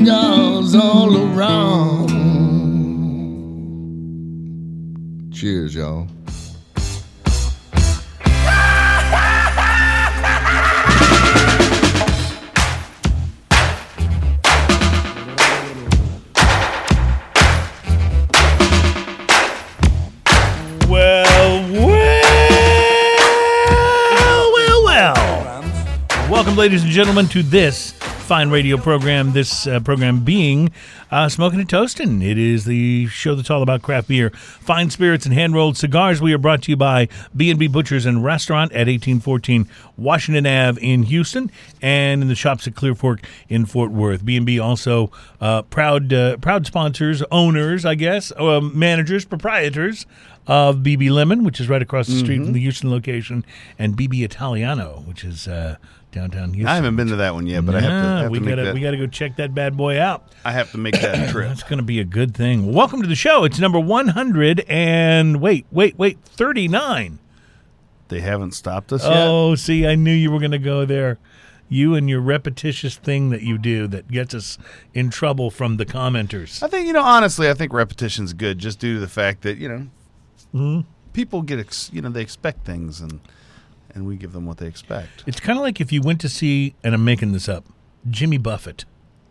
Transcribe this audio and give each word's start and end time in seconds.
cigars 0.00 0.74
all 0.74 1.14
around. 1.14 2.08
Cheers, 5.32 5.74
y'all. 5.74 6.06
Well, 20.88 21.70
well, 21.72 22.22
well, 24.54 24.84
well. 24.84 25.62
Welcome, 26.30 26.56
ladies 26.56 26.82
and 26.84 26.90
gentlemen, 26.90 27.28
to 27.28 27.42
this 27.42 27.99
fine 28.30 28.48
radio 28.48 28.76
program. 28.76 29.32
This 29.32 29.66
uh, 29.66 29.80
program 29.80 30.20
being 30.20 30.70
uh, 31.10 31.28
Smoking 31.28 31.58
and 31.58 31.68
Toasting. 31.68 32.22
It 32.22 32.38
is 32.38 32.64
the 32.64 33.08
show 33.08 33.34
that's 33.34 33.50
all 33.50 33.60
about 33.60 33.82
craft 33.82 34.06
beer, 34.06 34.30
fine 34.30 34.88
spirits, 34.90 35.24
and 35.24 35.34
hand-rolled 35.34 35.76
cigars. 35.76 36.22
We 36.22 36.32
are 36.32 36.38
brought 36.38 36.62
to 36.62 36.70
you 36.70 36.76
by 36.76 37.08
B&B 37.36 37.66
Butchers 37.66 38.06
and 38.06 38.22
Restaurant 38.22 38.70
at 38.70 38.86
1814 38.86 39.68
Washington 39.96 40.46
Ave 40.46 40.80
in 40.80 41.02
Houston, 41.02 41.50
and 41.82 42.22
in 42.22 42.28
the 42.28 42.36
shops 42.36 42.68
at 42.68 42.76
Clear 42.76 42.94
Fork 42.94 43.26
in 43.48 43.66
Fort 43.66 43.90
Worth. 43.90 44.24
B&B 44.24 44.60
also 44.60 45.10
uh, 45.40 45.62
proud 45.62 46.12
uh, 46.12 46.36
proud 46.36 46.68
sponsors, 46.68 47.24
owners, 47.32 47.84
I 47.84 47.96
guess, 47.96 48.30
uh, 48.36 48.60
managers, 48.60 49.24
proprietors 49.24 50.06
of 50.46 50.78
BB 50.78 51.10
Lemon, 51.10 51.42
which 51.42 51.58
is 51.58 51.68
right 51.68 51.82
across 51.82 52.06
the 52.06 52.18
street 52.18 52.42
from 52.42 52.52
the 52.52 52.60
Houston 52.60 52.90
location, 52.90 53.44
and 53.76 53.96
BB 53.96 54.22
Italiano, 54.22 55.02
which 55.04 55.24
is 55.24 55.48
uh, 55.48 55.76
downtown 56.12 56.52
Houston. 56.54 56.66
I 56.68 56.74
haven't 56.76 56.96
been 56.96 57.08
to 57.08 57.16
that 57.16 57.34
one 57.34 57.46
yet, 57.46 57.64
but 57.64 57.74
I 57.74 57.80
have 57.80 57.90
to. 57.90 58.08
I 58.08 58.22
have 58.22 58.30
we 58.30 58.38
to 58.40 58.44
gotta 58.46 58.62
that, 58.64 58.74
we 58.74 58.80
gotta 58.80 58.96
go 58.96 59.06
check 59.06 59.36
that 59.36 59.54
bad 59.54 59.76
boy 59.76 60.00
out. 60.00 60.24
I 60.44 60.52
have 60.52 60.70
to 60.72 60.78
make 60.78 61.00
that 61.00 61.28
trip. 61.30 61.48
That's 61.48 61.62
going 61.62 61.78
to 61.78 61.84
be 61.84 62.00
a 62.00 62.04
good 62.04 62.34
thing. 62.34 62.72
Welcome 62.72 63.02
to 63.02 63.08
the 63.08 63.14
show. 63.14 63.44
It's 63.44 63.58
number 63.58 63.78
one 63.80 64.08
hundred 64.08 64.60
and 64.68 65.40
wait, 65.40 65.66
wait, 65.70 65.96
wait, 65.98 66.18
thirty 66.24 66.68
nine. 66.68 67.18
They 68.08 68.20
haven't 68.20 68.52
stopped 68.52 68.92
us 68.92 69.04
yet. 69.04 69.12
Oh, 69.16 69.54
see, 69.54 69.86
I 69.86 69.94
knew 69.94 70.12
you 70.12 70.32
were 70.32 70.40
going 70.40 70.50
to 70.50 70.58
go 70.58 70.84
there. 70.84 71.18
You 71.68 71.94
and 71.94 72.10
your 72.10 72.20
repetitious 72.20 72.96
thing 72.96 73.30
that 73.30 73.42
you 73.42 73.56
do 73.56 73.86
that 73.86 74.08
gets 74.08 74.34
us 74.34 74.58
in 74.92 75.10
trouble 75.10 75.52
from 75.52 75.76
the 75.76 75.86
commenters. 75.86 76.60
I 76.60 76.66
think 76.66 76.88
you 76.88 76.92
know. 76.92 77.04
Honestly, 77.04 77.48
I 77.48 77.54
think 77.54 77.72
repetition's 77.72 78.32
good, 78.32 78.58
just 78.58 78.80
due 78.80 78.94
to 78.94 79.00
the 79.00 79.06
fact 79.08 79.42
that 79.42 79.58
you 79.58 79.68
know, 79.68 79.86
Mm-hmm. 80.52 80.80
people 81.12 81.42
get 81.42 81.60
ex- 81.60 81.88
you 81.92 82.02
know 82.02 82.08
they 82.08 82.22
expect 82.22 82.66
things, 82.66 83.00
and 83.00 83.20
and 83.94 84.06
we 84.06 84.16
give 84.16 84.32
them 84.32 84.46
what 84.46 84.58
they 84.58 84.66
expect. 84.66 85.24
It's 85.26 85.40
kind 85.40 85.58
of 85.58 85.62
like 85.62 85.80
if 85.80 85.92
you 85.92 86.02
went 86.02 86.20
to 86.22 86.28
see, 86.28 86.74
and 86.82 86.94
I'm 86.94 87.04
making 87.04 87.32
this 87.32 87.48
up, 87.48 87.64
Jimmy 88.08 88.38
Buffett, 88.38 88.84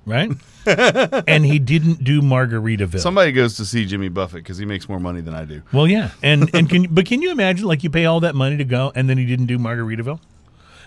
right? 0.05 0.31
and 0.65 1.45
he 1.45 1.59
didn't 1.59 2.03
do 2.03 2.21
Margaritaville. 2.21 2.99
Somebody 2.99 3.31
goes 3.31 3.55
to 3.57 3.65
see 3.65 3.85
Jimmy 3.85 4.09
Buffett 4.09 4.43
because 4.43 4.57
he 4.57 4.65
makes 4.65 4.87
more 4.89 4.99
money 4.99 5.21
than 5.21 5.33
I 5.33 5.45
do. 5.45 5.61
well, 5.71 5.87
yeah, 5.87 6.11
and 6.21 6.53
and 6.53 6.69
can 6.69 6.87
but 6.93 7.05
can 7.05 7.21
you 7.21 7.31
imagine 7.31 7.67
like 7.67 7.83
you 7.83 7.89
pay 7.89 8.05
all 8.05 8.19
that 8.21 8.35
money 8.35 8.57
to 8.57 8.65
go, 8.65 8.91
and 8.95 9.09
then 9.09 9.17
he 9.17 9.25
didn't 9.25 9.47
do 9.47 9.57
Margaritaville? 9.57 10.19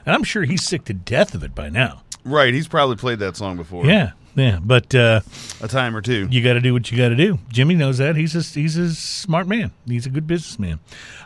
And 0.05 0.15
I'm 0.15 0.25
sure 0.25 0.43
he's 0.45 0.65
sick 0.65 0.85
to 0.87 0.95
death 0.95 1.35
of 1.35 1.45
it 1.45 1.55
by 1.55 1.69
now. 1.69 2.03
Right? 2.25 2.53
He's 2.53 2.67
probably 2.67 2.97
played 2.97 3.21
that 3.21 3.37
song 3.37 3.57
before. 3.57 3.85
Yeah, 3.87 4.13
yeah, 4.35 4.59
but 4.63 4.95
uh, 4.95 5.21
a 5.61 5.69
time 5.69 5.97
or 5.97 6.01
two. 6.01 6.29
you 6.31 6.43
got 6.43 6.55
to 6.55 6.61
do 6.61 6.73
what 6.73 6.91
you 6.91 6.99
got 6.99 7.11
to 7.11 7.17
do. 7.17 7.39
Jimmy 7.49 7.75
knows 7.75 7.99
that. 7.99 8.17
He's 8.17 8.35
a 8.35 8.41
he's 8.59 8.77
a 8.77 8.95
smart 8.95 9.47
man. 9.47 9.73
He's 9.87 10.07
a 10.07 10.11
good 10.11 10.27
businessman. 10.27 10.81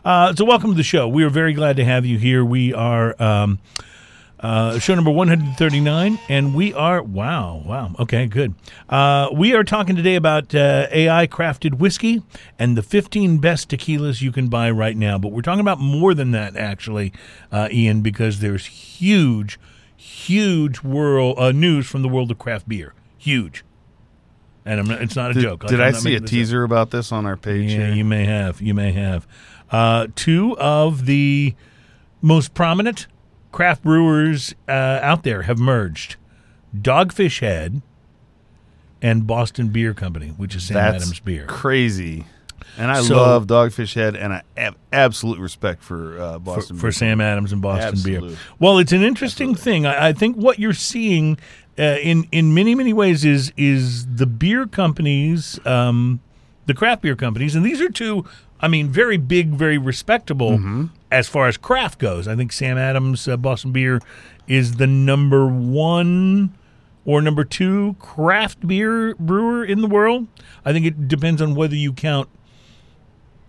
Uh, 0.05 0.35
so 0.35 0.45
welcome 0.45 0.71
to 0.71 0.77
the 0.77 0.83
show. 0.83 1.09
We 1.09 1.25
are 1.25 1.31
very 1.31 1.53
glad 1.53 1.77
to 1.77 1.85
have 1.85 2.05
you 2.05 2.19
here. 2.19 2.45
We 2.45 2.75
are 2.75 3.21
um, 3.23 3.59
uh, 4.41 4.79
show 4.79 4.95
number 4.95 5.11
one 5.11 5.29
hundred 5.29 5.57
thirty 5.57 5.81
nine, 5.81 6.19
and 6.29 6.55
we 6.55 6.75
are 6.75 7.03
wow 7.03 7.63
wow 7.65 7.95
okay 8.01 8.27
good. 8.27 8.55
Uh, 8.89 9.29
we 9.33 9.55
are 9.55 9.65
talking 9.65 9.97
today 9.97 10.15
about 10.17 10.55
uh, 10.55 10.87
AI 10.91 11.27
crafted 11.27 11.79
whiskey 11.79 12.23
and 12.59 12.77
the 12.77 12.83
fifteen 12.83 13.39
best 13.39 13.69
tequilas 13.71 14.21
you 14.21 14.33
can 14.33 14.49
buy 14.49 14.71
right 14.71 14.97
now. 14.97 15.17
But 15.19 15.33
we're 15.33 15.43
talking 15.43 15.61
about 15.61 15.79
more 15.79 16.13
than 16.13 16.33
that 16.33 16.57
actually, 16.57 17.13
uh, 17.51 17.69
Ian, 17.73 18.03
because 18.03 18.41
there's 18.41 18.67
huge, 18.67 19.59
huge 19.97 20.83
world 20.83 21.39
uh, 21.39 21.53
news 21.53 21.87
from 21.87 22.03
the 22.03 22.09
world 22.09 22.31
of 22.31 22.39
craft 22.39 22.69
beer. 22.69 22.93
Huge. 23.27 23.65
And 24.65 24.79
I'm 24.81 24.87
not, 24.87 25.03
it's 25.03 25.17
not 25.17 25.33
a 25.33 25.35
Did, 25.35 25.43
joke. 25.43 25.63
Like, 25.65 25.71
did 25.71 25.81
I'm 25.81 25.95
I 25.95 25.99
see 25.99 26.15
a 26.15 26.21
this 26.21 26.29
up. 26.29 26.31
teaser 26.31 26.63
about 26.63 26.91
this 26.93 27.11
on 27.11 27.27
our 27.27 27.37
page? 27.37 27.73
Yeah, 27.73 27.87
here? 27.87 27.95
you 27.95 28.05
may 28.05 28.25
have. 28.25 28.61
You 28.63 28.73
may 28.73 28.93
have. 28.93 29.27
Uh, 29.71 30.07
two 30.15 30.57
of 30.59 31.07
the 31.07 31.55
most 32.23 32.55
prominent 32.55 33.07
craft 33.51 33.83
brewers 33.83 34.55
uh, 34.69 34.73
out 35.03 35.25
there 35.25 35.43
have 35.43 35.59
merged: 35.59 36.15
Dogfish 36.77 37.41
Head 37.41 37.83
and 39.03 39.27
Boston 39.27 39.69
Beer 39.69 39.93
Company, 39.95 40.29
which 40.37 40.55
is 40.55 40.65
Sam 40.65 40.75
That's 40.75 41.03
Adams 41.05 41.21
Beer. 41.21 41.47
crazy. 41.47 42.25
And 42.79 42.91
I 42.91 43.03
So- 43.03 43.17
love 43.17 43.47
Dogfish 43.47 43.95
Head, 43.95 44.17
and 44.17 44.33
I 44.33 44.43
have 44.57 44.77
absolute 44.93 45.39
respect 45.39 45.83
for 45.83 46.21
uh, 46.21 46.39
Boston. 46.39 46.77
for 46.77 46.83
Beer. 46.87 46.93
Sam 46.93 47.21
Adams 47.21 47.53
and 47.53 47.63
Boston 47.63 47.99
Beer. 48.05 48.37
Well, 48.59 48.79
it's 48.79 48.93
an 48.93 49.03
interesting 49.03 49.55
thing. 49.55 49.87
I, 49.87 50.09
I 50.09 50.13
think 50.13 50.37
what 50.37 50.59
you're 50.59 50.73
seeing 50.73 51.39
uh, 51.79 51.97
in 52.03 52.27
in 52.33 52.55
many 52.55 52.75
many 52.75 52.93
ways 52.93 53.25
is 53.25 53.53
is 53.57 54.07
the 54.07 54.27
beer 54.27 54.67
companies, 54.67 55.59
um, 55.67 56.21
the 56.67 56.75
craft 56.75 57.03
beer 57.03 57.17
companies, 57.17 57.55
and 57.55 57.65
these 57.65 57.81
are 57.81 57.91
two. 57.91 58.25
I 58.59 58.69
mean, 58.69 58.89
very 58.89 59.19
big, 59.19 59.51
very 59.51 59.77
respectable 59.77 60.53
Mm-hmm. 60.53 60.85
as 61.11 61.29
far 61.29 61.47
as 61.47 61.59
craft 61.59 61.99
goes. 61.99 62.27
I 62.27 62.35
think 62.37 62.53
Sam 62.53 62.79
Adams 62.79 63.29
uh, 63.29 63.37
Boston 63.37 63.71
Beer 63.73 64.01
is 64.49 64.77
the 64.77 64.87
number 64.87 65.47
one 65.47 66.55
or 67.05 67.21
number 67.21 67.45
two 67.45 67.97
craft 67.99 68.67
beer 68.67 69.15
brewer 69.17 69.63
in 69.65 69.83
the 69.83 69.87
world. 69.87 70.27
I 70.65 70.73
think 70.73 70.87
it 70.87 71.07
depends 71.07 71.43
on 71.43 71.55
whether 71.55 71.77
you 71.77 71.93
count 71.93 72.29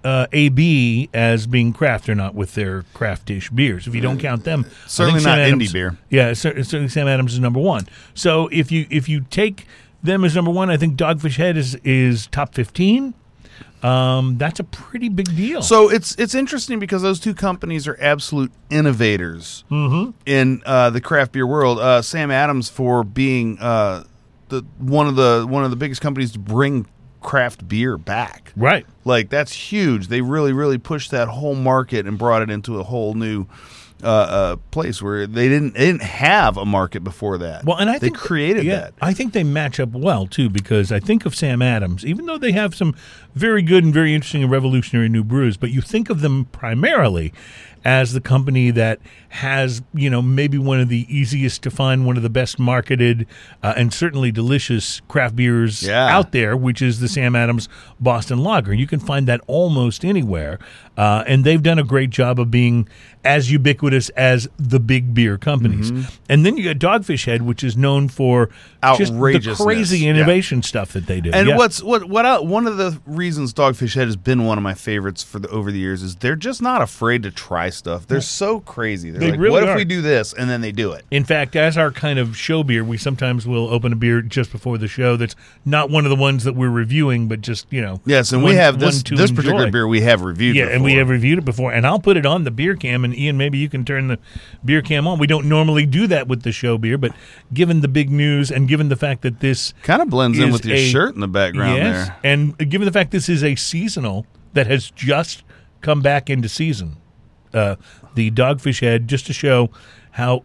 uh, 0.08 0.28
AB 0.32 1.10
as 1.14 1.48
being 1.48 1.74
craft 1.74 2.08
or 2.08 2.16
not 2.16 2.34
with 2.36 2.54
their 2.56 2.84
craftish 2.94 3.50
beers. 3.50 3.88
If 3.88 3.94
you 3.96 4.02
don't 4.02 4.20
count 4.20 4.44
them, 4.44 4.66
Certainly 4.88 5.24
not 5.24 5.40
indie 5.40 5.48
Adams- 5.48 5.74
beer. 5.74 5.98
Yeah, 6.10 6.34
certainly 6.34 6.88
Sam 6.88 7.08
Adams 7.08 7.34
is 7.34 7.40
number 7.40 7.60
one. 7.60 7.88
So 8.14 8.48
if 8.52 8.72
you 8.72 8.86
if 8.90 9.10
you 9.10 9.26
take 9.30 9.66
them 10.02 10.24
as 10.24 10.36
number 10.36 10.52
one, 10.52 10.70
I 10.70 10.78
think 10.78 10.96
Dogfish 10.98 11.38
Head 11.38 11.58
is 11.58 11.76
is 11.84 12.28
top 12.28 12.54
fifteen. 12.56 13.14
Um, 13.84 14.38
that's 14.40 14.60
a 14.60 14.64
pretty 14.64 15.08
big 15.10 15.28
deal. 15.36 15.62
So 15.62 15.90
it's 15.90 16.16
it's 16.16 16.34
interesting 16.34 16.80
because 16.80 17.02
those 17.04 17.20
two 17.20 17.34
companies 17.36 17.88
are 17.88 17.98
absolute 18.02 18.52
innovators 18.72 19.64
Mm-hmm. 19.70 20.12
in 20.26 20.62
uh, 20.66 20.90
the 20.90 21.02
craft 21.02 21.32
beer 21.34 21.46
world. 21.46 21.80
Uh, 21.80 22.02
Sam 22.02 22.32
Adams 22.32 22.70
for 22.70 23.04
being 23.04 23.60
uh, 23.60 24.04
the 24.50 24.64
one 24.80 25.08
of 25.08 25.16
the 25.16 25.46
one 25.48 25.64
of 25.64 25.70
the 25.70 25.76
biggest 25.76 26.02
companies 26.02 26.32
to 26.32 26.40
bring 26.40 26.88
craft 27.28 27.68
beer 27.68 27.98
back. 27.98 28.54
right. 28.56 28.86
Like 29.04 29.30
that's 29.30 29.52
huge. 29.52 30.08
They 30.08 30.22
really 30.22 30.54
really 30.54 30.78
pushed 30.78 31.12
that 31.12 31.28
whole 31.28 31.56
market 31.56 32.08
and 32.08 32.18
brought 32.18 32.42
it 32.42 32.50
into 32.50 32.80
a 32.80 32.84
whole 32.84 33.16
new 33.16 33.48
uh, 34.02 34.08
uh, 34.08 34.56
place 34.72 35.02
where 35.02 35.28
they 35.28 35.50
didn't 35.50 35.74
they 35.74 35.88
didn't 35.88 36.04
have 36.04 36.56
a 36.56 36.66
market 36.66 37.04
before 37.04 37.38
that. 37.40 37.66
Well, 37.66 37.78
and 37.78 37.90
I 37.90 38.00
they 38.00 38.08
think 38.08 38.18
created 38.18 38.64
yeah, 38.64 38.76
that. 38.76 38.94
I 39.02 39.14
think 39.14 39.34
they 39.34 39.44
match 39.44 39.78
up 39.80 39.90
well 39.90 40.26
too 40.26 40.50
because 40.50 40.92
I 40.92 41.02
think 41.02 41.26
of 41.26 41.36
Sam 41.36 41.62
Adams, 41.62 42.06
even 42.06 42.28
though 42.28 42.38
they 42.38 42.54
have 42.54 42.74
some 42.74 42.96
very 43.36 43.62
good 43.62 43.84
and 43.84 43.94
very 43.94 44.16
interesting 44.16 44.44
and 44.44 44.52
revolutionary 44.52 45.10
new 45.10 45.24
brews, 45.24 45.58
but 45.58 45.72
you 45.72 45.82
think 45.82 46.10
of 46.10 46.22
them 46.22 46.46
primarily 46.46 47.34
as 47.88 48.12
the 48.12 48.20
company 48.20 48.70
that 48.70 49.00
has, 49.30 49.82
you 49.94 50.10
know, 50.10 50.22
maybe 50.22 50.58
one 50.58 50.78
of 50.82 50.90
the 50.90 51.06
easiest 51.08 51.64
to 51.64 51.72
find, 51.72 52.06
one 52.06 52.18
of 52.18 52.22
the 52.24 52.30
best 52.30 52.60
marketed, 52.60 53.26
uh, 53.64 53.74
and 53.78 53.94
certainly 53.94 54.30
delicious 54.30 55.02
craft 55.08 55.38
beers 55.38 55.84
Yeah. 55.84 56.06
out 56.14 56.34
there, 56.34 56.58
which 56.58 56.82
is 56.82 57.00
the 57.00 57.08
Sam 57.08 57.34
Adams 57.34 57.70
Boston 57.98 58.40
Lager. 58.44 58.74
You 58.74 58.88
can 58.88 59.00
find 59.00 59.26
that 59.30 59.40
almost 59.48 60.04
anywhere, 60.04 60.60
uh, 60.98 61.24
and 61.28 61.44
they've 61.44 61.64
done 61.64 61.80
a 61.80 61.84
great 61.84 62.10
job 62.10 62.40
of 62.40 62.52
being 62.52 62.88
as 63.24 63.52
ubiquitous 63.52 64.08
as 64.10 64.48
the 64.58 64.80
big 64.80 65.14
beer 65.14 65.38
companies. 65.38 65.92
And 66.30 66.46
then 66.46 66.56
you 66.58 66.64
got 66.74 66.78
Dogfish 66.78 67.26
Head, 67.26 67.42
which 67.42 67.62
is 67.64 67.76
known 67.76 68.08
for 68.08 68.50
just 68.98 69.12
the 69.14 69.56
crazy 69.62 70.00
yeah. 70.00 70.12
innovation 70.12 70.64
stuff 70.64 70.94
that 70.94 71.08
they 71.08 71.20
do. 71.20 71.32
And 71.34 71.50
Yeah. 71.50 71.58
what's 71.58 71.84
what 71.84 72.06
what 72.06 72.26
I, 72.26 72.40
one 72.40 72.68
of 72.68 72.78
the 72.78 73.00
reasons 73.06 73.54
Dogfish 73.54 73.96
Head 73.96 74.08
has 74.08 74.16
been 74.16 74.46
one 74.46 74.58
of 74.58 74.64
my 74.64 74.74
favorites 74.74 75.24
for 75.24 75.40
the 75.40 75.50
over 75.50 75.72
the 75.72 75.80
years 75.80 76.04
is 76.04 76.16
they're 76.16 76.36
just 76.38 76.62
not 76.62 76.82
afraid 76.82 77.24
to 77.24 77.32
try 77.32 77.70
stuff. 77.70 78.08
They're 78.08 78.22
so 78.22 78.62
crazy. 78.62 79.12
They're 79.12 79.20
They 79.20 79.32
like, 79.32 79.40
really 79.40 79.52
what 79.60 79.64
are. 79.64 79.72
if 79.72 79.76
we 79.78 79.86
do 79.86 80.02
this, 80.02 80.32
and 80.34 80.50
then 80.50 80.62
they 80.62 80.72
do 80.72 80.94
it. 80.94 81.04
In 81.12 81.26
fact, 81.26 81.56
as 81.58 81.78
our 81.78 81.92
kind 81.92 82.20
of 82.20 82.38
show 82.38 82.64
beer, 82.64 82.84
we 82.84 82.98
sometimes 82.98 83.46
will 83.46 83.68
open 83.68 83.92
a 83.92 83.96
beer 83.98 84.22
just 84.22 84.52
before 84.54 84.78
the 84.78 84.88
show 84.88 85.18
that's 85.18 85.36
not 85.66 85.90
one 85.90 86.06
of 86.06 86.10
the 86.10 86.16
ones 86.16 86.46
that 86.46 86.54
we're 86.56 86.70
reviewing, 86.70 87.28
but 87.28 87.42
just, 87.42 87.68
you 87.72 87.82
know. 87.82 88.00
Yes, 88.06 88.32
and 88.32 88.42
one- 88.42 88.52
we 88.54 88.56
have 88.58 88.80
this 88.80 89.04
this 89.04 89.32
particular 89.32 89.70
beer 89.70 89.88
we 89.88 90.02
have 90.02 90.22
reviewed. 90.22 90.56
Yeah, 90.56 90.68
and 90.68 90.84
we 90.88 90.98
have 90.98 91.10
reviewed 91.10 91.40
it 91.40 91.46
before, 91.46 91.72
and 91.72 91.86
I'll 91.86 92.00
put 92.00 92.18
it 92.18 92.26
on 92.26 92.44
the 92.44 92.52
beer 92.52 92.76
cam. 92.76 93.04
And 93.04 93.16
Ian, 93.16 93.38
maybe 93.38 93.58
you 93.58 93.70
can 93.70 93.86
turn 93.86 94.08
the 94.08 94.20
beer 94.64 94.82
cam 94.82 95.08
on. 95.08 95.20
We 95.20 95.28
don't 95.28 95.48
normally 95.48 95.86
do 95.86 96.08
that 96.08 96.28
with 96.28 96.44
the 96.44 96.52
show 96.52 96.78
beer, 96.78 96.98
but 96.98 97.12
given 97.54 97.82
the 97.82 97.88
big 97.88 98.10
news 98.10 98.52
and 98.52 98.68
given 98.68 98.90
the 98.90 98.96
fact 98.96 99.22
that 99.22 99.40
this 99.40 99.74
kind 99.84 100.02
of 100.02 100.10
blends 100.10 100.40
in 100.40 100.52
with 100.52 100.66
your 100.66 100.78
a- 100.78 100.90
shirt 100.90 101.14
in 101.16 101.22
the 101.22 101.28
background 101.28 101.78
yes, 101.78 102.08
there. 102.08 102.18
and 102.24 102.58
given 102.70 102.86
the 102.86 102.92
fact 102.92 103.12
this 103.12 103.30
is 103.30 103.44
a 103.44 103.56
seasonal 103.56 104.26
that 104.54 104.68
has 104.68 104.90
just 104.92 105.44
come 105.82 106.02
back 106.02 106.30
into 106.30 106.50
season, 106.50 106.98
uh, 107.54 107.76
the 108.16 108.32
Dogfish 108.32 108.82
Head, 108.82 109.08
just 109.08 109.26
to 109.28 109.34
show 109.34 109.70
how 110.12 110.44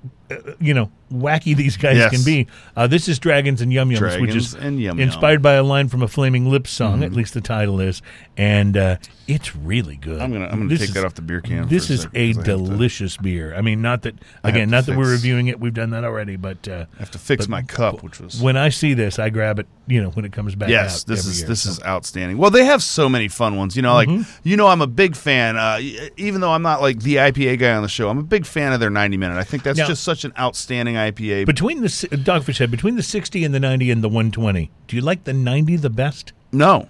you 0.61 0.75
know 0.75 0.91
wacky 1.13 1.55
these 1.55 1.77
guys 1.77 1.97
Yes. 1.99 2.11
can 2.11 2.25
be. 2.25 2.47
Uh, 2.75 2.87
this 2.87 3.07
is 3.07 3.19
Dragons 3.19 3.61
and 3.61 3.71
Yum 3.73 3.91
Yums, 3.91 4.21
which 4.21 4.35
is 4.35 4.55
Yum 4.55 4.99
inspired 4.99 5.43
by 5.43 5.55
a 5.55 5.63
line 5.63 5.89
from 5.89 6.03
a 6.03 6.09
Flaming 6.09 6.49
Lips 6.51 6.71
song. 6.71 6.95
Mm-hmm. 6.97 7.03
At 7.05 7.13
least 7.13 7.35
the 7.35 7.41
title 7.43 7.81
is, 7.81 8.01
and 8.39 8.77
uh, 8.77 8.97
it's 9.29 9.55
really 9.55 9.97
good. 9.97 10.21
I'm 10.23 10.33
gonna 10.33 10.47
I'm 10.47 10.59
gonna 10.61 10.71
take 10.71 10.89
is- 10.89 10.95
that 10.95 11.05
off 11.05 11.15
the 11.15 11.23
beer 11.23 11.41
can. 11.43 11.69
This 11.69 11.87
for 11.89 11.93
a 11.93 11.95
is 11.97 12.03
second, 12.03 12.17
a 12.21 12.29
I 12.31 12.33
to- 12.33 12.43
delicious 12.43 13.17
beer. 13.19 13.55
I 13.55 13.61
mean, 13.61 13.83
not 13.83 14.03
that 14.03 14.15
again, 14.43 14.71
not 14.71 14.87
that 14.87 14.97
we're 14.97 15.11
reviewing 15.11 15.49
it. 15.49 15.61
We've 15.61 15.75
done 15.75 15.91
that 15.91 16.05
already, 16.05 16.37
but 16.37 16.67
uh, 16.67 16.87
I 16.97 16.99
have 17.01 17.11
to 17.11 17.19
fix 17.19 17.47
my 17.49 17.61
cup, 17.63 18.03
which 18.03 18.19
was 18.21 18.41
when 18.41 18.57
I 18.57 18.71
see 18.71 18.95
this, 18.95 19.19
I 19.19 19.29
grab 19.31 19.59
it. 19.59 19.67
You 19.89 20.01
know, 20.01 20.11
when 20.11 20.25
it 20.25 20.33
comes 20.33 20.55
back. 20.55 20.69
yes, 20.71 21.03
out 21.03 21.09
this 21.09 21.27
is 21.27 21.41
year, 21.41 21.49
this 21.49 21.63
so. 21.65 21.71
is 21.71 21.83
outstanding. 21.83 22.39
Well, 22.39 22.51
they 22.51 22.65
have 22.65 22.83
so 22.83 23.09
many 23.09 23.29
fun 23.29 23.57
ones. 23.57 23.77
You 23.77 23.83
know, 23.83 23.93
like 23.95 24.09
Mm-hmm. 24.09 24.23
you 24.49 24.57
know, 24.57 24.69
I'm 24.69 24.81
a 24.81 24.87
big 24.87 25.15
fan. 25.17 25.57
Uh, 25.57 25.79
even 26.17 26.41
though 26.41 26.53
I'm 26.53 26.63
not 26.63 26.81
like 26.81 27.01
the 27.01 27.17
IPA 27.17 27.59
guy 27.59 27.73
on 27.75 27.83
the 27.83 27.89
show, 27.89 28.09
I'm 28.09 28.19
a 28.19 28.23
big 28.23 28.47
fan 28.47 28.73
of 28.73 28.81
their 28.81 28.91
90 28.91 29.17
minute. 29.17 29.37
I 29.37 29.45
think 29.45 29.63
that's 29.65 29.79
Now- 29.79 29.87
just 29.89 30.03
such 30.05 30.22
an 30.25 30.33
outstanding 30.39 30.95
IPA. 30.97 31.47
between 31.47 31.81
the 31.83 31.89
Dogfish 31.89 32.59
Head 32.59 32.71
between 32.71 32.97
the 32.97 33.03
sixty 33.03 33.45
and 33.45 33.55
the 33.55 33.61
ninety 33.61 33.91
and 33.91 34.03
the 34.03 34.09
one 34.09 34.31
twenty. 34.31 34.71
Do 34.89 34.97
you 34.97 35.03
like 35.03 35.25
the 35.25 35.33
ninety 35.33 35.77
the 35.77 35.91
best? 35.91 36.33
no, 36.53 36.89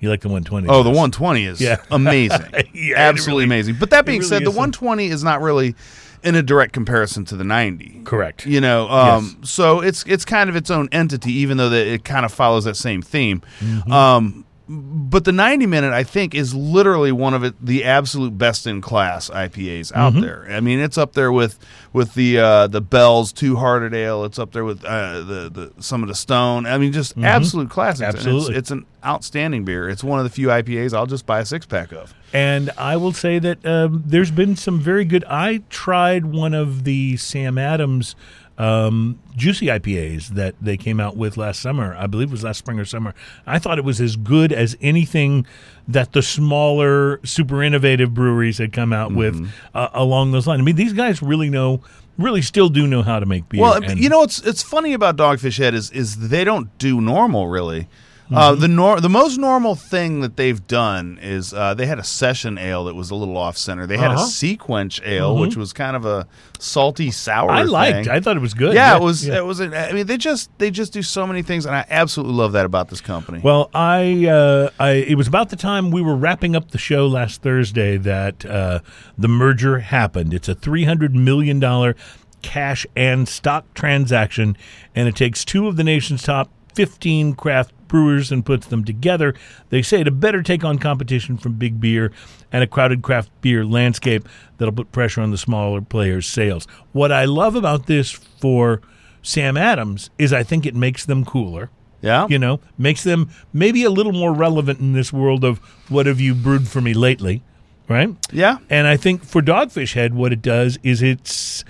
You 0.00 0.08
like 0.10 0.20
the 0.20 0.28
one 0.28 0.44
twenty? 0.44 0.68
oh, 0.68 0.82
the 0.82 0.90
120 0.90 1.44
is 1.44 1.60
Yeah. 1.60 1.76
amazing, 1.90 2.40
Yeah, 2.74 2.96
absolutely 2.98 3.44
really- 3.44 3.56
amazing. 3.56 3.76
But 3.80 3.90
that 3.90 4.04
being 4.06 4.18
really 4.20 4.28
said, 4.28 4.42
the 4.44 4.50
is. 4.50 4.56
120 4.56 5.06
is 5.06 5.24
not 5.24 5.40
really 5.40 5.74
in 6.22 6.34
a 6.34 6.42
direct 6.42 6.72
comparison 6.72 7.24
to 7.26 7.36
the 7.36 7.44
90. 7.44 8.00
correct. 8.04 8.46
You 8.46 8.60
know, 8.60 8.88
um, 8.90 9.38
so 9.44 9.80
it's 9.80 10.04
it's 10.06 10.24
kind 10.24 10.50
of 10.50 10.56
its 10.56 10.70
own 10.70 10.88
entity, 10.92 11.32
even 11.34 11.56
though 11.56 11.68
that 11.70 11.86
it 11.86 12.04
kind 12.04 12.24
of 12.26 12.32
follows 12.32 12.64
that 12.64 12.76
same 12.76 13.00
theme. 13.02 13.42
Mm-hmm. 13.60 13.92
Um, 13.92 14.44
but 14.68 15.24
the 15.24 15.30
90 15.32 15.66
minute, 15.66 15.92
I 15.92 16.02
think, 16.02 16.34
is 16.34 16.54
literally 16.54 17.12
one 17.12 17.34
of 17.34 17.44
it 17.44 17.54
the 17.64 17.84
absolute 17.84 18.36
best 18.36 18.66
in 18.66 18.80
class 18.80 19.30
IPAs 19.30 19.92
out 19.94 20.12
Mm-hmm. 20.14 20.22
there. 20.22 20.46
I 20.50 20.60
mean, 20.60 20.80
it's 20.80 20.98
up 20.98 21.12
there 21.12 21.30
with 21.30 21.58
with 21.92 22.14
the 22.14 22.38
uh, 22.38 22.66
the 22.66 22.80
Bell's 22.80 23.32
Two 23.32 23.56
Hearted 23.56 23.94
Ale. 23.94 24.24
It's 24.24 24.38
up 24.38 24.52
there 24.52 24.64
with 24.64 24.84
uh, 24.84 25.20
the 25.20 25.72
the 25.76 25.82
some 25.82 26.02
of 26.02 26.08
the 26.08 26.14
Stone. 26.16 26.66
I 26.66 26.78
mean, 26.78 26.92
just 26.92 27.16
absolute 27.18 27.70
classics. 27.70 28.00
Mm-hmm. 28.08 28.16
Absolutely. 28.16 28.48
it's, 28.50 28.58
it's 28.58 28.70
an 28.72 28.86
outstanding 29.04 29.64
beer. 29.64 29.88
It's 29.88 30.02
one 30.02 30.18
of 30.18 30.24
the 30.24 30.30
few 30.30 30.48
IPAs 30.48 30.92
I'll 30.94 31.06
just 31.06 31.26
buy 31.26 31.40
a 31.40 31.44
six 31.44 31.64
pack 31.64 31.92
of. 31.92 32.12
And 32.32 32.70
I 32.76 32.96
will 32.96 33.12
say 33.12 33.38
that 33.38 33.64
um, 33.64 34.02
there's 34.04 34.32
been 34.32 34.56
some 34.56 34.80
very 34.80 35.04
good. 35.04 35.24
I 35.28 35.62
tried 35.70 36.26
one 36.26 36.54
of 36.54 36.82
the 36.84 37.16
Sam 37.16 37.56
Adams 37.56 38.16
um, 38.58 39.18
juicy 39.36 39.66
IPAs 39.66 40.28
that 40.28 40.54
they 40.60 40.76
came 40.76 40.98
out 41.00 41.16
with 41.16 41.36
last 41.36 41.60
summer. 41.60 41.94
I 41.98 42.06
believe 42.06 42.28
it 42.28 42.32
was 42.32 42.44
last 42.44 42.58
spring 42.58 42.78
or 42.78 42.84
summer. 42.84 43.14
I 43.46 43.58
thought 43.58 43.78
it 43.78 43.84
was 43.84 44.00
as 44.00 44.16
good 44.16 44.52
as 44.52 44.76
anything 44.80 45.46
that 45.88 46.12
the 46.12 46.22
smaller, 46.22 47.20
super 47.24 47.62
innovative 47.62 48.14
breweries 48.14 48.58
had 48.58 48.72
come 48.72 48.92
out 48.92 49.10
Mm-hmm. 49.10 49.18
with 49.18 49.50
uh, 49.74 49.88
along 49.92 50.32
those 50.32 50.46
lines. 50.46 50.60
I 50.60 50.64
mean, 50.64 50.76
these 50.76 50.92
guys 50.94 51.22
really 51.22 51.50
know, 51.50 51.82
really 52.18 52.42
still 52.42 52.68
do 52.68 52.86
know 52.86 53.02
how 53.02 53.20
to 53.20 53.26
make 53.26 53.48
beer. 53.48 53.60
Well, 53.60 53.74
and- 53.82 53.98
you 53.98 54.08
know 54.08 54.20
what's 54.20 54.38
it's 54.40 54.62
funny 54.62 54.94
about 54.94 55.16
Dogfish 55.16 55.58
Head 55.58 55.74
is 55.74 55.90
is 55.90 56.28
they 56.28 56.42
don't 56.44 56.76
do 56.78 57.00
normal 57.00 57.48
really. 57.48 57.88
Mm-hmm. 58.26 58.34
Uh, 58.34 58.54
the 58.56 58.66
nor- 58.66 59.00
the 59.00 59.08
most 59.08 59.38
normal 59.38 59.76
thing 59.76 60.18
that 60.20 60.36
they've 60.36 60.66
done 60.66 61.16
is 61.22 61.54
uh, 61.54 61.74
they 61.74 61.86
had 61.86 62.00
a 62.00 62.04
session 62.04 62.58
ale 62.58 62.84
that 62.86 62.94
was 62.96 63.10
a 63.12 63.14
little 63.14 63.36
off 63.36 63.56
center. 63.56 63.86
They 63.86 63.96
had 63.98 64.10
Uh-huh. 64.10 64.24
a 64.24 64.26
SeaQuench 64.26 65.00
ale, 65.06 65.36
which 65.36 65.56
was 65.56 65.72
kind 65.72 65.94
of 65.94 66.04
a 66.04 66.26
salty 66.58 67.12
sour. 67.12 67.50
I 67.52 67.62
liked. 67.62 68.06
thing. 68.06 68.08
I 68.08 68.18
thought 68.18 68.36
it 68.36 68.40
was 68.40 68.52
good. 68.54 68.74
yeah, 68.74 68.96
it 68.96 69.02
was. 69.02 69.24
yeah. 69.24 69.36
It 69.36 69.44
was. 69.44 69.60
I 69.60 69.92
mean, 69.92 70.06
they 70.08 70.16
just 70.16 70.50
they 70.58 70.72
just 70.72 70.92
do 70.92 71.02
so 71.02 71.24
many 71.24 71.42
things, 71.42 71.66
and 71.66 71.76
I 71.76 71.84
absolutely 71.88 72.34
love 72.34 72.50
that 72.52 72.66
about 72.66 72.88
this 72.88 73.00
company. 73.00 73.38
Well, 73.44 73.70
I, 73.72 74.26
uh, 74.26 74.70
I 74.80 74.90
it 74.90 75.14
was 75.16 75.28
about 75.28 75.50
the 75.50 75.56
time 75.56 75.92
we 75.92 76.02
were 76.02 76.16
wrapping 76.16 76.56
up 76.56 76.72
the 76.72 76.78
show 76.78 77.06
last 77.06 77.42
Thursday 77.42 77.96
that 77.98 78.44
uh, 78.44 78.80
the 79.16 79.28
merger 79.28 79.78
happened. 79.78 80.34
It's 80.34 80.48
a 80.48 80.54
three 80.56 80.82
hundred 80.82 81.14
million 81.14 81.60
dollar 81.60 81.94
cash 82.42 82.86
and 82.96 83.28
stock 83.28 83.72
transaction, 83.74 84.56
and 84.96 85.06
it 85.08 85.14
takes 85.14 85.44
two 85.44 85.68
of 85.68 85.76
the 85.76 85.84
nation's 85.84 86.24
top 86.24 86.50
fifteen 86.74 87.34
craft 87.34 87.72
brewers 87.88 88.32
and 88.32 88.44
puts 88.44 88.66
them 88.66 88.84
together. 88.84 89.34
They 89.70 89.82
say 89.82 90.04
to 90.04 90.10
better 90.10 90.42
take 90.42 90.64
on 90.64 90.78
competition 90.78 91.36
from 91.36 91.54
big 91.54 91.80
beer 91.80 92.12
and 92.52 92.62
a 92.62 92.66
crowded 92.66 93.02
craft 93.02 93.30
beer 93.40 93.64
landscape 93.64 94.28
that'll 94.58 94.74
put 94.74 94.92
pressure 94.92 95.20
on 95.20 95.30
the 95.30 95.38
smaller 95.38 95.80
players' 95.80 96.26
sales. 96.26 96.66
What 96.92 97.12
I 97.12 97.24
love 97.24 97.54
about 97.54 97.86
this 97.86 98.10
for 98.10 98.80
Sam 99.22 99.56
Adams 99.56 100.10
is 100.18 100.32
I 100.32 100.42
think 100.42 100.66
it 100.66 100.74
makes 100.74 101.04
them 101.04 101.24
cooler 101.24 101.70
yeah, 102.02 102.26
you 102.28 102.38
know, 102.38 102.60
makes 102.78 103.02
them 103.02 103.30
maybe 103.52 103.82
a 103.84 103.90
little 103.90 104.12
more 104.12 104.32
relevant 104.32 104.80
in 104.80 104.92
this 104.92 105.12
world 105.12 105.44
of 105.44 105.58
what 105.88 106.06
have 106.06 106.20
you 106.20 106.34
brewed 106.34 106.68
for 106.68 106.80
me 106.80 106.94
lately, 106.94 107.42
right? 107.88 108.14
yeah. 108.32 108.58
And 108.70 108.86
I 108.86 108.96
think 108.96 109.24
for 109.24 109.42
Dogfish 109.42 109.94
Head, 109.94 110.14
what 110.14 110.32
it 110.32 110.42
does 110.42 110.78
is 110.82 111.02
it's 111.02 111.64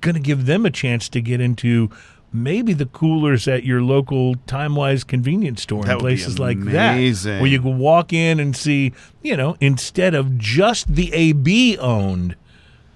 going 0.00 0.14
to 0.14 0.20
give 0.20 0.46
them 0.46 0.64
a 0.64 0.70
chance 0.70 1.08
to 1.10 1.20
get 1.20 1.40
into 1.40 1.90
maybe 2.32 2.72
the 2.72 2.86
coolers 2.86 3.46
at 3.46 3.64
your 3.64 3.82
local 3.82 4.34
Timewise 4.46 5.06
convenience 5.06 5.62
store 5.62 5.84
That 5.84 5.92
and 5.92 6.00
places 6.00 6.38
like 6.38 6.58
that, 6.64 6.96
where 7.40 7.46
you 7.46 7.60
can 7.60 7.78
walk 7.78 8.12
in 8.12 8.40
and 8.40 8.56
see, 8.56 8.92
you 9.22 9.36
know, 9.36 9.56
instead 9.60 10.14
of 10.14 10.38
just 10.38 10.94
the 10.94 11.12
AB 11.12 11.76
owned 11.78 12.36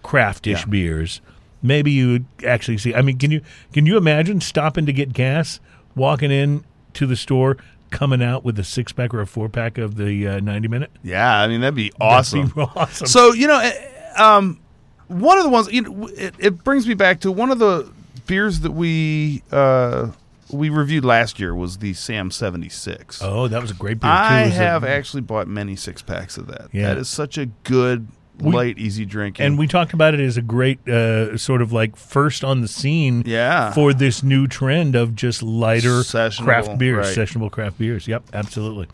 craftish 0.03 0.61
Yeah. 0.61 0.67
beers. 0.71 1.21
Maybe 1.63 1.91
you 1.91 2.09
would 2.13 2.27
actually 2.47 2.79
see. 2.79 2.95
I 2.95 3.03
mean, 3.03 3.19
can 3.19 3.31
you 3.31 3.41
can 3.73 3.87
you 3.87 3.97
imagine 3.97 4.41
stopping 4.41 4.87
to 4.87 4.93
get 4.93 5.13
gas, 5.13 5.59
walking 5.97 6.31
in 6.31 6.65
to 6.95 7.07
the 7.07 7.17
store, 7.17 7.57
coming 7.91 8.23
out 8.23 8.45
with 8.45 8.59
a 8.59 8.65
six 8.65 8.93
pack 8.93 9.13
or 9.13 9.21
a 9.21 9.27
four 9.27 9.49
pack 9.49 9.79
of 9.79 9.97
the 9.97 10.29
uh, 10.29 10.41
ninety 10.41 10.69
minute? 10.69 10.91
Yeah, 11.03 11.37
I 11.41 11.49
mean 11.49 11.63
that'd 11.63 11.75
be 11.75 11.93
awesome. 12.01 12.41
That'd 12.43 12.55
be 12.55 12.61
awesome. 12.77 13.07
So 13.09 13.33
you 13.33 13.49
know, 13.49 13.59
eh, 13.59 13.73
um, 14.17 14.61
one 15.09 15.39
of 15.39 15.45
the 15.45 15.51
ones 15.51 15.73
you 15.73 15.83
know, 15.83 16.07
it, 16.09 16.35
it 16.39 16.63
brings 16.63 16.87
me 16.87 16.95
back 16.95 17.21
to 17.21 17.33
one 17.33 17.51
of 17.51 17.59
the 17.59 17.91
beers 18.27 18.61
that 18.61 18.73
we 18.73 19.43
uh, 19.51 20.11
we 20.53 20.69
reviewed 20.69 21.05
last 21.05 21.39
year 21.41 21.55
was 21.55 21.79
the 21.79 21.93
Sam 21.95 22.31
seventy 22.31 22.69
six. 22.69 23.21
oh, 23.23 23.49
that 23.49 23.61
was 23.63 23.71
a 23.71 23.75
great 23.75 24.01
beer. 24.01 24.11
I 24.11 24.45
too. 24.45 24.49
It 24.51 24.53
have 24.55 24.85
actually 24.85 25.23
bought 25.23 25.49
many 25.49 25.77
six 25.77 26.03
packs 26.03 26.37
of 26.37 26.47
that. 26.49 26.69
Yeah. 26.73 26.89
That 26.89 26.99
is 26.99 27.09
such 27.09 27.37
a 27.39 27.47
good, 27.65 28.07
light, 28.39 28.79
easy 28.79 29.05
drinking. 29.07 29.47
and 29.47 29.59
we 29.59 29.67
talked 29.67 29.93
about 29.95 30.13
it 30.15 30.21
as 30.21 30.37
a 30.37 30.43
great 30.43 30.87
uh, 30.89 31.37
sort 31.39 31.63
of 31.63 31.73
like 31.73 31.97
first 31.97 32.45
on 32.45 32.61
the 32.61 32.69
scene 32.69 33.23
Yeah. 33.25 33.73
for 33.73 33.95
this 33.95 34.23
new 34.23 34.47
trend 34.47 34.95
of 34.95 35.15
just 35.17 35.43
lighter 35.43 36.01
Sessionable, 36.03 36.45
craft 36.45 36.79
beers, 36.79 37.07
right. 37.07 37.17
sessionable 37.27 37.51
craft 37.51 37.79
beers. 37.79 38.07
Yep, 38.07 38.25
absolutely. 38.35 38.89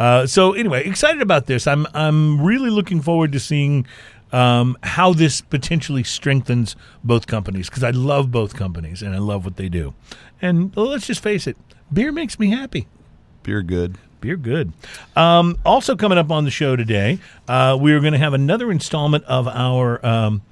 Uh, 0.00 0.26
so 0.26 0.52
anyway, 0.52 0.84
excited 0.84 1.22
about 1.22 1.46
this. 1.46 1.66
I'm 1.68 1.86
I'm 1.94 2.40
really 2.42 2.70
looking 2.70 3.00
forward 3.00 3.30
to 3.32 3.40
seeing 3.40 3.86
um, 4.32 4.76
how 4.82 5.12
this 5.12 5.40
potentially 5.40 6.04
strengthens 6.04 6.76
both 7.02 7.26
companies 7.26 7.68
because 7.68 7.84
I 7.84 7.90
love 7.90 8.30
both 8.30 8.54
companies 8.54 9.02
and 9.02 9.14
I 9.14 9.18
love 9.18 9.44
what 9.44 9.56
they 9.56 9.68
do. 9.68 9.94
And 10.40 10.74
well, 10.74 10.86
let's 10.86 11.06
just 11.06 11.22
face 11.22 11.46
it, 11.46 11.56
beer 11.92 12.12
makes 12.12 12.38
me 12.38 12.50
happy. 12.50 12.86
beer 13.42 13.62
good. 13.62 13.96
Beer 14.20 14.36
good. 14.36 14.72
Um, 15.14 15.56
also 15.64 15.94
coming 15.94 16.18
up 16.18 16.30
on 16.32 16.44
the 16.44 16.50
show 16.50 16.74
today, 16.74 17.20
uh, 17.46 17.78
we 17.80 17.92
are 17.92 18.00
going 18.00 18.14
to 18.14 18.18
have 18.18 18.34
another 18.34 18.70
installment 18.72 19.22
of 19.24 19.46
our 19.46 20.04
um, 20.04 20.42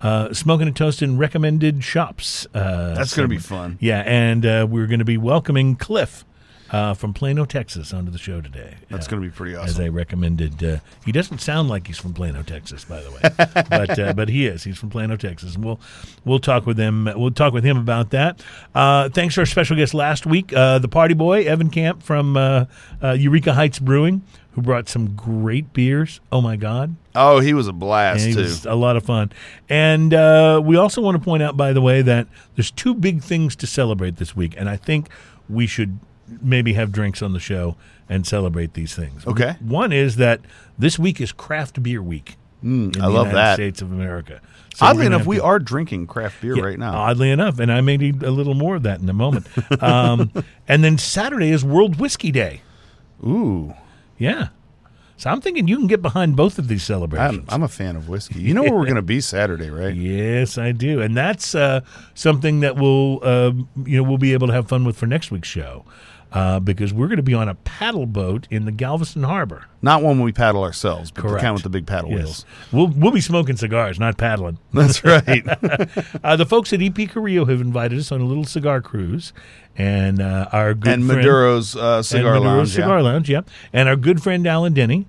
uh, 0.00 0.32
smoking 0.32 0.66
and 0.66 0.74
toasting 0.74 1.18
recommended 1.18 1.84
shops. 1.84 2.46
Uh, 2.54 2.94
That's 2.94 3.14
going 3.14 3.28
to 3.28 3.34
be 3.34 3.38
fun. 3.38 3.76
Yeah, 3.78 4.00
and 4.06 4.46
uh, 4.46 4.66
we're 4.68 4.86
going 4.86 5.00
to 5.00 5.04
be 5.04 5.18
welcoming 5.18 5.76
Cliff 5.76 6.24
uh, 6.72 6.94
from 6.94 7.12
Plano, 7.12 7.44
Texas, 7.44 7.92
onto 7.92 8.10
the 8.10 8.18
show 8.18 8.40
today. 8.40 8.74
That's 8.88 9.06
Uh, 9.06 9.10
going 9.10 9.22
to 9.22 9.28
be 9.28 9.34
pretty 9.34 9.56
awesome. 9.56 9.68
as 9.70 9.80
I 9.80 9.88
recommended. 9.88 10.62
Uh, 10.62 10.78
he 11.04 11.12
doesn't 11.12 11.40
sound 11.40 11.68
like 11.68 11.86
he's 11.86 11.98
from 11.98 12.12
Plano, 12.14 12.42
Texas, 12.42 12.84
by 12.84 13.00
the 13.00 13.10
way, 13.10 13.20
but 13.70 13.98
uh, 13.98 14.12
but 14.12 14.28
he 14.28 14.46
is. 14.46 14.64
He's 14.64 14.78
from 14.78 14.90
Plano, 14.90 15.16
Texas, 15.16 15.54
and 15.56 15.64
we'll 15.64 15.80
we'll 16.24 16.38
talk 16.40 16.66
with 16.66 16.78
him. 16.78 17.08
We'll 17.16 17.30
talk 17.32 17.52
with 17.52 17.64
him 17.64 17.76
about 17.76 18.10
that. 18.10 18.42
Uh, 18.74 19.08
thanks 19.08 19.34
to 19.34 19.40
our 19.40 19.46
special 19.46 19.76
guest 19.76 19.94
last 19.94 20.26
week, 20.26 20.52
uh, 20.52 20.78
the 20.78 20.88
party 20.88 21.14
boy 21.14 21.44
Evan 21.44 21.70
Camp 21.70 22.02
from 22.02 22.36
uh, 22.36 22.66
uh, 23.02 23.12
Eureka 23.12 23.54
Heights 23.54 23.78
Brewing, 23.80 24.22
who 24.52 24.62
brought 24.62 24.88
some 24.88 25.14
great 25.16 25.72
beers. 25.72 26.20
Oh 26.30 26.40
my 26.40 26.54
God, 26.56 26.94
oh, 27.16 27.40
he 27.40 27.52
was 27.52 27.66
a 27.66 27.72
blast 27.72 28.22
and 28.24 28.30
it 28.32 28.34
too. 28.34 28.42
was 28.42 28.64
a 28.66 28.74
lot 28.74 28.96
of 28.96 29.02
fun. 29.04 29.32
And 29.68 30.14
uh, 30.14 30.60
we 30.64 30.76
also 30.76 31.00
want 31.00 31.16
to 31.16 31.22
point 31.24 31.42
out, 31.42 31.56
by 31.56 31.72
the 31.72 31.80
way, 31.80 32.02
that 32.02 32.28
there's 32.54 32.70
two 32.70 32.94
big 32.94 33.22
things 33.22 33.56
to 33.56 33.66
celebrate 33.66 34.16
this 34.16 34.36
week, 34.36 34.54
and 34.56 34.68
I 34.68 34.76
think 34.76 35.08
we 35.48 35.66
should 35.66 35.98
maybe 36.42 36.72
have 36.74 36.92
drinks 36.92 37.22
on 37.22 37.32
the 37.32 37.40
show 37.40 37.76
and 38.08 38.26
celebrate 38.26 38.74
these 38.74 38.94
things. 38.94 39.26
Okay. 39.26 39.56
One 39.60 39.92
is 39.92 40.16
that 40.16 40.40
this 40.78 40.98
week 40.98 41.20
is 41.20 41.32
Craft 41.32 41.82
Beer 41.82 42.02
Week. 42.02 42.36
Mm, 42.64 42.98
I 43.00 43.06
love 43.06 43.28
United 43.28 43.34
that. 43.36 43.54
States 43.54 43.80
of 43.82 43.90
America. 43.92 44.40
So 44.74 44.86
Oddly 44.86 45.06
enough, 45.06 45.26
we 45.26 45.36
to- 45.36 45.42
are 45.44 45.58
drinking 45.58 46.06
craft 46.06 46.40
beer 46.42 46.56
yeah, 46.56 46.62
right 46.62 46.78
now. 46.78 46.94
Oddly 46.94 47.30
enough, 47.30 47.58
and 47.58 47.72
I 47.72 47.80
may 47.80 47.96
need 47.96 48.22
a 48.22 48.30
little 48.30 48.54
more 48.54 48.76
of 48.76 48.82
that 48.84 49.00
in 49.00 49.08
a 49.08 49.12
moment. 49.14 49.46
Um, 49.80 50.30
and 50.68 50.84
then 50.84 50.98
Saturday 50.98 51.50
is 51.50 51.64
World 51.64 51.98
Whiskey 51.98 52.30
Day. 52.30 52.60
Ooh, 53.24 53.74
Yeah. 54.18 54.48
So 55.16 55.28
I'm 55.28 55.42
thinking 55.42 55.68
you 55.68 55.76
can 55.76 55.86
get 55.86 56.00
behind 56.00 56.34
both 56.34 56.58
of 56.58 56.66
these 56.68 56.82
celebrations. 56.82 57.44
I'm, 57.50 57.56
I'm 57.56 57.62
a 57.62 57.68
fan 57.68 57.94
of 57.94 58.08
whiskey. 58.08 58.40
You 58.40 58.54
know 58.54 58.62
where 58.62 58.72
we're 58.72 58.84
going 58.84 58.94
to 58.96 59.02
be 59.02 59.20
Saturday, 59.20 59.68
right? 59.68 59.94
Yes, 60.10 60.56
I 60.56 60.72
do, 60.72 61.02
and 61.02 61.14
that's 61.14 61.54
uh, 61.54 61.82
something 62.14 62.60
that 62.60 62.76
we'll 62.76 63.20
uh, 63.22 63.52
you 63.84 63.98
know 63.98 64.02
we'll 64.02 64.16
be 64.16 64.32
able 64.32 64.46
to 64.46 64.54
have 64.54 64.66
fun 64.68 64.84
with 64.86 64.96
for 64.96 65.04
next 65.06 65.30
week's 65.30 65.46
show. 65.48 65.84
Uh, 66.32 66.60
because 66.60 66.92
we're 66.92 67.08
going 67.08 67.16
to 67.16 67.22
be 67.22 67.34
on 67.34 67.48
a 67.48 67.54
paddle 67.54 68.06
boat 68.06 68.46
in 68.50 68.64
the 68.64 68.72
Galveston 68.72 69.22
Harbor. 69.24 69.66
Not 69.82 70.02
one 70.02 70.20
we 70.20 70.32
paddle 70.32 70.62
ourselves, 70.62 71.10
but 71.10 71.22
the 71.22 71.28
Correct. 71.28 71.42
kind 71.42 71.54
with 71.54 71.62
the 71.62 71.70
big 71.70 71.86
paddle 71.86 72.10
wheels. 72.10 72.44
We'll 72.70 72.88
we'll 72.88 73.12
be 73.12 73.20
smoking 73.20 73.56
cigars, 73.56 73.98
not 73.98 74.16
paddling. 74.16 74.58
That's 74.72 75.02
right. 75.04 75.44
Uh, 76.22 76.36
the 76.36 76.46
folks 76.46 76.72
at 76.72 76.80
EP 76.82 77.08
Carrillo 77.08 77.46
have 77.46 77.60
invited 77.60 77.98
us 77.98 78.12
on 78.12 78.20
a 78.20 78.24
little 78.24 78.44
cigar 78.44 78.80
cruise, 78.80 79.32
and 79.76 80.20
uh, 80.20 80.48
our 80.52 80.74
good 80.74 80.92
and 80.92 81.06
friend, 81.06 81.18
Maduro's 81.20 81.74
uh, 81.76 82.02
cigar 82.02 82.34
and 82.34 82.44
Maduro's 82.44 82.56
lounge. 82.56 82.68
yeah. 82.70 82.74
Cigar 82.74 83.02
Lounge, 83.02 83.30
yeah, 83.30 83.40
and 83.72 83.88
our 83.88 83.96
good 83.96 84.22
friend 84.22 84.46
Alan 84.46 84.74
Denny, 84.74 85.06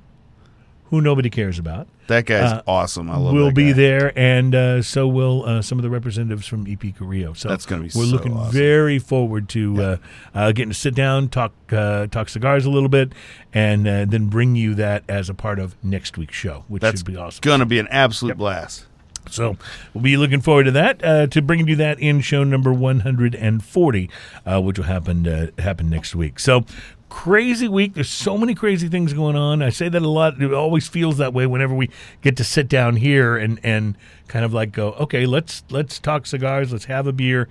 who 0.85 1.01
nobody 1.01 1.29
cares 1.29 1.59
about. 1.59 1.87
That 2.11 2.25
guy's 2.25 2.51
Uh, 2.51 2.61
awesome. 2.67 3.09
I 3.09 3.15
love. 3.17 3.33
We'll 3.33 3.51
be 3.51 3.71
there, 3.71 4.11
and 4.19 4.53
uh, 4.53 4.81
so 4.81 5.07
will 5.07 5.45
uh, 5.45 5.61
some 5.61 5.79
of 5.79 5.83
the 5.83 5.89
representatives 5.89 6.45
from 6.45 6.67
EP 6.67 6.93
Carrillo. 6.97 7.31
So 7.33 7.47
That's 7.47 7.65
gonna 7.65 7.83
be 7.83 7.91
we're 7.95 8.05
so 8.05 8.11
looking 8.11 8.33
awesome. 8.33 8.51
very 8.51 8.99
forward 8.99 9.47
to 9.49 9.81
uh, 9.81 9.97
uh, 10.35 10.51
getting 10.51 10.71
to 10.71 10.77
sit 10.77 10.93
down, 10.93 11.29
talk 11.29 11.53
uh, 11.71 12.07
talk 12.07 12.27
cigars 12.27 12.65
a 12.65 12.69
little 12.69 12.89
bit, 12.89 13.13
and 13.53 13.87
uh, 13.87 14.03
then 14.05 14.27
bring 14.27 14.55
you 14.57 14.75
that 14.75 15.03
as 15.07 15.29
a 15.29 15.33
part 15.33 15.57
of 15.57 15.75
next 15.83 16.17
week's 16.17 16.35
show, 16.35 16.65
which 16.67 16.81
That's 16.81 16.99
should 16.99 17.07
be 17.07 17.15
awesome. 17.15 17.39
gonna 17.41 17.65
be 17.65 17.79
an 17.79 17.87
absolute 17.89 18.37
blast. 18.37 18.87
So 19.29 19.55
we'll 19.93 20.03
be 20.03 20.17
looking 20.17 20.41
forward 20.41 20.63
to 20.65 20.71
that. 20.71 21.03
Uh, 21.03 21.27
to 21.27 21.41
bringing 21.41 21.67
you 21.67 21.75
that 21.77 21.99
in 21.99 22.21
show 22.21 22.43
number 22.43 22.73
140, 22.73 24.09
uh, 24.45 24.61
which 24.61 24.77
will 24.77 24.85
happen 24.85 25.27
uh, 25.27 25.47
happen 25.59 25.89
next 25.89 26.15
week. 26.15 26.39
So 26.39 26.65
crazy 27.11 27.67
week. 27.67 27.93
There's 27.93 28.09
so 28.09 28.37
many 28.37 28.55
crazy 28.55 28.87
things 28.87 29.11
going 29.13 29.35
on. 29.35 29.61
I 29.61 29.69
say 29.69 29.89
that 29.89 30.01
a 30.01 30.07
lot. 30.07 30.41
It 30.41 30.53
always 30.53 30.87
feels 30.87 31.17
that 31.17 31.33
way 31.33 31.45
whenever 31.45 31.75
we 31.75 31.89
get 32.21 32.37
to 32.37 32.43
sit 32.43 32.67
down 32.69 32.95
here 32.95 33.35
and 33.35 33.59
and 33.63 33.95
kind 34.27 34.45
of 34.45 34.53
like 34.53 34.71
go, 34.71 34.93
okay, 34.93 35.25
let's 35.25 35.63
let's 35.69 35.99
talk 35.99 36.25
cigars. 36.25 36.71
Let's 36.71 36.85
have 36.85 37.05
a 37.05 37.11
beer. 37.11 37.49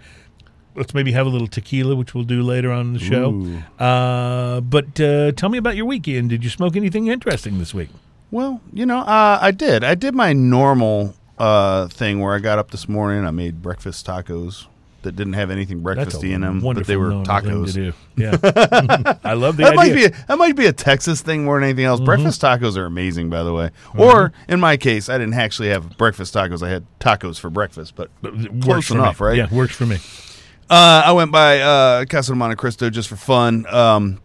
Let's 0.74 0.94
maybe 0.94 1.12
have 1.12 1.26
a 1.26 1.28
little 1.28 1.46
tequila, 1.46 1.94
which 1.94 2.14
we'll 2.14 2.24
do 2.24 2.42
later 2.42 2.72
on 2.72 2.86
in 2.86 2.92
the 2.94 3.00
show. 3.00 3.84
Uh, 3.84 4.60
but 4.60 4.98
uh, 5.00 5.32
tell 5.32 5.50
me 5.50 5.58
about 5.58 5.76
your 5.76 5.84
weekend. 5.84 6.30
Did 6.30 6.42
you 6.42 6.50
smoke 6.50 6.74
anything 6.74 7.08
interesting 7.08 7.58
this 7.58 7.74
week? 7.74 7.90
Well, 8.30 8.62
you 8.72 8.86
know, 8.86 9.00
uh, 9.00 9.38
I 9.42 9.50
did. 9.50 9.84
I 9.84 9.94
did 9.94 10.14
my 10.14 10.32
normal 10.32 11.14
uh, 11.38 11.88
thing 11.88 12.20
where 12.20 12.34
I 12.34 12.38
got 12.38 12.58
up 12.58 12.70
this 12.70 12.88
morning. 12.88 13.26
I 13.26 13.30
made 13.30 13.60
breakfast 13.60 14.06
tacos 14.06 14.66
that 15.02 15.16
didn't 15.16 15.32
have 15.34 15.50
anything 15.50 15.80
breakfasty 15.82 16.32
in 16.32 16.40
them, 16.42 16.60
but 16.60 16.86
they 16.86 16.96
were 16.96 17.10
tacos. 17.10 17.94
Yeah, 18.16 18.32
I 19.24 19.32
love 19.32 19.56
the 19.56 19.62
That 19.64 19.74
might 19.76 19.92
idea. 19.92 20.10
be 20.10 20.14
a, 20.16 20.26
that 20.26 20.36
might 20.36 20.54
be 20.56 20.66
a 20.66 20.72
Texas 20.74 21.22
thing 21.22 21.44
more 21.44 21.56
than 21.58 21.64
anything 21.70 21.84
Mm-hmm. 21.84 21.90
else. 21.90 22.00
Breakfast 22.00 22.42
tacos 22.42 22.76
are 22.76 22.84
amazing, 22.84 23.30
by 23.30 23.42
the 23.42 23.52
way. 23.54 23.70
Or 23.96 24.32
in 24.48 24.60
my 24.60 24.76
case, 24.76 25.08
I 25.08 25.16
didn't 25.16 25.34
actually 25.34 25.68
have 25.70 25.96
breakfast 25.96 26.34
tacos. 26.34 26.62
I 26.62 26.68
had 26.68 26.84
tacos 27.00 27.38
for 27.40 27.48
breakfast, 27.48 27.94
but 27.96 28.10
It 28.22 28.60
close 28.62 28.90
enough, 28.90 29.20
me. 29.20 29.26
right? 29.26 29.36
Yeah, 29.38 29.48
works 29.54 29.74
for 29.74 29.86
me. 29.86 29.96
Uh, 30.68 31.02
I 31.06 31.12
went 31.12 31.32
by 31.32 31.60
uh, 31.60 32.04
Casa 32.04 32.32
de 32.32 32.38
Montecristo 32.38 32.90
just 32.92 33.08
for 33.08 33.16
fun. 33.16 33.64
Um, 33.66 34.20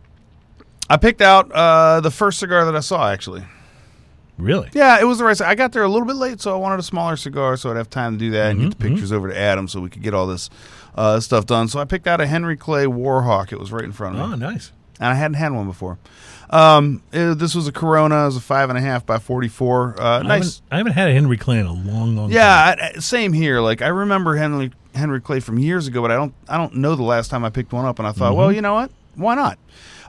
I 0.89 0.97
picked 0.97 1.21
out 1.21 1.51
uh, 1.51 2.01
the 2.01 2.11
first 2.11 2.37
cigar 2.39 2.65
that 2.65 2.75
I 2.75 2.81
saw. 2.81 3.09
Actually, 3.09 3.43
Really? 4.37 4.69
yeah, 4.73 4.99
it 4.99 5.05
was 5.05 5.19
the 5.19 5.23
right. 5.23 5.39
I 5.41 5.55
got 5.55 5.71
there 5.71 5.83
a 5.83 5.87
little 5.87 6.05
bit 6.07 6.17
late, 6.17 6.41
so 6.41 6.53
I 6.53 6.57
wanted 6.57 6.79
a 6.79 6.83
smaller 6.83 7.15
cigar, 7.15 7.55
so 7.55 7.71
I'd 7.71 7.77
have 7.77 7.89
time 7.89 8.13
to 8.13 8.19
do 8.19 8.31
that 8.31 8.51
and 8.51 8.59
get 8.59 8.69
the 8.71 8.75
pictures 8.89 9.11
over 9.13 9.29
to 9.29 9.37
Adam, 9.37 9.67
so 9.67 9.79
we 9.79 9.89
could 9.89 10.01
get 10.03 10.13
all 10.13 10.27
this 10.27 10.49
uh, 10.95 11.19
stuff 11.21 11.45
done. 11.45 11.67
So 11.69 11.79
I 11.79 11.85
picked 11.85 12.05
out 12.07 12.19
a 12.19 12.27
Henry 12.27 12.57
Clay 12.57 12.85
Warhawk. 12.85 13.51
It 13.53 13.59
was 13.59 13.71
right 13.71 13.83
in 13.85 13.91
front 13.93 14.17
of 14.17 14.27
me, 14.27 14.33
Oh, 14.33 14.35
nice. 14.51 14.71
and 14.99 15.07
I 15.07 15.13
hadn't 15.13 15.35
had 15.35 15.53
one 15.53 15.67
before. 15.67 15.97
Um, 16.49 17.01
it- 17.13 17.39
this 17.39 17.55
was 17.55 17.67
a 17.67 17.71
Corona. 17.71 18.23
It 18.23 18.25
was 18.25 18.35
a 18.37 18.41
five 18.41 18.69
and 18.69 18.77
a 18.77 18.81
half 18.81 19.05
by 19.05 19.17
forty 19.19 19.47
four. 19.47 19.95
Uh, 19.99 20.19
I 20.19 20.23
nice. 20.23 20.27
haven't, 20.57 20.61
I 20.71 20.77
haven't 20.77 20.93
had 20.93 21.09
a 21.09 21.13
Henry 21.13 21.37
Clay 21.37 21.59
in 21.59 21.65
a 21.65 21.73
long, 21.73 22.15
long 22.15 22.29
time. 22.29 22.35
Yeah, 22.35 22.75
I, 22.95 22.99
same 22.99 23.31
here. 23.33 23.61
Like 23.61 23.81
I 23.81 23.87
remember 23.87 24.35
Henry 24.35 24.71
Henry 24.93 25.21
Clay 25.21 25.39
from 25.39 25.57
years 25.59 25.87
ago, 25.87 26.01
but 26.01 26.11
I 26.11 26.15
don't 26.15 26.33
I 26.49 26.57
don't 26.57 26.75
know 26.75 26.95
the 26.95 27.03
last 27.03 27.29
time 27.29 27.43
I 27.45 27.49
picked 27.49 27.71
one 27.73 27.85
up, 27.85 27.99
and 27.99 28.07
I 28.07 28.11
thought, 28.11 28.35
well, 28.35 28.51
you 28.51 28.61
know 28.61 28.73
what? 28.73 28.91
Why 29.15 29.33
not? 29.35 29.57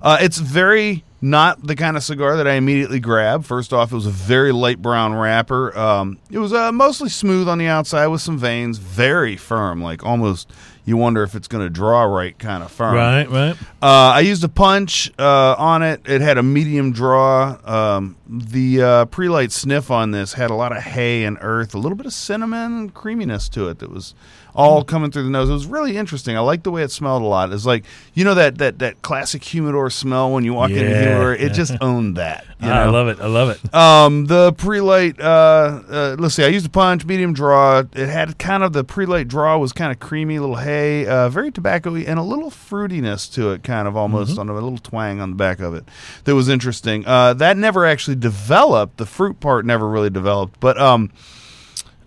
Uh, 0.03 0.19
it's 0.21 0.39
very 0.39 1.05
not 1.31 1.67
the 1.67 1.75
kind 1.75 1.97
of 1.97 2.05
cigar 2.05 2.37
that 2.37 2.47
I 2.47 2.55
immediately 2.55 3.01
grab. 3.01 3.45
First 3.45 3.73
off, 3.73 3.91
it 3.91 3.95
was 3.95 4.07
a 4.07 4.11
very 4.11 4.53
light 4.53 4.81
brown 4.81 5.15
wrapper. 5.15 5.77
Um, 5.77 6.19
it 6.31 6.39
was 6.39 6.53
uh, 6.53 6.71
mostly 6.71 7.09
smooth 7.09 7.49
on 7.49 7.59
the 7.59 7.67
outside 7.67 8.07
with 8.07 8.21
some 8.21 8.39
veins, 8.39 8.79
very 8.79 9.37
firm, 9.37 9.83
like 9.83 10.05
almost 10.05 10.51
you 10.85 10.97
wonder 10.97 11.25
if 11.25 11.35
it's 11.35 11.49
going 11.49 11.65
to 11.65 11.71
draw 11.71 12.05
right 12.05 12.39
kind 12.39 12.63
of 12.63 12.71
firm. 12.71 12.95
Right, 12.95 13.29
right. 13.29 13.57
Uh, 13.83 14.15
I 14.15 14.21
used 14.21 14.45
a 14.45 14.49
punch 14.49 15.13
uh, 15.19 15.57
on 15.59 15.83
it. 15.83 16.01
It 16.07 16.21
had 16.21 16.39
a 16.39 16.45
medium 16.45 16.93
draw. 16.93 17.59
Um, 17.65 18.17
the 18.29 18.83
uh, 18.83 19.05
pre-light 19.07 19.51
sniff 19.51 19.91
on 19.91 20.13
this 20.13 20.35
had 20.35 20.51
a 20.51 20.55
lot 20.55 20.71
of 20.71 20.83
hay 20.85 21.25
and 21.25 21.39
earth, 21.41 21.75
a 21.75 21.79
little 21.79 21.97
bit 21.97 22.07
of 22.07 22.13
cinnamon 22.13 22.79
and 22.79 22.95
creaminess 22.95 23.49
to 23.51 23.69
it 23.69 23.81
that 23.81 23.91
was 23.91 24.15
all 24.57 24.83
coming 24.83 25.11
through 25.11 25.23
the 25.25 25.31
nose. 25.31 25.49
It 25.49 25.53
was 25.53 25.67
really 25.67 25.97
interesting. 25.97 26.37
I 26.37 26.41
liked 26.41 26.65
the 26.65 26.71
way 26.71 26.83
it 26.83 26.91
smelled 26.91 27.23
a 27.23 27.27
lot. 27.27 27.53
It's 27.53 27.67
like 27.67 27.85
you 28.15 28.25
know 28.25 28.35
that 28.35 28.59
that 28.59 28.79
that 28.81 29.03
classic 29.03 29.45
humidor 29.45 29.91
smell 29.91 30.33
when 30.33 30.45
you 30.45 30.55
walk 30.55 30.71
into 30.71 30.83
Yeah. 30.91 31.01
humidor. 31.03 31.35
It 31.35 31.53
just 31.53 31.75
owned 31.81 32.17
that. 32.17 32.45
You 32.61 32.71
I 32.71 32.87
love 32.87 33.09
it. 33.09 33.21
I 33.21 33.27
love 33.27 33.51
it. 33.51 33.75
Um, 33.75 34.25
the 34.27 34.53
pre-light. 34.55 35.21
Uh, 35.21 35.83
uh, 35.91 36.17
let's 36.19 36.35
see. 36.35 36.43
I 36.45 36.49
used 36.49 36.65
a 36.67 36.71
punch, 36.71 37.05
medium 37.05 37.35
draw. 37.35 37.81
It 37.93 38.09
had 38.09 38.39
kind 38.39 38.63
of 38.63 38.73
the 38.73 38.83
pre-light 38.83 39.29
draw 39.29 39.59
was 39.59 39.75
kind 39.75 39.93
of 39.93 40.01
creamy, 40.01 40.39
little 40.39 40.57
hay, 40.57 41.07
uh, 41.07 41.29
very 41.29 41.53
tobacco-y, 41.53 42.05
and 42.07 42.19
a 42.19 42.23
little 42.23 42.51
fruitiness 42.51 43.31
to 43.35 43.51
it, 43.51 43.63
kind 43.63 43.87
of 43.87 43.95
almost 43.97 44.39
on 44.39 44.49
a 44.49 44.55
little 44.55 44.79
twang 44.79 45.21
on 45.21 45.31
the 45.31 45.37
back 45.37 45.61
of 45.61 45.75
it. 45.75 45.85
That 46.25 46.35
was 46.35 46.49
interesting. 46.49 47.05
Uh, 47.07 47.35
that 47.35 47.59
never 47.59 47.85
actually 47.85 48.17
developed. 48.17 48.97
The 48.97 49.07
fruit 49.07 49.39
part 49.39 49.67
never 49.67 49.87
really 49.89 50.11
developed, 50.11 50.59
but 50.61 50.81
um. 50.81 51.11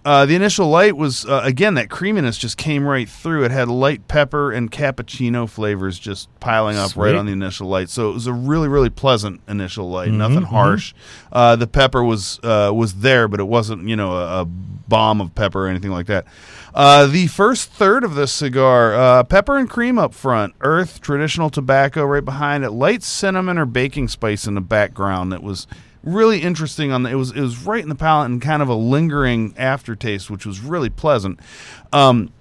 Uh, 0.05 0.25
the 0.25 0.33
initial 0.33 0.67
light 0.69 0.95
was 0.95 1.25
uh, 1.25 1.41
again 1.43 1.73
that 1.73 1.89
creaminess 1.89 2.37
just 2.37 2.57
came 2.57 2.85
right 2.85 3.09
through. 3.09 3.43
It 3.43 3.51
had 3.51 3.67
light 3.67 4.07
pepper 4.07 4.51
and 4.51 4.71
cappuccino 4.71 5.47
flavors 5.47 5.99
just 5.99 6.29
piling 6.39 6.77
up 6.77 6.95
right 6.95 7.15
on 7.15 7.25
the 7.25 7.33
initial 7.33 7.67
light. 7.67 7.89
So 7.89 8.09
it 8.09 8.13
was 8.13 8.25
a 8.25 8.33
really 8.33 8.69
really 8.69 8.89
pleasant 8.89 9.41
initial 9.47 9.89
light. 9.89 10.09
Nothing 10.09 10.43
harsh. 10.43 10.93
Uh, 11.31 11.57
the 11.57 11.67
pepper 11.67 12.03
was 12.03 12.39
uh, 12.43 12.71
was 12.73 12.95
there, 12.95 13.27
but 13.27 13.41
it 13.41 13.47
wasn't 13.47 13.87
you 13.89 13.95
know 13.97 14.13
a, 14.13 14.41
a 14.41 14.45
bomb 14.45 15.19
of 15.19 15.35
pepper 15.35 15.65
or 15.65 15.67
anything 15.67 15.91
like 15.91 16.05
that. 16.07 16.25
Uh, 16.73 17.05
the 17.05 17.27
first 17.27 17.69
third 17.71 18.03
of 18.03 18.15
this 18.15 18.31
cigar, 18.31 18.93
uh, 18.93 19.23
pepper 19.23 19.57
and 19.57 19.69
cream 19.69 19.99
up 19.99 20.13
front, 20.13 20.53
earth, 20.61 21.01
traditional 21.01 21.49
tobacco 21.49 22.05
right 22.05 22.23
behind 22.23 22.63
it, 22.63 22.71
light 22.71 23.03
cinnamon 23.03 23.57
or 23.57 23.65
baking 23.65 24.07
spice 24.07 24.47
in 24.47 24.55
the 24.55 24.61
background. 24.61 25.31
That 25.31 25.43
was 25.43 25.67
really 26.03 26.41
interesting. 26.41 26.91
On 26.91 27.03
the, 27.03 27.09
it 27.11 27.15
was 27.15 27.31
it 27.31 27.41
was 27.41 27.59
right 27.65 27.81
in 27.83 27.89
the 27.89 27.95
palate 27.95 28.29
and 28.31 28.41
kind 28.41 28.61
of 28.61 28.69
a 28.69 28.73
lingering 28.75 29.53
aftertaste, 29.57 30.29
which 30.29 30.45
was 30.45 30.59
really 30.61 30.89
pleasant. 30.89 31.39
Um, 31.93 32.31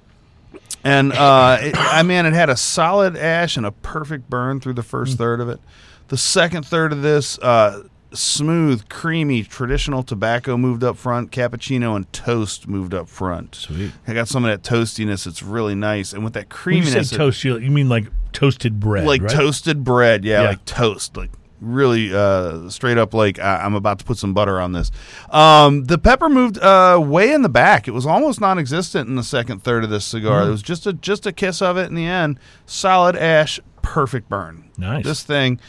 and 0.85 1.13
uh, 1.13 1.59
it, 1.61 1.75
I 1.77 2.03
mean, 2.03 2.25
it 2.27 2.33
had 2.35 2.49
a 2.51 2.57
solid 2.57 3.17
ash 3.17 3.57
and 3.57 3.67
a 3.67 3.73
perfect 3.73 4.31
burn 4.31 4.61
through 4.61 4.75
the 4.75 4.83
first 4.83 5.15
Mm. 5.15 5.19
third 5.19 5.41
of 5.41 5.49
it. 5.49 5.61
The 6.09 6.17
second 6.17 6.65
third 6.65 6.93
of 6.93 7.03
this, 7.03 7.39
uh, 7.41 7.83
smooth, 8.13 8.89
creamy, 8.89 9.43
traditional 9.43 10.03
tobacco 10.03 10.57
moved 10.57 10.83
up 10.83 10.97
front. 10.97 11.31
Cappuccino 11.33 11.95
and 11.97 12.11
toast 12.13 12.67
moved 12.69 12.95
up 12.95 13.09
front. 13.09 13.55
Sweet. 13.57 13.93
I 14.07 14.15
got 14.15 14.29
some 14.29 14.45
of 14.45 14.51
that 14.51 14.63
toastiness. 14.69 15.27
It's 15.27 15.43
really 15.43 15.75
nice, 15.75 16.13
and 16.15 16.25
with 16.25 16.33
that 16.35 16.45
When 16.65 16.77
you 16.77 16.83
creaminess, 16.83 17.11
say 17.11 17.17
toast, 17.17 17.45
you, 17.45 17.59
you 17.59 17.71
mean 17.71 17.89
like 17.91 18.07
toasted 18.33 18.79
bread, 18.81 19.05
like 19.07 19.21
right? 19.23 19.31
toasted 19.31 19.85
bread. 19.85 20.25
Yeah, 20.25 20.43
Yeah. 20.43 20.49
like 20.51 20.65
toast, 20.65 21.17
like 21.17 21.31
really 21.61 22.15
uh, 22.15 22.69
straight 22.71 22.99
up. 22.99 23.15
Like 23.15 23.39
I- 23.39 23.65
I'm 23.65 23.75
about 23.75 23.99
to 24.01 24.05
put 24.05 24.19
some 24.19 24.35
butter 24.35 24.61
on 24.61 24.73
this. 24.73 24.91
Um, 25.31 25.85
the 25.85 25.99
pepper 25.99 26.29
moved 26.29 26.59
uh, 26.59 27.01
way 27.03 27.33
in 27.33 27.43
the 27.43 27.49
back. 27.49 27.89
It 27.89 27.93
was 27.93 28.07
almost 28.07 28.41
non-existent 28.41 29.09
in 29.09 29.17
the 29.17 29.23
second 29.23 29.63
third 29.63 29.85
of 29.85 29.91
this 29.91 30.05
cigar. 30.05 30.43
Hmm. 30.43 30.49
It 30.49 30.51
was 30.53 30.63
just 30.63 30.87
a 30.87 30.93
just 30.93 31.27
a 31.27 31.33
kiss 31.33 31.61
of 31.63 31.77
it 31.77 31.87
in 31.89 31.95
the 31.95 32.07
end. 32.07 32.39
Solid 32.67 33.17
ash, 33.17 33.61
perfect 33.83 34.29
burn. 34.29 34.71
Nice. 34.77 35.05
This 35.05 35.23
thing. 35.23 35.61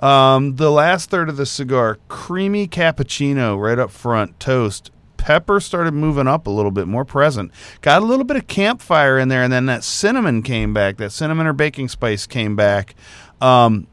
Um, 0.00 0.56
the 0.56 0.70
last 0.70 1.08
third 1.08 1.28
of 1.28 1.36
the 1.36 1.46
cigar, 1.46 1.98
creamy 2.08 2.66
cappuccino 2.66 3.58
right 3.58 3.78
up 3.78 3.90
front, 3.90 4.38
toast. 4.40 4.90
Pepper 5.16 5.58
started 5.60 5.94
moving 5.94 6.26
up 6.28 6.46
a 6.46 6.50
little 6.50 6.72
bit, 6.72 6.86
more 6.86 7.04
present. 7.06 7.50
Got 7.80 8.02
a 8.02 8.04
little 8.04 8.26
bit 8.26 8.36
of 8.36 8.46
campfire 8.46 9.18
in 9.18 9.28
there, 9.28 9.42
and 9.42 9.50
then 9.50 9.64
that 9.66 9.82
cinnamon 9.82 10.42
came 10.42 10.74
back. 10.74 10.98
That 10.98 11.12
cinnamon 11.12 11.46
or 11.46 11.54
baking 11.54 11.88
spice 11.88 12.26
came 12.26 12.56
back. 12.56 12.94
Um, 13.40 13.86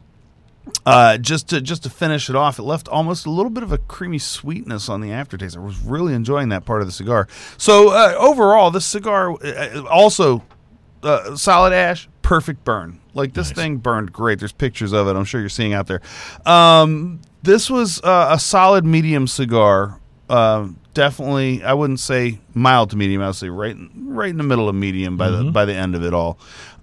uh, 0.86 1.18
just 1.18 1.50
to 1.50 1.62
just 1.62 1.84
to 1.84 1.90
finish 1.90 2.30
it 2.30 2.36
off, 2.36 2.60
it 2.60 2.64
left 2.64 2.88
almost 2.88 3.26
a 3.26 3.30
little 3.32 3.50
bit 3.50 3.64
of 3.64 3.72
a 3.72 3.78
creamy 3.78 4.20
sweetness 4.20 4.90
on 4.90 5.02
the 5.02 5.12
aftertaste. 5.12 5.58
I 5.58 5.60
was 5.60 5.80
really 5.80 6.14
enjoying 6.14 6.50
that 6.50 6.66
part 6.66 6.82
of 6.82 6.88
the 6.88 6.92
cigar. 6.92 7.28
So 7.58 7.90
uh, 7.90 8.16
overall, 8.18 8.72
this 8.72 8.86
cigar 8.86 9.32
uh, 9.44 9.84
also 9.90 10.44
uh, 11.04 11.36
solid 11.36 11.74
ash, 11.74 12.08
perfect 12.22 12.64
burn. 12.64 13.00
Like 13.14 13.34
this 13.34 13.50
Nice. 13.50 13.56
thing 13.56 13.78
burned 13.78 14.14
great. 14.14 14.40
There's 14.40 14.52
pictures 14.54 14.94
of 14.94 15.08
it. 15.08 15.16
I'm 15.16 15.26
sure 15.26 15.40
you're 15.42 15.50
seeing 15.50 15.74
out 15.74 15.88
there. 15.88 16.02
Um, 16.46 17.20
this 17.44 17.70
was 17.70 18.00
uh, 18.04 18.30
a 18.32 18.40
solid 18.40 18.86
medium 18.86 19.28
cigar. 19.28 20.00
Uh, 20.30 20.70
definitely, 20.94 21.62
I 21.64 21.74
wouldn't 21.74 22.00
say 22.00 22.40
mild 22.54 22.92
to 22.92 22.96
medium. 22.96 23.22
I 23.22 23.28
would 23.28 23.36
say 23.36 23.50
right, 23.50 23.76
in- 23.76 23.90
right 24.16 24.30
in 24.30 24.38
the 24.38 24.44
middle 24.46 24.70
of 24.70 24.76
medium 24.76 25.18
by 25.18 25.30
the 25.30 25.52
by 25.52 25.66
the 25.66 25.74
end 25.74 25.94
of 25.96 26.04
it 26.04 26.14
all. 26.14 26.40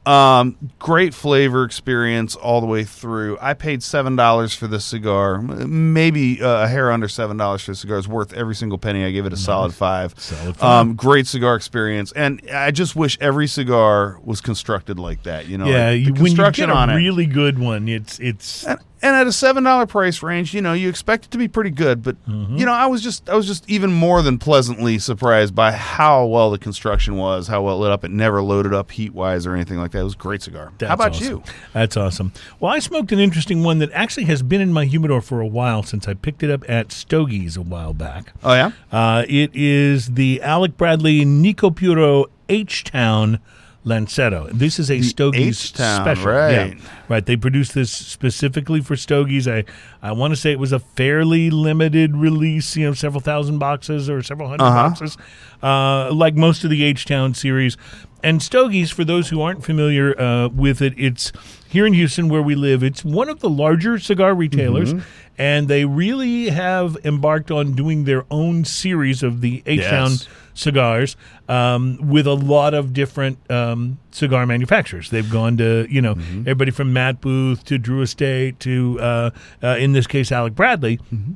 Um, 0.06 0.56
great 0.78 1.12
flavor 1.12 1.64
experience 1.64 2.34
all 2.34 2.60
the 2.60 2.66
way 2.66 2.84
through. 2.84 3.36
I 3.42 3.52
paid 3.54 3.82
seven 3.82 4.16
dollars 4.16 4.54
for 4.54 4.66
this 4.66 4.84
cigar, 4.84 5.42
maybe 5.42 6.42
uh, 6.42 6.64
a 6.64 6.68
hair 6.68 6.90
under 6.90 7.08
seven 7.08 7.36
dollars 7.36 7.62
for 7.62 7.72
the 7.72 7.76
cigar. 7.76 7.98
It's 7.98 8.08
worth 8.08 8.32
every 8.32 8.54
single 8.54 8.78
penny. 8.78 9.04
I 9.04 9.10
give 9.10 9.26
it 9.26 9.32
a 9.32 9.36
solid 9.36 9.74
five. 9.74 10.14
Solid 10.18 10.56
five. 10.56 10.86
Um, 10.86 10.94
great 10.94 11.26
cigar 11.26 11.56
experience, 11.56 12.12
and 12.12 12.40
I 12.50 12.70
just 12.70 12.96
wish 12.96 13.18
every 13.20 13.46
cigar 13.46 14.18
was 14.24 14.40
constructed 14.40 14.98
like 14.98 15.24
that. 15.24 15.46
You 15.46 15.58
know, 15.58 15.66
yeah, 15.66 15.90
like 15.90 16.00
you, 16.00 16.14
when 16.14 16.32
you 16.32 16.50
get 16.52 16.70
a 16.70 16.72
on 16.72 16.90
it. 16.90 16.96
really 16.96 17.26
good 17.26 17.58
one, 17.58 17.86
it's 17.88 18.18
it's 18.18 18.64
and, 18.64 18.78
and 19.02 19.14
at 19.16 19.26
a 19.26 19.32
seven 19.32 19.64
dollar 19.64 19.86
price 19.86 20.22
range, 20.22 20.52
you 20.54 20.60
know, 20.62 20.72
you 20.72 20.88
expect 20.88 21.26
it 21.26 21.30
to 21.30 21.38
be 21.38 21.48
pretty 21.48 21.70
good. 21.70 22.02
But 22.02 22.16
Mm-hmm. 22.28 22.56
you 22.56 22.66
know, 22.66 22.72
I 22.72 22.86
was 22.86 23.02
just 23.02 23.28
I 23.30 23.34
was 23.34 23.46
just 23.46 23.68
even 23.70 23.92
more 23.92 24.22
than 24.22 24.38
pleasantly 24.38 24.98
surprised 24.98 25.54
by 25.54 25.72
how 25.72 26.26
well 26.26 26.50
the 26.50 26.58
construction 26.58 27.16
was, 27.16 27.46
how 27.48 27.62
well 27.62 27.76
it 27.76 27.78
lit 27.80 27.90
up. 27.92 28.04
It 28.04 28.10
never 28.10 28.42
loaded 28.42 28.74
up 28.74 28.90
heat 28.90 29.12
wise 29.14 29.46
or 29.46 29.54
anything 29.54 29.78
like 29.78 29.92
that. 29.92 30.00
It 30.00 30.04
was 30.04 30.14
a 30.14 30.18
great 30.18 30.42
cigar. 30.42 30.72
That's 30.78 30.88
how 30.88 30.94
about 30.94 31.12
awesome. 31.12 31.26
you? 31.26 31.42
That's 31.72 31.96
awesome. 31.96 32.32
Well, 32.60 32.72
I 32.72 32.78
smoked 32.80 33.12
an 33.12 33.18
interesting 33.18 33.62
one 33.62 33.78
that 33.78 33.90
actually 33.92 34.24
has 34.24 34.42
been 34.42 34.60
in 34.60 34.72
my 34.72 34.84
humidor 34.84 35.20
for 35.20 35.40
a 35.40 35.46
while 35.46 35.82
since 35.82 36.06
I 36.08 36.14
picked 36.14 36.42
it 36.42 36.50
up 36.50 36.68
at 36.68 36.88
Stogie's 36.88 37.56
a 37.56 37.62
while 37.62 37.94
back. 37.94 38.32
Oh 38.42 38.54
yeah, 38.54 38.72
Uh, 38.92 39.24
it 39.28 39.50
is 39.54 40.14
the 40.14 40.40
Alec 40.42 40.76
Bradley 40.76 41.24
Nica 41.24 41.70
Puro 41.70 42.26
H 42.48 42.84
Town 42.84 43.38
Lancetto. 43.88 44.50
This 44.52 44.78
is 44.78 44.90
a 44.90 44.98
Stogie's 44.98 45.58
special. 45.58 46.26
right. 46.30 46.50
Yeah, 46.76 46.88
right. 47.08 47.24
They 47.24 47.36
produced 47.36 47.74
this 47.74 47.90
specifically 47.90 48.80
for 48.80 48.94
Stogie's. 48.94 49.48
I, 49.48 49.64
I 50.02 50.12
want 50.12 50.32
to 50.32 50.36
say 50.36 50.52
it 50.52 50.58
was 50.58 50.72
a 50.72 50.78
fairly 50.78 51.50
limited 51.50 52.16
release, 52.16 52.76
you 52.76 52.86
know, 52.86 52.92
several 52.94 53.20
thousand 53.20 53.58
boxes 53.58 54.08
or 54.10 54.22
several 54.22 54.48
100 54.50 54.64
Uh-huh. 54.64 54.88
boxes, 54.90 55.16
uh, 55.62 56.12
like 56.12 56.34
most 56.34 56.64
of 56.64 56.70
the 56.70 56.84
H 56.84 57.04
Town 57.06 57.34
series. 57.34 57.76
And 58.22 58.40
Stogie's, 58.40 58.90
for 58.90 59.04
those 59.04 59.28
who 59.28 59.40
aren't 59.40 59.64
familiar 59.64 60.18
uh, 60.20 60.48
with 60.48 60.82
it, 60.82 60.92
it's 60.96 61.32
here 61.68 61.86
in 61.86 61.92
Houston 61.92 62.28
where 62.28 62.42
we 62.42 62.56
live. 62.56 62.82
It's 62.82 63.04
one 63.04 63.28
of 63.28 63.38
the 63.40 63.48
larger 63.48 63.98
cigar 63.98 64.34
retailers, 64.34 64.92
Mm-hmm. 64.92 65.06
and 65.38 65.68
they 65.68 65.84
really 65.84 66.48
have 66.48 66.96
embarked 67.04 67.52
on 67.52 67.74
doing 67.74 68.04
their 68.04 68.24
own 68.28 68.64
series 68.64 69.22
of 69.22 69.40
the 69.40 69.62
H 69.66 69.82
Town 69.84 70.10
Yes. 70.10 70.28
Cigars 70.58 71.16
um, 71.48 71.98
with 72.02 72.26
a 72.26 72.34
lot 72.34 72.74
of 72.74 72.92
different 72.92 73.38
um, 73.50 73.98
cigar 74.10 74.44
manufacturers. 74.46 75.10
They've 75.10 75.30
gone 75.30 75.56
to, 75.58 75.86
you 75.88 76.02
know, 76.02 76.16
Mm-hmm. 76.18 76.40
everybody 76.40 76.70
from 76.72 76.92
Matt 76.92 77.20
Booth 77.20 77.64
to 77.66 77.78
Drew 77.78 78.02
Estate 78.02 78.58
to, 78.60 78.98
uh, 79.00 79.30
uh, 79.62 79.76
in 79.78 79.92
this 79.92 80.06
case, 80.06 80.32
Alec 80.32 80.54
Bradley. 80.54 80.96
Mm-hmm. 80.96 81.32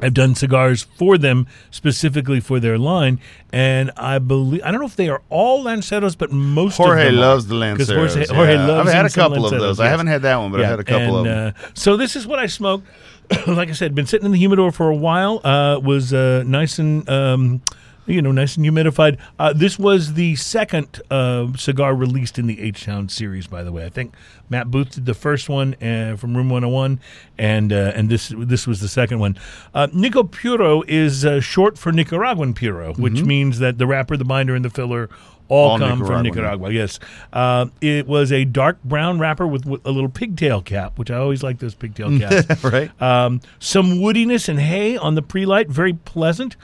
I've 0.00 0.14
done 0.14 0.34
cigars 0.34 0.82
for 0.82 1.16
them 1.16 1.46
specifically 1.70 2.40
for 2.40 2.60
their 2.60 2.76
line, 2.76 3.18
and 3.50 3.90
I 3.96 4.18
believe 4.18 4.60
I 4.62 4.70
don't 4.70 4.80
know 4.80 4.86
if 4.86 4.96
they 4.96 5.08
are 5.08 5.22
all 5.30 5.64
Lancettos, 5.64 6.18
but 6.18 6.30
most 6.30 6.76
Jorge 6.76 7.06
of 7.06 7.12
them 7.12 7.20
loves 7.20 7.46
are. 7.46 7.48
the 7.48 7.54
Lanceros. 7.54 8.14
Jorge, 8.14 8.26
Jorge 8.26 8.54
yeah. 8.54 8.66
loves 8.66 8.88
I've 8.90 8.94
had 8.94 9.06
a 9.06 9.10
couple 9.10 9.46
of 9.46 9.52
Lanceros, 9.52 9.60
those. 9.60 9.80
I 9.80 9.88
haven't 9.88 10.08
had 10.08 10.22
that 10.22 10.36
one, 10.36 10.50
but 10.50 10.60
I've 10.60 10.66
had 10.66 10.80
a 10.80 10.84
couple 10.84 11.18
and, 11.20 11.28
of 11.28 11.54
them. 11.54 11.54
Uh, 11.64 11.68
so 11.72 11.96
this 11.96 12.14
is 12.14 12.26
what 12.26 12.38
I 12.38 12.46
smoked. 12.46 12.86
like 13.46 13.70
I 13.70 13.72
said, 13.72 13.94
been 13.94 14.06
sitting 14.06 14.26
in 14.26 14.32
the 14.32 14.38
humidor 14.38 14.70
for 14.70 14.90
a 14.90 14.94
while. 14.94 15.40
Uh, 15.42 15.80
was 15.82 16.12
uh, 16.12 16.42
nice 16.46 16.78
and 16.78 17.08
um, 17.08 17.62
you 18.06 18.22
know 18.22 18.32
nice 18.32 18.56
and 18.56 18.64
humidified. 18.64 19.18
Uh, 19.38 19.52
this 19.52 19.78
was 19.78 20.14
the 20.14 20.36
second 20.36 21.00
uh, 21.10 21.48
cigar 21.56 21.94
released 21.94 22.38
in 22.38 22.46
the 22.46 22.60
H 22.60 22.84
Town 22.84 23.08
series, 23.08 23.46
by 23.46 23.62
the 23.62 23.72
way. 23.72 23.84
I 23.84 23.88
think 23.88 24.14
Matt 24.48 24.70
Booth 24.70 24.92
did 24.94 25.06
the 25.06 25.14
first 25.14 25.48
one 25.48 25.74
uh, 25.82 26.16
from 26.16 26.36
Room 26.36 26.48
101, 26.48 27.00
and 27.38 27.72
uh, 27.72 27.92
and 27.94 28.08
this 28.08 28.32
this 28.36 28.66
was 28.66 28.80
the 28.80 28.88
second 28.88 29.18
one. 29.18 29.36
Uh, 29.74 29.88
Nica 29.92 30.24
Puro 30.24 30.82
is 30.86 31.24
uh, 31.24 31.40
short 31.40 31.78
for 31.78 31.92
Nicaraguan 31.92 32.54
Puro, 32.54 32.94
which 32.94 33.22
means 33.22 33.58
that 33.58 33.78
the 33.78 33.86
wrapper, 33.86 34.16
the 34.16 34.24
binder, 34.24 34.54
and 34.54 34.64
the 34.64 34.70
filler. 34.70 35.08
All, 35.48 35.70
All 35.70 35.78
come 35.78 36.04
from 36.04 36.24
Nicaragua. 36.24 36.72
Yes, 36.72 36.98
uh, 37.32 37.66
it 37.80 38.08
was 38.08 38.32
a 38.32 38.44
dark 38.44 38.82
brown 38.82 39.20
wrapper 39.20 39.46
with, 39.46 39.64
with 39.64 39.86
a 39.86 39.92
little 39.92 40.08
pigtail 40.08 40.60
cap, 40.60 40.98
which 40.98 41.08
I 41.08 41.18
always 41.18 41.44
like 41.44 41.60
those 41.60 41.72
pigtail 41.72 42.18
caps. 42.18 42.64
right? 42.64 42.90
Um, 43.00 43.40
some 43.60 44.00
woodiness 44.00 44.48
and 44.48 44.58
hay 44.58 44.96
on 44.96 45.14
the 45.14 45.22
pre-light, 45.22 45.68
very 45.68 45.92
pleasant. 45.92 46.56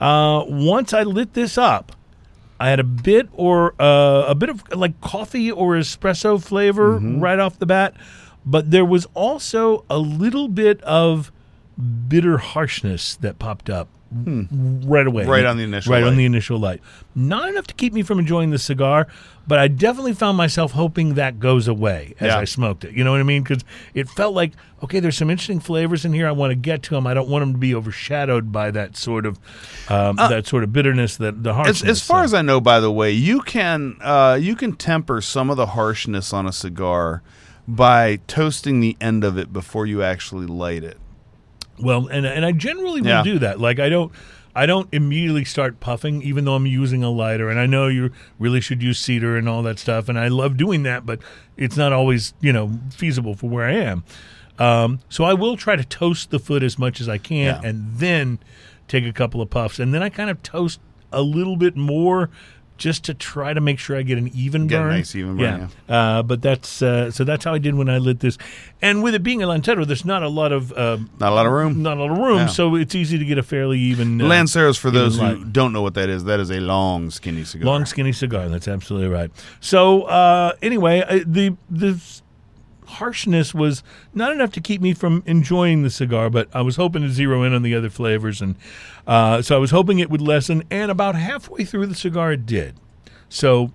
Uh, 0.00 0.44
once 0.46 0.92
I 0.92 1.02
lit 1.02 1.34
this 1.34 1.56
up, 1.56 1.92
I 2.60 2.68
had 2.70 2.80
a 2.80 2.84
bit 2.84 3.28
or 3.32 3.74
uh, 3.80 4.24
a 4.28 4.34
bit 4.34 4.48
of 4.48 4.62
like 4.74 5.00
coffee 5.00 5.50
or 5.50 5.74
espresso 5.74 6.42
flavor 6.42 6.96
Mm-hmm. 6.98 7.20
right 7.20 7.38
off 7.38 7.58
the 7.58 7.66
bat, 7.66 7.94
but 8.46 8.70
there 8.70 8.84
was 8.84 9.06
also 9.14 9.84
a 9.90 9.98
little 9.98 10.48
bit 10.48 10.80
of 10.82 11.32
bitter 12.08 12.38
harshness 12.38 13.16
that 13.16 13.38
popped 13.38 13.68
up 13.70 13.88
right 14.86 15.06
away, 15.06 15.24
Hmm. 15.24 15.30
Right 15.30 15.44
on 15.44 15.56
the 15.56 15.64
initial 15.64 15.92
right 15.92 16.04
on 16.04 16.16
the 16.16 16.24
initial 16.24 16.58
light. 16.58 16.80
Not 17.14 17.48
enough 17.48 17.66
to 17.68 17.74
keep 17.74 17.92
me 17.92 18.02
from 18.02 18.18
enjoying 18.18 18.50
the 18.50 18.58
cigar, 18.58 19.06
but 19.46 19.58
I 19.58 19.68
definitely 19.68 20.14
found 20.14 20.36
myself 20.36 20.72
hoping 20.72 21.14
that 21.14 21.38
goes 21.40 21.66
away 21.68 22.14
as 22.20 22.28
Yeah. 22.28 22.38
I 22.38 22.44
smoked 22.44 22.84
it. 22.84 22.94
You 22.94 23.04
know 23.04 23.10
what 23.12 23.20
I 23.20 23.24
mean? 23.24 23.42
Because 23.42 23.64
it 23.94 24.08
felt 24.08 24.34
like 24.34 24.52
okay, 24.82 25.00
there's 25.00 25.16
some 25.16 25.30
interesting 25.30 25.60
flavors 25.60 26.04
in 26.04 26.12
here. 26.12 26.28
I 26.28 26.32
want 26.32 26.50
to 26.50 26.54
get 26.56 26.82
to 26.84 26.90
them. 26.90 27.06
I 27.06 27.14
don't 27.14 27.28
want 27.28 27.40
them 27.42 27.52
to 27.54 27.58
be 27.58 27.74
overshadowed 27.74 28.52
by 28.52 28.70
that 28.70 28.96
sort 28.98 29.24
of 29.24 29.38
um, 29.88 30.16
that 30.16 30.46
sort 30.46 30.62
of 30.62 30.72
bitterness, 30.72 31.16
that 31.16 31.42
the 31.42 31.50
Uh, 31.54 31.60
As, 31.60 31.66
harshness. 31.80 31.90
as 31.90 32.02
far 32.06 32.20
so. 32.20 32.24
as 32.24 32.34
I 32.34 32.42
know, 32.42 32.60
by 32.60 32.80
the 32.80 32.92
way, 32.92 33.10
you 33.10 33.40
can 33.40 33.96
uh, 34.02 34.38
you 34.40 34.54
can 34.54 34.74
temper 34.74 35.20
some 35.22 35.48
of 35.50 35.56
the 35.56 35.66
harshness 35.66 36.32
on 36.34 36.46
a 36.46 36.52
cigar 36.52 37.22
by 37.66 38.16
toasting 38.26 38.80
the 38.80 38.94
end 39.00 39.24
of 39.24 39.38
it 39.38 39.50
before 39.52 39.86
you 39.86 40.02
actually 40.02 40.46
light 40.46 40.84
it. 40.84 40.98
Well, 41.78 42.06
and 42.08 42.24
and 42.26 42.44
I 42.44 42.52
generally 42.52 43.00
will 43.00 43.08
Yeah. 43.08 43.22
do 43.22 43.38
that. 43.40 43.60
Like 43.60 43.78
I 43.78 43.88
don't 43.88 44.12
I 44.56 44.66
don't 44.66 44.88
immediately 44.92 45.44
start 45.44 45.80
puffing, 45.80 46.22
even 46.22 46.44
though 46.44 46.54
I'm 46.54 46.66
using 46.66 47.02
a 47.02 47.10
lighter. 47.10 47.50
And 47.50 47.58
I 47.58 47.66
know 47.66 47.88
you 47.88 48.10
really 48.38 48.60
should 48.60 48.82
use 48.82 48.98
cedar 49.00 49.36
and 49.36 49.48
all 49.48 49.62
that 49.64 49.78
stuff, 49.80 50.08
and 50.08 50.16
I 50.18 50.28
love 50.28 50.56
doing 50.56 50.84
that, 50.84 51.04
but 51.04 51.18
it's 51.56 51.76
not 51.76 51.92
always 51.92 52.34
you 52.40 52.52
know 52.52 52.70
feasible 52.94 53.34
for 53.34 53.48
where 53.50 53.66
I 53.66 53.72
am. 53.72 54.04
Um, 54.58 55.00
so 55.08 55.24
I 55.24 55.34
will 55.34 55.56
try 55.56 55.74
to 55.74 55.84
toast 55.84 56.30
the 56.30 56.38
foot 56.38 56.62
as 56.62 56.78
much 56.78 57.00
as 57.00 57.08
I 57.08 57.18
can, 57.18 57.60
Yeah. 57.62 57.68
and 57.68 57.94
then 57.96 58.38
take 58.86 59.04
a 59.04 59.12
couple 59.12 59.40
of 59.42 59.50
puffs, 59.50 59.80
and 59.80 59.92
then 59.92 60.02
I 60.02 60.08
kind 60.10 60.30
of 60.30 60.40
toast 60.44 60.78
a 61.12 61.22
little 61.22 61.56
bit 61.56 61.76
more. 61.76 62.30
Just 62.76 63.04
to 63.04 63.14
try 63.14 63.54
to 63.54 63.60
make 63.60 63.78
sure 63.78 63.96
I 63.96 64.02
get 64.02 64.18
an 64.18 64.28
even 64.34 64.66
Get 64.66 64.80
a 64.80 64.82
burn, 64.84 64.90
nice 64.92 65.14
even 65.14 65.36
burn, 65.36 65.68
Uh, 65.88 66.24
but 66.24 66.42
that's 66.42 66.82
uh, 66.82 67.10
so 67.12 67.22
that's 67.22 67.44
how 67.44 67.54
I 67.54 67.58
did 67.58 67.76
when 67.76 67.88
I 67.88 67.98
lit 67.98 68.18
this, 68.18 68.36
and 68.82 69.00
with 69.00 69.14
it 69.14 69.22
being 69.22 69.44
a 69.44 69.46
Lancero, 69.46 69.84
there's 69.84 70.04
not 70.04 70.24
a 70.24 70.28
lot 70.28 70.50
of 70.50 70.76
um, 70.76 71.08
Not 71.20 71.30
a 71.30 71.34
lot 71.36 71.46
of 71.46 71.52
room. 71.52 71.82
not 71.82 71.98
a 71.98 72.00
lot 72.00 72.10
of 72.10 72.18
room, 72.18 72.38
Yeah. 72.38 72.46
so 72.46 72.74
it's 72.74 72.96
easy 72.96 73.16
to 73.16 73.24
get 73.24 73.38
a 73.38 73.44
fairly 73.44 73.78
even 73.78 74.20
uh, 74.20 74.24
Lanceros, 74.24 74.76
for 74.76 74.90
those 74.90 75.16
who 75.18 75.22
light. 75.22 75.52
don't 75.52 75.72
know 75.72 75.82
what 75.82 75.94
that 75.94 76.08
is, 76.08 76.24
that 76.24 76.40
is 76.40 76.50
a 76.50 76.58
long, 76.58 77.10
skinny 77.10 77.44
cigar. 77.44 77.64
long 77.64 77.84
skinny 77.86 78.12
cigar. 78.12 78.48
That's 78.48 78.66
absolutely 78.66 79.08
right. 79.08 79.30
So 79.60 80.02
uh, 80.02 80.54
anyway, 80.60 81.00
uh, 81.02 81.20
the 81.24 81.56
the 81.70 82.00
harshness 82.94 83.54
was 83.54 83.82
not 84.12 84.32
enough 84.32 84.52
to 84.52 84.60
keep 84.60 84.80
me 84.80 84.94
from 84.94 85.22
enjoying 85.26 85.82
the 85.82 85.90
cigar, 85.90 86.30
but 86.30 86.48
I 86.52 86.62
was 86.62 86.76
hoping 86.76 87.02
to 87.02 87.10
zero 87.10 87.42
in 87.42 87.52
on 87.52 87.62
the 87.62 87.74
other 87.74 87.90
flavors, 87.90 88.40
and 88.40 88.56
uh, 89.06 89.42
so 89.42 89.56
I 89.56 89.58
was 89.58 89.70
hoping 89.70 89.98
it 89.98 90.10
would 90.10 90.20
lessen. 90.20 90.64
And 90.70 90.90
about 90.90 91.14
halfway 91.14 91.64
through 91.64 91.86
the 91.86 91.94
cigar, 91.94 92.32
it 92.32 92.46
did. 92.46 92.76
So 93.28 93.72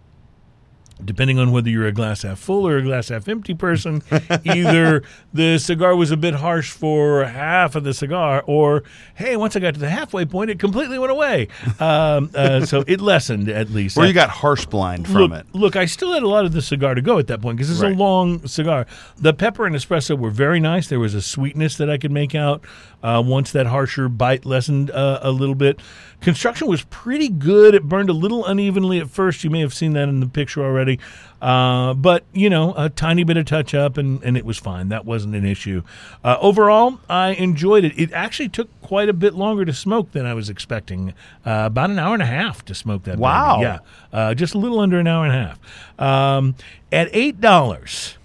depending 1.03 1.39
on 1.39 1.51
whether 1.51 1.69
you're 1.69 1.87
a 1.87 1.91
glass 1.91 2.23
half 2.23 2.39
full 2.39 2.67
or 2.67 2.77
a 2.77 2.81
glass 2.83 3.09
half 3.09 3.27
empty 3.27 3.53
person, 3.53 4.01
either 4.45 5.03
the 5.33 5.57
cigar 5.57 5.95
was 5.95 6.11
a 6.11 6.17
bit 6.17 6.35
harsh 6.35 6.71
for 6.71 7.25
half 7.25 7.75
of 7.75 7.83
the 7.83 7.93
cigar, 7.93 8.43
or 8.45 8.83
hey, 9.15 9.35
once 9.35 9.55
I 9.55 9.59
got 9.59 9.73
to 9.75 9.79
the 9.79 9.89
halfway 9.89 10.25
point, 10.25 10.49
it 10.49 10.59
completely 10.59 10.99
went 10.99 11.11
away. 11.11 11.47
Um, 11.79 12.29
uh, 12.35 12.65
so 12.65 12.83
it 12.87 13.01
lessened 13.01 13.49
at 13.49 13.69
least. 13.69 13.97
Or 13.97 14.05
you 14.05 14.13
got 14.13 14.29
harsh 14.29 14.65
blind 14.65 15.07
from 15.07 15.31
look, 15.31 15.31
it. 15.33 15.45
Look, 15.53 15.75
I 15.75 15.85
still 15.85 16.13
had 16.13 16.23
a 16.23 16.27
lot 16.27 16.45
of 16.45 16.51
the 16.51 16.61
cigar 16.61 16.95
to 16.95 17.01
go 17.01 17.17
at 17.19 17.27
that 17.27 17.41
point 17.41 17.57
because 17.57 17.69
it's 17.71 17.81
Right. 17.81 17.93
a 17.93 17.95
long 17.97 18.45
cigar. 18.47 18.85
The 19.17 19.33
pepper 19.33 19.65
and 19.65 19.75
espresso 19.75 20.17
were 20.17 20.29
very 20.31 20.59
nice. 20.59 20.87
There 20.87 20.99
was 20.99 21.13
a 21.13 21.21
sweetness 21.21 21.77
that 21.77 21.89
I 21.89 21.97
could 21.97 22.11
make 22.11 22.35
out 22.35 22.61
uh, 23.03 23.23
once 23.25 23.51
that 23.51 23.67
harsher 23.67 24.09
bite 24.09 24.45
lessened 24.45 24.91
uh, 24.91 25.19
a 25.21 25.31
little 25.31 25.55
bit. 25.55 25.79
Construction 26.21 26.67
was 26.67 26.83
pretty 26.83 27.29
good. 27.29 27.73
It 27.73 27.83
burned 27.83 28.09
a 28.09 28.13
little 28.13 28.45
unevenly 28.45 28.99
at 28.99 29.09
first. 29.09 29.43
You 29.43 29.49
may 29.49 29.61
have 29.61 29.73
seen 29.73 29.93
that 29.93 30.09
in 30.09 30.19
the 30.19 30.27
picture 30.27 30.61
already. 30.61 30.99
Uh, 31.41 31.93
but, 31.93 32.25
you 32.33 32.49
know, 32.49 32.73
a 32.75 32.89
tiny 32.89 33.23
bit 33.23 33.37
of 33.37 33.45
touch 33.45 33.73
up 33.73 33.97
and, 33.97 34.21
and 34.23 34.35
it 34.35 34.43
was 34.43 34.57
fine. 34.57 34.89
That 34.89 35.05
wasn't 35.05 35.35
an 35.35 35.45
issue. 35.45 35.83
Uh, 36.23 36.35
overall, 36.41 36.99
I 37.09 37.29
enjoyed 37.29 37.85
it. 37.85 37.97
It 37.97 38.11
actually 38.11 38.49
took 38.49 38.67
quite 38.81 39.07
a 39.07 39.13
bit 39.13 39.33
longer 39.33 39.63
to 39.63 39.71
smoke 39.73 40.11
than 40.11 40.25
I 40.25 40.33
was 40.33 40.49
expecting. 40.49 41.13
Uh, 41.45 41.63
about 41.67 41.89
an 41.89 41.99
hour 41.99 42.13
and 42.13 42.23
a 42.23 42.25
half 42.25 42.65
to 42.65 42.75
smoke 42.75 43.03
that. 43.03 43.11
baby. 43.11 43.21
Wow. 43.21 43.61
Yeah. 43.61 43.79
Uh, 44.11 44.33
just 44.33 44.53
a 44.53 44.57
little 44.57 44.81
under 44.81 44.99
an 44.99 45.07
hour 45.07 45.25
and 45.25 45.33
a 45.33 45.37
half. 45.37 45.59
Um, 45.97 46.55
at 46.91 47.07
eight 47.13 47.39
dollars, 47.39 48.17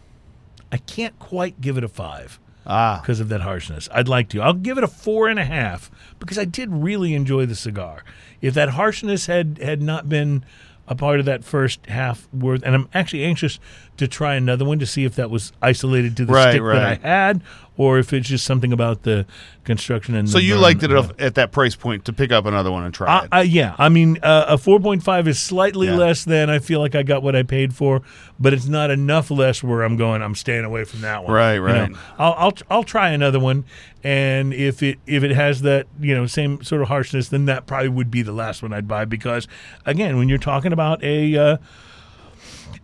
I 0.72 0.78
can't 0.78 1.16
quite 1.20 1.60
give 1.60 1.78
it 1.78 1.84
a 1.84 1.88
five 1.88 2.40
Ah, 2.66 3.00
because 3.00 3.20
of 3.20 3.28
that 3.28 3.42
harshness. 3.42 3.88
I'd 3.92 4.08
like 4.08 4.28
to. 4.30 4.40
I'll 4.40 4.54
give 4.54 4.78
it 4.78 4.84
a 4.84 4.88
four 4.88 5.28
and 5.28 5.38
a 5.38 5.44
half 5.44 5.90
because 6.18 6.38
I 6.38 6.44
did 6.44 6.70
really 6.72 7.14
enjoy 7.14 7.46
the 7.46 7.54
cigar. 7.54 8.04
If 8.40 8.54
that 8.54 8.70
harshness 8.70 9.26
had 9.26 9.58
had 9.58 9.82
not 9.82 10.08
been 10.08 10.44
a 10.86 10.94
part 10.94 11.18
of 11.20 11.26
that 11.26 11.44
first 11.44 11.86
half 11.86 12.28
worth, 12.32 12.62
and 12.62 12.74
I'm 12.74 12.88
actually 12.94 13.24
anxious 13.24 13.58
to 13.96 14.08
try 14.08 14.34
another 14.34 14.64
one 14.64 14.78
to 14.80 14.86
see 14.86 15.04
if 15.04 15.14
that 15.16 15.30
was 15.30 15.52
isolated 15.62 16.16
to 16.16 16.24
the 16.24 16.32
Right, 16.32 16.50
stick 16.52 16.62
that 16.62 16.82
I 16.84 16.94
had, 16.96 17.42
or 17.76 17.98
if 17.98 18.12
it's 18.12 18.28
just 18.28 18.44
something 18.44 18.72
about 18.72 19.02
the 19.04 19.24
construction 19.64 20.14
and 20.16 20.28
So 20.28 20.38
you 20.38 20.56
liked 20.58 20.82
it 20.82 20.90
at 20.90 21.34
that 21.36 21.52
price 21.52 21.76
point 21.76 22.04
to 22.06 22.12
pick 22.12 22.32
up 22.32 22.44
another 22.44 22.70
one 22.72 22.82
and 22.84 22.92
try 22.92 23.08
I, 23.08 23.22
it. 23.24 23.28
I, 23.32 23.42
yeah, 23.42 23.74
I 23.78 23.88
mean, 23.88 24.18
uh, 24.22 24.46
a 24.48 24.56
4.5 24.56 25.26
is 25.28 25.38
slightly 25.38 25.86
Yeah. 25.86 25.96
less 25.96 26.24
than 26.24 26.50
I 26.50 26.58
feel 26.58 26.80
like 26.80 26.94
I 26.94 27.02
got 27.04 27.22
what 27.22 27.36
I 27.36 27.42
paid 27.44 27.74
for, 27.74 28.02
but 28.38 28.52
it's 28.52 28.66
not 28.66 28.90
enough 28.90 29.30
less 29.30 29.62
where 29.62 29.82
I'm 29.82 29.96
going. 29.96 30.22
I'm 30.22 30.34
staying 30.34 30.64
away 30.64 30.84
from 30.84 31.00
that 31.02 31.22
one. 31.24 31.32
Right, 31.32 31.54
You 31.54 31.60
right. 31.60 31.90
know, 31.90 31.98
I'll, 32.18 32.34
I'll 32.36 32.52
I'll 32.70 32.84
try 32.84 33.10
another 33.10 33.38
one, 33.40 33.64
and 34.02 34.52
if 34.52 34.82
it 34.82 34.98
if 35.06 35.22
it 35.22 35.30
has 35.32 35.62
that 35.62 35.86
you 36.00 36.14
know 36.16 36.26
same 36.26 36.62
sort 36.64 36.82
of 36.82 36.88
harshness, 36.88 37.28
then 37.28 37.44
that 37.46 37.66
probably 37.66 37.88
would 37.90 38.10
be 38.10 38.22
the 38.22 38.32
last 38.32 38.60
one 38.62 38.72
I'd 38.72 38.88
buy 38.88 39.04
because 39.04 39.46
again, 39.86 40.16
when 40.16 40.28
you're 40.28 40.38
talking 40.38 40.72
about 40.72 41.02
a 41.04 41.36
uh, 41.36 41.56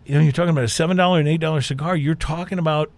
you 0.05 0.15
know 0.15 0.21
you're 0.21 0.33
talking 0.33 0.51
about 0.51 0.65
a 0.65 0.69
seven 0.69 0.97
dollar 0.97 1.19
and 1.19 1.29
eight 1.29 1.41
dollar 1.41 1.61
cigar, 1.61 1.97
you're 1.97 2.15
talking 2.15 2.59
about 2.59 2.91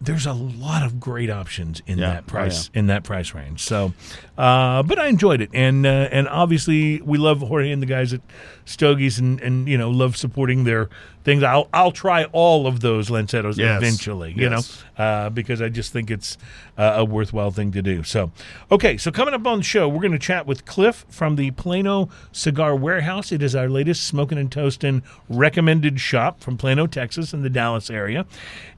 there's 0.00 0.26
a 0.26 0.32
lot 0.32 0.84
of 0.84 1.00
great 1.00 1.28
options 1.30 1.82
in 1.86 1.98
Yeah. 1.98 2.10
that 2.14 2.24
Oh, 2.26 2.30
price 2.30 2.70
in 2.74 2.86
that 2.86 3.02
price 3.04 3.34
range. 3.34 3.60
So, 3.62 3.92
uh, 4.38 4.82
but 4.84 4.98
I 4.98 5.08
enjoyed 5.08 5.40
it, 5.40 5.50
and 5.52 5.84
uh, 5.84 6.08
and 6.12 6.28
obviously 6.28 7.00
we 7.02 7.18
love 7.18 7.40
Jorge 7.40 7.72
and 7.72 7.82
the 7.82 7.86
guys 7.86 8.12
at 8.14 8.20
Stogies, 8.64 9.18
and 9.18 9.40
and 9.40 9.68
you 9.68 9.76
know 9.76 9.90
love 9.90 10.16
supporting 10.16 10.62
their 10.64 10.88
things. 11.24 11.42
I'll 11.42 11.68
I'll 11.74 11.90
try 11.90 12.24
all 12.26 12.66
of 12.68 12.78
those 12.80 13.10
Lancetos 13.10 13.58
Yes. 13.58 13.76
eventually, 13.82 14.32
you 14.36 14.48
Yes. 14.48 14.84
know, 14.96 15.02
uh, 15.04 15.30
because 15.30 15.60
I 15.60 15.68
just 15.68 15.92
think 15.92 16.08
it's 16.10 16.38
uh, 16.78 16.94
a 16.98 17.04
worthwhile 17.04 17.50
thing 17.50 17.72
to 17.72 17.82
do. 17.82 18.04
So, 18.04 18.30
okay, 18.70 18.96
so 18.96 19.10
coming 19.10 19.34
up 19.34 19.44
on 19.44 19.58
the 19.58 19.64
show, 19.64 19.88
we're 19.88 20.00
going 20.02 20.12
to 20.12 20.18
chat 20.20 20.46
with 20.46 20.64
Cliff 20.64 21.04
from 21.08 21.34
the 21.34 21.50
Plano 21.50 22.08
Cigar 22.30 22.76
Warehouse. 22.76 23.32
It 23.32 23.42
is 23.42 23.56
our 23.56 23.68
latest 23.68 24.04
smoking 24.06 24.38
and 24.38 24.52
toasting 24.52 25.02
recommended 25.28 25.98
shop 25.98 26.40
from 26.40 26.56
Plano, 26.56 26.86
Texas, 26.86 27.32
in 27.34 27.42
the 27.42 27.50
Dallas 27.50 27.90
area. 27.90 28.24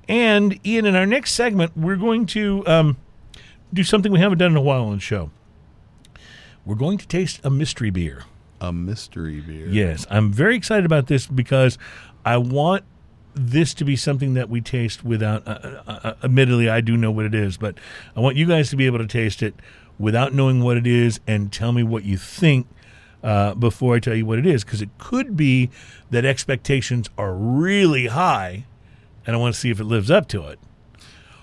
And 0.09 0.59
Ian, 0.67 0.87
in 0.87 0.97
our 0.97 1.07
next 1.07 1.35
segment, 1.35 1.77
we're 1.77 1.97
going 1.97 2.25
to 2.27 2.67
um, 2.67 2.97
do 3.75 3.85
something 3.85 4.11
we 4.11 4.19
haven't 4.21 4.39
done 4.39 4.53
in 4.53 4.57
a 4.57 4.63
while 4.63 4.85
on 4.85 4.95
the 4.95 5.01
show. 5.01 5.31
We're 6.71 6.77
going 6.77 6.99
to 6.99 7.09
taste 7.09 7.41
a 7.43 7.51
mystery 7.51 7.91
beer. 7.91 8.27
a 8.61 8.73
mystery 8.73 9.41
beer. 9.41 9.67
Yes, 9.67 10.07
I'm 10.09 10.33
very 10.33 10.55
excited 10.55 10.87
about 10.87 11.09
this 11.09 11.27
because 11.27 11.77
I 12.25 12.37
want 12.37 12.85
this 13.35 13.75
to 13.75 13.85
be 13.85 13.97
something 13.97 14.35
that 14.35 14.49
we 14.49 14.61
taste 14.61 15.05
without. 15.05 15.49
Uh, 15.49 15.81
uh, 15.85 16.01
uh, 16.05 16.15
admittedly, 16.23 16.71
I 16.71 16.81
do 16.81 16.97
know 16.97 17.11
what 17.11 17.27
it 17.27 17.35
is, 17.35 17.57
but 17.57 17.77
I 18.15 18.21
want 18.21 18.37
you 18.37 18.47
guys 18.47 18.71
to 18.71 18.77
be 18.77 18.87
able 18.87 18.99
to 18.99 19.09
taste 19.09 19.43
it 19.43 19.57
without 19.99 20.33
knowing 20.33 20.63
what 20.63 20.77
it 20.77 20.87
is 20.87 21.19
and 21.27 21.53
tell 21.53 21.73
me 21.73 21.83
what 21.83 22.05
you 22.05 22.17
think 22.17 22.69
uh, 23.25 23.55
before 23.55 23.97
I 23.97 23.99
tell 23.99 24.15
you 24.15 24.25
what 24.25 24.39
it 24.39 24.47
is, 24.47 24.63
because 24.63 24.81
it 24.81 24.91
could 24.97 25.37
be 25.37 25.71
that 26.11 26.25
expectations 26.25 27.11
are 27.19 27.35
really 27.35 28.07
high, 28.07 28.67
and 29.27 29.35
I 29.35 29.41
want 29.41 29.57
to 29.57 29.61
see 29.61 29.71
if 29.71 29.81
it 29.81 29.85
lives 29.87 30.09
up 30.09 30.29
to 30.29 30.47
it. 30.47 30.61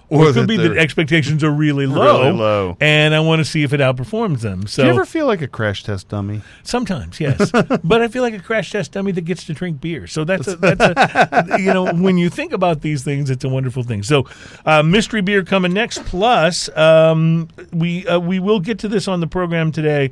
Or 0.10 0.30
it 0.30 0.34
could 0.34 0.48
be 0.48 0.56
that 0.56 0.78
expectations 0.78 1.44
are 1.44 1.52
really 1.52 1.86
low, 1.86 2.22
Really 2.24 2.38
low. 2.38 2.78
and 2.80 3.14
I 3.14 3.20
want 3.20 3.40
to 3.40 3.46
see 3.46 3.64
if 3.64 3.74
it 3.74 3.82
outperforms 3.82 4.40
them. 4.40 4.66
So 4.66 4.84
Do 4.84 4.88
you 4.88 4.94
ever 4.94 5.04
feel 5.06 5.26
like 5.28 5.42
a 5.42 5.48
crash 5.48 5.84
test 5.84 6.08
dummy? 6.08 6.42
Sometimes, 6.64 7.20
yes, 7.20 7.52
but 7.84 8.02
I 8.02 8.08
feel 8.08 8.24
like 8.24 8.34
a 8.34 8.40
crash 8.40 8.72
test 8.72 8.94
dummy 8.94 9.12
that 9.12 9.26
gets 9.26 9.44
to 9.48 9.54
drink 9.54 9.82
beer. 9.82 10.08
So 10.08 10.24
that's 10.24 10.48
a, 10.48 10.56
that's 10.56 10.80
a, 10.82 11.58
you 11.60 11.74
know 11.74 11.92
when 11.94 12.18
you 12.18 12.30
think 12.30 12.54
about 12.54 12.82
these 12.82 13.04
things, 13.04 13.30
it's 13.30 13.44
a 13.44 13.50
wonderful 13.50 13.84
thing. 13.84 14.02
So, 14.04 14.26
uh, 14.66 14.82
mystery 14.82 15.22
beer 15.22 15.44
coming 15.44 15.74
next. 15.74 16.06
Plus, 16.06 16.70
um, 16.78 17.50
we 17.74 18.08
uh, 18.08 18.18
we 18.20 18.40
will 18.40 18.60
get 18.62 18.80
to 18.80 18.88
this 18.88 19.08
on 19.10 19.20
the 19.20 19.28
program 19.28 19.72
today. 19.74 20.12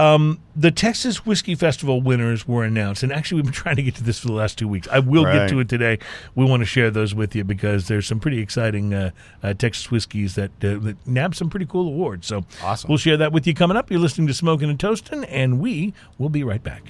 Um, 0.00 0.40
the 0.56 0.70
Texas 0.70 1.26
Whiskey 1.26 1.54
Festival 1.54 2.00
winners 2.00 2.48
were 2.48 2.64
announced, 2.64 3.02
and 3.02 3.12
actually, 3.12 3.42
we've 3.42 3.44
been 3.44 3.52
trying 3.64 3.76
to 3.76 3.82
get 3.82 3.96
to 3.96 4.02
this 4.02 4.18
for 4.18 4.28
the 4.28 4.32
last 4.32 4.56
two 4.56 4.66
weeks. 4.66 4.88
I 4.90 4.98
will 4.98 5.24
get 5.24 5.50
to 5.50 5.60
it 5.60 5.68
today. 5.68 5.98
We 6.34 6.46
want 6.46 6.62
to 6.62 6.66
share 6.66 6.90
those 6.90 7.14
with 7.14 7.36
you 7.36 7.44
because 7.44 7.88
there's 7.88 8.06
some 8.06 8.18
pretty 8.18 8.38
exciting 8.38 8.94
uh, 8.94 9.10
uh, 9.42 9.52
Texas 9.52 9.90
whiskeys 9.90 10.36
that, 10.36 10.52
uh, 10.64 10.78
that 10.78 10.96
nab 11.06 11.34
some 11.34 11.50
pretty 11.50 11.66
cool 11.66 11.86
awards. 11.86 12.26
So, 12.26 12.46
Awesome. 12.62 12.88
We'll 12.88 12.96
share 12.96 13.18
that 13.18 13.32
with 13.32 13.46
you 13.46 13.52
coming 13.52 13.76
up. 13.76 13.90
You're 13.90 14.00
listening 14.00 14.26
to 14.28 14.34
Smoking 14.34 14.70
and 14.70 14.80
Toasting, 14.80 15.24
and 15.24 15.60
we 15.60 15.92
will 16.16 16.30
be 16.30 16.44
right 16.44 16.62
back. 16.62 16.84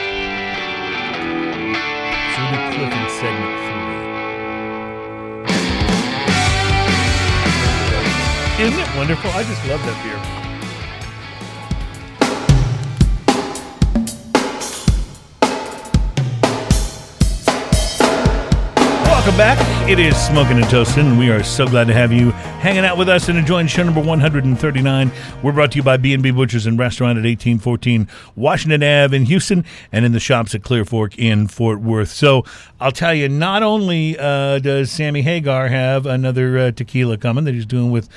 Isn't 8.58 8.76
it 8.76 8.96
wonderful? 8.96 9.30
I 9.30 9.44
just 9.44 9.64
love 9.68 9.80
that 9.86 10.02
beer. 10.02 10.48
Welcome 19.04 19.36
back. 19.36 19.88
It 19.88 20.00
is 20.00 20.16
Smoking 20.16 20.56
and 20.56 20.68
Toasting, 20.68 21.06
and 21.06 21.18
we 21.18 21.30
are 21.30 21.44
so 21.44 21.68
glad 21.68 21.86
to 21.86 21.92
have 21.92 22.12
you 22.12 22.32
hanging 22.60 22.84
out 22.84 22.98
with 22.98 23.08
us 23.08 23.28
and 23.28 23.38
enjoying 23.38 23.68
show 23.68 23.84
number 23.84 24.00
139. 24.00 25.12
We're 25.42 25.52
brought 25.52 25.70
to 25.72 25.76
you 25.76 25.84
by 25.84 25.96
B&B 25.96 26.32
Butchers 26.32 26.66
and 26.66 26.76
Restaurant 26.78 27.16
at 27.18 27.24
1814 27.24 28.08
Washington 28.34 28.82
Ave 28.82 29.16
in 29.16 29.26
Houston 29.26 29.64
and 29.92 30.04
in 30.04 30.10
the 30.10 30.18
shops 30.18 30.54
at 30.56 30.64
Clear 30.64 30.84
Fork 30.84 31.16
in 31.16 31.46
Fort 31.46 31.80
Worth. 31.80 32.08
So 32.08 32.44
I'll 32.80 32.90
tell 32.90 33.14
you, 33.14 33.28
not 33.28 33.62
only 33.62 34.18
uh, 34.18 34.58
does 34.58 34.90
Sammy 34.90 35.22
Hagar 35.22 35.68
have 35.68 36.06
another 36.06 36.58
uh, 36.58 36.70
tequila 36.72 37.18
coming 37.18 37.44
that 37.44 37.54
he's 37.54 37.66
doing 37.66 37.90
with 37.90 38.08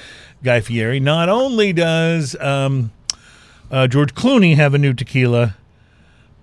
Guy 0.43 0.61
Fieri, 0.61 0.99
not 0.99 1.29
only 1.29 1.71
does 1.71 2.35
um, 2.39 2.91
uh, 3.69 3.87
George 3.87 4.15
Clooney 4.15 4.55
have 4.55 4.73
a 4.73 4.77
new 4.77 4.93
tequila, 4.93 5.55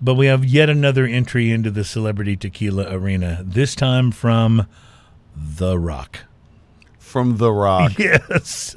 but 0.01 0.15
we 0.15 0.27
have 0.27 0.45
yet 0.45 0.69
another 0.69 1.05
entry 1.05 1.51
into 1.51 1.69
the 1.69 1.83
celebrity 1.83 2.37
tequila 2.37 2.89
arena, 2.89 3.41
this 3.45 3.75
time 3.75 4.11
from 4.11 4.65
The 5.35 5.77
Rock. 5.77 6.19
From 6.97 7.37
The 7.37 7.51
Rock. 7.51 7.93
Yes. 7.99 8.75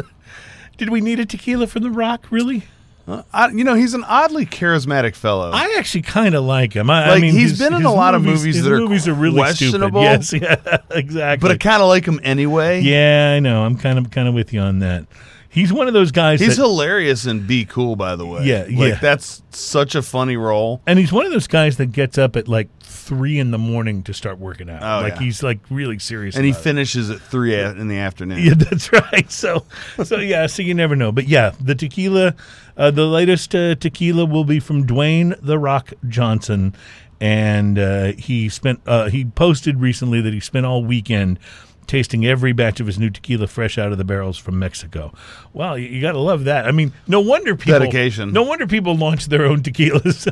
Did 0.79 0.91
we 0.91 1.01
need 1.01 1.21
a 1.21 1.27
tequila 1.27 1.69
from 1.69 1.83
The 1.83 1.91
Rock, 1.91 2.27
really? 2.31 2.65
Uh, 3.07 3.23
I, 3.33 3.49
you 3.49 3.65
know, 3.65 3.75
he's 3.75 3.95
an 3.95 4.05
oddly 4.05 4.47
charismatic 4.47 5.15
fellow. 5.17 5.51
I 5.53 5.75
actually 5.79 6.03
kind 6.03 6.35
of 6.35 6.45
like 6.45 6.73
him. 6.73 6.89
I, 6.89 7.05
I 7.05 7.09
Like, 7.11 7.23
mean, 7.23 7.35
he's 7.35 7.59
been 7.59 7.75
in 7.75 7.85
a 7.85 7.93
lot 7.93 8.15
of 8.15 8.23
movies 8.23 8.63
that 8.63 8.73
are 8.73 8.79
movies 8.79 9.09
are 9.09 9.15
really 9.15 9.39
questionable. 9.39 10.03
Stupid. 10.23 10.43
Yes, 10.43 10.61
yeah, 10.67 10.79
exactly. 10.91 11.49
but 11.49 11.53
I 11.55 11.59
kind 11.59 11.83
of 11.83 11.89
like 11.89 12.07
him 12.07 12.21
anyway. 12.23 12.81
yeah, 12.81 13.33
I 13.37 13.41
know. 13.41 13.65
I'm 13.65 13.77
kind 13.77 13.99
of 13.99 14.11
kind 14.11 14.29
of 14.29 14.35
with 14.35 14.53
you 14.53 14.61
on 14.61 14.79
that. 14.81 15.07
He's 15.49 15.71
one 15.71 15.87
of 15.87 15.93
those 15.93 16.13
guys. 16.13 16.41
He's 16.41 16.57
that, 16.57 16.63
hilarious 16.63 17.27
and 17.27 17.47
Be 17.47 17.67
Cool, 17.67 17.95
by 17.95 18.17
the 18.17 18.25
way. 18.25 18.45
Yeah, 18.47 18.61
like, 18.63 18.71
yeah. 18.71 18.95
That's 19.03 19.43
such 19.51 19.95
a 19.95 20.01
funny 20.01 20.39
role. 20.39 20.81
and 20.87 20.99
he's 20.99 21.13
one 21.13 21.27
of 21.27 21.33
those 21.33 21.47
guys 21.47 21.77
that 21.77 21.93
gets 21.93 22.17
up 22.17 22.37
at 22.37 22.49
like 22.49 22.71
three 22.81 23.39
in 23.39 23.51
the 23.51 23.59
morning 23.59 24.03
to 24.05 24.15
start 24.15 24.39
working 24.39 24.71
out. 24.71 24.83
Oh, 24.83 25.03
like 25.03 25.17
yeah. 25.17 25.21
he's 25.21 25.43
like 25.43 25.59
really 25.69 25.99
serious. 25.99 26.37
And 26.37 26.47
he 26.47 26.53
it. 26.53 26.57
finishes 26.57 27.11
at 27.11 27.21
3 27.21 27.55
a- 27.55 27.73
in 27.73 27.89
the 27.89 27.99
afternoon. 27.99 28.39
Yeah, 28.43 28.55
that's 28.57 28.91
right. 28.95 29.31
So, 29.31 29.67
so 30.05 30.17
yeah, 30.21 30.47
so 30.47 30.63
you 30.63 30.73
never 30.73 30.97
know. 30.97 31.13
But 31.13 31.29
yeah, 31.29 31.53
the 31.61 31.75
tequila, 31.75 32.35
uh, 32.77 32.91
the 32.91 33.07
latest 33.07 33.55
uh, 33.55 33.75
tequila 33.75 34.25
will 34.25 34.45
be 34.45 34.61
from 34.61 34.87
Dwayne 34.87 35.39
the 35.41 35.59
Rock 35.59 35.93
Johnson, 36.09 36.75
and 37.21 37.79
uh, 37.79 38.13
he 38.13 38.49
spent 38.49 38.81
uh, 38.87 39.09
he 39.09 39.25
posted 39.25 39.81
recently 39.81 40.21
that 40.21 40.33
he 40.33 40.41
spent 40.41 40.67
all 40.67 40.85
weekend 40.85 41.39
tasting 41.87 42.25
every 42.25 42.53
batch 42.53 42.81
of 42.81 42.87
his 42.87 42.99
new 42.99 43.11
tequila 43.11 43.47
fresh 43.47 43.77
out 43.77 43.93
of 43.93 43.99
the 43.99 44.05
barrels 44.05 44.39
from 44.39 44.59
Mexico. 44.59 45.13
Wow, 45.53 45.75
you, 45.75 45.89
you 45.89 46.01
got 46.01 46.13
to 46.13 46.19
love 46.19 46.45
that. 46.45 46.67
I 46.67 46.73
mean, 46.73 46.93
no 47.07 47.21
wonder 47.21 47.57
people 47.57 47.81
Dedication. 47.81 48.33
No 48.33 48.43
wonder 48.43 48.67
people 48.67 48.97
launch 48.97 49.27
their 49.27 49.45
own 49.45 49.63
tequilas. 49.63 50.27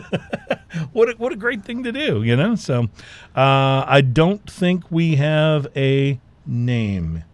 what 0.92 1.10
a, 1.10 1.12
what 1.12 1.32
a 1.32 1.36
great 1.36 1.64
thing 1.64 1.82
to 1.84 1.92
do, 1.92 2.22
you 2.22 2.36
know. 2.36 2.54
So, 2.54 2.84
uh, 3.36 3.84
I 3.86 4.00
don't 4.00 4.48
think 4.48 4.90
we 4.90 5.16
have 5.16 5.66
a 5.76 6.20
name 6.46 7.24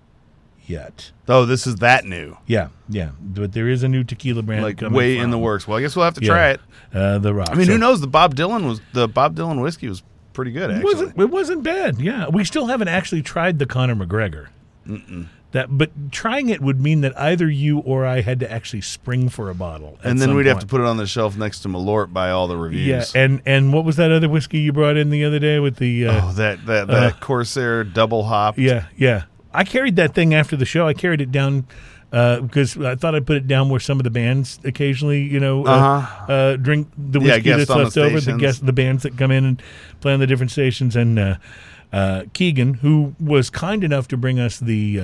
yet. 0.66 1.11
Oh, 1.29 1.44
this 1.44 1.66
is 1.66 1.76
that 1.76 2.05
new. 2.05 2.37
Yeah, 2.46 2.68
yeah, 2.88 3.11
but 3.20 3.52
there 3.52 3.68
is 3.68 3.83
a 3.83 3.88
new 3.88 4.05
tequila 4.05 4.42
brand 4.42 4.62
Like 4.62 4.81
way 4.81 5.18
in 5.18 5.31
the 5.31 5.38
works. 5.38 5.66
Well, 5.66 5.79
I 5.79 5.81
guess 5.81 5.96
we'll 5.96 6.05
have 6.05 6.14
to 6.14 6.22
Yeah, 6.22 6.29
try 6.29 6.50
it. 6.50 6.61
Uh, 6.94 7.18
the 7.18 7.35
Rock. 7.35 7.50
I 7.50 7.55
mean, 7.55 7.66
So 7.66 7.72
who 7.72 7.79
knows? 7.79 8.00
The 8.00 8.07
Bob 8.07 8.35
Dylan 8.35 8.66
was 8.66 8.81
the 8.92 9.09
Bob 9.09 9.37
Dylan 9.37 9.61
whiskey 9.62 9.88
was 9.88 10.02
pretty 10.33 10.52
good. 10.52 10.70
It 10.70 10.74
Actually, 10.74 10.94
wasn't. 10.94 11.18
It 11.18 11.31
wasn't 11.31 11.62
bad. 11.62 12.00
Yeah, 12.00 12.29
we 12.29 12.44
still 12.44 12.66
haven't 12.66 12.88
actually 12.88 13.22
tried 13.22 13.59
the 13.59 13.66
Conor 13.66 13.96
McGregor. 13.96 14.48
That, 15.52 15.79
but 15.79 16.12
trying 16.12 16.48
it 16.50 16.61
would 16.61 16.81
mean 16.81 17.00
that 17.00 17.18
either 17.18 17.48
you 17.48 17.79
or 17.79 18.05
I 18.05 18.20
had 18.20 18.40
to 18.40 18.52
actually 18.52 18.83
spring 18.83 19.29
for 19.31 19.48
a 19.48 19.55
bottle, 19.55 19.98
and 20.05 20.20
then 20.20 20.35
we'd 20.35 20.46
have 20.46 20.59
to 20.59 20.66
put 20.66 20.81
it 20.81 20.87
on 20.87 20.96
the 20.98 21.07
shelf 21.07 21.37
next 21.37 21.61
to 21.61 21.68
Malort 21.68 22.12
by 22.12 22.31
all 22.31 22.46
the 22.46 22.57
reviews. 22.57 23.14
Yeah, 23.14 23.22
and 23.22 23.40
and 23.46 23.72
what 23.72 23.85
was 23.85 23.96
that 23.96 24.12
other 24.12 24.29
whiskey 24.29 24.59
you 24.59 24.72
brought 24.72 24.96
in 24.96 25.09
the 25.11 25.24
other 25.24 25.38
day 25.38 25.59
with 25.59 25.76
the? 25.76 26.09
Uh, 26.09 26.20
oh, 26.29 26.33
that 26.33 26.66
that 26.66 26.88
that 26.88 27.20
Corsair 27.20 27.85
double 27.85 28.24
hop. 28.24 28.59
Yeah, 28.59 28.87
yeah. 28.96 29.24
I 29.57 29.64
carried 29.64 29.97
that 29.97 30.14
thing 30.14 30.35
after 30.35 30.57
the 30.57 30.64
show. 30.66 30.87
I 30.87 30.95
carried 30.95 31.21
it 31.21 31.33
down 31.33 31.66
uh, 32.12 32.40
because 32.40 32.77
I 32.79 32.95
thought 32.95 33.14
I'd 33.14 33.27
put 33.27 33.37
it 33.37 33.49
down 33.49 33.69
where 33.69 33.81
some 33.81 33.99
of 33.99 34.05
the 34.05 34.11
bands 34.11 34.61
occasionally, 34.64 35.23
you 35.23 35.40
know, 35.40 35.66
uh, 35.66 35.71
Uh-huh. 35.71 36.33
uh, 36.33 36.57
drink 36.57 36.88
the 36.97 37.19
whiskey 37.21 37.40
guest 37.42 37.59
that's 37.59 37.71
on 37.71 37.79
the 37.79 37.85
left 37.85 37.97
over. 37.99 38.14
The 38.16 38.21
stations. 38.21 38.40
guest, 38.40 38.66
the 38.66 38.73
bands 38.73 39.03
that 39.03 39.16
come 39.19 39.31
in 39.31 39.45
and 39.45 39.62
play 40.01 40.12
on 40.12 40.21
the 40.21 40.27
different 40.27 40.53
stations, 40.53 40.95
and 40.95 41.19
uh, 41.19 41.37
uh, 41.92 42.23
Keegan, 42.33 42.75
who 42.75 43.14
was 43.19 43.51
kind 43.51 43.83
enough 43.83 44.07
to 44.09 44.16
bring 44.16 44.38
us 44.38 44.59
the. 44.61 45.01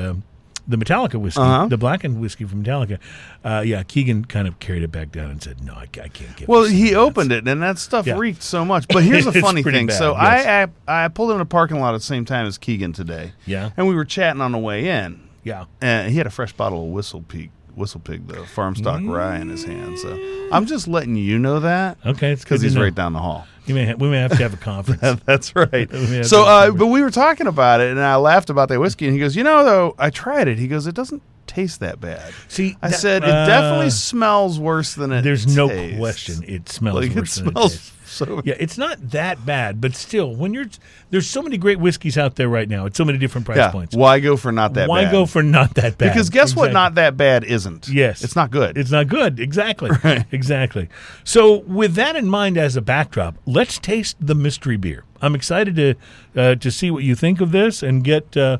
The 0.69 0.77
Metallica 0.77 1.17
whiskey, 1.17 1.41
Uh-huh. 1.41 1.67
the 1.67 1.77
blackened 1.77 2.21
whiskey 2.21 2.45
from 2.45 2.63
Metallica. 2.63 2.99
Uh, 3.45 3.63
yeah, 3.67 3.83
Keegan 3.83 4.25
kind 4.27 4.47
of 4.47 4.59
carried 4.61 4.85
it 4.85 4.93
back 4.93 5.11
down 5.11 5.29
and 5.31 5.43
said, 5.43 5.65
"No, 5.65 5.73
I, 5.75 5.83
I 5.83 5.87
can't 6.09 6.37
get." 6.37 6.43
It. 6.43 6.49
Well, 6.49 6.65
he 6.65 6.95
opened 6.95 7.33
it, 7.33 7.49
and 7.49 7.61
that 7.63 7.79
stuff 7.79 8.07
Yeah. 8.07 8.17
reeked 8.17 8.43
so 8.45 8.65
much. 8.65 8.87
But 8.93 9.03
here's 9.03 9.25
the 9.25 9.31
It's 9.31 9.41
funny 9.41 9.63
thing. 9.65 9.89
bad, 9.89 9.97
so 9.99 10.13
yes. 10.13 10.47
I, 10.89 10.95
I 10.95 11.05
I 11.05 11.09
pulled 11.09 11.33
in 11.33 11.41
a 11.41 11.45
parking 11.45 11.81
lot 11.81 11.95
at 11.95 11.99
the 11.99 12.05
same 12.07 12.25
time 12.25 12.47
as 12.47 12.59
Keegan 12.59 12.93
today. 12.93 13.33
Yeah. 13.45 13.71
And 13.77 13.89
we 13.89 13.95
were 13.97 14.05
chatting 14.05 14.41
on 14.41 14.53
the 14.53 14.59
way 14.59 14.89
in, 14.89 15.21
Yeah, 15.43 15.65
and 15.81 16.11
he 16.13 16.19
had 16.19 16.27
a 16.29 16.31
fresh 16.31 16.53
bottle 16.53 16.85
of 16.87 16.91
Whistle 16.93 17.23
Peak, 17.23 17.51
Whistle 17.75 18.01
Pig, 18.01 18.29
the 18.29 18.45
farm 18.47 18.77
stock 18.77 19.01
rye 19.05 19.39
in 19.39 19.49
his 19.49 19.65
hand. 19.65 19.99
So 19.99 20.17
I'm 20.53 20.67
just 20.67 20.87
letting 20.87 21.17
you 21.17 21.39
know 21.41 21.59
that. 21.59 21.99
okay, 22.07 22.31
it's 22.31 22.45
Because 22.45 22.63
he's 22.63 22.77
know. 22.77 22.83
right 22.83 22.95
down 22.95 23.15
the 23.15 23.19
hall. 23.19 23.47
You 23.67 23.75
may 23.75 23.87
ha- 23.87 23.95
we 23.97 24.09
may 24.09 24.19
have 24.21 24.33
to 24.33 24.37
have 24.39 24.55
a 24.55 24.57
conference. 24.57 25.21
That's 25.27 25.55
right. 25.55 25.89
So, 26.25 26.45
uh, 26.45 26.71
but 26.73 26.87
we 26.89 27.03
were 27.03 27.11
talking 27.11 27.47
about 27.47 27.81
it, 27.81 27.91
and 27.91 28.01
I 28.01 28.17
laughed 28.17 28.51
about 28.51 28.69
that 28.71 28.81
whiskey, 28.81 29.07
and 29.07 29.15
he 29.15 29.21
goes, 29.21 29.37
"You 29.37 29.45
know, 29.45 29.65
though, 29.65 29.95
I 29.99 30.11
tried 30.11 30.49
it." 30.49 30.59
He 30.59 30.67
goes, 30.69 30.87
"It 30.87 30.95
doesn't 30.95 31.23
taste 31.47 31.81
that 31.81 32.01
bad." 32.01 32.33
See, 32.49 32.77
I 32.83 32.89
that- 32.89 32.99
said, 32.99 33.23
"It 33.23 33.31
uh, 33.31 33.47
definitely 33.47 33.91
smells 33.91 34.59
worse 34.59 34.95
than 34.95 35.13
it." 35.13 35.23
There's 35.23 35.47
no 35.57 35.69
question 35.97 36.43
it 36.47 36.69
smells 36.69 36.97
Like 36.97 37.11
it 37.13 37.17
worse 37.17 37.35
than 37.37 37.49
it 37.49 37.51
smells 37.53 37.73
tastes. 37.73 37.93
so. 38.19 38.43
Yeah, 38.45 38.55
it's 38.59 38.79
not 38.79 39.11
that 39.11 39.45
bad, 39.47 39.81
but 39.81 39.95
still, 39.95 40.35
when 40.35 40.53
you're 40.55 40.67
there's 41.11 41.29
so 41.29 41.43
many 41.43 41.57
great 41.57 41.79
whiskeys 41.79 42.17
out 42.19 42.37
there 42.37 42.49
right 42.49 42.69
now 42.69 42.87
at 42.87 42.97
so 42.97 43.05
many 43.05 43.19
different 43.19 43.47
price 43.47 43.59
Yeah. 43.59 43.71
points. 43.71 43.95
Why 43.97 44.21
go 44.21 44.37
for 44.37 44.53
not 44.53 44.75
that 44.75 44.83
bad? 44.83 44.89
Why 44.89 45.05
bad? 45.05 45.13
go 45.13 45.27
for 45.27 45.43
not 45.43 45.75
that 45.75 45.99
bad? 45.99 46.13
Because 46.13 46.31
guess 46.31 46.55
what? 46.55 46.73
Not 46.73 46.95
that 46.97 47.17
bad 47.17 47.45
isn't. 47.45 47.89
Yes. 47.89 48.23
It's 48.23 48.37
not 48.37 48.51
good. 48.51 48.77
It's 48.79 48.91
not 48.91 49.09
good. 49.09 49.41
Exactly. 49.41 49.91
Exactly. 50.33 50.89
So, 51.25 51.59
with 51.61 51.95
that 51.95 52.17
in 52.17 52.29
mind 52.29 52.57
as 52.57 52.77
a 52.77 52.81
backdrop, 52.83 53.37
let's 53.47 53.79
taste 53.79 54.17
the 54.21 54.35
mystery 54.35 54.77
beer. 54.77 55.05
I'm 55.21 55.35
excited 55.35 55.77
to 55.77 55.95
uh, 56.37 56.55
to 56.57 56.71
see 56.71 56.91
what 56.91 57.03
you 57.03 57.15
think 57.15 57.41
of 57.41 57.53
this 57.53 57.83
and 57.83 58.03
get 58.03 58.37
uh, 58.37 58.59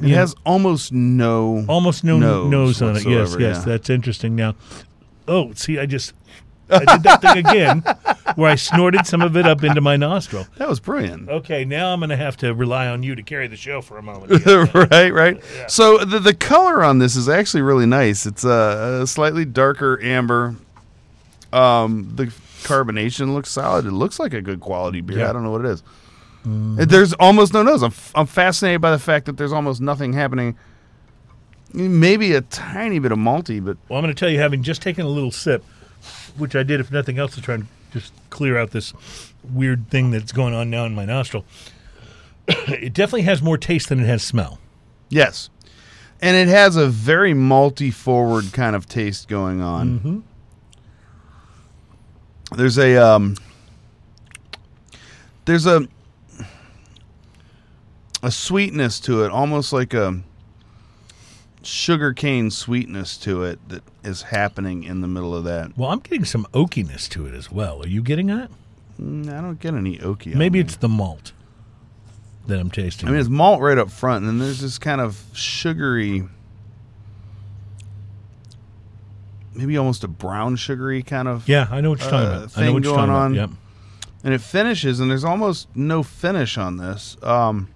it 0.00 0.10
has 0.10 0.34
almost 0.46 0.92
no. 0.92 1.64
almost 1.68 2.04
no 2.04 2.18
nose, 2.18 2.50
Nose 2.50 2.82
on 2.82 2.96
it. 2.96 3.06
Yes, 3.06 3.36
yes, 3.38 3.58
yeah. 3.58 3.64
that's 3.64 3.90
interesting. 3.90 4.36
Now, 4.36 4.54
oh, 5.26 5.52
see, 5.54 5.78
I 5.78 5.86
just 5.86 6.12
I 6.70 6.78
did 6.96 7.02
that 7.04 7.20
thing 7.22 7.38
again 7.38 7.82
where 8.36 8.50
I 8.50 8.54
snorted 8.54 9.06
some 9.06 9.22
of 9.22 9.36
it 9.36 9.46
up 9.46 9.64
into 9.64 9.80
my 9.80 9.96
nostril. 9.96 10.46
That 10.56 10.68
was 10.68 10.80
brilliant. 10.80 11.28
Okay, 11.28 11.64
now 11.64 11.92
I'm 11.92 12.00
going 12.00 12.10
to 12.10 12.16
have 12.16 12.36
to 12.38 12.54
rely 12.54 12.86
on 12.88 13.02
you 13.02 13.14
to 13.14 13.22
carry 13.22 13.48
the 13.48 13.56
show 13.56 13.80
for 13.80 13.98
a 13.98 14.02
moment. 14.02 14.44
right, 14.90 15.12
right. 15.12 15.42
So 15.68 15.98
the 15.98 16.18
the 16.18 16.34
color 16.34 16.84
on 16.84 16.98
this 16.98 17.16
is 17.16 17.28
actually 17.28 17.62
really 17.62 17.86
nice. 17.86 18.26
It's 18.26 18.44
a, 18.44 19.00
a 19.02 19.06
slightly 19.06 19.44
darker 19.44 19.98
amber. 20.02 20.56
Um, 21.52 22.12
the 22.14 22.26
carbonation 22.62 23.32
looks 23.32 23.50
solid. 23.50 23.86
It 23.86 23.92
looks 23.92 24.18
like 24.18 24.34
a 24.34 24.42
good 24.42 24.60
quality 24.60 25.00
beer. 25.00 25.18
Yeah. 25.20 25.30
I 25.30 25.32
don't 25.32 25.42
know 25.42 25.50
what 25.50 25.64
it 25.64 25.70
is. 25.70 25.82
Mm-hmm. 26.40 26.84
There's 26.84 27.12
almost 27.14 27.52
no 27.52 27.62
nose. 27.62 27.82
I'm 27.82 27.88
f- 27.90 28.12
I'm 28.14 28.26
fascinated 28.26 28.80
by 28.80 28.90
the 28.90 28.98
fact 28.98 29.26
that 29.26 29.36
there's 29.36 29.52
almost 29.52 29.80
nothing 29.80 30.12
happening. 30.12 30.56
Maybe 31.72 32.34
a 32.34 32.40
tiny 32.40 32.98
bit 32.98 33.12
of 33.12 33.18
malty, 33.18 33.62
but 33.62 33.76
Well, 33.88 33.98
I'm 33.98 34.04
going 34.04 34.14
to 34.14 34.18
tell 34.18 34.30
you, 34.30 34.38
having 34.38 34.62
just 34.62 34.80
taken 34.80 35.04
a 35.04 35.08
little 35.08 35.30
sip, 35.30 35.62
which 36.38 36.56
I 36.56 36.62
did, 36.62 36.80
if 36.80 36.90
nothing 36.90 37.18
else, 37.18 37.34
to 37.34 37.42
try 37.42 37.56
and 37.56 37.66
just 37.92 38.12
clear 38.30 38.58
out 38.58 38.70
this 38.70 38.92
weird 39.42 39.90
thing 39.90 40.10
that's 40.10 40.32
going 40.32 40.54
on 40.54 40.70
now 40.70 40.84
in 40.84 40.94
my 40.94 41.04
nostril. 41.04 41.44
it 42.48 42.92
definitely 42.92 43.22
has 43.22 43.42
more 43.42 43.58
taste 43.58 43.88
than 43.88 44.00
it 44.00 44.06
has 44.06 44.22
smell. 44.22 44.58
yes, 45.08 45.50
and 46.20 46.36
it 46.36 46.48
has 46.48 46.76
a 46.76 46.88
very 46.88 47.32
malty 47.32 47.92
forward 47.92 48.52
kind 48.52 48.74
of 48.74 48.88
taste 48.88 49.28
going 49.28 49.60
on. 49.60 49.98
Mm-hmm. 49.98 50.18
There's 52.56 52.78
a 52.78 52.96
um, 52.96 53.36
there's 55.44 55.66
a 55.66 55.86
a 58.22 58.30
sweetness 58.30 59.00
to 59.00 59.24
it, 59.24 59.30
almost 59.30 59.72
like 59.72 59.94
a 59.94 60.20
sugar 61.62 62.12
cane 62.12 62.50
sweetness 62.50 63.16
to 63.18 63.42
it 63.44 63.58
that 63.68 63.82
is 64.04 64.22
happening 64.22 64.84
in 64.84 65.00
the 65.00 65.08
middle 65.08 65.34
of 65.34 65.44
that. 65.44 65.76
Well, 65.76 65.90
I'm 65.90 66.00
getting 66.00 66.24
some 66.24 66.46
oakiness 66.52 67.08
to 67.10 67.26
it 67.26 67.34
as 67.34 67.50
well. 67.50 67.82
Are 67.82 67.88
you 67.88 68.02
getting 68.02 68.28
that? 68.28 68.50
Mm, 69.00 69.28
I 69.28 69.40
don't 69.40 69.60
get 69.60 69.74
any 69.74 69.98
oaky. 69.98 70.34
Maybe 70.34 70.58
it's 70.58 70.76
the 70.76 70.88
malt 70.88 71.32
that 72.46 72.58
I'm 72.58 72.70
tasting. 72.70 73.08
I 73.08 73.12
mean, 73.12 73.20
it's 73.20 73.28
malt 73.28 73.60
right 73.60 73.78
up 73.78 73.90
front, 73.90 74.24
and 74.24 74.28
then 74.28 74.38
there's 74.38 74.60
this 74.60 74.78
kind 74.78 75.00
of 75.00 75.22
sugary, 75.34 76.24
maybe 79.54 79.76
almost 79.76 80.02
a 80.04 80.08
brown 80.08 80.56
sugary 80.56 81.02
kind 81.02 81.28
of. 81.28 81.48
yeah, 81.48 81.68
I 81.70 81.80
know 81.80 81.90
what 81.90 82.00
you're 82.00 82.10
talking 82.10 82.28
uh, 82.28 82.36
about. 82.44 82.58
I 82.58 82.60
know 82.60 82.66
thing 82.66 82.74
what 82.74 82.84
you're 82.84 82.96
going 82.96 83.08
talking 83.08 83.14
on. 83.14 83.32
about. 83.36 83.50
Yep. 83.50 83.58
and 84.24 84.34
it 84.34 84.40
finishes, 84.40 84.98
and 85.00 85.10
there's 85.10 85.24
almost 85.24 85.68
no 85.76 86.02
finish 86.02 86.58
on 86.58 86.78
this. 86.78 87.16
Um, 87.22 87.68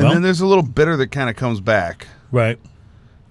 and 0.00 0.04
Well- 0.06 0.14
then 0.14 0.22
there's 0.22 0.40
a 0.40 0.46
little 0.46 0.64
bitter 0.64 0.96
that 0.96 1.08
kind 1.10 1.28
of 1.30 1.36
comes 1.36 1.60
back. 1.60 2.06
Right. 2.32 2.58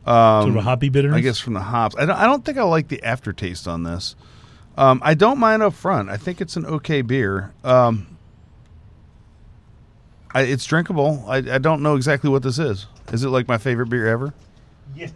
Um, 0.06 0.42
Sort 0.44 0.50
of 0.50 0.56
a 0.58 0.62
hoppy 0.62 0.90
bitterness. 0.90 1.18
I 1.18 1.22
guess 1.22 1.40
from 1.40 1.54
the 1.54 1.60
hops. 1.62 1.96
I 1.98 2.06
don't, 2.06 2.16
I 2.18 2.26
don't 2.26 2.44
think 2.44 2.58
I 2.58 2.64
like 2.64 2.88
the 2.88 3.04
aftertaste 3.04 3.68
on 3.68 3.84
this. 3.84 4.16
Um, 4.78 5.02
I 5.04 5.14
don't 5.14 5.38
mind 5.40 5.62
up 5.62 5.74
front. 5.74 6.10
I 6.10 6.18
think 6.18 6.42
it's 6.42 6.56
an 6.56 6.66
okay 6.66 7.02
beer. 7.02 7.52
Um, 7.64 8.18
I, 10.34 10.42
it's 10.44 10.66
drinkable. 10.66 11.26
I, 11.28 11.38
I 11.38 11.58
don't 11.58 11.82
know 11.82 11.96
exactly 11.96 12.30
what 12.30 12.44
this 12.44 12.60
is. 12.60 12.86
Is 13.12 13.24
it 13.24 13.30
like 13.30 13.48
my 13.48 13.58
favorite 13.58 13.88
beer 13.90 14.08
ever? 14.08 14.34
Yeah. 14.96 15.08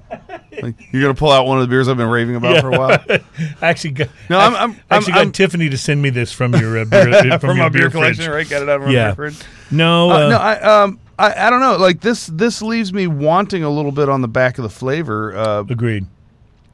Like, 0.62 0.76
you're 0.92 1.02
gonna 1.02 1.14
pull 1.16 1.32
out 1.32 1.48
one 1.48 1.58
of 1.58 1.62
the 1.64 1.68
beers 1.68 1.88
I've 1.88 1.98
been 1.98 2.10
raving 2.10 2.36
about 2.36 2.62
for 2.62 2.70
a 2.74 2.78
while. 2.78 3.00
I 3.10 3.22
actually 3.62 3.92
got, 3.92 4.10
No, 4.30 4.38
I'm- 4.38 4.56
I'm- 4.56 4.80
I 4.92 4.98
actually 4.98 5.14
I'm- 5.14 5.28
got 5.28 5.34
Tiffany 5.34 5.70
to 5.70 5.78
send 5.78 6.02
me 6.02 6.10
this 6.12 6.32
from 6.32 6.54
your 6.56 6.78
uh, 6.80 6.86
beer, 6.86 7.12
from, 7.32 7.40
from 7.40 7.58
your 7.58 7.66
my 7.66 7.70
beer, 7.70 7.82
fridge. 7.90 7.94
collection, 8.18 8.32
right? 8.32 8.48
Got 8.50 8.62
it 8.64 8.70
out 8.70 8.82
of 8.82 8.88
my 8.88 8.94
Yeah. 8.94 9.06
beer 9.08 9.32
fridge. 9.32 9.40
No, 9.72 10.12
Uh, 10.12 10.14
uh, 10.14 10.30
no, 10.30 10.38
I 10.38 10.84
um, 10.84 11.00
I, 11.20 11.48
I 11.48 11.50
don't 11.50 11.60
know. 11.60 11.78
Like 11.78 12.02
this, 12.02 12.28
this 12.28 12.62
leaves 12.62 12.92
me 12.94 13.08
wanting 13.08 13.64
a 13.64 13.70
little 13.70 13.92
bit 13.92 14.10
on 14.10 14.22
the 14.22 14.28
back 14.28 14.58
of 14.58 14.64
the 14.64 14.70
flavor. 14.70 15.36
Uh, 15.36 15.64
agreed. 15.70 16.06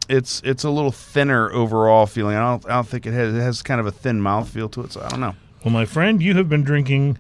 it's 0.07 0.41
it's 0.45 0.63
a 0.63 0.69
little 0.69 0.91
thinner 0.91 1.51
overall 1.51 2.05
feeling. 2.05 2.35
I 2.35 2.41
don't 2.41 2.65
I 2.65 2.75
don't 2.75 2.87
think 2.87 3.05
it 3.05 3.13
has 3.13 3.33
it 3.35 3.39
has 3.39 3.61
kind 3.61 3.79
of 3.79 3.85
a 3.87 3.91
thin 3.91 4.21
mouth 4.21 4.49
feel 4.49 4.69
to 4.69 4.81
it. 4.81 4.93
So 4.93 5.01
I 5.01 5.09
don't 5.09 5.19
know. 5.19 5.35
Well, 5.63 5.73
my 5.73 5.85
friend, 5.85 6.21
you 6.23 6.35
have 6.35 6.47
been 6.47 6.63
drinking 6.63 7.17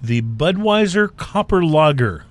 the 0.00 0.22
Budweiser 0.22 1.14
Copper 1.16 1.64
Lager, 1.64 2.24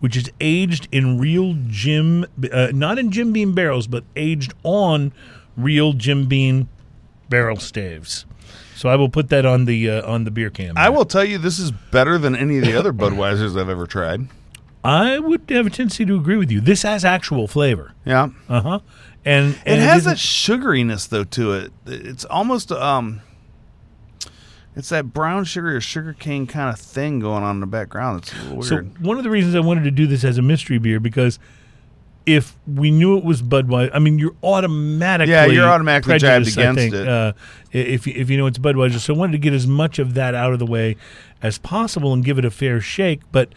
which 0.00 0.16
is 0.16 0.30
aged 0.40 0.88
in 0.90 1.18
real 1.18 1.54
Jim, 1.66 2.24
uh, 2.50 2.68
not 2.72 2.98
in 2.98 3.10
Jim 3.10 3.32
Beam 3.34 3.54
barrels, 3.54 3.86
but 3.86 4.04
aged 4.16 4.54
on 4.62 5.12
real 5.54 5.92
Jim 5.92 6.26
Beam 6.28 6.70
barrel 7.28 7.58
staves. 7.58 8.24
So 8.74 8.88
I 8.88 8.96
will 8.96 9.08
put 9.08 9.28
that 9.28 9.46
on 9.46 9.64
the 9.66 9.90
uh, 9.90 10.10
on 10.10 10.24
the 10.24 10.30
beer 10.30 10.50
can. 10.50 10.76
I 10.76 10.88
will 10.88 11.04
tell 11.04 11.24
you, 11.24 11.38
this 11.38 11.58
is 11.58 11.70
better 11.70 12.18
than 12.18 12.34
any 12.34 12.58
of 12.58 12.64
the 12.64 12.74
other 12.74 12.92
Budweisers 12.92 13.60
I've 13.60 13.68
ever 13.68 13.86
tried. 13.86 14.28
I 14.84 15.18
would 15.18 15.42
have 15.50 15.66
a 15.66 15.70
tendency 15.70 16.04
to 16.04 16.16
agree 16.16 16.36
with 16.36 16.50
you. 16.50 16.60
This 16.60 16.82
has 16.82 17.04
actual 17.04 17.46
flavor. 17.46 17.94
Yeah, 18.04 18.30
Uh 18.48 18.60
huh. 18.60 18.78
And, 19.24 19.56
it 19.64 19.78
has 19.78 20.04
that 20.04 20.16
sugariness 20.16 21.08
though 21.08 21.22
to 21.24 21.52
it. 21.52 21.72
It's 21.86 22.24
almost 22.24 22.72
um, 22.72 23.20
it's 24.74 24.88
that 24.88 25.12
brown 25.12 25.44
sugar 25.44 25.76
or 25.76 25.80
sugar 25.80 26.12
cane 26.12 26.46
kind 26.46 26.70
of 26.70 26.80
thing 26.80 27.20
going 27.20 27.44
on 27.44 27.56
in 27.56 27.60
the 27.60 27.66
background. 27.66 28.22
It's 28.22 28.32
a 28.32 28.36
little 28.44 28.62
So 28.62 28.82
one 29.00 29.18
of 29.18 29.24
the 29.24 29.30
reasons 29.30 29.54
I 29.54 29.60
wanted 29.60 29.84
to 29.84 29.90
do 29.90 30.06
this 30.06 30.24
as 30.24 30.38
a 30.38 30.42
mystery 30.42 30.78
beer 30.78 30.98
because 30.98 31.38
if 32.26 32.56
we 32.66 32.90
knew 32.90 33.16
it 33.18 33.24
was 33.24 33.42
Budweiser, 33.42 33.90
I 33.92 33.98
mean, 33.98 34.18
you're 34.18 34.34
automatically 34.42 35.32
Yeah, 35.32 35.46
you're 35.46 35.68
automatically 35.68 36.18
jabbed 36.18 36.46
against 36.48 36.78
think, 36.78 36.94
it. 36.94 37.08
Uh, 37.08 37.32
if 37.72 38.06
you- 38.06 38.14
if 38.16 38.30
you 38.30 38.36
know 38.38 38.46
it's 38.46 38.58
Budweiser, 38.58 38.98
so 38.98 39.14
I 39.14 39.16
wanted 39.16 39.32
to 39.32 39.38
get 39.38 39.52
as 39.52 39.66
much 39.66 39.98
of 39.98 40.14
that 40.14 40.34
out 40.34 40.52
of 40.52 40.58
the 40.58 40.66
way 40.66 40.96
as 41.42 41.58
possible 41.58 42.12
and 42.12 42.24
give 42.24 42.38
it 42.38 42.44
a 42.44 42.50
fair 42.50 42.80
shake. 42.80 43.20
But 43.32 43.48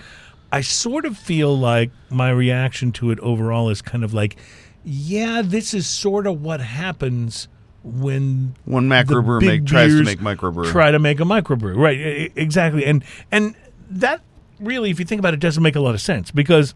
I 0.52 0.62
sort 0.62 1.06
of 1.06 1.18
feel 1.18 1.58
like 1.58 1.92
my 2.10 2.30
reaction 2.30 2.92
to 2.94 3.12
it 3.12 3.20
overall 3.20 3.70
is 3.70 3.82
kind 3.82 4.04
of 4.04 4.14
like, 4.14 4.36
yeah, 4.84 5.42
this 5.44 5.74
is 5.74 5.86
sort 5.86 6.26
of 6.28 6.42
what 6.42 6.62
happens 6.62 7.48
when 7.84 8.56
when 8.66 8.90
the 8.90 8.96
microbrew 8.96 9.40
big 9.42 9.62
make, 9.62 9.66
tries 9.66 9.92
to 9.92 10.04
make 10.04 10.20
microbrew. 10.20 10.72
Try 10.72 10.90
to 10.92 10.98
make 11.00 11.20
a 11.20 11.24
microbrew, 11.24 11.76
right? 11.76 12.32
Exactly, 12.36 12.84
and 12.86 13.04
and 13.32 13.54
that 13.90 14.22
really, 14.60 14.90
if 14.90 14.98
you 15.00 15.06
think 15.06 15.20
about 15.20 15.34
it, 15.36 15.40
doesn't 15.40 15.62
make 15.62 15.76
a 15.76 15.80
lot 15.80 15.94
of 15.94 16.02
sense 16.02 16.32
because 16.32 16.74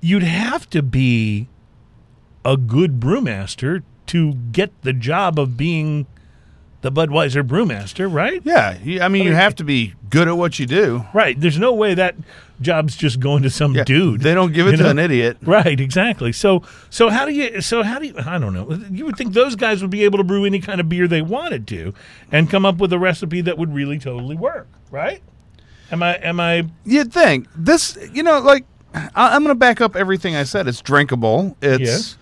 you'd 0.00 0.22
have 0.22 0.68
to 0.70 0.82
be 0.82 1.48
a 2.44 2.56
good 2.56 3.00
brewmaster 3.00 3.82
to 4.06 4.34
get 4.52 4.70
the 4.82 4.92
job 4.92 5.38
of 5.38 5.56
being 5.56 6.06
the 6.82 6.90
Budweiser 6.90 7.46
brewmaster, 7.46 8.12
right? 8.12 8.40
Yeah, 8.44 8.78
I 9.02 9.08
mean, 9.08 9.24
you 9.24 9.34
have 9.34 9.54
to 9.56 9.64
be 9.64 9.94
good 10.08 10.26
at 10.28 10.36
what 10.36 10.58
you 10.58 10.64
do. 10.64 11.04
Right. 11.12 11.38
There's 11.38 11.58
no 11.58 11.74
way 11.74 11.92
that 11.94 12.14
job's 12.60 12.96
just 12.96 13.20
going 13.20 13.42
to 13.42 13.50
some 13.50 13.74
Yeah, 13.74 13.84
dude. 13.84 14.22
They 14.22 14.32
don't 14.32 14.52
give 14.52 14.66
it 14.66 14.78
to 14.78 14.84
know? 14.84 14.90
an 14.90 14.98
idiot. 14.98 15.36
Right, 15.42 15.78
exactly. 15.78 16.32
So, 16.32 16.62
so 16.88 17.10
how 17.10 17.26
do 17.26 17.32
you? 17.32 17.60
So 17.60 17.82
how 17.82 17.98
do 17.98 18.06
you? 18.06 18.14
I 18.24 18.38
don't 18.38 18.54
know. 18.54 18.72
You 18.90 19.04
would 19.04 19.16
think 19.16 19.34
those 19.34 19.56
guys 19.56 19.82
would 19.82 19.90
be 19.90 20.04
able 20.04 20.16
to 20.18 20.24
brew 20.24 20.46
any 20.46 20.58
kind 20.60 20.80
of 20.80 20.88
beer 20.88 21.06
they 21.06 21.22
wanted 21.22 21.66
to, 21.68 21.92
and 22.32 22.48
come 22.48 22.64
up 22.64 22.78
with 22.78 22.92
a 22.94 22.98
recipe 22.98 23.42
that 23.42 23.58
would 23.58 23.74
really 23.74 23.98
totally 23.98 24.36
work, 24.36 24.66
right? 24.90 25.22
Am 25.92 26.02
I? 26.02 26.16
Am 26.16 26.40
I? 26.40 26.66
You'd 26.84 27.12
think 27.12 27.46
this, 27.54 27.98
you 28.12 28.22
know, 28.22 28.38
like 28.40 28.64
I, 28.94 29.10
I'm 29.34 29.42
going 29.42 29.54
to 29.54 29.58
back 29.58 29.80
up 29.80 29.94
everything 29.96 30.34
I 30.36 30.42
said. 30.44 30.66
It's 30.68 30.80
drinkable. 30.82 31.56
It's 31.62 31.80
Yes. 31.80 32.16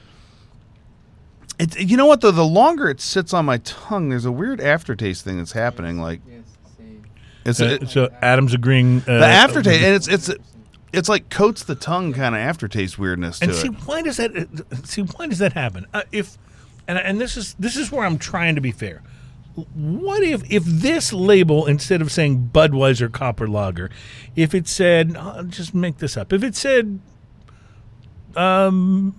It's 1.58 1.76
you 1.78 1.96
know 1.96 2.06
what 2.06 2.20
though. 2.20 2.30
The 2.30 2.44
longer 2.44 2.88
it 2.88 3.00
sits 3.00 3.34
on 3.34 3.44
my 3.44 3.58
tongue, 3.58 4.10
there's 4.10 4.24
a 4.24 4.30
weird 4.32 4.60
aftertaste 4.60 5.24
thing 5.24 5.38
that's 5.38 5.52
happening. 5.52 5.98
Like 6.00 6.20
Yes. 6.30 6.42
It's 7.44 7.60
Uh, 7.60 7.78
it- 7.82 7.88
so 7.88 8.08
Adam's 8.22 8.54
agreeing. 8.54 8.98
Uh, 9.00 9.18
the 9.18 9.26
aftertaste, 9.26 9.82
and 9.82 9.94
it's 9.94 10.06
it's 10.06 10.30
it's 10.92 11.08
like 11.08 11.30
coats 11.30 11.64
the 11.64 11.74
tongue 11.74 12.12
kind 12.12 12.34
of 12.36 12.40
aftertaste 12.40 12.98
weirdness 12.98 13.40
to 13.40 13.44
And 13.46 13.52
it. 13.52 13.56
see 13.56 13.68
why 13.68 14.02
does 14.02 14.18
that? 14.18 14.36
uh, 14.36 14.76
See 14.84 15.02
why 15.02 15.26
does 15.26 15.38
that 15.38 15.54
happen? 15.54 15.86
Uh, 15.92 16.02
if 16.12 16.38
and 16.86 16.96
and 16.98 17.20
this 17.20 17.36
is 17.36 17.54
this 17.58 17.76
is 17.76 17.90
where 17.90 18.04
I'm 18.06 18.18
trying 18.18 18.54
to 18.54 18.60
be 18.60 18.70
fair. 18.70 19.02
What 19.74 20.22
if 20.22 20.42
if 20.50 20.64
this 20.64 21.12
label 21.12 21.66
instead 21.66 22.00
of 22.02 22.10
saying 22.12 22.50
Budweiser 22.52 23.10
Copper 23.12 23.48
Lager, 23.48 23.90
if 24.36 24.54
it 24.54 24.66
said 24.68 25.16
I'll 25.16 25.44
just 25.44 25.74
make 25.74 25.98
this 25.98 26.16
up. 26.16 26.32
If 26.32 26.42
it 26.42 26.54
said 26.56 27.00
um, 28.36 29.14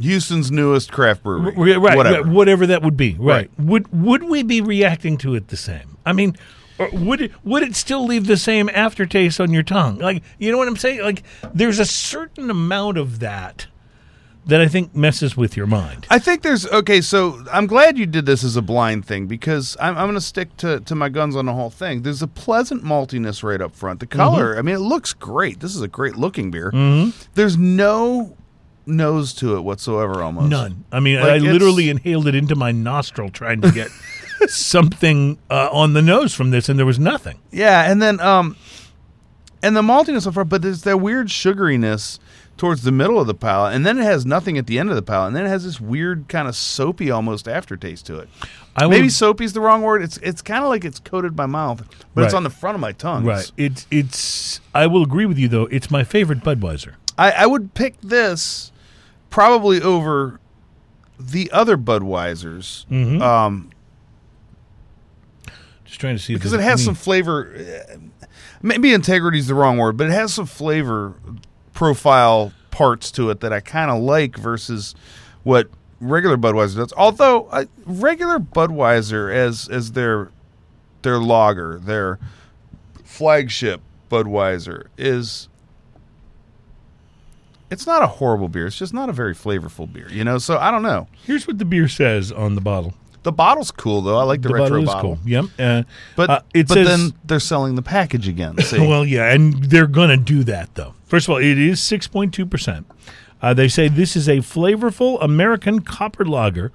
Houston's 0.00 0.50
newest 0.50 0.90
craft 0.92 1.22
brewery, 1.22 1.54
Right, 1.56 1.78
right, 1.80 1.96
whatever. 1.96 2.28
whatever 2.30 2.66
that 2.66 2.82
would 2.82 2.96
be. 2.96 3.14
Right. 3.14 3.18
Right. 3.18 3.50
Would 3.58 3.92
would 3.92 4.24
we 4.24 4.42
be 4.42 4.60
reacting 4.60 5.18
to 5.18 5.34
it 5.34 5.48
the 5.48 5.56
same? 5.56 5.98
I 6.06 6.12
mean, 6.12 6.36
or 6.78 6.88
would 6.92 7.20
it 7.20 7.32
would 7.44 7.62
it 7.62 7.76
still 7.76 8.04
leave 8.04 8.26
the 8.26 8.36
same 8.36 8.68
aftertaste 8.70 9.40
on 9.40 9.52
your 9.52 9.62
tongue? 9.62 9.98
Like, 9.98 10.22
you 10.38 10.50
know 10.50 10.58
what 10.58 10.68
I'm 10.68 10.76
saying? 10.76 11.02
Like, 11.02 11.22
there's 11.52 11.78
a 11.78 11.84
certain 11.86 12.50
amount 12.50 12.96
of 12.98 13.18
that 13.20 13.66
that 14.46 14.60
I 14.60 14.68
think 14.68 14.94
messes 14.94 15.36
with 15.36 15.56
your 15.56 15.66
mind. 15.66 16.06
I 16.10 16.18
think 16.18 16.42
there's 16.42 16.66
okay. 16.66 17.00
So 17.00 17.42
I'm 17.52 17.66
glad 17.66 17.96
you 17.98 18.06
did 18.06 18.26
this 18.26 18.44
as 18.44 18.56
a 18.56 18.62
blind 18.62 19.06
thing 19.06 19.26
because 19.26 19.76
I'm, 19.80 19.96
I'm 19.96 20.04
going 20.04 20.14
to 20.14 20.20
stick 20.20 20.56
to 20.58 20.80
to 20.80 20.94
my 20.94 21.08
guns 21.08 21.34
on 21.36 21.46
the 21.46 21.54
whole 21.54 21.70
thing. 21.70 22.02
There's 22.02 22.22
a 22.22 22.26
pleasant 22.28 22.84
maltiness 22.84 23.42
right 23.42 23.60
up 23.60 23.74
front. 23.74 24.00
The 24.00 24.06
color, 24.06 24.58
I 24.58 24.62
mean, 24.62 24.74
it 24.74 24.80
looks 24.80 25.12
great. 25.12 25.60
This 25.60 25.74
is 25.74 25.80
a 25.82 25.88
great 25.88 26.16
looking 26.16 26.50
beer. 26.50 26.70
There's 27.34 27.56
no 27.56 28.36
nose 28.86 29.32
to 29.34 29.56
it 29.56 29.62
whatsoever. 29.62 30.22
Almost 30.22 30.50
None. 30.50 30.84
I 30.92 31.00
mean, 31.00 31.20
Like, 31.20 31.30
I 31.30 31.38
literally 31.38 31.88
inhaled 31.88 32.26
it 32.26 32.34
into 32.34 32.54
my 32.54 32.70
nostril 32.70 33.30
trying 33.30 33.62
to 33.62 33.70
get 33.72 33.88
something 34.48 35.38
uh, 35.50 35.68
on 35.72 35.94
the 35.94 36.02
nose 36.02 36.34
from 36.34 36.50
this, 36.50 36.68
and 36.68 36.78
there 36.78 36.84
was 36.86 36.98
nothing. 36.98 37.40
Yeah, 37.50 37.90
and 37.90 38.02
then 38.02 38.20
um, 38.20 38.56
and 39.62 39.74
the 39.74 39.82
maltiness 39.82 40.22
so 40.22 40.32
far 40.32 40.44
but 40.44 40.60
there's 40.62 40.82
that 40.82 40.98
weird 41.00 41.28
sugariness 41.28 42.18
towards 42.56 42.82
the 42.82 42.92
middle 42.92 43.18
of 43.20 43.26
the 43.26 43.34
palate, 43.34 43.74
and 43.74 43.84
then 43.84 43.98
it 43.98 44.04
has 44.04 44.24
nothing 44.24 44.56
at 44.58 44.66
the 44.66 44.78
end 44.78 44.88
of 44.90 44.96
the 44.96 45.02
palate, 45.02 45.28
and 45.28 45.36
then 45.36 45.44
it 45.46 45.48
has 45.48 45.64
this 45.64 45.80
weird 45.80 46.26
kind 46.28 46.46
of 46.48 46.54
soapy 46.54 47.10
almost 47.10 47.48
aftertaste 47.48 48.06
to 48.06 48.18
it. 48.20 48.28
I 48.76 48.86
Maybe 48.86 49.02
would- 49.04 49.12
soapy 49.12 49.44
is 49.44 49.52
the 49.52 49.60
wrong 49.60 49.82
word. 49.82 50.02
It's 50.02 50.16
it's 50.18 50.42
kind 50.42 50.62
of 50.64 50.68
like 50.70 50.84
it's 50.84 50.98
coated 51.00 51.36
my 51.36 51.46
mouth, 51.46 51.82
but 52.14 52.24
it's 52.24 52.34
on 52.34 52.42
the 52.44 52.50
front 52.50 52.74
of 52.74 52.80
my 52.80 52.92
tongue. 52.92 53.24
Right. 53.24 53.50
It's 53.56 53.86
it's. 53.90 54.60
I 54.74 54.86
will 54.86 55.02
agree 55.02 55.26
with 55.26 55.38
you 55.38 55.48
though. 55.48 55.66
It's 55.66 55.90
my 55.90 56.02
favorite 56.04 56.40
Budweiser. 56.40 56.94
I, 57.16 57.30
I 57.32 57.46
would 57.46 57.74
pick 57.74 58.00
this 58.00 58.72
probably 59.30 59.80
over 59.80 60.40
the 61.18 61.50
other 61.52 61.76
Budweisers 61.76 62.86
Mm-hmm. 62.86 63.22
um, 63.22 63.70
Just 65.84 66.00
trying 66.00 66.16
to 66.16 66.22
see 66.22 66.34
if 66.34 66.40
because 66.40 66.52
it 66.52 66.60
has 66.60 66.84
some 66.84 66.94
flavor. 66.94 67.54
uh, 67.56 67.96
Maybe 68.62 68.92
integrity 68.94 69.38
is 69.38 69.46
the 69.46 69.54
wrong 69.54 69.76
word, 69.78 69.96
but 69.96 70.06
it 70.08 70.12
has 70.12 70.32
some 70.34 70.46
flavor 70.46 71.14
profile 71.74 72.52
parts 72.70 73.10
to 73.12 73.30
it 73.30 73.40
that 73.40 73.52
I 73.52 73.60
kind 73.60 73.90
of 73.90 74.02
like 74.02 74.36
versus 74.36 74.94
what 75.42 75.68
regular 76.00 76.36
Budweiser 76.36 76.76
does. 76.76 76.92
Although 76.96 77.44
uh, 77.46 77.66
regular 77.84 78.38
Budweiser, 78.38 79.32
as 79.32 79.68
as 79.68 79.92
their 79.92 80.30
their 81.02 81.18
lager, 81.18 81.78
their 81.78 82.18
flagship 83.04 83.80
Budweiser, 84.10 84.86
is 84.96 85.48
it's 87.70 87.86
not 87.86 88.02
a 88.02 88.06
horrible 88.06 88.48
beer. 88.48 88.66
It's 88.66 88.78
just 88.78 88.94
not 88.94 89.08
a 89.08 89.12
very 89.12 89.34
flavorful 89.34 89.92
beer, 89.92 90.08
you 90.10 90.24
know. 90.24 90.38
So 90.38 90.58
I 90.58 90.70
don't 90.70 90.82
know. 90.82 91.08
Here's 91.24 91.46
what 91.46 91.58
the 91.58 91.64
beer 91.64 91.88
says 91.88 92.32
on 92.32 92.54
the 92.54 92.60
bottle. 92.60 92.94
The 93.24 93.32
bottle's 93.32 93.70
cool 93.72 94.00
though. 94.02 94.16
I 94.18 94.22
like 94.22 94.42
the, 94.42 94.48
The 94.48 94.54
retro 94.54 94.68
bottle 94.68 94.82
is 94.82 94.86
bottle. 94.86 95.16
cool. 95.16 95.28
Yep. 95.28 95.44
Uh, 95.58 95.82
But 96.14 96.30
uh, 96.30 96.40
it 96.54 96.68
but 96.68 96.74
says, 96.74 96.86
then 96.86 97.12
they're 97.24 97.40
selling 97.40 97.74
the 97.74 97.82
package 97.82 98.28
again. 98.28 98.56
Well, 98.72 99.04
yeah, 99.04 99.32
and 99.32 99.54
they're 99.64 99.86
gonna 99.88 100.16
do 100.16 100.44
that 100.44 100.74
though. 100.76 100.94
First 101.06 101.26
of 101.26 101.32
all, 101.32 101.38
it 101.38 101.58
is 101.58 101.80
six 101.80 102.06
point 102.06 102.32
two 102.32 102.46
percent. 102.46 102.86
Uh, 103.42 103.52
they 103.52 103.68
say 103.68 103.88
this 103.88 104.14
is 104.16 104.28
a 104.28 104.38
flavorful 104.38 105.18
American 105.22 105.80
copper 105.80 106.24
lager, 106.24 106.70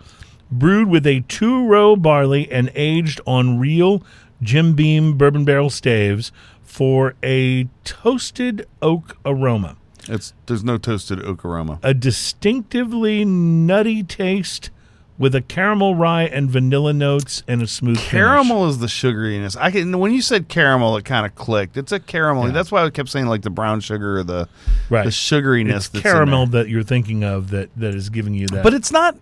brewed 0.51 0.87
with 0.89 1.07
a 1.07 1.21
two-row 1.27 1.95
barley 1.95 2.51
and 2.51 2.71
aged 2.75 3.19
on 3.25 3.57
real 3.59 4.03
Jim 4.41 4.73
Beam 4.73 5.17
bourbon 5.17 5.45
barrel 5.45 5.69
staves 5.71 6.31
for 6.63 7.15
a 7.23 7.67
toasted 7.83 8.67
oak 8.81 9.17
aroma. 9.25 9.77
It's 10.07 10.33
there's 10.47 10.63
no 10.63 10.77
toasted 10.77 11.23
oak 11.25 11.43
aroma. 11.45 11.79
a 11.83 11.93
distinctively 11.93 13.25
nutty 13.25 14.01
taste 14.03 14.69
with 15.19 15.35
a 15.35 15.41
caramel 15.41 15.95
rye 15.95 16.23
and 16.23 16.49
vanilla 16.49 16.93
notes 16.93 17.43
and 17.45 17.61
a 17.61 17.67
smooth 17.67 17.97
finish. 17.97 18.09
Caramel 18.09 18.69
is 18.69 18.79
the 18.79 18.87
sugariness. 18.87 19.57
I 19.59 19.69
can 19.69 19.99
when 19.99 20.13
you 20.13 20.21
said 20.21 20.47
caramel, 20.47 20.95
it 20.97 21.05
kind 21.05 21.25
of 21.25 21.35
clicked. 21.35 21.77
It's 21.77 21.91
a 21.91 21.99
caramel. 21.99 22.47
Yeah. 22.47 22.53
That's 22.53 22.71
why 22.71 22.83
I 22.83 22.89
kept 22.89 23.09
saying 23.09 23.27
like 23.27 23.41
the 23.41 23.49
brown 23.49 23.81
sugar 23.81 24.19
or 24.19 24.23
the 24.23 24.47
right. 24.89 25.03
the 25.03 25.11
sugariness. 25.11 26.01
caramel 26.01 26.47
that 26.47 26.69
you're 26.69 26.83
thinking 26.83 27.23
of 27.23 27.49
that 27.51 27.69
that 27.75 27.93
is 27.93 28.09
giving 28.09 28.33
you 28.33 28.47
that. 28.47 28.63
but 28.63 28.73
it's 28.73 28.91
not. 28.91 29.17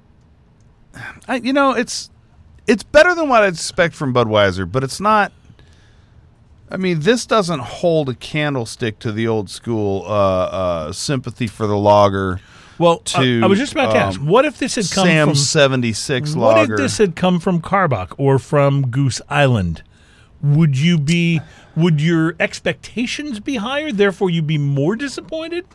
I, 1.28 1.36
you 1.38 1.52
know, 1.52 1.72
it's 1.72 2.12
it's 2.68 2.84
better 2.84 3.16
than 3.16 3.28
what 3.28 3.44
I'd 3.44 3.54
expect 3.54 3.96
from 3.96 4.14
Budweiser, 4.14 4.72
but 4.72 4.84
it's 4.84 5.00
not. 5.00 5.34
I 6.70 6.76
mean, 6.78 7.00
this 7.00 7.26
doesn't 7.26 7.60
hold 7.60 8.10
a 8.10 8.14
candlestick 8.14 9.00
to 9.00 9.12
the 9.14 9.26
old 9.28 9.50
school 9.50 10.04
uh, 10.06 10.10
uh, 10.10 10.92
sympathy 10.92 11.48
for 11.48 11.66
the 11.66 11.78
lager. 11.78 12.42
Well, 12.80 13.00
to, 13.00 13.40
I, 13.42 13.46
I 13.46 13.48
was 13.48 13.58
just 13.60 13.72
about 13.74 13.92
to 13.92 13.98
ask, 13.98 14.20
um, 14.20 14.28
what 14.28 14.46
if 14.46 14.60
this 14.60 14.76
had 14.76 14.86
come 14.92 15.04
from 15.06 15.10
Sam 15.12 15.28
from 15.30 15.36
seventy 15.36 15.94
six 15.94 16.36
what 16.36 16.56
lager. 16.58 16.74
if 16.76 16.80
this 16.80 16.98
had 16.98 17.16
come 17.16 17.40
from 17.40 17.62
Karbach 17.62 18.14
or 18.18 18.40
from 18.40 18.90
Goose 18.90 19.22
Island? 19.30 19.84
Would 20.42 20.78
you 20.78 21.00
be 21.00 21.42
would 21.76 22.00
your 22.02 22.36
expectations 22.40 23.40
be 23.40 23.56
higher? 23.56 23.92
Therefore, 23.92 24.30
you'd 24.30 24.46
be 24.48 24.58
more 24.60 24.96
disappointed. 24.96 25.66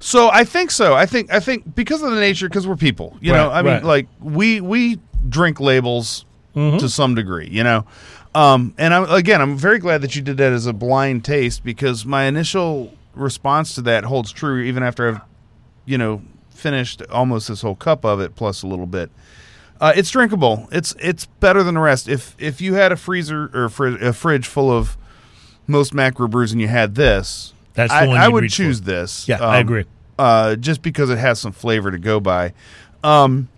So 0.00 0.28
I 0.30 0.44
think 0.44 0.70
so. 0.70 0.94
I 0.94 1.06
think 1.06 1.32
I 1.32 1.40
think 1.40 1.74
because 1.74 2.02
of 2.02 2.10
the 2.10 2.20
nature, 2.20 2.48
because 2.48 2.66
we're 2.66 2.76
people. 2.76 3.16
You 3.20 3.32
know, 3.32 3.48
Right, 3.48 3.58
I 3.58 3.62
mean, 3.62 3.72
right. 3.74 3.84
like 3.84 4.08
we 4.20 4.60
we 4.60 4.98
drink 5.28 5.60
labels 5.60 6.24
Mm-hmm. 6.54 6.78
to 6.78 6.88
some 6.88 7.16
degree. 7.16 7.48
You 7.50 7.64
know, 7.64 7.84
um, 8.32 8.74
and 8.78 8.94
I'm 8.94 9.10
again, 9.10 9.40
I'm 9.40 9.56
very 9.56 9.80
glad 9.80 10.02
that 10.02 10.14
you 10.14 10.22
did 10.22 10.36
that 10.36 10.52
as 10.52 10.66
a 10.66 10.72
blind 10.72 11.24
taste 11.24 11.64
because 11.64 12.06
my 12.06 12.24
initial 12.26 12.92
response 13.12 13.74
to 13.74 13.82
that 13.82 14.04
holds 14.04 14.30
true 14.30 14.60
even 14.62 14.84
after 14.84 15.08
I've, 15.08 15.20
you 15.86 15.98
know, 15.98 16.22
finished 16.50 17.02
almost 17.10 17.48
this 17.48 17.62
whole 17.62 17.74
cup 17.74 18.04
of 18.04 18.20
it 18.20 18.34
plus 18.36 18.62
a 18.62 18.66
little 18.66 18.86
bit. 18.86 19.10
Uh, 19.80 19.92
it's 19.96 20.10
drinkable. 20.10 20.68
It's 20.72 20.94
it's 21.00 21.26
better 21.26 21.62
than 21.62 21.74
the 21.74 21.80
rest. 21.80 22.08
If 22.08 22.36
if 22.38 22.60
you 22.60 22.74
had 22.74 22.92
a 22.92 22.96
freezer 22.96 23.50
or 23.52 23.68
fri- 23.68 24.00
a 24.00 24.12
fridge 24.12 24.46
full 24.46 24.70
of 24.70 24.96
most 25.66 25.92
macro 25.92 26.28
brews 26.28 26.52
and 26.52 26.60
you 26.60 26.68
had 26.68 26.94
this, 26.94 27.52
That's 27.74 27.92
the 27.92 27.98
I, 27.98 28.06
one 28.06 28.16
I 28.18 28.28
would 28.28 28.42
reach 28.44 28.52
for. 28.56 28.62
choose 28.62 28.82
this. 28.82 29.26
Yeah, 29.28 29.42
I 29.42 29.56
Um, 29.56 29.60
agree. 29.62 29.84
uh, 30.18 30.56
just 30.56 30.80
because 30.82 31.10
it 31.10 31.18
has 31.18 31.40
some 31.40 31.52
flavor 31.52 31.90
to 31.90 31.98
go 31.98 32.20
by. 32.20 32.52
Um, 33.02 33.48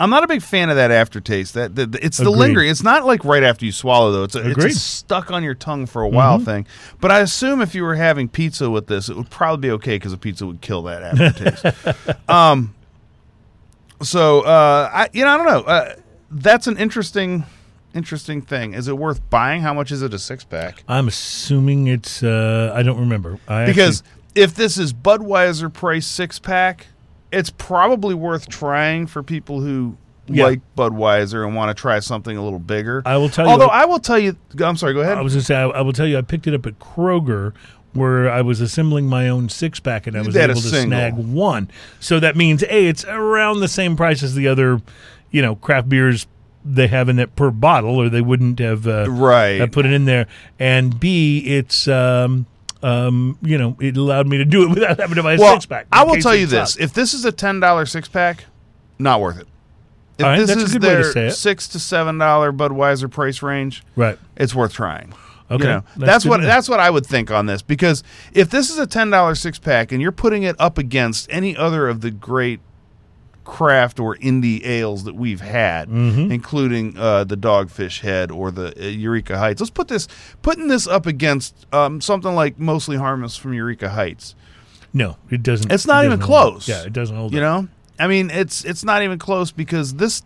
I'm 0.00 0.10
not 0.10 0.22
a 0.22 0.28
big 0.28 0.42
fan 0.42 0.70
of 0.70 0.76
that 0.76 0.90
aftertaste. 0.90 1.54
That, 1.54 1.74
that 1.76 1.94
it's 1.96 2.18
the 2.18 2.24
Agreed. 2.24 2.36
lingering. 2.38 2.70
It's 2.70 2.82
not 2.82 3.04
like 3.04 3.24
right 3.24 3.42
after 3.42 3.64
you 3.66 3.72
swallow 3.72 4.12
though. 4.12 4.22
It's 4.24 4.34
a, 4.36 4.48
it's 4.50 4.64
a 4.64 4.68
Mm-hmm. 4.68 4.76
stuck 4.76 5.30
on 5.30 5.42
your 5.42 5.54
tongue 5.54 5.86
for 5.86 6.02
a 6.02 6.08
while 6.08 6.38
thing. 6.38 6.66
But 7.00 7.10
I 7.10 7.20
assume 7.20 7.60
if 7.60 7.74
you 7.74 7.82
were 7.82 7.96
having 7.96 8.28
pizza 8.28 8.70
with 8.70 8.86
this, 8.86 9.08
it 9.08 9.16
would 9.16 9.30
probably 9.30 9.68
be 9.68 9.72
okay 9.72 9.96
because 9.96 10.12
a 10.12 10.18
pizza 10.18 10.46
would 10.46 10.60
kill 10.60 10.82
that 10.82 11.02
aftertaste. 11.02 12.28
um, 12.30 12.74
so 14.02 14.42
uh, 14.42 14.90
I 14.92 15.08
you 15.12 15.24
know 15.24 15.30
I 15.32 15.36
don't 15.36 15.46
know. 15.46 15.60
Uh, 15.62 15.94
that's 16.30 16.66
an 16.66 16.76
interesting 16.78 17.44
interesting 17.94 18.42
thing. 18.42 18.74
Is 18.74 18.86
it 18.86 18.96
worth 18.96 19.28
buying? 19.30 19.62
How 19.62 19.74
much 19.74 19.90
is 19.90 20.02
it 20.02 20.14
a 20.14 20.18
six 20.18 20.44
pack? 20.44 20.84
I'm 20.86 21.08
assuming 21.08 21.86
it's. 21.88 22.22
Uh, 22.22 22.72
I 22.74 22.82
don't 22.82 23.00
remember. 23.00 23.40
I 23.48 23.66
Because 23.66 24.00
actually- 24.02 24.14
if 24.42 24.54
this 24.54 24.78
is 24.78 24.92
Budweiser 24.92 25.72
price 25.72 26.06
six 26.06 26.38
pack, 26.38 26.86
it's 27.32 27.50
probably 27.50 28.14
worth 28.14 28.48
trying 28.48 29.06
for 29.06 29.22
people 29.22 29.60
who 29.60 29.96
Yeah. 30.26 30.44
like 30.44 30.60
Budweiser 30.76 31.46
and 31.46 31.54
want 31.54 31.74
to 31.76 31.80
try 31.80 31.98
something 32.00 32.36
a 32.36 32.42
little 32.42 32.58
bigger. 32.58 33.02
I 33.06 33.16
will 33.16 33.28
tell 33.28 33.46
you 33.46 33.52
Although 33.52 33.66
I 33.68 33.84
will 33.84 33.98
tell 33.98 34.18
you, 34.18 34.36
I'm 34.62 34.76
sorry. 34.76 34.94
Go 34.94 35.00
ahead. 35.00 35.18
I 35.18 35.22
was 35.22 35.32
going 35.34 35.40
to 35.40 35.46
say, 35.46 35.56
I, 35.56 35.64
I 35.68 35.80
will 35.82 35.92
tell 35.92 36.06
you, 36.06 36.18
I 36.18 36.22
picked 36.22 36.46
it 36.46 36.54
up 36.54 36.66
at 36.66 36.78
Kroger 36.78 37.52
where 37.94 38.30
I 38.30 38.42
was 38.42 38.60
assembling 38.60 39.06
my 39.06 39.28
own 39.28 39.48
six 39.48 39.80
pack 39.80 40.06
and 40.06 40.16
I 40.16 40.20
was 40.22 40.36
able 40.36 40.54
to 40.54 40.60
single. 40.60 40.88
snag 40.98 41.14
one. 41.16 41.70
So 42.00 42.20
that 42.20 42.36
means, 42.36 42.62
A, 42.64 42.86
it's 42.86 43.04
around 43.06 43.60
the 43.60 43.68
same 43.68 43.96
price 43.96 44.22
as 44.22 44.34
the 44.34 44.46
other, 44.48 44.80
you 45.30 45.40
know, 45.42 45.56
craft 45.56 45.88
beers 45.88 46.26
they 46.64 46.86
have 46.88 47.08
in 47.08 47.18
it 47.18 47.34
per 47.34 47.50
bottle 47.50 47.96
or 47.96 48.08
they 48.10 48.20
wouldn't 48.20 48.58
have, 48.58 48.86
uh, 48.86 49.06
Right. 49.08 49.58
have 49.60 49.72
put 49.72 49.86
it 49.86 49.92
in 49.92 50.04
there. 50.04 50.26
And 50.58 51.00
B, 51.00 51.38
it's, 51.46 51.88
um, 51.88 52.44
um, 52.82 53.38
you 53.42 53.58
know, 53.58 53.76
it 53.80 53.96
allowed 53.96 54.26
me 54.26 54.38
to 54.38 54.44
do 54.44 54.64
it 54.64 54.68
without 54.74 54.98
having 55.00 55.16
to 55.16 55.22
buy 55.22 55.34
a 55.34 55.38
well, 55.38 55.54
six 55.54 55.66
pack. 55.66 55.86
I 55.92 56.04
will 56.04 56.16
tell 56.16 56.34
you 56.36 56.46
this: 56.46 56.76
if 56.76 56.92
this 56.92 57.14
is 57.14 57.24
a 57.24 57.32
ten 57.32 57.60
dollar 57.60 57.86
six 57.86 58.08
pack, 58.08 58.44
not 58.98 59.20
worth 59.20 59.38
it. 59.38 59.48
If 60.18 60.24
right, 60.24 60.38
this 60.38 60.50
is 60.50 60.74
way 60.74 60.96
to 60.96 61.12
their 61.12 61.30
six 61.30 61.68
to 61.68 61.78
seven 61.78 62.18
dollar 62.18 62.52
Budweiser 62.52 63.08
price 63.10 63.40
range, 63.40 63.84
Right. 63.94 64.18
it's 64.36 64.54
worth 64.54 64.72
trying. 64.72 65.14
Okay, 65.50 65.64
You 65.64 65.70
know, 65.70 65.84
that's 65.96 66.24
that's, 66.24 66.26
what 66.26 66.42
that's 66.42 66.68
what 66.68 66.80
I 66.80 66.90
would 66.90 67.06
think 67.06 67.30
on 67.30 67.46
this 67.46 67.62
because 67.62 68.02
if 68.32 68.50
this 68.50 68.68
is 68.68 68.78
a 68.78 68.86
ten 68.86 69.10
dollar 69.10 69.34
six 69.34 69.58
pack 69.58 69.92
and 69.92 70.02
you're 70.02 70.12
putting 70.12 70.42
it 70.42 70.56
up 70.58 70.76
against 70.76 71.26
any 71.30 71.56
other 71.56 71.88
of 71.88 72.00
the 72.00 72.10
great 72.10 72.60
craft 73.48 73.98
or 73.98 74.14
indie 74.16 74.60
ales 74.64 75.04
that 75.04 75.14
we've 75.14 75.40
had, 75.40 75.88
Mm-hmm. 75.88 76.30
including 76.30 76.96
uh, 76.98 77.24
the 77.24 77.36
Dogfish 77.36 78.00
Head 78.00 78.30
or 78.30 78.50
the 78.50 78.68
uh, 78.78 78.86
Eureka 78.88 79.38
Heights. 79.38 79.60
Let's 79.60 79.70
put 79.70 79.88
this 79.88 80.06
putting 80.42 80.68
this 80.68 80.86
up 80.86 81.06
against 81.06 81.66
um, 81.72 82.00
something 82.00 82.34
like 82.34 82.58
Mostly 82.58 82.96
Harmless 82.98 83.36
from 83.36 83.54
Eureka 83.54 83.88
Heights. 83.88 84.34
No, 84.92 85.16
it 85.30 85.42
doesn't. 85.42 85.72
It's 85.72 85.86
not 85.86 86.04
it 86.04 86.08
even 86.08 86.18
doesn't 86.18 86.32
hold 86.34 86.46
up. 86.46 86.52
close. 86.52 86.68
Yeah, 86.68 86.82
it 86.84 86.92
doesn't 86.92 87.16
hold. 87.16 87.32
You 87.32 87.40
up. 87.42 87.62
know, 87.64 87.68
I 87.98 88.06
mean, 88.06 88.30
it's 88.30 88.64
it's 88.64 88.84
not 88.84 89.02
even 89.02 89.18
close 89.18 89.50
because 89.50 89.94
this 89.94 90.22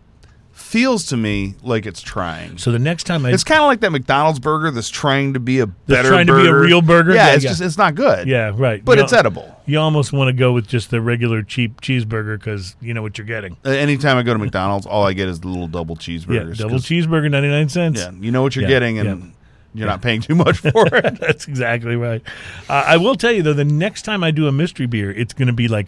feels 0.53 1.07
to 1.07 1.17
me 1.17 1.55
like 1.63 1.87
it's 1.87 2.01
trying. 2.03 2.59
So 2.59 2.71
the 2.73 2.79
next 2.79 3.05
time 3.05 3.25
I 3.27 3.31
It's 3.33 3.43
kind 3.45 3.61
of 3.61 3.67
like 3.67 3.81
that 3.81 3.91
McDonald's 3.91 4.39
burger 4.39 4.71
that's 4.71 4.89
trying 4.91 5.33
to 5.35 5.41
be 5.41 5.61
a 5.61 5.67
better 5.67 6.09
trying 6.11 6.27
to 6.27 6.37
be 6.43 6.47
a 6.47 6.55
real 6.55 6.83
burger? 6.83 7.15
Yeah, 7.15 7.29
Yeah, 7.29 7.35
it's 7.35 7.45
yeah. 7.45 7.51
just 7.51 7.63
it's 7.63 7.79
not 7.79 7.95
good. 7.95 8.29
yeah, 8.29 8.53
right. 8.55 8.85
but 8.85 8.99
You 8.99 9.05
it's 9.05 9.13
edible. 9.13 9.49
You 9.67 9.79
almost 9.79 10.13
want 10.13 10.29
to 10.29 10.33
go 10.33 10.53
with 10.53 10.67
just 10.69 10.91
the 10.91 11.01
regular 11.01 11.43
cheap 11.43 11.81
cheeseburger 11.81 12.39
because 12.39 12.77
you 12.81 12.93
know 12.95 13.03
what 13.03 13.17
you're 13.19 13.27
getting. 13.27 13.57
Uh, 13.65 13.71
Anytime 13.71 14.17
I 14.19 14.23
go 14.23 14.33
to 14.33 14.39
McDonald's, 14.39 14.87
all 14.87 15.05
I 15.07 15.13
get 15.15 15.29
is 15.29 15.41
the 15.41 15.49
little 15.49 15.69
double 15.69 15.97
Yeah, 16.01 16.01
cheeseburgers. 16.19 16.59
double 16.59 16.71
'cause- 16.77 16.85
cheeseburger, 16.87 17.31
ninety 17.31 17.49
nine 17.49 17.69
cents. 17.69 18.01
Yeah, 18.01 18.11
you 18.21 18.31
know 18.31 18.43
what 18.43 18.55
you're 18.55 18.63
Yeah, 18.65 18.69
getting, 18.69 18.99
and 18.99 19.09
yeah. 19.23 19.27
you're 19.75 19.89
not 19.89 20.03
paying 20.03 20.21
too 20.21 20.35
much 20.35 20.59
for 20.59 20.71
it. 20.97 21.19
That's 21.21 21.49
exactly 21.49 21.97
right. 21.97 22.23
Uh, 22.69 22.85
I 22.87 22.97
will 22.99 23.15
tell 23.15 23.33
you 23.33 23.43
though, 23.43 23.53
the 23.55 23.65
next 23.65 24.03
time 24.03 24.23
I 24.23 24.31
do 24.31 24.47
a 24.49 24.53
mystery 24.53 24.87
beer, 24.87 25.11
it's 25.11 25.33
going 25.33 25.47
to 25.49 25.53
be 25.55 25.69
like 25.69 25.87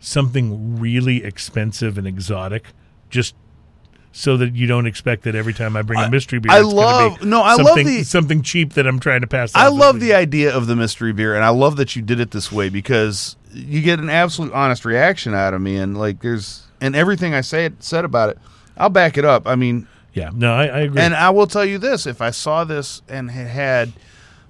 something 0.00 0.78
really 0.80 1.24
expensive 1.24 1.96
and 1.96 2.06
exotic, 2.06 2.66
just 3.08 3.34
so 4.12 4.36
that 4.36 4.54
you 4.54 4.66
don't 4.66 4.86
expect 4.86 5.22
that 5.22 5.34
every 5.34 5.54
time 5.54 5.74
I 5.76 5.82
bring 5.82 5.98
a 6.00 6.10
mystery 6.10 6.38
beer. 6.38 6.52
I 6.52 6.60
love- 6.60 7.22
no, 7.24 7.40
I 7.42 7.54
love 7.54 7.76
the- 7.76 8.02
something 8.04 8.42
cheap 8.42 8.74
that 8.74 8.86
I'm 8.86 9.00
trying 9.00 9.22
to 9.22 9.26
pass. 9.26 9.52
I 9.54 9.68
love 9.68 10.00
the 10.00 10.12
idea 10.14 10.54
of 10.54 10.66
the 10.66 10.76
mystery 10.76 11.12
beer, 11.12 11.34
and 11.34 11.44
I 11.44 11.48
love 11.48 11.76
that 11.76 11.96
you 11.96 12.02
did 12.02 12.20
it 12.20 12.30
this 12.30 12.52
way 12.52 12.68
because 12.68 13.36
you 13.54 13.80
get 13.80 13.98
an 13.98 14.10
absolute 14.10 14.52
honest 14.52 14.84
reaction 14.84 15.34
out 15.34 15.54
of 15.54 15.60
me, 15.60 15.76
and 15.76 15.96
like 15.98 16.20
there's 16.20 16.66
and 16.80 16.94
everything 16.96 17.32
I 17.34 17.40
say 17.40 17.70
said 17.78 18.04
about 18.04 18.28
it, 18.30 18.38
I'll 18.76 18.88
back 18.90 19.16
it 19.16 19.24
up. 19.24 19.46
I 19.46 19.54
mean, 19.56 19.86
Yeah, 20.14 20.30
no, 20.34 20.52
I, 20.52 20.66
I 20.66 20.78
agree. 20.80 21.00
and 21.00 21.14
I 21.14 21.30
will 21.30 21.46
tell 21.46 21.64
you 21.64 21.78
this: 21.78 22.06
if 22.06 22.20
I 22.20 22.30
saw 22.30 22.64
this 22.64 23.00
and 23.08 23.30
had 23.30 23.46
had 23.46 23.92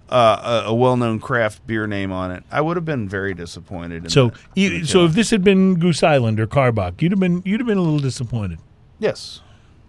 uh, 0.08 0.62
a, 0.66 0.70
a 0.70 0.74
well-known 0.74 1.20
craft 1.20 1.66
beer 1.66 1.86
name 1.86 2.10
on 2.12 2.30
it, 2.32 2.42
I 2.50 2.60
would 2.60 2.76
have 2.76 2.84
been 2.84 3.08
very 3.08 3.32
disappointed. 3.32 4.04
In 4.04 4.10
so, 4.10 4.32
you, 4.54 4.84
so 4.84 5.04
if 5.04 5.12
this 5.12 5.30
had 5.30 5.42
been 5.44 5.78
Goose 5.78 6.02
Island 6.02 6.38
or 6.40 6.46
Karbach, 6.46 7.00
you'd 7.00 7.12
have 7.12 7.20
been 7.20 7.42
you'd 7.44 7.60
have 7.60 7.66
been 7.66 7.78
a 7.78 7.82
little 7.82 7.98
disappointed. 8.00 8.58
yes, 8.98 9.40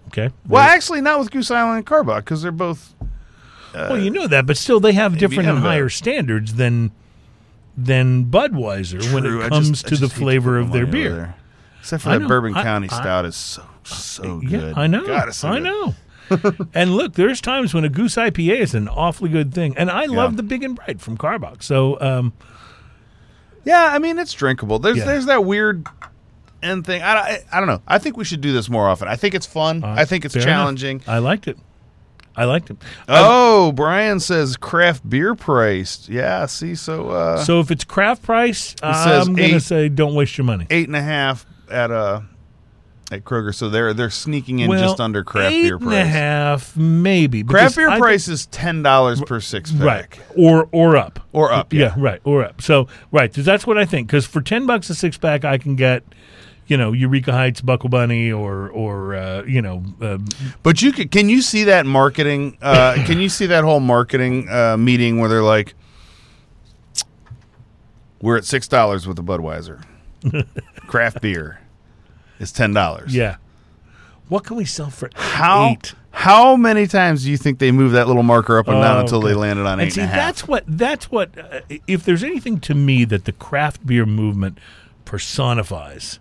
Okay. 0.08 0.30
well, 0.48 0.62
actually, 0.62 1.02
not 1.02 1.20
with 1.20 1.32
Goose 1.32 1.50
Island 1.50 1.78
and 1.78 1.86
Karbach 1.86 2.18
because 2.18 2.42
they're 2.44 2.52
both. 2.52 2.94
well, 3.74 3.98
you 3.98 4.12
know 4.12 4.28
that, 4.28 4.46
but 4.46 4.58
still, 4.58 4.80
they 4.80 4.94
have 4.94 5.18
different 5.18 5.50
and 5.50 5.60
higher 5.60 5.86
better. 5.86 5.90
standards 5.90 6.54
than 6.56 6.92
than 7.76 8.26
Budweiser 8.26 9.12
when 9.14 9.26
it 9.26 9.50
comes 9.50 9.70
just- 9.82 9.88
to 9.88 9.96
the 9.96 10.08
to 10.08 10.14
flavor 10.14 10.60
of 10.60 10.72
their 10.72 10.86
beer. 10.86 11.16
there. 11.16 11.36
Except 11.80 12.04
for 12.04 12.10
I 12.10 12.14
that 12.14 12.20
know. 12.22 12.28
Bourbon 12.28 12.54
I- 12.56 12.64
County 12.64 12.88
I- 12.90 13.02
Stout 13.02 13.26
is 13.26 13.36
so 13.36 13.64
so 13.84 14.38
good. 14.40 14.52
Yeah, 14.52 14.74
I 14.76 14.86
know. 14.88 15.06
God, 15.08 15.30
I 15.44 15.60
good. 15.60 15.64
know. 15.64 15.96
and 16.74 16.96
look, 16.96 17.14
there's 17.16 17.42
times 17.42 17.74
when 17.74 17.84
a 17.84 17.90
goose 17.90 18.16
IPA 18.16 18.60
is 18.60 18.74
an 18.76 18.88
awfully 18.88 19.30
good 19.30 19.54
thing, 19.54 19.76
and 19.78 19.90
I 19.92 20.06
love 20.06 20.34
Yeah. 20.34 20.38
the 20.38 20.44
Big 20.44 20.64
and 20.64 20.76
Bright 20.76 21.02
from 21.02 21.18
Karbach. 21.18 21.62
So, 21.64 22.00
um, 22.00 22.32
Yeah, 23.66 23.90
I 23.92 24.00
mean 24.00 24.20
it's 24.20 24.34
drinkable. 24.34 24.78
There's 24.80 24.98
Yeah. 24.98 25.06
there's 25.06 25.26
that 25.26 25.44
weird 25.46 25.86
end 26.64 26.86
thing. 26.86 27.02
I, 27.02 27.14
I 27.14 27.40
I 27.52 27.60
don't 27.60 27.68
know. 27.68 27.82
I 27.88 28.00
think 28.00 28.18
we 28.18 28.24
should 28.26 28.42
do 28.42 28.54
this 28.54 28.70
more 28.70 28.88
often. 28.88 29.08
I 29.08 29.16
think 29.16 29.34
it's 29.36 29.46
fun. 29.46 29.84
uh, 29.84 29.96
I 29.98 30.06
think 30.06 30.26
it's 30.26 30.34
fair 30.34 30.44
enough. 30.44 30.54
challenging. 30.56 31.02
I 31.08 31.20
liked 31.20 31.48
it. 31.48 31.58
I 32.36 32.46
liked 32.46 32.72
it. 32.72 32.78
Oh, 33.08 33.72
Brian 33.74 34.20
says 34.20 34.58
craft 34.58 35.08
beer 35.08 35.36
priced. 35.36 36.10
Yeah, 36.10 36.48
see, 36.48 36.74
so 36.74 37.10
uh, 37.10 37.38
so 37.44 37.60
if 37.60 37.70
it's 37.70 37.84
craft 37.84 38.24
price, 38.24 38.76
I'm 38.82 39.34
gonna 39.36 39.60
say 39.60 39.88
don't 39.90 40.16
waste 40.16 40.38
your 40.38 40.46
money. 40.46 40.66
eight 40.72 40.88
and 40.88 40.96
a 40.96 41.02
half 41.02 41.46
at 41.70 41.92
uh 41.92 42.22
at 43.12 43.24
Kroger. 43.24 43.54
So 43.54 43.70
they're 43.70 43.94
they're 43.94 44.10
sneaking 44.10 44.60
in 44.60 44.70
well, 44.70 44.82
just 44.82 45.00
under 45.00 45.24
craft 45.24 45.54
eight 45.54 45.62
beer 45.64 45.76
and 45.76 45.84
a 45.84 45.88
price. 45.88 46.08
half, 46.08 46.76
maybe. 46.76 47.44
Craft 47.44 47.76
beer 47.76 47.90
I 47.90 48.00
price 48.00 48.28
is 48.28 48.48
ten 48.48 48.82
dollars 48.82 49.22
per 49.22 49.40
six 49.40 49.72
pack, 49.72 49.82
right, 49.84 50.20
or 50.36 50.68
or 50.72 50.98
up. 50.98 51.20
or 51.34 51.52
up. 51.52 51.72
Yeah. 51.72 51.80
Yeah. 51.82 51.94
right, 51.98 52.22
or 52.24 52.44
up. 52.44 52.64
So 52.64 52.88
right, 53.12 53.32
that's 53.32 53.68
what 53.68 53.78
I 53.78 53.86
think. 53.86 54.08
Because 54.08 54.26
for 54.26 54.42
ten 54.42 54.66
bucks 54.66 54.90
a 54.90 54.96
six 54.96 55.18
pack, 55.20 55.46
I 55.46 55.60
can 55.60 55.76
get, 55.76 56.04
you 56.68 56.78
know, 56.78 56.92
Eureka 56.94 57.32
Heights, 57.34 57.62
Buckle 57.62 57.90
Bunny, 57.90 58.32
or 58.32 58.70
or 58.70 59.16
uh, 59.16 59.44
you 59.44 59.62
know, 59.62 59.84
uh, 60.02 60.18
But 60.64 60.82
you 60.82 60.92
could, 60.92 61.12
can 61.12 61.30
you 61.30 61.42
see 61.42 61.66
that 61.66 61.86
marketing? 61.86 62.58
Uh, 62.62 62.96
can 63.06 63.20
you 63.20 63.30
see 63.30 63.46
that 63.48 63.64
whole 63.64 63.80
marketing 63.82 64.48
uh, 64.50 64.78
meeting 64.78 65.20
where 65.20 65.30
they're 65.30 65.44
like, 65.44 65.76
"We're 68.22 68.38
at 68.38 68.46
six 68.46 68.68
dollars 68.68 69.08
with 69.08 69.20
a 69.20 69.24
Budweiser, 69.24 69.84
craft 70.88 71.22
beer 71.22 71.60
is 72.40 72.52
ten 72.52 72.74
dollars." 72.74 73.14
yeah. 73.16 73.38
What 74.30 74.46
can 74.46 74.56
we 74.56 74.64
sell 74.66 74.90
for 74.90 75.10
How 75.16 75.72
eight? 75.72 75.94
how 76.12 76.56
many 76.56 76.88
times 76.88 77.24
do 77.26 77.30
you 77.30 77.36
think 77.38 77.60
they 77.60 77.72
move 77.74 77.92
that 77.92 78.08
little 78.08 78.24
marker 78.24 78.58
up 78.58 78.68
and 78.70 78.82
down 78.82 78.98
Oh, 78.98 79.00
until 79.02 79.20
they 79.20 79.34
landed 79.34 79.66
on 79.66 79.74
And 79.80 79.82
eight 79.88 79.94
see, 79.94 80.02
and 80.02 80.10
a 80.10 80.14
half? 80.14 80.26
that's 80.28 80.48
what 80.48 80.64
that's 80.66 81.12
what. 81.12 81.38
Uh, 81.38 81.60
if 81.88 82.06
there's 82.06 82.24
anything 82.24 82.60
to 82.62 82.74
me 82.74 83.04
that 83.06 83.26
the 83.26 83.34
craft 83.34 83.86
beer 83.86 84.06
movement 84.06 84.60
personifies, 85.04 86.20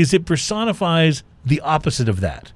is 0.00 0.14
it 0.14 0.26
personifies 0.26 1.22
the 1.44 1.60
opposite 1.60 2.08
of 2.08 2.20
that, 2.20 2.52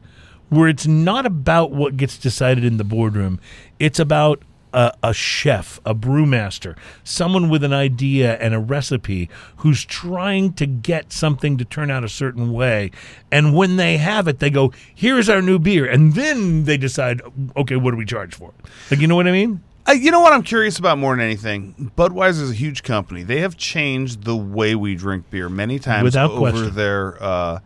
where 0.48 0.68
it's 0.68 0.86
not 0.86 1.26
about 1.26 1.70
what 1.70 1.96
gets 1.96 2.18
decided 2.18 2.64
in 2.64 2.76
the 2.76 2.84
boardroom, 2.84 3.40
it's 3.78 3.98
about 3.98 4.42
a, 4.72 4.92
a 5.02 5.12
chef, 5.12 5.80
a 5.84 5.94
brewmaster, 5.94 6.76
someone 7.04 7.48
with 7.48 7.64
an 7.64 7.72
idea 7.72 8.36
and 8.38 8.54
a 8.54 8.58
recipe 8.58 9.28
who's 9.58 9.84
trying 9.84 10.52
to 10.54 10.66
get 10.66 11.12
something 11.12 11.56
to 11.56 11.64
turn 11.64 11.90
out 11.90 12.04
a 12.04 12.08
certain 12.08 12.52
way. 12.52 12.90
And 13.30 13.54
when 13.54 13.76
they 13.76 13.96
have 13.98 14.28
it, 14.28 14.38
they 14.38 14.50
go, 14.50 14.72
here's 14.94 15.28
our 15.28 15.42
new 15.42 15.58
beer. 15.58 15.86
And 15.86 16.14
then 16.14 16.64
they 16.64 16.76
decide, 16.76 17.20
okay, 17.56 17.76
what 17.76 17.92
do 17.92 17.96
we 17.96 18.04
charge 18.04 18.34
for 18.34 18.52
it? 18.58 18.66
Like, 18.90 19.00
you 19.00 19.06
know 19.06 19.16
what 19.16 19.28
I 19.28 19.32
mean? 19.32 19.62
Uh, 19.88 19.92
you 19.92 20.10
know 20.10 20.20
what 20.20 20.32
I'm 20.32 20.42
curious 20.42 20.78
about 20.78 20.98
more 20.98 21.14
than 21.16 21.24
anything? 21.24 21.90
Budweiser 21.96 22.42
is 22.42 22.50
a 22.50 22.54
huge 22.54 22.82
company. 22.82 23.22
They 23.22 23.40
have 23.40 23.56
changed 23.56 24.24
the 24.24 24.36
way 24.36 24.74
we 24.74 24.94
drink 24.94 25.30
beer 25.30 25.48
many 25.48 25.78
times 25.78 26.04
Without 26.04 26.30
over 26.30 26.50
question. 26.50 26.74
their 26.74 27.22
uh, 27.22 27.60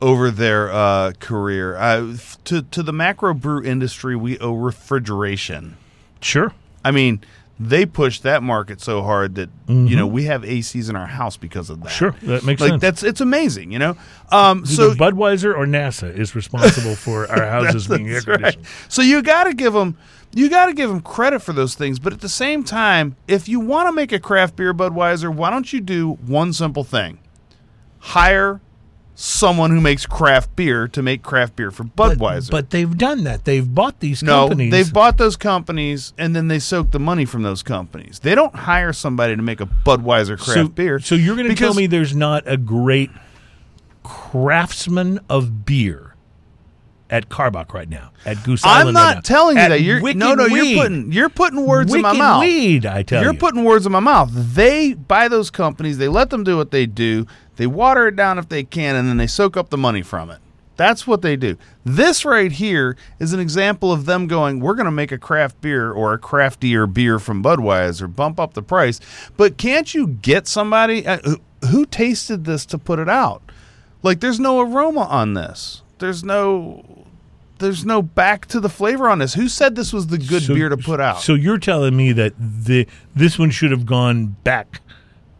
over 0.00 0.30
their 0.30 0.70
uh, 0.72 1.12
career. 1.20 1.76
Uh, 1.76 2.16
to 2.44 2.62
to 2.62 2.82
the 2.82 2.92
macro 2.92 3.32
brew 3.32 3.62
industry, 3.62 4.16
we 4.16 4.38
owe 4.38 4.52
refrigeration. 4.52 5.76
Sure. 6.20 6.52
I 6.84 6.90
mean, 6.90 7.22
they 7.68 7.86
pushed 7.86 8.22
that 8.24 8.42
market 8.42 8.80
so 8.80 9.02
hard 9.02 9.36
that 9.36 9.48
you 9.68 9.96
know 9.96 10.06
we 10.06 10.24
have 10.24 10.42
ACs 10.42 10.90
in 10.90 10.96
our 10.96 11.06
house 11.06 11.36
because 11.36 11.70
of 11.70 11.80
that. 11.82 11.88
Mm-hmm. 11.90 11.96
Sure. 11.96 12.16
That 12.22 12.44
makes 12.44 12.60
like 12.60 12.70
sense. 12.70 12.80
that's 12.82 13.02
it's 13.02 13.20
amazing. 13.20 13.72
You 13.72 13.78
know, 13.78 13.96
um, 14.30 14.66
So 14.66 14.94
Budweiser 14.94 15.56
or 15.56 15.66
NASA 15.66 16.14
is 16.16 16.34
responsible 16.34 16.96
for 16.96 17.26
our 17.30 17.46
houses 17.46 17.86
being 17.86 18.08
air 18.08 18.14
That's 18.14 18.26
right. 18.26 18.36
conditioned. 18.36 18.66
So 18.88 19.02
you 19.02 19.22
got 19.22 19.44
to 19.44 19.54
give 19.54 19.72
them 19.72 19.96
you 20.34 20.48
got 20.48 20.66
to 20.66 20.72
give 20.74 20.88
them 20.88 21.00
credit 21.00 21.40
for 21.40 21.52
those 21.52 21.74
things, 21.74 21.98
but 21.98 22.12
at 22.12 22.20
the 22.20 22.28
same 22.28 22.64
time, 22.64 23.16
if 23.28 23.48
you 23.48 23.60
want 23.60 23.88
to 23.88 23.92
make 23.92 24.12
a 24.12 24.18
craft 24.18 24.56
beer 24.56 24.72
Budweiser, 24.72 25.32
why 25.34 25.50
don't 25.50 25.72
you 25.72 25.80
do 25.80 26.12
one 26.26 26.52
simple 26.52 26.84
thing? 26.84 27.18
Hire 27.98 28.60
someone 29.14 29.70
who 29.70 29.80
makes 29.80 30.06
craft 30.06 30.54
beer 30.56 30.88
to 30.88 31.02
make 31.02 31.22
craft 31.22 31.56
beer 31.56 31.70
for 31.70 31.84
Budweiser. 31.84 32.50
But 32.50 32.70
they've 32.70 32.96
done 32.96 33.24
that. 33.24 33.44
They've 33.44 33.72
bought 33.72 34.00
these 34.00 34.22
no, 34.22 34.48
companies. 34.48 34.70
they've 34.70 34.92
bought 34.92 35.18
those 35.18 35.36
companies 35.36 36.12
and 36.18 36.34
then 36.34 36.48
they 36.48 36.58
soak 36.58 36.90
the 36.90 36.98
money 36.98 37.24
from 37.24 37.42
those 37.42 37.62
companies. 37.62 38.20
They 38.20 38.34
don't 38.34 38.54
hire 38.54 38.92
somebody 38.92 39.36
to 39.36 39.42
make 39.42 39.60
a 39.60 39.66
Budweiser 39.66 40.38
craft 40.38 40.54
so, 40.54 40.68
beer. 40.68 40.98
So 40.98 41.14
you're 41.14 41.36
going 41.36 41.48
to 41.48 41.54
tell 41.54 41.74
me 41.74 41.86
there's 41.86 42.16
not 42.16 42.44
a 42.46 42.56
great 42.56 43.10
craftsman 44.02 45.20
of 45.28 45.64
beer 45.64 46.12
at 47.12 47.28
Karbach 47.28 47.74
right 47.74 47.88
now 47.88 48.10
at 48.24 48.42
Goose 48.42 48.64
Island. 48.64 48.96
I'm 48.96 48.96
Island 48.96 48.96
right 48.96 49.14
not 49.16 49.24
telling 49.24 49.56
you 49.56 49.62
At 49.62 49.68
that. 49.68 49.82
You're 49.82 50.00
Wicked 50.00 50.18
no, 50.18 50.34
no. 50.34 50.48
Weed. 50.48 50.70
You're 50.70 50.82
putting 50.82 51.12
you're 51.12 51.28
putting 51.28 51.66
words 51.66 51.94
in 51.94 52.00
my 52.00 52.14
mouth. 52.14 52.40
Weed, 52.40 52.86
I 52.86 53.02
tell 53.02 53.22
You're 53.22 53.34
you. 53.34 53.38
putting 53.38 53.64
words 53.64 53.84
in 53.84 53.92
my 53.92 54.00
mouth. 54.00 54.30
They 54.32 54.94
buy 54.94 55.28
those 55.28 55.50
companies, 55.50 55.98
they 55.98 56.08
let 56.08 56.30
them 56.30 56.42
do 56.42 56.56
what 56.56 56.70
they 56.70 56.86
do, 56.86 57.26
they 57.56 57.66
water 57.66 58.08
it 58.08 58.16
down 58.16 58.38
if 58.38 58.48
they 58.48 58.64
can, 58.64 58.96
and 58.96 59.08
then 59.08 59.16
they 59.16 59.26
soak 59.26 59.56
up 59.56 59.70
the 59.70 59.78
money 59.78 60.02
from 60.02 60.30
it. 60.30 60.38
That's 60.76 61.06
what 61.06 61.20
they 61.22 61.36
do. 61.36 61.58
This 61.84 62.24
right 62.24 62.50
here 62.50 62.96
is 63.20 63.32
an 63.34 63.40
example 63.40 63.92
of 63.92 64.06
them 64.06 64.26
going, 64.26 64.58
we're 64.58 64.74
going 64.74 64.86
to 64.86 64.90
make 64.90 65.12
a 65.12 65.18
craft 65.18 65.60
beer 65.60 65.92
or 65.92 66.14
a 66.14 66.18
craftier 66.18 66.86
beer 66.86 67.18
from 67.18 67.42
Budweiser, 67.42 68.12
bump 68.14 68.40
up 68.40 68.54
the 68.54 68.62
price. 68.62 68.98
But 69.36 69.58
can't 69.58 69.94
you 69.94 70.06
get 70.06 70.48
somebody 70.48 71.06
uh, 71.06 71.18
who, 71.24 71.36
who 71.68 71.86
tasted 71.86 72.44
this 72.46 72.64
to 72.66 72.78
put 72.78 72.98
it 72.98 73.08
out? 73.08 73.42
Like, 74.02 74.20
there's 74.20 74.40
no 74.40 74.60
aroma 74.60 75.02
on 75.02 75.34
this. 75.34 75.82
There's 75.98 76.24
no. 76.24 76.84
There's 77.58 77.84
no 77.84 78.02
back 78.02 78.46
to 78.46 78.58
the 78.58 78.68
flavor 78.68 79.08
on 79.08 79.20
this. 79.20 79.34
Who 79.34 79.48
said 79.48 79.76
this 79.76 79.92
was 79.92 80.08
the 80.08 80.18
good 80.18 80.42
So- 80.42 80.54
beer 80.54 80.68
to 80.68 80.76
put 80.76 80.98
out? 81.00 81.20
So 81.20 81.34
you're 81.34 81.58
telling 81.58 81.96
me 81.96 82.10
that 82.10 82.32
the 82.38 82.88
this 83.14 83.38
one 83.38 83.50
should 83.50 83.70
have 83.70 83.86
gone 83.86 84.34
back 84.42 84.80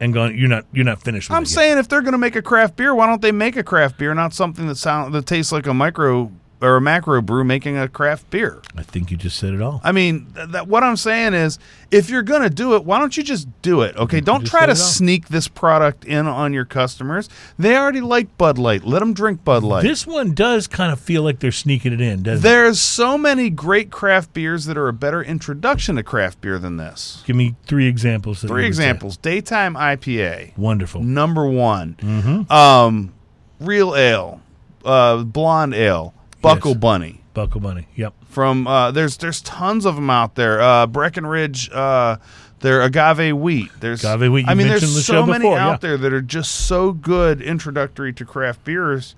and 0.03 0.12
gone. 0.12 0.36
You're 0.36 0.48
not. 0.48 0.66
You're 0.72 0.84
not 0.84 1.00
finished. 1.00 1.30
With 1.30 1.36
I'm 1.36 1.46
saying 1.46 1.78
if 1.78 1.88
they're 1.88 2.03
going 2.03 2.12
to 2.12 2.18
make 2.18 2.34
a 2.34 2.42
craft 2.42 2.76
beer, 2.76 2.94
why 2.94 3.07
don't 3.07 3.22
they 3.22 3.32
make 3.32 3.57
a 3.57 3.62
craft 3.62 3.98
beer, 3.98 4.12
not 4.14 4.34
something 4.34 4.66
that 4.66 4.74
sound 4.74 5.14
that 5.14 5.26
tastes 5.26 5.53
like 5.53 5.66
a 5.66 5.72
micro 5.72 6.30
or 6.62 6.76
a 6.76 6.80
macro 6.80 7.20
brew 7.20 7.44
making 7.44 7.76
a 7.76 7.88
craft 7.88 8.30
beer. 8.30 8.62
I 8.76 8.82
think 8.82 9.10
you 9.10 9.16
just 9.16 9.36
said 9.36 9.52
it 9.52 9.60
all. 9.60 9.80
I 9.82 9.92
mean, 9.92 10.26
th- 10.34 10.48
that 10.50 10.68
what 10.68 10.82
I'm 10.84 10.96
saying 10.96 11.34
is, 11.34 11.58
if 11.90 12.08
you're 12.08 12.22
gonna 12.22 12.48
do 12.48 12.74
it, 12.76 12.84
why 12.84 12.98
don't 12.98 13.16
you 13.16 13.22
just 13.22 13.48
do 13.62 13.82
it? 13.82 13.96
Okay, 13.96 14.20
don't 14.20 14.46
try 14.46 14.64
to 14.66 14.76
sneak 14.76 15.28
this 15.28 15.48
product 15.48 16.04
in 16.04 16.26
on 16.26 16.52
your 16.52 16.64
customers. 16.64 17.28
They 17.58 17.76
already 17.76 18.00
like 18.00 18.38
Bud 18.38 18.58
Light. 18.58 18.84
Let 18.84 19.00
them 19.00 19.12
drink 19.12 19.44
Bud 19.44 19.62
Light. 19.62 19.82
This 19.82 20.06
one 20.06 20.32
does 20.34 20.66
kind 20.66 20.92
of 20.92 21.00
feel 21.00 21.22
like 21.22 21.40
they're 21.40 21.50
sneaking 21.52 21.92
it 21.92 22.00
in, 22.00 22.22
doesn't 22.22 22.38
it? 22.38 22.42
There's 22.48 22.80
so 22.80 23.18
many 23.18 23.50
great 23.50 23.90
craft 23.90 24.32
beers 24.32 24.64
that 24.66 24.78
are 24.78 24.88
a 24.88 24.92
better 24.92 25.22
introduction 25.22 25.96
to 25.96 26.02
craft 26.02 26.40
beer 26.40 26.58
than 26.58 26.76
this. 26.76 27.22
Give 27.26 27.36
me 27.36 27.56
three 27.66 27.88
examples. 27.88 28.40
that 28.40 28.46
you 28.48 28.54
Three 28.54 28.62
would 28.62 28.76
say. 28.76 28.82
examples: 28.84 29.16
Daytime 29.16 29.74
IPA, 29.74 30.56
Wonderful. 30.56 31.02
number 31.02 31.44
one. 31.46 31.96
Mm-hmm. 32.00 32.52
Um, 32.52 33.12
Real 33.60 33.94
Ale, 33.96 34.40
uh, 34.84 35.22
Blonde 35.24 35.74
Ale, 35.74 36.14
Buckle 36.43 36.72
Yes. 36.72 36.80
Bunny. 36.80 37.20
Buckle 37.34 37.61
Bunny. 37.61 37.88
Yep. 37.97 38.14
from 38.26 38.66
uh, 38.66 38.90
there's 38.90 39.16
there's 39.16 39.40
tons 39.40 39.86
of 39.86 39.95
them 39.95 40.11
out 40.11 40.34
there. 40.34 40.61
Uh, 40.61 40.86
Breckenridge, 40.86 41.70
uh, 41.72 42.16
their 42.61 42.82
agave 42.82 43.36
wheat. 43.36 43.70
There's 43.80 44.05
Agave 44.05 44.30
wheat, 44.30 44.47
I 44.49 44.55
mean, 44.55 44.68
there's 44.68 44.82
the 44.82 45.01
so 45.01 45.24
many 45.24 45.45
before, 45.45 45.59
out 45.59 45.70
yeah. 45.70 45.76
there 45.78 45.97
that 45.97 46.12
are 46.12 46.20
just 46.22 46.51
so 46.66 46.93
good 46.93 47.40
introductory 47.40 48.12
to 48.12 48.24
craft 48.24 48.64
beers. 48.64 49.14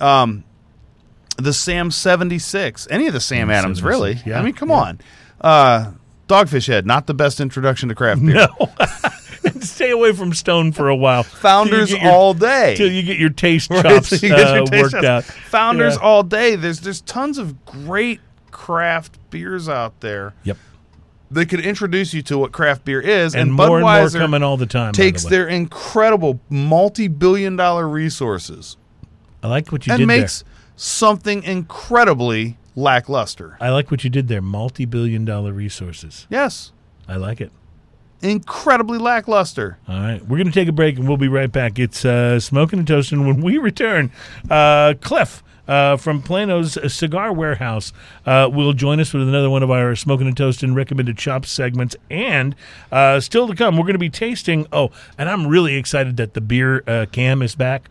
Um, 0.00 0.44
the 1.38 1.52
Sam 1.52 1.90
seventy 1.90 2.38
six, 2.38 2.88
any 2.90 3.06
of 3.06 3.12
the 3.12 3.20
Sam 3.20 3.48
Sam 3.48 3.50
Adams, 3.50 3.78
76, 3.78 3.84
really. 3.84 4.22
yeah, 4.30 4.40
I 4.40 4.42
mean, 4.42 4.54
come 4.54 4.70
yeah. 4.70 4.76
on. 4.76 5.00
Uh, 5.40 5.92
Dogfish 6.28 6.66
Head, 6.66 6.86
not 6.86 7.06
the 7.06 7.14
best 7.14 7.40
introduction 7.40 7.88
to 7.88 7.94
craft 7.94 8.24
beer. 8.24 8.34
No. 8.58 8.70
Stay 9.60 9.90
away 9.90 10.12
from 10.12 10.32
Stone 10.34 10.72
for 10.72 10.88
a 10.88 10.96
while. 10.96 11.22
Founders 11.22 11.90
you 11.90 11.98
your- 11.98 12.10
all 12.10 12.34
day. 12.34 12.74
Till 12.76 12.90
you 12.90 13.02
get 13.02 13.18
your 13.18 13.30
taste 13.30 13.70
Right, 13.70 13.82
chops 13.82 14.08
so 14.20 14.26
you 14.26 14.34
uh, 14.34 14.64
taste 14.66 14.72
worked 14.94 15.04
chops. 15.04 15.04
out. 15.06 15.24
Founders 15.24 15.94
Yeah. 15.94 16.00
all 16.02 16.22
day. 16.22 16.56
There's 16.56 16.80
there's 16.80 17.00
tons 17.02 17.38
of 17.38 17.64
great 17.64 18.20
craft 18.50 19.18
beers 19.30 19.68
out 19.68 20.00
there. 20.00 20.34
Yep. 20.44 20.56
They 21.30 21.44
could 21.44 21.60
introduce 21.60 22.14
you 22.14 22.22
to 22.22 22.38
what 22.38 22.52
craft 22.52 22.84
beer 22.84 23.00
is, 23.00 23.34
And, 23.34 23.42
and, 23.48 23.52
more 23.52 23.78
and 23.78 23.80
more 23.82 23.90
Budweiser 23.92 24.18
coming 24.18 24.42
all 24.44 24.56
the 24.56 24.66
time. 24.66 24.92
takes 24.92 25.24
the 25.24 25.30
their 25.30 25.48
incredible 25.48 26.40
multi-billion-dollar 26.48 27.88
resources 27.88 28.76
I 29.42 29.48
like 29.48 29.72
what 29.72 29.86
you 29.86 29.92
and 29.92 30.00
did 30.00 30.06
makes 30.06 30.44
something 30.76 31.42
incredibly 31.42 32.58
lackluster. 32.76 33.56
I 33.60 33.70
like 33.70 33.90
what 33.90 34.04
you 34.04 34.10
did 34.10 34.28
there. 34.28 34.40
Multi-billion 34.42 35.24
dollar 35.24 35.52
resources. 35.52 36.26
Yes, 36.30 36.72
I 37.08 37.16
like 37.16 37.40
it. 37.40 37.50
incredibly 38.22 38.98
lackluster. 38.98 39.78
All 39.88 39.98
right, 40.00 40.22
we're 40.22 40.36
going 40.38 40.46
to 40.46 40.52
take 40.52 40.68
a 40.68 40.72
break 40.72 40.96
and 40.98 41.08
we'll 41.08 41.16
be 41.16 41.28
right 41.28 41.50
back. 41.50 41.78
It's 41.78 42.04
uh, 42.04 42.38
Smoking 42.40 42.78
and 42.78 42.86
Toasting. 42.88 43.26
When 43.26 43.40
we 43.40 43.58
return, 43.58 44.10
uh, 44.50 44.94
Cliff 45.00 45.42
uh, 45.68 45.96
from 45.96 46.22
Plano's 46.22 46.78
Cigar 46.92 47.32
Warehouse 47.32 47.92
uh, 48.24 48.48
will 48.52 48.72
join 48.72 49.00
us 49.00 49.12
with 49.12 49.22
another 49.28 49.50
one 49.50 49.62
of 49.62 49.70
our 49.70 49.94
Smoking 49.96 50.26
and 50.28 50.36
Toasting 50.36 50.74
recommended 50.74 51.18
shop 51.20 51.44
segments. 51.44 51.96
And 52.10 52.54
uh, 52.92 53.20
still 53.20 53.48
to 53.48 53.54
come, 53.54 53.76
we're 53.76 53.82
going 53.84 53.94
to 53.94 53.98
be 53.98 54.10
tasting. 54.10 54.66
Oh, 54.72 54.90
and 55.18 55.28
I'm 55.28 55.46
really 55.46 55.76
excited 55.76 56.16
that 56.18 56.34
the 56.34 56.40
beer 56.40 56.82
uh, 56.86 57.06
cam 57.10 57.42
is 57.42 57.54
back. 57.54 57.88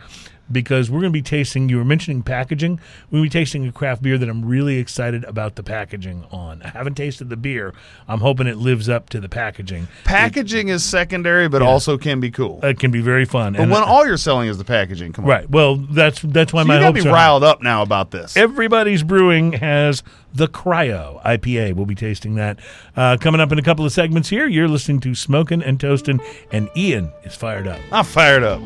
Because 0.52 0.92
we're 0.92 1.00
going 1.00 1.12
to 1.12 1.18
be 1.18 1.24
tasting, 1.24 1.70
you 1.70 1.78
were 1.78 1.84
mentioning 1.86 2.22
packaging. 2.22 2.80
We're 3.10 3.18
going 3.18 3.30
to 3.32 3.36
be 3.36 3.40
tasting 3.42 3.68
a 3.68 3.72
craft 3.72 4.04
beer 4.04 4.18
that 4.20 4.30
I'm 4.30 4.46
really 4.46 4.78
excited 4.78 5.24
about 5.24 5.56
the 5.56 5.64
packaging 5.64 6.24
on. 6.32 6.62
I 6.62 6.68
haven't 6.68 6.94
tasted 6.96 7.30
the 7.30 7.36
beer. 7.38 7.74
I'm 8.08 8.20
hoping 8.20 8.46
it 8.46 8.58
lives 8.58 8.88
up 8.88 9.10
to 9.10 9.20
the 9.20 9.28
packaging. 9.28 9.88
Packaging 10.04 10.68
is 10.68 10.84
secondary, 10.84 11.48
but 11.50 11.64
also 11.64 11.98
can 11.98 12.20
be 12.20 12.30
cool. 12.30 12.60
It 12.64 12.78
can 12.80 12.92
be 12.92 13.02
very 13.02 13.26
fun. 13.26 13.54
but 13.54 13.64
And- 13.64 13.72
when 13.72 13.82
all 13.82 14.06
you're 14.06 14.18
selling 14.18 14.48
is 14.48 14.60
the 14.60 14.64
packaging, 14.66 15.14
come 15.14 15.26
on. 15.26 15.32
Right. 15.32 15.50
Well, 15.50 15.78
that's 15.78 16.22
that's 16.22 16.54
why 16.54 16.62
So 16.62 16.68
my 16.68 16.76
you 16.76 16.80
got 16.82 16.86
hopes 16.94 17.06
me 17.06 17.10
are. 17.10 17.14
riled 17.14 17.44
up 17.44 17.64
now 17.64 17.82
about 17.82 18.12
this. 18.12 18.38
Everybody's 18.38 19.02
Brewing 19.02 19.54
has 19.54 20.04
the 20.34 20.48
Cryo 20.48 21.24
IPA. 21.24 21.74
We'll 21.74 21.86
be 21.88 21.96
tasting 21.96 22.36
that 22.36 22.60
uh, 22.96 23.18
coming 23.20 23.42
up 23.42 23.52
in 23.52 23.58
a 23.58 23.64
couple 23.64 23.84
of 23.86 23.92
segments 23.92 24.30
here. 24.30 24.46
You're 24.48 24.68
listening 24.68 25.00
to 25.02 25.16
Smoking 25.16 25.64
and 25.64 25.80
Toasting, 25.80 26.20
and 26.52 26.70
Ian 26.78 27.12
is 27.24 27.36
fired 27.36 27.68
up. 27.68 27.80
I'm 27.92 28.06
fired 28.06 28.44
up. 28.44 28.62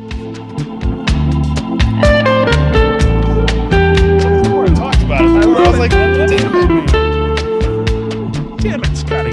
About 5.10 5.24
it, 5.24 5.44
I 5.44 5.68
was 5.68 5.78
like, 5.78 5.90
damn 5.90 6.20
it, 6.20 6.86
damn 8.60 8.80
it, 8.84 8.96
Scotty. 8.96 9.32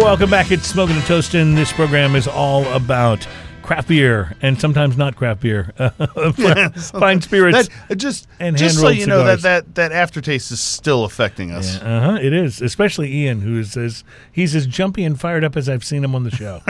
Welcome 0.00 0.30
back. 0.30 0.50
It's 0.50 0.66
Smoking 0.66 0.96
and 0.96 1.04
Toasting. 1.04 1.54
This 1.54 1.72
program 1.72 2.16
is 2.16 2.26
all 2.28 2.64
about 2.72 3.26
craft 3.66 3.88
beer 3.88 4.36
and 4.40 4.60
sometimes 4.60 4.96
not 4.96 5.16
craft 5.16 5.40
beer, 5.40 5.72
fine, 6.34 6.72
fine 6.72 7.20
spirits. 7.20 7.68
That, 7.68 7.90
it 7.90 7.96
just 7.96 8.28
and 8.38 8.56
just 8.56 8.80
so 8.80 8.88
you 8.88 9.06
know 9.06 9.24
that, 9.24 9.42
that 9.42 9.74
that 9.74 9.92
aftertaste 9.92 10.52
is 10.52 10.60
still 10.60 11.04
affecting 11.04 11.50
us. 11.50 11.80
Uh 11.80 12.00
huh. 12.00 12.18
It 12.22 12.32
is, 12.32 12.62
especially 12.62 13.12
Ian, 13.12 13.40
who 13.40 13.58
is 13.58 13.76
as 13.76 14.04
he's 14.30 14.54
as 14.54 14.66
jumpy 14.66 15.04
and 15.04 15.20
fired 15.20 15.44
up 15.44 15.56
as 15.56 15.68
I've 15.68 15.84
seen 15.84 16.04
him 16.04 16.14
on 16.14 16.24
the 16.24 16.30
show. 16.30 16.62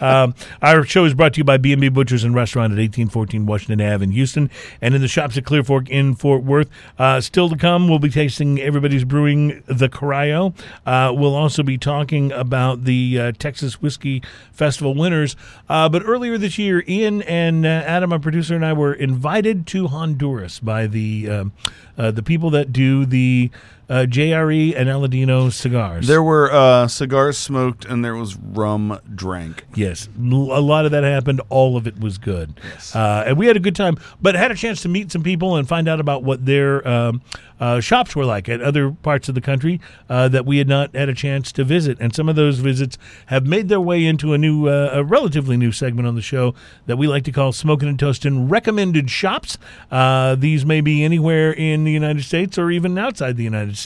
um, 0.00 0.34
our 0.62 0.84
show 0.84 1.04
is 1.04 1.14
brought 1.14 1.34
to 1.34 1.38
you 1.38 1.44
by 1.44 1.58
B 1.58 1.72
and 1.72 1.80
B 1.80 1.88
Butchers 1.88 2.24
and 2.24 2.34
Restaurant 2.34 2.72
at 2.72 2.78
eighteen 2.78 3.08
fourteen 3.08 3.44
Washington 3.44 3.80
Ave 3.80 4.02
in 4.02 4.12
Houston, 4.12 4.50
and 4.80 4.94
in 4.94 5.00
the 5.00 5.08
shops 5.08 5.36
at 5.36 5.44
Clear 5.44 5.62
Fork 5.62 5.90
in 5.90 6.14
Fort 6.14 6.42
Worth. 6.42 6.70
Uh, 6.98 7.20
still 7.20 7.50
to 7.50 7.56
come, 7.56 7.88
we'll 7.88 7.98
be 7.98 8.10
tasting 8.10 8.60
everybody's 8.60 9.04
brewing 9.04 9.62
the 9.66 9.88
Cryo. 9.88 10.54
Uh, 10.86 11.12
we'll 11.14 11.34
also 11.34 11.62
be 11.62 11.76
talking 11.76 12.32
about 12.32 12.84
the 12.84 13.18
uh, 13.20 13.32
Texas 13.38 13.82
Whiskey 13.82 14.22
Festival 14.52 14.94
winners. 14.94 15.36
Uh, 15.68 15.88
but 15.88 16.02
earlier 16.22 16.38
this 16.38 16.56
year, 16.56 16.84
Ian 16.86 17.20
and 17.22 17.66
uh, 17.66 17.68
Adam, 17.68 18.12
our 18.12 18.18
producer, 18.20 18.54
and 18.54 18.64
I 18.64 18.74
were 18.74 18.94
invited 18.94 19.66
to 19.66 19.88
Honduras 19.88 20.60
by 20.60 20.86
the 20.86 21.28
um, 21.28 21.52
uh, 21.98 22.12
the 22.12 22.22
people 22.22 22.48
that 22.50 22.72
do 22.72 23.04
the 23.04 23.50
uh, 23.92 24.06
JRE 24.06 24.74
and 24.74 24.88
Aladino 24.88 25.52
cigars. 25.52 26.06
There 26.06 26.22
were 26.22 26.50
uh, 26.50 26.88
cigars 26.88 27.36
smoked 27.36 27.84
and 27.84 28.02
there 28.02 28.16
was 28.16 28.36
rum 28.36 28.98
drank. 29.14 29.66
Yes, 29.74 30.08
a 30.18 30.20
lot 30.22 30.86
of 30.86 30.92
that 30.92 31.04
happened. 31.04 31.42
All 31.50 31.76
of 31.76 31.86
it 31.86 32.00
was 32.00 32.16
good, 32.16 32.58
uh, 32.94 33.24
and 33.26 33.36
we 33.36 33.46
had 33.46 33.56
a 33.56 33.60
good 33.60 33.76
time. 33.76 33.98
But 34.22 34.34
had 34.34 34.50
a 34.50 34.54
chance 34.54 34.80
to 34.82 34.88
meet 34.88 35.12
some 35.12 35.22
people 35.22 35.56
and 35.56 35.68
find 35.68 35.88
out 35.88 36.00
about 36.00 36.24
what 36.24 36.46
their 36.46 36.86
um, 36.88 37.20
uh, 37.60 37.80
shops 37.80 38.16
were 38.16 38.24
like 38.24 38.48
at 38.48 38.62
other 38.62 38.90
parts 38.90 39.28
of 39.28 39.34
the 39.34 39.40
country 39.42 39.78
uh, 40.08 40.26
that 40.28 40.46
we 40.46 40.56
had 40.56 40.68
not 40.68 40.94
had 40.96 41.10
a 41.10 41.14
chance 41.14 41.52
to 41.52 41.62
visit. 41.62 41.98
And 42.00 42.14
some 42.14 42.30
of 42.30 42.34
those 42.34 42.60
visits 42.60 42.96
have 43.26 43.46
made 43.46 43.68
their 43.68 43.80
way 43.80 44.06
into 44.06 44.32
a 44.32 44.38
new, 44.38 44.68
uh, 44.68 44.90
a 44.92 45.04
relatively 45.04 45.58
new 45.58 45.70
segment 45.70 46.08
on 46.08 46.14
the 46.14 46.22
show 46.22 46.54
that 46.86 46.96
we 46.96 47.06
like 47.06 47.24
to 47.24 47.32
call 47.32 47.52
"Smoking 47.52 47.90
and 47.90 47.98
Toasting 47.98 48.48
Recommended 48.48 49.10
Shops." 49.10 49.58
Uh, 49.90 50.34
these 50.34 50.64
may 50.64 50.80
be 50.80 51.04
anywhere 51.04 51.52
in 51.52 51.84
the 51.84 51.92
United 51.92 52.24
States 52.24 52.56
or 52.56 52.70
even 52.70 52.96
outside 52.96 53.36
the 53.36 53.44
United 53.44 53.76
States. 53.76 53.81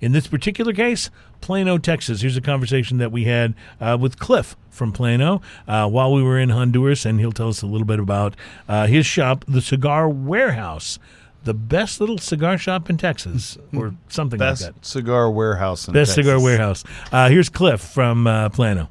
In 0.00 0.12
this 0.12 0.26
particular 0.26 0.72
case. 0.72 1.10
Plano, 1.40 1.78
Texas. 1.78 2.20
Here's 2.20 2.36
a 2.36 2.40
conversation 2.40 2.98
that 2.98 3.12
we 3.12 3.22
had 3.24 3.54
uh, 3.80 3.96
with 4.00 4.18
Cliff 4.18 4.56
from 4.70 4.90
Plano 4.90 5.40
uh, 5.68 5.88
while 5.88 6.12
we 6.12 6.20
were 6.20 6.36
in 6.36 6.48
Honduras, 6.48 7.06
and 7.06 7.20
he'll 7.20 7.30
tell 7.30 7.48
us 7.48 7.62
a 7.62 7.66
little 7.66 7.86
bit 7.86 8.00
about 8.00 8.34
uh, 8.68 8.88
his 8.88 9.06
shop, 9.06 9.44
the 9.46 9.60
Cigar 9.60 10.08
Warehouse, 10.08 10.98
the 11.44 11.54
best 11.54 12.00
little 12.00 12.18
cigar 12.18 12.58
shop 12.58 12.90
in 12.90 12.96
Texas, 12.96 13.56
or 13.72 13.94
something 14.08 14.36
Best 14.36 14.62
like 14.64 14.74
that. 14.74 14.84
cigar 14.84 15.30
warehouse 15.30 15.86
in 15.86 15.94
Best 15.94 16.16
Texas. 16.16 16.24
cigar 16.26 16.42
warehouse. 16.42 16.82
Uh, 17.12 17.28
here's 17.28 17.48
Cliff 17.48 17.80
from 17.80 18.26
uh, 18.26 18.48
Plano. 18.48 18.88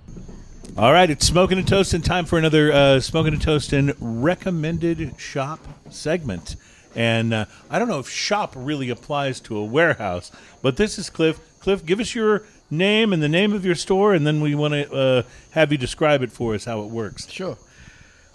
All 0.77 0.93
right, 0.93 1.09
it's 1.09 1.25
smoking 1.27 1.57
and 1.57 1.67
toasting 1.67 2.01
time 2.01 2.25
for 2.25 2.37
another 2.39 2.71
uh, 2.71 2.99
smoking 3.01 3.33
and 3.33 3.41
toasting 3.41 3.91
recommended 3.99 5.19
shop 5.19 5.59
segment. 5.89 6.55
And 6.97 7.31
uh, 7.31 7.45
I 7.69 7.77
don't 7.77 7.87
know 7.87 7.99
if 7.99 8.09
shop 8.09 8.53
really 8.55 8.89
applies 8.89 9.39
to 9.41 9.55
a 9.55 9.63
warehouse, 9.63 10.31
but 10.63 10.77
this 10.77 10.97
is 10.97 11.11
Cliff. 11.11 11.39
Cliff, 11.59 11.85
give 11.85 11.99
us 11.99 12.15
your 12.15 12.43
name 12.71 13.13
and 13.13 13.21
the 13.21 13.29
name 13.29 13.53
of 13.53 13.63
your 13.63 13.75
store, 13.75 14.15
and 14.15 14.25
then 14.25 14.41
we 14.41 14.55
want 14.55 14.73
to 14.73 14.91
uh, 14.91 15.23
have 15.51 15.71
you 15.71 15.77
describe 15.77 16.23
it 16.23 16.31
for 16.31 16.55
us 16.55 16.65
how 16.65 16.81
it 16.81 16.87
works. 16.87 17.29
Sure. 17.29 17.55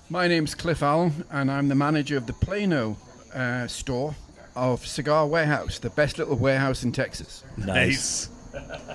My 0.08 0.28
name's 0.28 0.54
Cliff 0.54 0.80
Allen, 0.80 1.24
and 1.30 1.50
I'm 1.50 1.66
the 1.66 1.74
manager 1.74 2.16
of 2.16 2.28
the 2.28 2.34
Plano 2.34 2.96
uh, 3.34 3.66
store 3.66 4.14
of 4.54 4.86
Cigar 4.86 5.26
Warehouse, 5.26 5.80
the 5.80 5.90
best 5.90 6.18
little 6.18 6.36
warehouse 6.36 6.84
in 6.84 6.92
Texas. 6.92 7.42
Nice. 7.56 8.28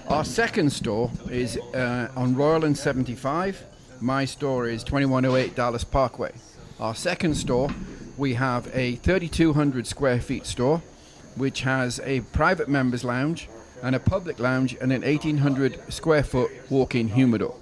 Our 0.07 0.23
second 0.23 0.71
store 0.71 1.11
is 1.29 1.57
uh, 1.57 2.09
on 2.15 2.35
Royal 2.35 2.63
and 2.63 2.77
75. 2.77 3.63
My 3.99 4.23
store 4.23 4.67
is 4.67 4.83
2108 4.85 5.55
Dallas 5.55 5.83
Parkway. 5.83 6.31
Our 6.79 6.95
second 6.95 7.35
store, 7.35 7.69
we 8.17 8.33
have 8.35 8.69
a 8.75 8.95
3,200 8.95 9.85
square 9.87 10.19
feet 10.19 10.45
store, 10.45 10.81
which 11.35 11.61
has 11.61 11.99
a 12.03 12.21
private 12.33 12.67
members 12.67 13.03
lounge 13.03 13.47
and 13.83 13.95
a 13.95 13.99
public 13.99 14.39
lounge 14.39 14.75
and 14.81 14.91
an 14.91 15.01
1,800 15.03 15.93
square 15.93 16.23
foot 16.23 16.49
walk-in 16.69 17.09
humidor. 17.09 17.55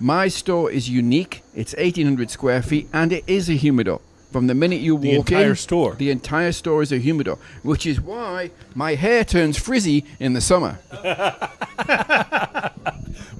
My 0.00 0.28
store 0.28 0.70
is 0.70 0.88
unique. 0.88 1.42
It's 1.54 1.74
1,800 1.74 2.30
square 2.30 2.62
feet, 2.62 2.88
and 2.92 3.12
it 3.12 3.24
is 3.26 3.48
a 3.48 3.54
humidor. 3.54 4.00
From 4.32 4.46
the 4.46 4.54
minute 4.54 4.80
you 4.80 4.98
The 4.98 5.16
walk 5.16 5.30
entire 5.30 5.50
in, 5.50 5.56
store. 5.56 5.94
the 5.94 6.10
entire 6.10 6.52
store 6.52 6.82
is 6.82 6.92
a 6.92 6.98
humidor, 6.98 7.38
which 7.62 7.86
is 7.86 8.00
why 8.00 8.50
my 8.74 8.94
hair 8.94 9.24
turns 9.24 9.56
frizzy 9.56 10.04
in 10.20 10.34
the 10.34 10.40
summer. 10.40 10.78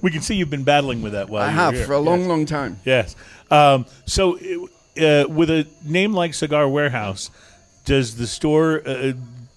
we 0.02 0.10
can 0.10 0.22
see 0.22 0.34
you've 0.36 0.50
been 0.50 0.64
battling 0.64 1.02
with 1.02 1.12
that 1.12 1.28
while 1.28 1.42
I 1.42 1.50
have 1.50 1.74
here. 1.74 1.84
for 1.84 1.92
a 1.92 1.98
long, 1.98 2.20
Yes. 2.20 2.28
long 2.28 2.46
time. 2.46 2.80
Yes. 2.84 3.16
Um, 3.50 3.86
so, 4.06 4.38
uh, 4.98 5.28
with 5.28 5.50
a 5.50 5.66
name 5.84 6.12
like 6.12 6.34
Cigar 6.34 6.68
Warehouse, 6.68 7.30
does 7.84 8.16
the 8.16 8.26
store 8.26 8.82
uh, 8.86 9.12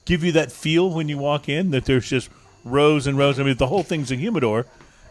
give 0.06 0.24
you 0.24 0.32
that 0.34 0.52
feel 0.52 0.90
when 0.90 1.10
you 1.10 1.18
walk 1.18 1.50
in 1.50 1.72
that 1.72 1.86
there's 1.86 2.08
just 2.10 2.30
rows 2.64 3.08
and 3.08 3.18
rows? 3.18 3.40
I 3.40 3.44
mean, 3.44 3.58
the 3.58 3.68
whole 3.68 3.84
thing's 3.84 4.12
a 4.12 4.16
humidor. 4.16 4.66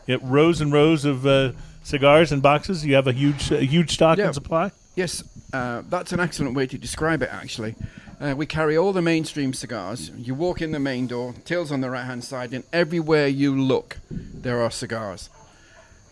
It 0.06 0.20
rows 0.22 0.60
and 0.60 0.72
rows 0.72 1.04
of 1.04 1.26
uh, 1.26 1.52
cigars 1.82 2.32
and 2.32 2.42
boxes. 2.42 2.84
You 2.84 2.94
have 2.94 3.06
a 3.06 3.12
huge, 3.12 3.50
a 3.52 3.64
huge 3.64 3.92
stock 3.92 4.18
Yeah. 4.18 4.26
and 4.26 4.34
supply. 4.34 4.72
Yes, 4.96 5.22
uh, 5.52 5.82
that's 5.88 6.12
an 6.12 6.20
excellent 6.20 6.54
way 6.56 6.66
to 6.66 6.76
describe 6.78 7.22
it, 7.22 7.28
actually. 7.32 7.74
Uh, 8.20 8.34
we 8.36 8.44
carry 8.44 8.76
all 8.76 8.92
the 8.92 9.00
mainstream 9.00 9.54
cigars. 9.54 10.10
You 10.16 10.34
walk 10.34 10.60
in 10.60 10.72
the 10.72 10.80
main 10.80 11.06
door, 11.06 11.34
tills 11.44 11.72
on 11.72 11.80
the 11.80 11.88
right 11.88 12.04
hand 12.04 12.22
side, 12.24 12.52
and 12.52 12.64
everywhere 12.72 13.28
you 13.28 13.58
look, 13.58 13.98
there 14.10 14.60
are 14.60 14.70
cigars. 14.70 15.30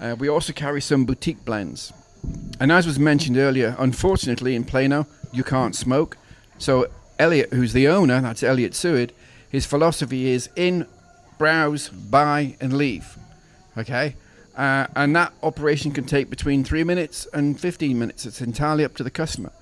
Uh, 0.01 0.15
we 0.19 0.29
also 0.29 0.53
carry 0.53 0.81
some 0.81 1.05
boutique 1.05 1.45
blends. 1.45 1.93
And 2.61 2.73
as 2.73 2.87
was 2.87 2.99
mentioned 2.99 3.37
earlier, 3.37 3.77
unfortunately 3.79 4.55
in 4.55 4.65
Plano, 4.65 5.07
you 5.33 5.45
can't 5.45 5.75
smoke. 5.75 6.17
So, 6.59 6.89
Elliot, 7.19 7.53
who's 7.53 7.73
the 7.73 7.89
owner, 7.89 8.21
that's 8.21 8.43
Elliot 8.43 8.75
Seward, 8.75 9.13
his 9.49 9.65
philosophy 9.65 10.29
is 10.29 10.49
in, 10.57 10.87
browse, 11.39 11.89
buy, 11.89 12.57
and 12.61 12.77
leave. 12.77 13.17
Okay? 13.77 14.17
Uh, 14.57 14.89
and 14.97 15.15
that 15.15 15.33
operation 15.43 15.93
can 15.93 16.05
take 16.05 16.29
between 16.29 16.65
three 16.65 16.83
minutes 16.83 17.29
and 17.33 17.59
15 17.59 17.97
minutes. 17.97 18.27
It's 18.27 18.41
entirely 18.41 18.85
up 18.85 18.97
to 18.97 19.05
the 19.05 19.11
customer. 19.11 19.53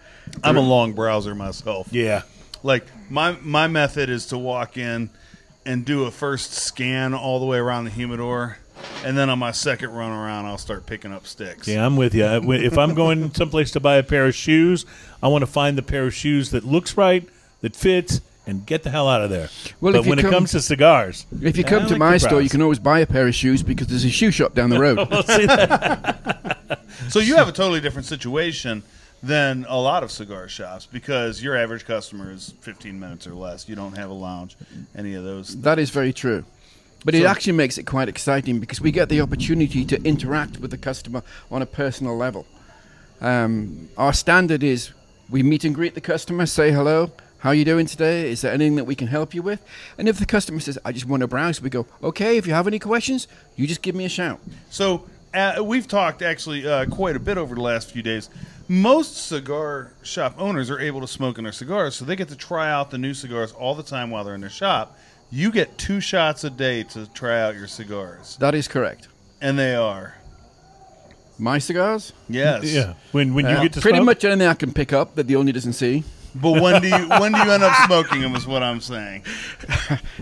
I'm 0.43 0.57
a 0.57 0.61
long 0.61 0.95
browser 0.95 1.35
myself. 1.35 1.89
Yeah. 1.93 2.23
Like 2.63 2.87
my 3.11 3.37
my 3.43 3.69
method 3.69 4.09
is 4.09 4.27
to 4.27 4.39
walk 4.39 4.77
in 4.77 5.11
and 5.67 5.85
do 5.85 6.05
a 6.05 6.11
first 6.11 6.53
scan 6.53 7.13
all 7.13 7.39
the 7.39 7.47
way 7.47 7.59
around 7.59 7.85
the 7.85 7.91
humidor, 7.91 8.59
and 9.05 9.17
then 9.17 9.31
on 9.31 9.39
my 9.39 9.53
second 9.53 9.91
run 9.93 10.11
around, 10.11 10.47
I'll 10.47 10.59
start 10.59 10.87
picking 10.87 11.13
up 11.13 11.27
sticks. 11.27 11.67
Yeah, 11.69 11.85
I'm 11.85 11.97
with 11.97 12.15
you. 12.15 12.25
If 12.25 12.77
I'm 12.79 12.95
going 12.95 13.33
someplace 13.35 13.71
to 13.73 13.81
buy 13.81 13.97
a 13.97 14.03
pair 14.03 14.27
of 14.27 14.35
shoes, 14.35 14.85
I 15.23 15.29
want 15.29 15.43
to 15.43 15.47
find 15.47 15.77
the 15.79 15.83
pair 15.83 16.07
of 16.07 16.15
shoes 16.15 16.51
that 16.51 16.65
looks 16.65 16.97
right, 16.97 17.29
that 17.61 17.75
fits, 17.77 18.21
and 18.49 18.65
get 18.65 18.85
the 18.85 18.91
hell 18.91 19.09
out 19.09 19.23
of 19.23 19.31
there. 19.31 19.49
Well, 19.81 19.93
but 19.93 19.99
if 20.01 20.05
you 20.07 20.11
when 20.11 20.19
it 20.21 20.23
come- 20.23 20.31
comes 20.33 20.53
to 20.53 20.61
cigars, 20.63 21.27
If 21.43 21.57
you 21.57 21.65
I 21.65 21.69
come 21.69 21.83
to 21.87 21.91
like 21.95 21.99
my 21.99 22.17
store, 22.17 22.41
you 22.41 22.49
can 22.49 22.63
always 22.63 22.79
buy 22.79 23.01
a 23.01 23.07
pair 23.07 23.27
of 23.27 23.35
shoes 23.35 23.63
because 23.63 23.89
there's 23.89 24.05
a 24.05 24.11
shoe 24.11 24.31
shop 24.31 24.55
down 24.55 24.71
the 24.71 24.79
road. 24.87 24.99
Well, 25.11 25.23
see 25.25 25.47
that? 25.47 26.53
So 27.09 27.21
you 27.21 27.37
have 27.37 27.47
a 27.47 27.53
totally 27.53 27.81
different 27.81 28.07
situation 28.07 28.83
than 29.23 29.65
a 29.69 29.79
lot 29.79 30.03
of 30.03 30.11
cigar 30.11 30.49
shops 30.49 30.87
because 30.87 31.43
your 31.43 31.55
average 31.57 31.85
customer 31.85 32.33
is 32.33 32.55
15 32.63 32.99
minutes 32.99 33.27
or 33.27 33.35
less. 33.35 33.69
You 33.69 33.77
don't 33.77 33.97
have 33.97 34.11
a 34.11 34.15
lounge, 34.15 34.57
any 34.97 35.15
of 35.15 35.23
those. 35.23 35.61
that 35.61 35.79
is 35.79 35.91
very 35.91 36.13
true. 36.13 36.45
But 37.07 37.15
it 37.15 37.23
So- 37.23 37.29
actually 37.29 37.53
makes 37.53 37.79
it 37.79 37.85
quite 37.85 38.09
exciting 38.09 38.59
because 38.59 38.81
we 38.81 38.91
get 38.91 39.09
the 39.09 39.21
opportunity 39.21 39.85
to 39.85 40.03
interact 40.03 40.59
with 40.59 40.73
the 40.73 40.77
customer 40.77 41.23
on 41.53 41.63
a 41.63 41.67
personal 41.67 42.17
level. 42.17 42.47
Um, 43.21 43.89
our 43.97 44.13
standard 44.13 44.65
is 44.65 44.91
we 45.31 45.45
meet 45.45 45.63
and 45.65 45.73
greet 45.73 45.95
the 45.95 46.01
customer, 46.01 46.47
say 46.47 46.73
hello. 46.73 47.13
How 47.39 47.51
are 47.51 47.55
you 47.55 47.65
doing 47.65 47.87
today? 47.87 48.29
Is 48.29 48.41
there 48.41 48.53
anything 48.53 48.75
that 48.75 48.87
we 48.87 48.97
can 48.97 49.07
help 49.07 49.35
you 49.35 49.43
with? 49.43 49.61
And 49.97 50.09
if 50.09 50.19
the 50.19 50.27
customer 50.27 50.59
says, 50.59 50.81
I 50.85 50.91
just 50.91 51.07
want 51.07 51.21
to 51.21 51.29
browse, 51.29 51.63
we 51.63 51.71
go, 51.71 51.87
okay, 52.03 52.39
if 52.39 52.47
you 52.47 52.55
have 52.55 52.67
any 52.67 52.81
questions, 52.81 53.29
you 53.55 53.69
just 53.69 53.83
give 53.83 53.95
me 53.95 54.05
a 54.05 54.09
shout. 54.09 54.41
So 54.69 55.05
uh, 55.33 55.63
we've 55.63 55.87
talked 55.87 56.23
actually 56.23 56.67
uh, 56.67 56.87
quite 56.87 57.15
a 57.15 57.21
bit 57.21 57.39
over 57.39 57.55
the 57.55 57.61
last 57.61 57.93
few 57.93 58.03
days. 58.03 58.31
Most 58.67 59.29
cigar 59.29 59.93
shop 60.03 60.35
owners 60.39 60.71
are 60.71 60.81
able 60.81 61.01
to 61.03 61.07
smoke 61.07 61.39
in 61.39 61.45
their 61.45 61.53
cigars, 61.53 61.95
so 61.95 62.05
they 62.05 62.17
get 62.17 62.31
to 62.31 62.37
try 62.37 62.69
out 62.69 62.91
the 62.91 62.99
new 62.99 63.15
cigars 63.15 63.53
all 63.53 63.77
the 63.77 63.85
time 63.85 64.11
while 64.11 64.25
they're 64.25 64.35
in 64.35 64.41
their 64.41 64.51
shop. 64.51 64.99
You 65.31 65.51
get 65.51 65.77
two 65.77 66.01
shots 66.01 66.45
a 66.45 66.51
day 66.51 66.83
to 66.85 67.07
try 67.13 67.41
out 67.41 67.57
your 67.57 67.67
cigars, 67.67 68.37
That 68.39 68.55
is 68.55 68.69
correct. 68.69 69.09
and 69.41 69.59
they 69.59 69.75
are 69.75 70.15
My 71.39 71.59
cigars? 71.59 72.13
yes. 72.29 72.65
yeah. 72.65 72.95
When 73.13 73.35
when 73.35 73.45
you 73.47 73.53
Uh, 73.57 73.63
get 73.63 73.73
to 73.75 73.81
pretty 73.81 73.99
smoke? 73.99 74.07
much 74.07 74.25
anything 74.25 74.47
I 74.49 74.55
can 74.55 74.73
pick 74.73 74.93
up 74.93 75.15
that 75.17 75.27
the 75.27 75.37
owner 75.37 75.53
doesn't 75.53 75.75
see. 75.75 76.05
But 76.35 76.61
when 76.63 76.81
do 76.83 76.89
you 76.89 77.09
when 77.21 77.33
do 77.33 77.39
you 77.39 77.51
end 77.51 77.63
up 77.63 77.75
smoking 77.87 78.21
them? 78.21 78.35
Is 78.37 78.47
what 78.47 78.63
I'm 78.63 78.81
saying. 78.81 79.25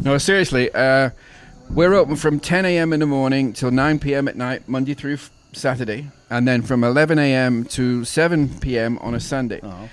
No, 0.01 0.17
seriously. 0.19 0.71
Uh, 0.75 1.11
we're 1.71 1.95
open 1.95 2.17
from 2.17 2.41
10 2.41 2.65
a.m. 2.67 2.93
in 2.93 3.01
the 3.01 3.07
morning 3.07 3.53
till 3.53 3.71
9 3.71 3.99
p.m. 3.99 4.29
at 4.29 4.37
night, 4.37 4.69
Monday 4.69 4.95
through 4.95 5.15
f- 5.15 5.31
Saturday, 5.53 6.11
and 6.31 6.47
then 6.47 6.63
from 6.63 6.85
11 6.85 7.19
a.m. 7.19 7.65
to 7.65 8.05
7 8.05 8.61
p.m. 8.61 8.99
on 8.99 9.15
a 9.15 9.21
Sunday. 9.21 9.61
Oh. 9.63 9.89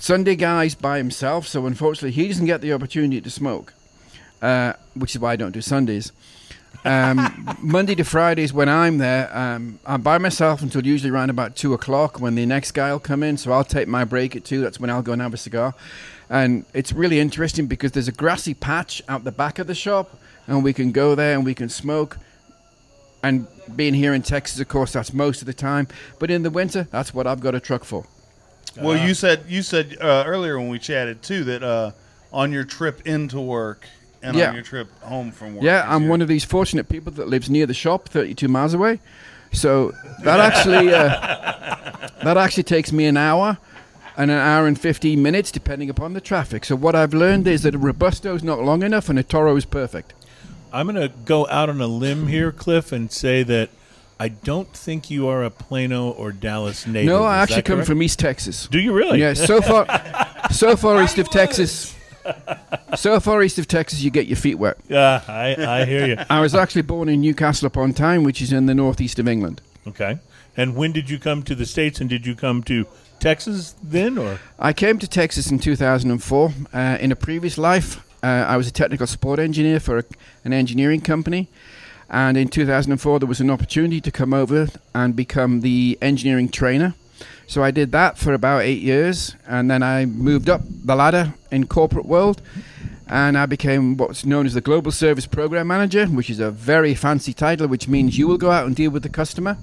Sunday 0.00 0.34
guy's 0.36 0.74
by 0.74 0.96
himself, 0.98 1.46
so 1.46 1.66
unfortunately 1.66 2.12
he 2.12 2.26
doesn't 2.28 2.46
get 2.46 2.60
the 2.60 2.72
opportunity 2.72 3.20
to 3.20 3.30
smoke, 3.30 3.74
uh, 4.42 4.74
which 4.94 5.14
is 5.14 5.20
why 5.20 5.32
I 5.32 5.36
don't 5.36 5.52
do 5.52 5.60
Sundays. 5.60 6.12
Um, 6.84 7.56
Monday 7.60 7.94
to 7.96 8.04
Fridays 8.04 8.52
when 8.52 8.68
I'm 8.68 8.98
there, 8.98 9.36
um, 9.36 9.78
I'm 9.84 10.02
by 10.02 10.18
myself 10.18 10.62
until 10.62 10.86
usually 10.86 11.10
around 11.10 11.30
about 11.30 11.56
two 11.56 11.74
o'clock 11.74 12.20
when 12.20 12.34
the 12.34 12.46
next 12.46 12.72
guy 12.72 12.92
will 12.92 13.00
come 13.00 13.22
in. 13.22 13.36
So 13.36 13.52
I'll 13.52 13.64
take 13.64 13.88
my 13.88 14.04
break 14.04 14.36
at 14.36 14.44
two. 14.44 14.60
That's 14.60 14.78
when 14.78 14.90
I'll 14.90 15.02
go 15.02 15.12
and 15.12 15.22
have 15.22 15.34
a 15.34 15.38
cigar. 15.38 15.74
And 16.30 16.64
it's 16.74 16.92
really 16.92 17.20
interesting 17.20 17.66
because 17.66 17.92
there's 17.92 18.08
a 18.08 18.12
grassy 18.12 18.54
patch 18.54 19.02
out 19.08 19.24
the 19.24 19.32
back 19.32 19.58
of 19.58 19.66
the 19.66 19.74
shop, 19.74 20.16
and 20.46 20.62
we 20.62 20.72
can 20.72 20.92
go 20.92 21.14
there 21.14 21.34
and 21.34 21.44
we 21.44 21.54
can 21.54 21.68
smoke. 21.68 22.18
And 23.22 23.46
being 23.74 23.94
here 23.94 24.14
in 24.14 24.22
Texas, 24.22 24.60
of 24.60 24.68
course, 24.68 24.92
that's 24.92 25.12
most 25.12 25.40
of 25.40 25.46
the 25.46 25.54
time. 25.54 25.88
But 26.18 26.30
in 26.30 26.42
the 26.42 26.50
winter, 26.50 26.86
that's 26.90 27.12
what 27.12 27.26
I've 27.26 27.40
got 27.40 27.54
a 27.54 27.60
truck 27.60 27.84
for. 27.84 28.06
Well, 28.80 28.96
you 28.96 29.14
said 29.14 29.44
you 29.48 29.62
said 29.62 29.96
uh, 30.00 30.22
earlier 30.26 30.58
when 30.58 30.68
we 30.68 30.78
chatted 30.78 31.22
too 31.22 31.42
that 31.44 31.62
uh, 31.62 31.90
on 32.32 32.52
your 32.52 32.64
trip 32.64 33.06
into 33.06 33.40
work 33.40 33.88
and 34.22 34.36
Yeah. 34.36 34.48
on 34.48 34.54
your 34.54 34.62
trip 34.64 34.88
home 35.02 35.30
from 35.30 35.54
work. 35.56 35.64
Yeah, 35.64 35.84
I'm 35.88 36.08
one 36.08 36.20
of 36.22 36.28
these 36.28 36.44
fortunate 36.44 36.88
people 36.88 37.12
that 37.12 37.28
lives 37.28 37.48
near 37.48 37.66
the 37.66 37.74
shop, 37.74 38.08
32 38.08 38.48
miles 38.48 38.74
away. 38.74 39.00
So 39.52 39.92
that 40.24 40.40
actually 40.40 40.92
uh, 40.92 42.08
that 42.22 42.36
actually 42.36 42.64
takes 42.64 42.92
me 42.92 43.06
an 43.06 43.16
hour 43.16 43.58
and 44.16 44.30
an 44.30 44.36
hour 44.38 44.66
and 44.66 44.78
15 44.78 45.22
minutes, 45.22 45.50
depending 45.52 45.88
upon 45.88 46.12
the 46.12 46.20
traffic. 46.20 46.64
So 46.64 46.74
what 46.76 46.94
I've 46.96 47.14
learned 47.14 47.46
is 47.46 47.62
that 47.62 47.74
a 47.74 47.78
robusto 47.78 48.34
is 48.34 48.42
not 48.42 48.58
long 48.60 48.82
enough, 48.82 49.08
and 49.08 49.18
a 49.18 49.22
toro 49.22 49.54
is 49.56 49.64
perfect. 49.64 50.12
I'm 50.72 50.86
going 50.88 51.00
to 51.00 51.14
go 51.24 51.46
out 51.48 51.70
on 51.70 51.80
a 51.80 51.86
limb 51.86 52.26
here, 52.26 52.50
Cliff, 52.52 52.92
and 52.92 53.10
say 53.10 53.42
that 53.44 53.70
I 54.20 54.28
don't 54.28 54.70
think 54.74 55.08
you 55.08 55.28
are 55.28 55.44
a 55.44 55.50
Plano 55.50 56.10
or 56.10 56.32
Dallas 56.32 56.86
native. 56.86 57.08
no, 57.08 57.22
I 57.22 57.38
actually 57.38 57.62
come 57.62 57.76
correct? 57.76 57.86
from 57.88 58.02
East 58.02 58.18
Texas. 58.18 58.66
Do 58.66 58.80
you 58.80 58.92
really? 58.92 59.20
Yeah, 59.20 59.32
so 59.34 59.62
far, 59.62 59.86
so 60.50 60.76
far 60.76 61.00
east 61.04 61.16
of 61.18 61.30
Texas. 61.30 61.94
So 62.96 63.20
far 63.20 63.42
east 63.42 63.58
of 63.58 63.68
Texas, 63.68 64.00
you 64.00 64.10
get 64.10 64.26
your 64.26 64.36
feet 64.36 64.56
wet. 64.56 64.78
Yeah, 64.88 65.22
I, 65.28 65.54
I 65.82 65.84
hear 65.84 66.06
you. 66.06 66.16
I 66.30 66.40
was 66.40 66.54
actually 66.54 66.82
born 66.82 67.08
in 67.08 67.20
Newcastle 67.20 67.66
upon 67.66 67.92
Tyne, 67.92 68.24
which 68.24 68.40
is 68.40 68.50
in 68.52 68.66
the 68.66 68.74
northeast 68.74 69.18
of 69.18 69.28
England. 69.28 69.60
Okay. 69.86 70.18
And 70.56 70.74
when 70.74 70.92
did 70.92 71.08
you 71.10 71.18
come 71.18 71.42
to 71.44 71.54
the 71.54 71.66
States 71.66 72.00
and 72.00 72.08
did 72.08 72.26
you 72.26 72.34
come 72.34 72.62
to 72.64 72.86
Texas 73.20 73.74
then 73.82 74.18
or? 74.18 74.40
I 74.58 74.72
came 74.72 74.98
to 74.98 75.06
Texas 75.06 75.50
in 75.50 75.58
2004. 75.58 76.52
Uh, 76.72 76.98
in 77.00 77.12
a 77.12 77.16
previous 77.16 77.58
life, 77.58 78.04
uh, 78.22 78.26
I 78.26 78.56
was 78.56 78.66
a 78.66 78.72
technical 78.72 79.06
support 79.06 79.38
engineer 79.38 79.80
for 79.80 79.98
a, 79.98 80.04
an 80.44 80.52
engineering 80.52 81.00
company. 81.00 81.48
And 82.10 82.36
in 82.36 82.48
2004, 82.48 83.20
there 83.20 83.28
was 83.28 83.40
an 83.40 83.50
opportunity 83.50 84.00
to 84.00 84.10
come 84.10 84.32
over 84.32 84.68
and 84.94 85.14
become 85.14 85.60
the 85.60 85.98
engineering 86.00 86.48
trainer. 86.48 86.94
So 87.48 87.64
I 87.64 87.70
did 87.70 87.92
that 87.92 88.18
for 88.18 88.34
about 88.34 88.62
eight 88.62 88.82
years. 88.82 89.34
And 89.46 89.70
then 89.70 89.82
I 89.82 90.04
moved 90.04 90.48
up 90.50 90.60
the 90.66 90.94
ladder 90.94 91.34
in 91.50 91.66
corporate 91.66 92.04
world. 92.04 92.42
And 93.08 93.38
I 93.38 93.46
became 93.46 93.96
what's 93.96 94.26
known 94.26 94.44
as 94.44 94.52
the 94.52 94.60
Global 94.60 94.92
Service 94.92 95.24
Program 95.26 95.66
Manager, 95.66 96.06
which 96.06 96.28
is 96.28 96.40
a 96.40 96.50
very 96.50 96.94
fancy 96.94 97.32
title, 97.32 97.66
which 97.66 97.88
means 97.88 98.18
you 98.18 98.28
will 98.28 98.36
go 98.36 98.50
out 98.50 98.66
and 98.66 98.76
deal 98.76 98.90
with 98.90 99.02
the 99.02 99.08
customer 99.08 99.56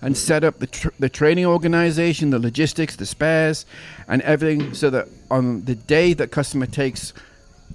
and 0.00 0.16
set 0.16 0.44
up 0.44 0.60
the, 0.60 0.68
tr- 0.68 0.90
the 1.00 1.08
training 1.08 1.44
organization, 1.44 2.30
the 2.30 2.38
logistics, 2.38 2.94
the 2.94 3.06
spares, 3.06 3.66
and 4.06 4.22
everything 4.22 4.72
so 4.72 4.88
that 4.90 5.08
on 5.32 5.64
the 5.64 5.74
day 5.74 6.12
that 6.12 6.30
customer 6.30 6.66
takes 6.66 7.12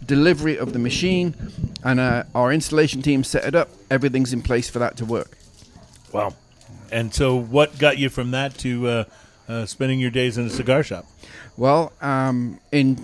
delivery 0.06 0.58
of 0.58 0.72
the 0.72 0.80
machine 0.80 1.36
and 1.84 2.00
uh, 2.00 2.24
our 2.34 2.54
installation 2.54 3.02
team 3.02 3.22
set 3.22 3.44
it 3.44 3.54
up, 3.54 3.68
everything's 3.92 4.32
in 4.32 4.42
place 4.42 4.70
for 4.70 4.80
that 4.80 4.96
to 4.96 5.04
work. 5.04 5.38
Wow. 6.14 6.36
And 6.90 7.14
so 7.14 7.36
what 7.36 7.78
got 7.78 7.98
you 7.98 8.08
from 8.08 8.32
that 8.32 8.58
to 8.60 8.88
uh, 8.88 9.04
uh, 9.48 9.66
spending 9.66 10.00
your 10.00 10.12
days 10.12 10.38
in 10.38 10.46
a 10.46 10.50
cigar 10.50 10.84
shop? 10.84 11.06
Well, 11.56 11.94
um, 12.02 12.60
in 12.72 12.96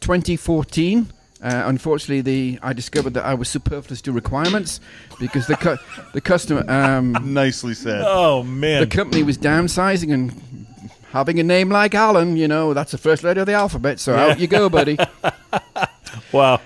2014, 0.00 1.12
uh, 1.42 1.62
unfortunately, 1.66 2.20
the 2.20 2.58
I 2.62 2.72
discovered 2.72 3.14
that 3.14 3.24
I 3.24 3.34
was 3.34 3.48
superfluous 3.48 4.00
to 4.02 4.12
requirements 4.12 4.80
because 5.20 5.46
the 5.46 5.56
cu- 5.56 5.76
the 6.12 6.20
customer 6.20 6.68
um, 6.70 7.12
Nicely 7.22 7.74
said. 7.74 8.02
Oh, 8.06 8.42
man. 8.42 8.80
the 8.80 8.86
company 8.86 9.22
was 9.22 9.38
downsizing 9.38 10.12
and 10.12 10.66
having 11.10 11.38
a 11.40 11.42
name 11.42 11.68
like 11.70 11.94
Alan, 11.94 12.36
you 12.36 12.48
know, 12.48 12.74
that's 12.74 12.92
the 12.92 12.98
first 12.98 13.22
letter 13.22 13.40
of 13.40 13.46
the 13.46 13.52
alphabet. 13.54 14.00
So 14.00 14.14
out 14.14 14.38
you 14.38 14.46
go, 14.46 14.68
buddy. 14.68 14.98
Wow. 16.32 16.60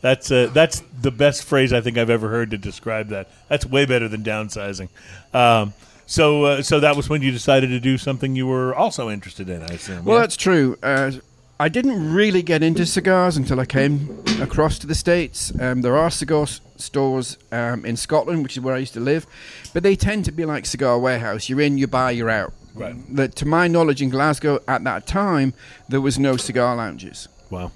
That's 0.00 0.30
uh, 0.30 0.50
that's 0.52 0.82
the 1.00 1.10
best 1.10 1.44
phrase 1.44 1.72
I 1.72 1.80
think 1.80 1.98
I've 1.98 2.10
ever 2.10 2.28
heard 2.28 2.52
to 2.52 2.58
describe 2.58 3.08
that. 3.08 3.28
That's 3.48 3.66
way 3.66 3.84
better 3.84 4.08
than 4.08 4.22
downsizing. 4.22 4.88
Um, 5.34 5.74
so 6.08 6.44
uh, 6.44 6.62
so 6.62 6.80
that 6.80 6.96
was 6.96 7.08
when 7.08 7.22
you 7.22 7.30
decided 7.30 7.68
to 7.68 7.78
do 7.78 7.98
something 7.98 8.34
you 8.34 8.46
were 8.46 8.74
also 8.74 9.10
interested 9.10 9.48
in, 9.48 9.62
I 9.62 9.66
assume. 9.66 10.04
Well, 10.04 10.16
yeah? 10.16 10.22
that's 10.22 10.36
true. 10.36 10.76
Uh, 10.82 11.12
I 11.60 11.68
didn't 11.68 12.14
really 12.14 12.42
get 12.42 12.62
into 12.62 12.86
cigars 12.86 13.36
until 13.36 13.58
I 13.60 13.66
came 13.66 14.24
across 14.40 14.78
to 14.78 14.86
the 14.86 14.94
States. 14.94 15.52
Um, 15.60 15.82
there 15.82 15.96
are 15.96 16.08
cigar 16.10 16.44
s- 16.44 16.60
stores 16.76 17.36
um, 17.50 17.84
in 17.84 17.96
Scotland, 17.96 18.42
which 18.44 18.56
is 18.56 18.62
where 18.62 18.74
I 18.74 18.78
used 18.78 18.94
to 18.94 19.00
live, 19.00 19.26
but 19.74 19.82
they 19.82 19.96
tend 19.96 20.24
to 20.26 20.32
be 20.32 20.44
like 20.44 20.66
Cigar 20.66 20.98
Warehouse. 20.98 21.48
You're 21.48 21.60
in, 21.60 21.76
you 21.76 21.86
buy, 21.88 22.12
you're 22.12 22.30
out. 22.30 22.52
Right. 22.74 22.94
That, 23.16 23.34
to 23.36 23.46
my 23.46 23.66
knowledge, 23.66 24.00
in 24.00 24.08
Glasgow 24.08 24.60
at 24.68 24.84
that 24.84 25.06
time, 25.06 25.52
there 25.88 26.00
was 26.00 26.16
no 26.18 26.36
cigar 26.36 26.76
lounges. 26.76 27.28
Wow. 27.50 27.72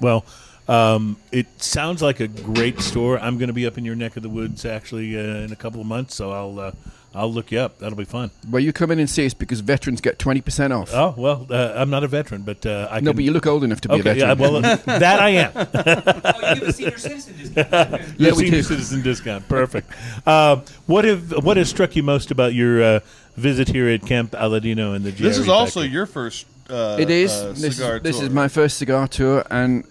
Well, 0.00 0.24
um, 0.72 1.16
it 1.30 1.46
sounds 1.62 2.00
like 2.02 2.20
a 2.20 2.28
great 2.28 2.80
store. 2.80 3.18
I'm 3.18 3.36
going 3.38 3.48
to 3.48 3.52
be 3.52 3.66
up 3.66 3.76
in 3.78 3.84
your 3.84 3.94
neck 3.96 4.16
of 4.16 4.22
the 4.22 4.28
woods 4.28 4.64
actually 4.64 5.16
uh, 5.16 5.20
in 5.44 5.52
a 5.52 5.56
couple 5.56 5.80
of 5.80 5.86
months, 5.86 6.14
so 6.14 6.30
I'll 6.32 6.58
uh, 6.58 6.72
I'll 7.14 7.30
look 7.32 7.52
you 7.52 7.58
up. 7.58 7.78
That'll 7.78 7.98
be 7.98 8.04
fun. 8.06 8.30
Well, 8.50 8.60
you 8.62 8.72
come 8.72 8.90
in 8.90 8.98
and 8.98 9.10
see 9.10 9.26
us 9.26 9.34
because 9.34 9.60
veterans 9.60 10.00
get 10.00 10.18
20% 10.18 10.70
off. 10.80 10.90
Oh 10.94 11.14
well, 11.16 11.46
uh, 11.50 11.74
I'm 11.76 11.90
not 11.90 12.04
a 12.04 12.08
veteran, 12.08 12.40
but 12.42 12.64
uh, 12.64 12.88
I 12.90 13.00
no, 13.00 13.10
can. 13.10 13.16
but 13.16 13.24
you 13.24 13.32
look 13.32 13.46
old 13.46 13.64
enough 13.64 13.82
to 13.82 13.88
be 13.90 14.00
a 14.00 14.02
veteran. 14.02 14.28
yeah, 14.28 14.32
well, 14.34 14.56
uh, 14.56 14.76
that 14.86 15.20
I 15.20 15.28
am. 15.30 15.52
Oh, 16.34 16.54
you 16.54 16.60
give 16.60 16.68
a 16.68 16.72
senior 16.72 16.98
citizen 16.98 17.36
discount. 17.36 17.70
Yeah, 18.18 18.30
The 18.30 18.34
senior 18.36 18.50
do. 18.52 18.62
citizen 18.62 19.02
discount. 19.02 19.48
Perfect. 19.48 19.90
Uh, 20.26 20.60
what 20.86 21.04
have 21.04 21.44
what 21.44 21.56
has 21.56 21.68
struck 21.68 21.96
you 21.96 22.02
most 22.02 22.30
about 22.30 22.54
your 22.54 22.82
uh, 22.82 23.00
visit 23.36 23.68
here 23.68 23.88
at 23.88 24.02
Camp 24.06 24.30
Aladino 24.32 24.94
in 24.96 25.02
the 25.02 25.10
JRE 25.10 25.18
This 25.18 25.38
is 25.38 25.48
also 25.48 25.80
factory? 25.80 25.92
your 25.92 26.06
first. 26.06 26.46
Uh, 26.70 26.96
It 27.00 27.10
is. 27.10 27.30
uh, 27.32 27.48
this 27.48 27.62
is, 27.78 27.78
this 28.02 28.16
tour. 28.16 28.24
is 28.26 28.30
my 28.30 28.46
first 28.48 28.78
cigar 28.78 29.08
tour, 29.08 29.44
and 29.50 29.84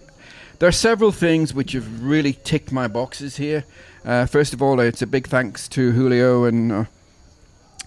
there 0.61 0.69
are 0.69 0.71
several 0.71 1.11
things 1.11 1.55
which 1.55 1.71
have 1.71 2.03
really 2.03 2.33
ticked 2.33 2.71
my 2.71 2.87
boxes 2.87 3.37
here. 3.37 3.63
Uh, 4.05 4.27
first 4.27 4.53
of 4.53 4.61
all, 4.61 4.79
it's 4.79 5.01
a 5.01 5.07
big 5.07 5.27
thanks 5.27 5.67
to 5.69 5.91
Julio 5.91 6.43
and 6.43 6.71
uh, 6.71 6.85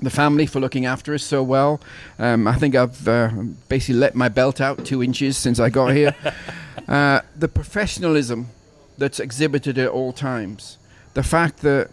the 0.02 0.10
family 0.10 0.44
for 0.44 0.58
looking 0.58 0.84
after 0.84 1.14
us 1.14 1.22
so 1.22 1.40
well. 1.40 1.80
Um, 2.18 2.48
I 2.48 2.56
think 2.56 2.74
I've 2.74 3.06
uh, 3.06 3.30
basically 3.68 4.00
let 4.00 4.16
my 4.16 4.28
belt 4.28 4.60
out 4.60 4.84
two 4.84 5.04
inches 5.04 5.36
since 5.36 5.60
I 5.60 5.70
got 5.70 5.94
here. 5.94 6.16
uh, 6.88 7.20
the 7.36 7.46
professionalism 7.46 8.48
that's 8.98 9.20
exhibited 9.20 9.78
at 9.78 9.90
all 9.90 10.12
times, 10.12 10.76
the 11.12 11.22
fact 11.22 11.58
that 11.58 11.92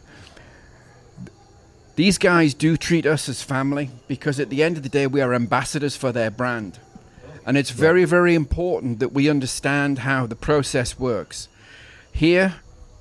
these 1.96 2.18
guys 2.18 2.56
do 2.56 2.76
treat 2.76 3.06
us 3.06 3.30
as 3.30 3.44
family 3.44 3.92
because 4.08 4.40
at 4.40 4.50
the 4.50 4.64
end 4.64 4.78
of 4.78 4.82
the 4.82 4.90
day, 4.90 5.06
we 5.06 5.22
are 5.22 5.36
ambassadors 5.36 5.96
for 5.96 6.12
their 6.12 6.32
brand. 6.32 6.80
And 7.46 7.58
it's 7.58 7.72
very, 7.72 8.06
very 8.06 8.36
important 8.36 9.00
that 9.00 9.14
we 9.14 9.30
understand 9.30 10.00
how 10.00 10.28
the 10.28 10.36
process 10.36 11.00
works. 11.00 11.48
Here 12.12 12.56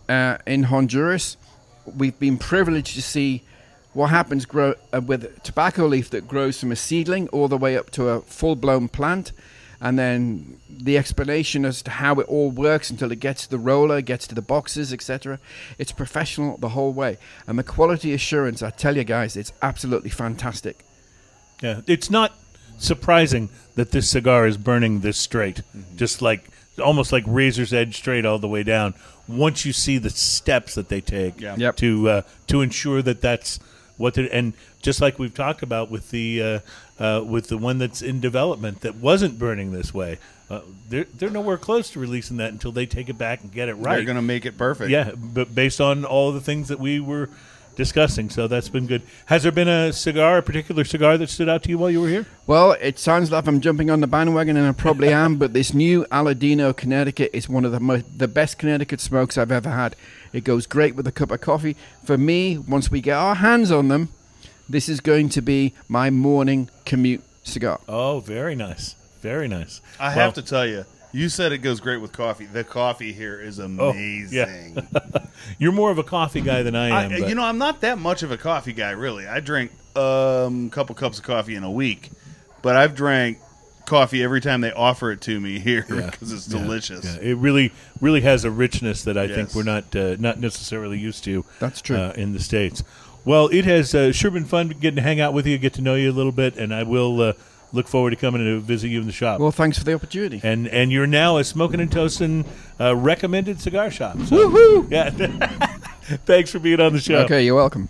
uh, 0.09 0.39
in 0.47 0.65
Honduras, 0.65 1.37
we've 1.85 2.19
been 2.19 2.39
privileged 2.39 2.95
to 2.95 3.03
see 3.03 3.43
what 3.93 4.09
happens 4.09 4.47
grow, 4.47 4.75
uh, 4.93 5.01
with 5.01 5.43
tobacco 5.43 5.87
leaf 5.87 6.11
that 6.11 6.29
grows 6.29 6.61
from 6.61 6.73
a 6.73 6.77
seedling 6.77 7.29
all 7.29 7.49
the 7.49 7.59
way 7.59 7.77
up 7.77 7.91
to 7.91 8.09
a 8.09 8.21
full 8.21 8.57
blown 8.57 8.89
plant. 8.89 9.33
And 9.83 9.99
then 9.99 10.61
the 10.69 10.99
explanation 10.99 11.65
as 11.65 11.81
to 11.83 11.91
how 11.91 12.17
it 12.17 12.29
all 12.29 12.51
works 12.51 12.91
until 12.91 13.11
it 13.13 13.19
gets 13.19 13.45
to 13.45 13.51
the 13.51 13.59
roller, 13.59 14.03
gets 14.03 14.27
to 14.27 14.35
the 14.35 14.43
boxes, 14.43 14.93
etc. 14.93 15.39
It's 15.79 15.91
professional 15.91 16.59
the 16.59 16.71
whole 16.71 16.93
way. 16.93 17.17
And 17.47 17.59
the 17.59 17.65
quality 17.65 18.13
assurance, 18.13 18.63
I 18.63 18.71
tell 18.71 18.97
you 18.97 19.05
guys, 19.05 19.37
it's 19.37 19.53
absolutely 19.63 20.11
fantastic. 20.11 20.85
Yeah, 21.63 21.81
it's 21.87 22.11
not 22.11 22.33
surprising 22.81 23.49
that 23.77 23.93
this 23.93 24.09
cigar 24.11 24.47
is 24.47 24.57
burning 24.57 25.01
this 25.01 25.17
straight, 25.17 25.63
just 25.97 26.21
like 26.21 26.49
almost 26.83 27.13
like 27.13 27.25
razor's 27.27 27.73
edge 27.73 27.97
straight 27.97 28.25
all 28.27 28.39
the 28.39 28.49
way 28.49 28.63
down. 28.63 28.95
Once 29.29 29.65
you 29.65 29.73
see 29.73 29.99
the 29.99 30.11
steps 30.11 30.75
that 30.75 30.89
they 30.89 31.01
take 31.01 31.41
Yeah. 31.41 31.55
Yep. 31.57 31.77
to 31.77 32.09
uh, 32.09 32.23
to 32.49 32.63
ensure 32.63 33.01
that 33.03 33.21
that's 33.21 33.61
what 33.97 34.15
they're 34.15 34.29
and 34.33 34.55
just 34.83 35.01
like 35.01 35.19
we've 35.19 35.35
talked 35.35 35.63
about 35.63 35.91
with 35.91 36.11
the 36.11 36.43
uh, 36.43 36.59
uh, 36.99 37.23
with 37.23 37.49
the 37.49 37.59
one 37.59 37.79
that's 37.79 38.03
in 38.03 38.21
development 38.21 38.81
that 38.81 38.97
wasn't 38.97 39.39
burning 39.39 39.73
this 39.73 39.95
way, 39.95 40.19
uh, 40.49 40.63
they're 40.89 41.05
they're 41.15 41.31
nowhere 41.31 41.59
close 41.59 41.91
to 41.91 42.01
releasing 42.01 42.39
that 42.39 42.51
until 42.51 42.73
they 42.73 42.87
take 42.87 43.09
it 43.09 43.19
back 43.19 43.43
and 43.43 43.53
get 43.53 43.69
it 43.69 43.75
right. 43.75 43.97
They're 43.97 44.05
going 44.05 44.17
to 44.17 44.23
make 44.23 44.47
it 44.47 44.57
perfect. 44.59 44.91
Yeah, 44.91 45.13
but 45.15 45.55
based 45.55 45.81
on 45.81 46.05
all 46.05 46.33
the 46.33 46.41
things 46.41 46.69
that 46.69 46.81
we 46.81 46.99
were 46.99 47.29
discussing, 47.81 48.29
so 48.29 48.47
that's 48.47 48.69
been 48.69 48.87
good. 48.87 49.01
Has 49.27 49.43
there 49.43 49.51
been 49.53 49.67
a 49.69 49.91
cigar, 49.93 50.37
a 50.39 50.43
particular 50.43 50.85
cigar 50.85 51.17
that 51.17 51.31
stood 51.31 51.49
out 51.49 51.63
to 51.63 51.71
you 51.71 51.79
while 51.79 51.91
you 51.91 52.03
were 52.03 52.09
here? 52.09 52.27
Well, 52.47 52.73
it 52.73 52.99
sounds 52.99 53.31
like 53.33 53.47
I'm 53.47 53.61
jumping 53.63 53.89
on 53.91 54.01
the 54.03 54.07
bandwagon, 54.07 54.57
and 54.59 54.67
I 54.69 54.73
probably 54.73 55.09
am. 55.25 55.37
But 55.39 55.55
this 55.55 55.73
new 55.73 56.05
Aladino 56.13 56.77
Connecticut 56.77 57.31
is 57.33 57.49
one 57.49 57.65
of 57.65 57.73
the 57.73 57.81
mo- 57.81 58.03
the 58.17 58.29
best 58.29 58.59
Connecticut 58.59 59.01
smokes 59.01 59.39
I've 59.39 59.51
ever 59.51 59.71
had. 59.71 59.97
It 60.35 60.45
goes 60.45 60.67
great 60.67 60.95
with 60.95 61.07
a 61.07 61.13
cup 61.13 61.31
of 61.31 61.41
coffee. 61.41 61.75
For 62.05 62.19
me, 62.19 62.59
once 62.59 62.91
we 62.91 63.01
get 63.01 63.17
our 63.17 63.37
hands 63.37 63.73
on 63.73 63.89
them, 63.89 64.11
this 64.69 64.89
is 64.89 65.01
going 65.01 65.31
to 65.31 65.41
be 65.41 65.73
my 65.89 66.11
morning 66.11 66.69
commute 66.85 67.23
cigar. 67.43 67.81
Oh, 67.89 68.21
very 68.21 68.55
nice, 68.55 68.95
very 69.23 69.49
nice. 69.49 69.81
I 69.99 70.15
Well, 70.15 70.27
have 70.27 70.35
to 70.35 70.43
tell 70.43 70.67
you, 70.67 70.85
you 71.13 71.29
said 71.29 71.53
it 71.53 71.59
goes 71.59 71.81
great 71.81 71.99
with 71.99 72.13
coffee. 72.13 72.47
The 72.47 72.65
coffee 72.65 73.13
here 73.13 73.41
is 73.41 73.59
Oh, 73.61 73.65
amazing. 73.65 74.79
You're 75.59 75.73
more 75.73 75.91
of 75.91 75.99
a 75.99 76.03
coffee 76.05 76.41
guy 76.41 76.63
than 76.63 76.75
I 76.77 76.89
I, 76.91 77.03
am. 77.05 77.11
but- 77.21 77.29
you 77.29 77.35
know, 77.35 77.43
I'm 77.45 77.59
not 77.59 77.81
that 77.83 77.99
much 77.99 78.23
of 78.23 78.31
a 78.31 78.37
coffee 78.37 78.73
guy, 78.73 78.91
really. 78.91 79.27
I 79.27 79.41
drink 79.41 79.73
um, 79.97 80.67
a 80.67 80.71
couple 80.71 80.95
cups 80.95 81.19
of 81.19 81.25
coffee 81.25 81.55
in 81.55 81.65
a 81.65 81.71
week, 81.71 82.11
but 82.63 82.77
I've 82.77 82.95
drank 82.95 83.39
coffee 83.87 84.23
every 84.23 84.41
time 84.41 84.61
they 84.61 84.71
offer 84.71 85.11
it 85.11 85.21
to 85.23 85.41
me 85.41 85.59
here 85.59 85.85
Yeah. 85.91 86.07
because 86.11 86.33
it's 86.33 86.47
delicious. 86.47 87.05
yeah, 87.05 87.21
it 87.21 87.35
really, 87.39 87.73
really 88.01 88.21
has 88.21 88.45
a 88.45 88.51
richness 88.51 89.03
that 89.05 89.19
I 89.19 89.27
think 89.27 89.55
we're 89.55 89.65
not 89.65 89.95
uh, 89.97 90.15
not 90.19 90.39
necessarily 90.39 90.99
used 90.99 91.25
to. 91.25 91.45
That's 91.59 91.81
true. 91.83 91.97
uh, 91.97 92.13
in 92.17 92.33
the 92.33 92.39
states. 92.41 92.85
Well, 93.25 93.49
it 93.49 93.65
has 93.67 93.95
uh, 93.95 94.13
sure 94.13 94.31
been 94.31 94.45
fun 94.47 94.69
getting 94.69 94.97
to 94.97 95.03
hang 95.03 95.21
out 95.21 95.35
with 95.35 95.47
you, 95.47 95.59
get 95.59 95.75
to 95.75 95.83
know 95.83 95.95
you 95.95 96.11
a 96.11 96.13
little 96.13 96.33
bit, 96.33 96.57
and 96.57 96.73
I 96.73 96.85
will 96.85 97.21
uh, 97.21 97.33
look 97.73 97.89
forward 97.89 98.11
to 98.11 98.17
coming 98.17 98.43
to 98.45 98.61
visit 98.61 98.89
you 98.89 99.01
in 99.01 99.07
the 99.07 99.13
shop. 99.13 99.41
Well, 99.41 99.51
thanks 99.53 99.79
for 99.79 99.85
the 99.85 99.95
opportunity. 99.95 100.41
and 100.43 100.67
and 100.69 100.91
you're 100.93 101.07
now 101.07 101.39
a 101.39 101.45
smoking 101.45 101.81
and 101.81 101.91
toasting 101.91 102.45
uh, 102.81 102.97
recommended 102.97 103.61
cigar 103.61 103.91
shop. 103.91 104.19
So, 104.23 104.37
Woohoo! 104.51 104.91
Yeah. 104.91 105.11
Thanks 106.27 106.51
for 106.51 106.59
being 106.59 106.81
on 106.81 106.93
the 106.93 106.99
show. 107.01 107.19
Okay, 107.21 107.45
you're 107.45 107.55
welcome. 107.55 107.89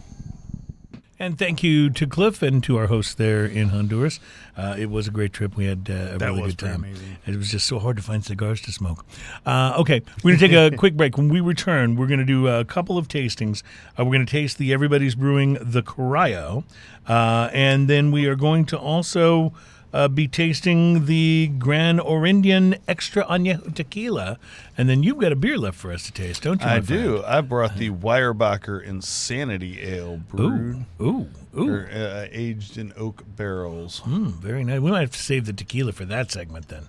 And 1.21 1.39
thank 1.39 1.63
you 1.63 1.91
to 1.91 2.07
Cliff 2.07 2.41
and 2.43 2.65
to 2.65 2.79
our 2.79 2.87
hosts 2.87 3.13
there 3.13 3.45
in 3.45 3.69
Honduras. 3.69 4.21
Uh, 4.57 4.75
it 4.79 4.89
was 4.89 5.07
a 5.07 5.11
great 5.11 5.35
trip. 5.35 5.55
We 5.55 5.67
had 5.67 5.87
uh, 5.91 6.15
a 6.15 6.19
That 6.19 6.33
really 6.33 6.47
good 6.49 6.59
time. 6.59 6.75
amazing. 6.77 7.19
It 7.27 7.37
was 7.37 7.51
just 7.51 7.67
so 7.67 7.79
hard 7.79 7.99
to 7.99 8.03
find 8.03 8.25
cigars 8.25 8.63
to 8.63 8.73
smoke. 8.73 9.05
Uh, 9.45 9.75
okay, 9.77 10.01
we're 10.25 10.31
going 10.39 10.41
to 10.41 10.49
take 10.49 10.73
a 10.73 10.77
quick 10.79 10.95
break. 10.97 11.19
When 11.19 11.29
we 11.29 11.41
return, 11.41 11.97
we're 11.97 12.07
going 12.07 12.21
to 12.21 12.25
do 12.25 12.49
a 12.49 12.65
couple 12.65 12.97
of 12.97 13.07
tastings. 13.07 13.63
Uh, 13.99 14.05
we're 14.07 14.13
going 14.15 14.25
to 14.25 14.31
taste 14.33 14.57
the 14.57 14.73
Everybody's 14.73 15.15
Brewing 15.15 15.59
the 15.61 15.83
Cryo, 15.83 16.65
uh, 17.07 17.51
and 17.53 17.87
then 17.87 18.13
we 18.13 18.25
are 18.25 18.35
going 18.35 18.65
to 18.67 18.79
also 18.79 19.53
uh, 19.93 20.09
be 20.09 20.29
tasting 20.29 21.07
the 21.07 21.51
Gran 21.59 21.99
Orendain 21.99 22.79
Extra 22.87 23.25
Añejo 23.25 23.75
Tequila. 23.75 24.39
And 24.77 24.89
then 24.89 25.03
you've 25.03 25.19
got 25.19 25.33
a 25.33 25.37
beer 25.37 25.59
left 25.59 25.77
for 25.77 25.93
us 25.93 26.05
to 26.07 26.13
taste, 26.13 26.43
don't 26.43 26.61
you? 26.61 26.67
I 26.67 26.81
do. 26.81 27.23
I 27.25 27.41
brought 27.41 27.77
the 27.77 27.91
Weyerbacher 27.91 28.83
Insanity 28.83 29.81
Ale 29.83 30.19
brewed? 30.29 30.85
Ooh, 31.01 31.05
ooh, 31.05 31.29
ooh. 31.59 31.71
or 31.71 31.91
uh, 31.93 32.27
aged 32.31 32.79
in 32.79 32.93
oak 32.97 33.25
barrels. 33.37 34.01
Mm, 34.01 34.33
very 34.35 34.65
nice. 34.65 34.81
We 34.81 34.91
might 34.91 35.01
have 35.01 35.13
to 35.13 35.23
save 35.23 35.47
the 35.47 35.53
tequila 35.53 35.93
for 35.93 36.05
that 36.07 36.31
segment 36.31 36.69
then. 36.69 36.87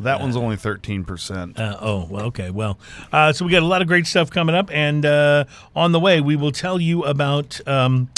That 0.00 0.20
one's 0.20 0.36
only 0.36 0.56
thirteen 0.56 1.04
percent. 1.04 1.60
Uh, 1.60 1.76
oh, 1.80 2.06
well, 2.10 2.24
okay. 2.26 2.50
Well, 2.50 2.76
uh, 3.12 3.32
so 3.32 3.44
we 3.44 3.52
got 3.52 3.62
a 3.62 3.66
lot 3.66 3.82
of 3.82 3.88
great 3.88 4.06
stuff 4.06 4.30
coming 4.30 4.54
up, 4.54 4.68
and 4.72 5.06
uh, 5.06 5.44
on 5.76 5.92
the 5.92 6.00
way, 6.00 6.20
we 6.20 6.34
will 6.34 6.50
tell 6.50 6.80
you 6.80 7.04
about 7.04 7.60
um, 7.68 8.10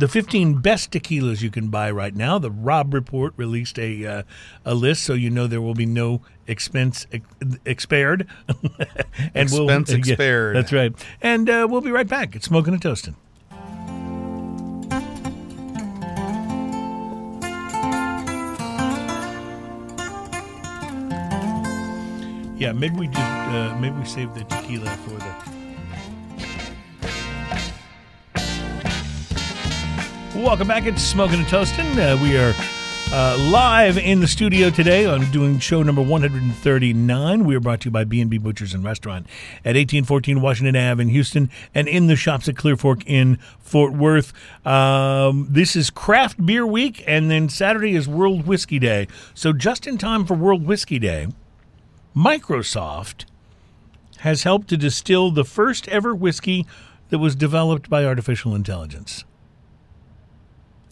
the 0.00 0.08
15 0.08 0.62
best 0.62 0.90
tequilas 0.90 1.42
you 1.42 1.50
can 1.50 1.68
buy 1.68 1.90
right 1.90 2.16
now. 2.16 2.38
The 2.38 2.50
Robb 2.50 2.94
Report 2.94 3.34
released 3.36 3.78
a 3.78 4.06
uh, 4.06 4.22
a 4.64 4.74
list, 4.74 5.04
so 5.04 5.12
you 5.12 5.28
know 5.28 5.46
there 5.46 5.60
will 5.60 5.74
be 5.74 5.84
no 5.86 6.22
expense 6.46 7.06
ex- 7.12 7.26
expired. 7.66 8.26
and 9.34 9.50
Expense 9.52 9.90
yeah, 9.90 9.96
expired. 9.96 10.56
that's 10.56 10.72
right. 10.72 10.94
And 11.20 11.50
uh, 11.50 11.66
we'll 11.70 11.82
be 11.82 11.90
right 11.90 12.08
back. 12.08 12.34
It's 12.34 12.46
Smoking 12.46 12.72
and 12.72 12.82
Toasting. 12.82 13.14
Yeah, 22.56 22.72
maybe 22.72 22.96
we 22.96 23.06
just 23.06 23.18
uh, 23.18 23.76
maybe 23.78 23.96
we 23.98 24.04
save 24.06 24.34
the 24.34 24.44
tequila 24.44 24.90
for 25.04 25.10
the. 25.10 25.59
Welcome 30.40 30.68
back. 30.68 30.86
It's 30.86 31.02
Smoking 31.02 31.40
and 31.40 31.48
Toasting. 31.48 31.98
Uh, 31.98 32.16
we 32.22 32.34
are 32.38 32.54
uh, 33.12 33.36
live 33.50 33.98
in 33.98 34.20
the 34.20 34.26
studio 34.26 34.70
today. 34.70 35.06
I'm 35.06 35.30
doing 35.30 35.58
show 35.58 35.82
number 35.82 36.00
139. 36.00 37.44
We 37.44 37.54
are 37.54 37.60
brought 37.60 37.82
to 37.82 37.88
you 37.88 37.90
by 37.90 38.04
B&B 38.04 38.38
Butchers 38.38 38.72
and 38.72 38.82
Restaurant 38.82 39.26
at 39.66 39.76
1814 39.76 40.40
Washington 40.40 40.76
Ave 40.76 41.02
in 41.02 41.10
Houston 41.10 41.50
and 41.74 41.86
in 41.86 42.06
the 42.06 42.16
shops 42.16 42.48
at 42.48 42.56
Clear 42.56 42.76
Fork 42.76 43.06
in 43.06 43.36
Fort 43.58 43.92
Worth. 43.92 44.32
Um, 44.66 45.46
this 45.50 45.76
is 45.76 45.90
Craft 45.90 46.44
Beer 46.44 46.66
Week, 46.66 47.04
and 47.06 47.30
then 47.30 47.50
Saturday 47.50 47.94
is 47.94 48.08
World 48.08 48.46
Whiskey 48.46 48.78
Day. 48.78 49.08
So 49.34 49.52
just 49.52 49.86
in 49.86 49.98
time 49.98 50.24
for 50.24 50.34
World 50.34 50.64
Whiskey 50.66 50.98
Day, 50.98 51.28
Microsoft 52.16 53.26
has 54.20 54.44
helped 54.44 54.68
to 54.68 54.78
distill 54.78 55.30
the 55.30 55.44
first 55.44 55.86
ever 55.88 56.14
whiskey 56.14 56.66
that 57.10 57.18
was 57.18 57.36
developed 57.36 57.90
by 57.90 58.06
artificial 58.06 58.54
intelligence. 58.54 59.24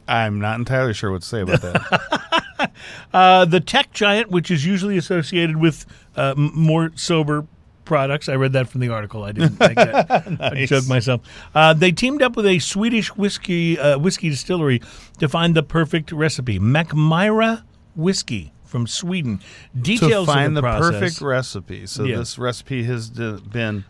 I'm 0.09 0.41
not 0.41 0.59
entirely 0.59 0.95
sure 0.95 1.13
what 1.13 1.23
to 1.23 1.29
say 1.29 1.41
about 1.43 1.61
that. 1.63 2.73
Uh, 3.15 3.45
the 3.45 3.61
tech 3.61 3.93
giant, 3.93 4.31
which 4.31 4.51
is 4.51 4.67
usually 4.67 4.97
associated 4.99 5.57
with 5.57 5.87
uh, 6.17 6.35
m- 6.37 6.51
more 6.55 6.91
sober 6.97 7.47
products. 7.85 8.29
I 8.29 8.35
read 8.35 8.53
that 8.55 8.69
from 8.69 8.81
the 8.81 8.89
article. 8.89 9.23
I 9.23 9.31
didn't 9.33 9.59
make 9.61 9.77
that. 9.77 10.37
I 10.41 10.67
joked 10.67 10.89
myself. 10.89 11.21
Uh, 11.55 11.73
they 11.73 11.93
teamed 11.93 12.21
up 12.21 12.37
with 12.37 12.47
a 12.47 12.59
Swedish 12.59 13.15
whiskey 13.17 13.79
uh, 13.79 13.99
whiskey 13.99 14.29
distillery 14.29 14.83
to 15.19 15.29
find 15.29 15.55
the 15.55 15.63
perfect 15.63 16.11
recipe. 16.11 16.59
Mackmyra 16.59 17.63
whiskey 17.95 18.53
from 18.65 18.87
Sweden. 18.89 19.39
to 19.39 19.81
Details 19.81 20.27
find 20.27 20.49
of 20.59 20.63
the 20.63 20.69
the, 20.71 20.79
perfect 20.81 21.21
recipe. 21.21 21.87
So 21.87 22.05
Yeah. 22.05 22.17
this 22.19 22.39
recipe 22.39 22.83
has 22.85 23.09
d- 23.09 23.39
been 23.51 23.85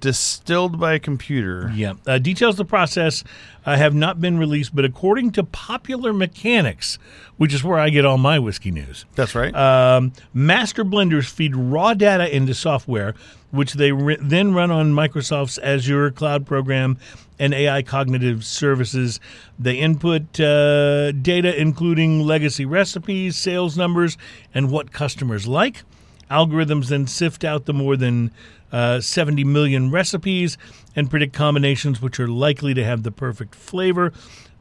distilled 0.00 0.78
by 0.80 0.94
a 0.94 0.98
computer. 0.98 1.70
Yeah. 1.74 1.94
Uh, 2.06 2.18
details 2.18 2.54
of 2.54 2.66
the 2.66 2.70
process 2.70 3.22
uh, 3.66 3.76
have 3.76 3.94
not 3.94 4.20
been 4.20 4.38
released, 4.38 4.74
but 4.74 4.84
according 4.84 5.32
to 5.32 5.44
Popular 5.44 6.12
Mechanics, 6.12 6.98
which 7.36 7.52
is 7.54 7.62
where 7.62 7.78
I 7.78 7.90
get 7.90 8.04
all 8.04 8.18
my 8.18 8.38
whiskey 8.38 8.70
news, 8.70 9.04
That's 9.14 9.34
right. 9.34 9.54
um, 9.54 10.12
master 10.34 10.84
blenders 10.84 11.28
feed 11.28 11.54
raw 11.54 11.94
data 11.94 12.34
into 12.34 12.54
software, 12.54 13.14
which 13.50 13.74
they 13.74 13.92
ri 13.92 14.16
then 14.20 14.54
run 14.54 14.70
on 14.70 14.92
Microsoft's 14.92 15.58
Azure 15.58 16.10
cloud 16.10 16.46
program 16.46 16.98
and 17.38 17.52
AI 17.54 17.82
cognitive 17.82 18.44
services. 18.44 19.18
They 19.58 19.76
input 19.76 20.38
uh, 20.38 21.12
data 21.12 21.58
including 21.58 22.20
legacy 22.20 22.64
recipes, 22.64 23.36
sales 23.36 23.76
numbers, 23.76 24.16
and 24.54 24.70
what 24.70 24.92
customers 24.92 25.46
like. 25.46 25.82
Algorithms 26.30 26.88
then 26.88 27.08
sift 27.08 27.42
out 27.44 27.64
the 27.64 27.72
more 27.72 27.96
than 27.96 28.30
uh, 28.72 29.00
70 29.00 29.44
million 29.44 29.90
recipes 29.90 30.56
and 30.96 31.10
predict 31.10 31.32
combinations 31.34 32.00
which 32.00 32.18
are 32.20 32.28
likely 32.28 32.74
to 32.74 32.84
have 32.84 33.02
the 33.02 33.10
perfect 33.10 33.54
flavor. 33.54 34.12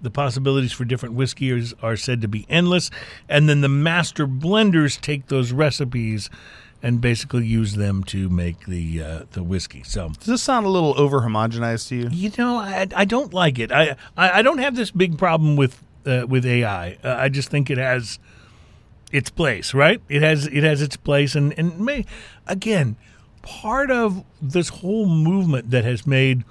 The 0.01 0.09
possibilities 0.09 0.71
for 0.71 0.85
different 0.85 1.15
whiskeys 1.15 1.73
are 1.81 1.97
said 1.97 2.21
to 2.21 2.27
be 2.27 2.45
endless. 2.49 2.89
And 3.27 3.49
then 3.49 3.61
the 3.61 3.67
master 3.69 4.25
blenders 4.27 4.99
take 4.99 5.27
those 5.27 5.51
recipes 5.51 6.29
and 6.81 7.01
basically 7.01 7.45
use 7.45 7.75
them 7.75 8.05
to 8.05 8.29
make 8.29 8.65
the 8.65 9.03
uh, 9.03 9.19
the 9.31 9.43
whiskey. 9.43 9.83
So 9.83 10.07
Does 10.17 10.27
this 10.27 10.41
sound 10.41 10.65
a 10.65 10.69
little 10.69 10.97
over 10.97 11.19
homogenized 11.19 11.89
to 11.89 11.95
you? 11.97 12.09
you 12.09 12.31
know, 12.37 12.55
I, 12.57 12.87
I 12.95 13.03
don't 13.03 13.33
like 13.33 13.59
it. 13.59 13.69
I, 13.71 13.97
I 14.15 14.39
I 14.39 14.41
don't 14.41 14.59
have 14.59 14.77
this 14.77 14.89
big 14.89 15.17
problem 15.17 15.57
with 15.57 15.83
uh, 16.05 16.25
with 16.25 16.45
AI. 16.45 16.97
Uh, 17.03 17.15
I 17.19 17.27
just 17.27 17.49
think 17.49 17.69
it 17.69 17.77
has 17.77 18.17
its 19.11 19.29
place, 19.29 19.73
right? 19.73 20.01
It 20.07 20.21
has 20.21 20.47
it 20.47 20.63
has 20.63 20.81
its 20.81 20.95
place, 20.95 21.35
and 21.35 21.53
and 21.59 21.77
may, 21.81 22.05
again, 22.47 22.95
part 23.49 23.89
of 23.89 24.23
this 24.41 24.69
whole 24.69 25.07
movement 25.07 25.71
that 25.71 25.83
has 25.83 26.05
made 26.05 26.43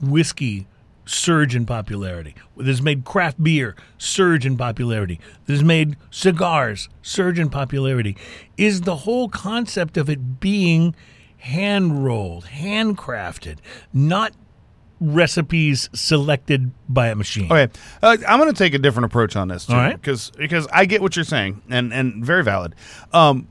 whiskey 0.00 0.66
surge 1.06 1.54
in 1.54 1.64
popularity, 1.64 2.34
that 2.56 2.66
has 2.66 2.82
made 2.82 3.04
craft 3.04 3.42
beer 3.42 3.76
surge 3.98 4.44
in 4.44 4.56
popularity, 4.56 5.20
that 5.46 5.52
has 5.52 5.62
made 5.62 5.96
cigars 6.10 6.88
surge 7.02 7.38
in 7.38 7.48
popularity, 7.50 8.16
is 8.56 8.80
the 8.80 8.96
whole 8.96 9.28
concept 9.28 9.96
of 9.96 10.10
it 10.10 10.40
being 10.40 10.94
hand 11.38 12.04
rolled, 12.04 12.46
handcrafted, 12.46 13.58
not 13.92 14.32
recipes 15.00 15.88
selected 15.92 16.72
by 16.88 17.08
a 17.08 17.14
machine. 17.14 17.52
Okay, 17.52 17.70
uh, 18.02 18.16
I'm 18.26 18.40
going 18.40 18.52
to 18.52 18.58
take 18.58 18.74
a 18.74 18.78
different 18.78 19.04
approach 19.06 19.36
on 19.36 19.48
this 19.48 19.66
too, 19.66 19.74
All 19.74 19.78
right. 19.78 19.94
because 20.00 20.30
because 20.30 20.66
I 20.72 20.84
get 20.86 21.00
what 21.00 21.14
you're 21.14 21.24
saying 21.24 21.62
and 21.70 21.92
and 21.92 22.24
very 22.24 22.42
valid. 22.42 22.74
Um, 23.12 23.46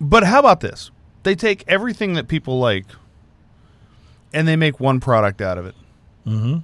but 0.00 0.24
how 0.24 0.40
about 0.40 0.60
this? 0.60 0.90
They 1.24 1.34
take 1.34 1.64
everything 1.66 2.14
that 2.14 2.28
people 2.28 2.58
like, 2.58 2.86
and 4.32 4.46
they 4.46 4.56
make 4.56 4.78
one 4.80 5.00
product 5.00 5.40
out 5.40 5.58
of 5.58 5.66
it. 5.66 5.74
Mm-hmm. 6.26 6.58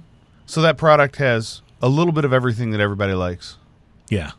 So 0.45 0.61
that 0.61 0.77
product 0.77 1.17
has 1.17 1.61
a 1.81 1.89
little 1.89 2.13
bit 2.13 2.25
of 2.25 2.33
everything 2.33 2.71
that 2.71 2.79
everybody 2.79 3.13
likes. 3.13 3.57
Yeah. 4.09 4.31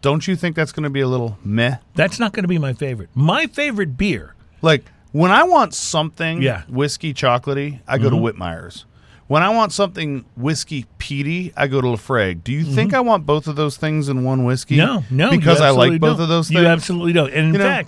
Don't 0.00 0.28
you 0.28 0.36
think 0.36 0.54
that's 0.54 0.72
going 0.72 0.84
to 0.84 0.90
be 0.90 1.00
a 1.00 1.08
little 1.08 1.38
meh? 1.44 1.76
That's 1.94 2.18
not 2.18 2.32
going 2.32 2.44
to 2.44 2.48
be 2.48 2.58
my 2.58 2.72
favorite. 2.74 3.08
My 3.14 3.46
favorite 3.46 3.96
beer. 3.96 4.34
Like 4.62 4.84
when 5.12 5.30
I 5.30 5.44
want 5.44 5.74
something 5.74 6.42
Yeah. 6.42 6.62
Mm-hmm. 6.62 6.74
whiskey 6.76 7.14
chocolatey, 7.14 7.80
I 7.88 7.98
go 7.98 8.10
to 8.10 8.16
Whitmire's. 8.16 8.84
When 9.26 9.42
I 9.42 9.48
want 9.48 9.72
something 9.72 10.26
whiskey 10.36 10.84
peaty, 10.98 11.54
I 11.56 11.66
go 11.66 11.80
to 11.80 11.86
Laphroaig. 11.86 12.44
Do 12.44 12.52
you 12.52 12.62
think 12.64 12.92
I 12.92 13.00
want 13.00 13.24
both 13.24 13.46
of 13.46 13.56
those 13.56 13.78
things 13.78 14.10
in 14.10 14.22
one 14.22 14.44
whiskey? 14.44 14.76
Mm-hmm. 14.76 15.16
No, 15.16 15.26
no. 15.26 15.30
because 15.30 15.62
I 15.62 15.70
like 15.70 15.98
both 15.98 16.18
don't. 16.18 16.24
of 16.24 16.28
those 16.28 16.48
things. 16.48 16.60
You 16.60 16.66
absolutely 16.66 17.14
don't. 17.14 17.32
And 17.32 17.46
in 17.48 17.52
You 17.54 17.58
know? 17.58 17.82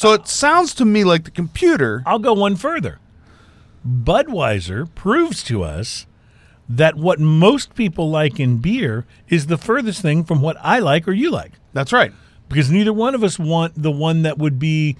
So 0.00 0.14
it 0.14 0.28
sounds 0.28 0.72
to 0.76 0.86
me 0.86 1.04
like 1.04 1.24
the 1.24 1.30
computer. 1.30 2.02
I'll 2.06 2.18
go 2.18 2.32
one 2.32 2.56
further. 2.56 3.00
Budweiser 3.86 4.88
proves 4.94 5.42
to 5.44 5.62
us 5.62 6.06
that 6.70 6.94
what 6.94 7.20
most 7.20 7.74
people 7.74 8.08
like 8.08 8.40
in 8.40 8.62
beer 8.62 9.04
is 9.28 9.48
the 9.48 9.58
furthest 9.58 10.00
thing 10.00 10.24
from 10.24 10.40
what 10.40 10.56
I 10.62 10.78
like 10.78 11.06
or 11.06 11.12
you 11.12 11.30
like. 11.30 11.52
That's 11.74 11.92
right. 11.92 12.14
Because 12.48 12.70
neither 12.70 12.94
one 12.94 13.14
of 13.14 13.22
us 13.22 13.38
want 13.38 13.74
the 13.76 13.90
one 13.90 14.22
that 14.22 14.38
would 14.38 14.58
be 14.58 14.96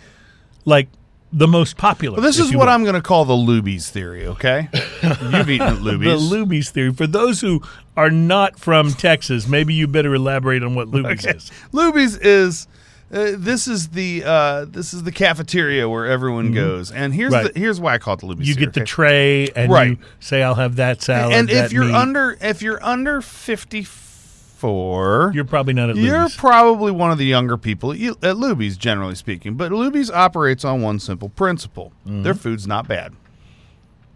like 0.67 0.89
the 1.33 1.49
most 1.49 1.79
popular. 1.79 2.17
Well, 2.17 2.27
this 2.27 2.39
is 2.39 2.55
what 2.55 2.67
will. 2.67 2.75
I'm 2.75 2.83
going 2.83 2.95
to 2.95 3.01
call 3.01 3.25
the 3.25 3.33
Luby's 3.33 3.89
theory. 3.89 4.27
Okay, 4.27 4.69
you've 5.03 5.49
eaten 5.49 5.67
at 5.67 5.77
the 5.77 5.93
Luby's. 5.93 6.31
Luby's 6.31 6.71
theory. 6.71 6.93
For 6.93 7.07
those 7.07 7.41
who 7.41 7.63
are 7.97 8.11
not 8.11 8.59
from 8.59 8.93
Texas, 8.93 9.49
maybe 9.49 9.73
you 9.73 9.87
better 9.87 10.15
elaborate 10.15 10.63
on 10.63 10.75
what 10.75 10.89
Luby's 10.89 11.25
is. 11.25 11.51
Luby's 11.73 12.19
is 12.19 12.69
uh, 13.13 13.33
this 13.37 13.67
is 13.67 13.89
the 13.89 14.23
uh, 14.25 14.65
this 14.67 14.95
is 14.95 15.03
the 15.03 15.11
cafeteria 15.13 15.89
where 15.89 16.07
everyone 16.07 16.53
goes, 16.53 16.93
and 16.93 17.13
here's 17.15 17.33
Mm-hmm. 17.33 17.45
Right. 17.47 17.55
the, 17.55 17.61
here's 17.61 17.81
why 17.81 17.95
I 17.95 17.99
call 17.99 18.15
it 18.15 18.21
the 18.21 18.27
Luby's. 18.29 18.49
You 18.49 18.55
get 18.55 18.73
the 18.73 18.81
okay? 18.83 18.87
tray 18.87 19.49
and 19.57 19.73
Right. 19.73 19.91
you 19.91 19.99
say, 20.21 20.43
"I'll 20.43 20.55
have 20.55 20.77
that 20.77 21.03
salad." 21.03 21.35
and 21.35 21.51
if 21.51 21.57
that 21.57 21.73
you're 21.73 21.87
meat." 21.87 21.95
under 21.95 22.39
if 22.41 22.63
you're 22.63 22.83
under 22.85 23.21
54 23.21 25.33
you're 25.35 25.45
probably 25.45 25.75
not 25.75 25.91
at 25.91 25.97
you're 25.97 26.29
probably 26.37 26.93
one 26.93 27.11
of 27.11 27.19
the 27.19 27.25
younger 27.25 27.57
people 27.57 27.93
at, 27.93 27.99
Luby's 27.99 28.77
generally 28.77 29.15
speaking 29.15 29.55
but 29.55 29.73
Luby's 29.73 30.11
operates 30.11 30.65
on 30.65 30.83
one 30.83 30.99
simple 30.99 31.29
principle 31.31 31.93
Mm-hmm. 32.07 32.23
their 32.23 32.35
food's 32.35 32.67
not 32.67 32.87
bad 32.89 33.13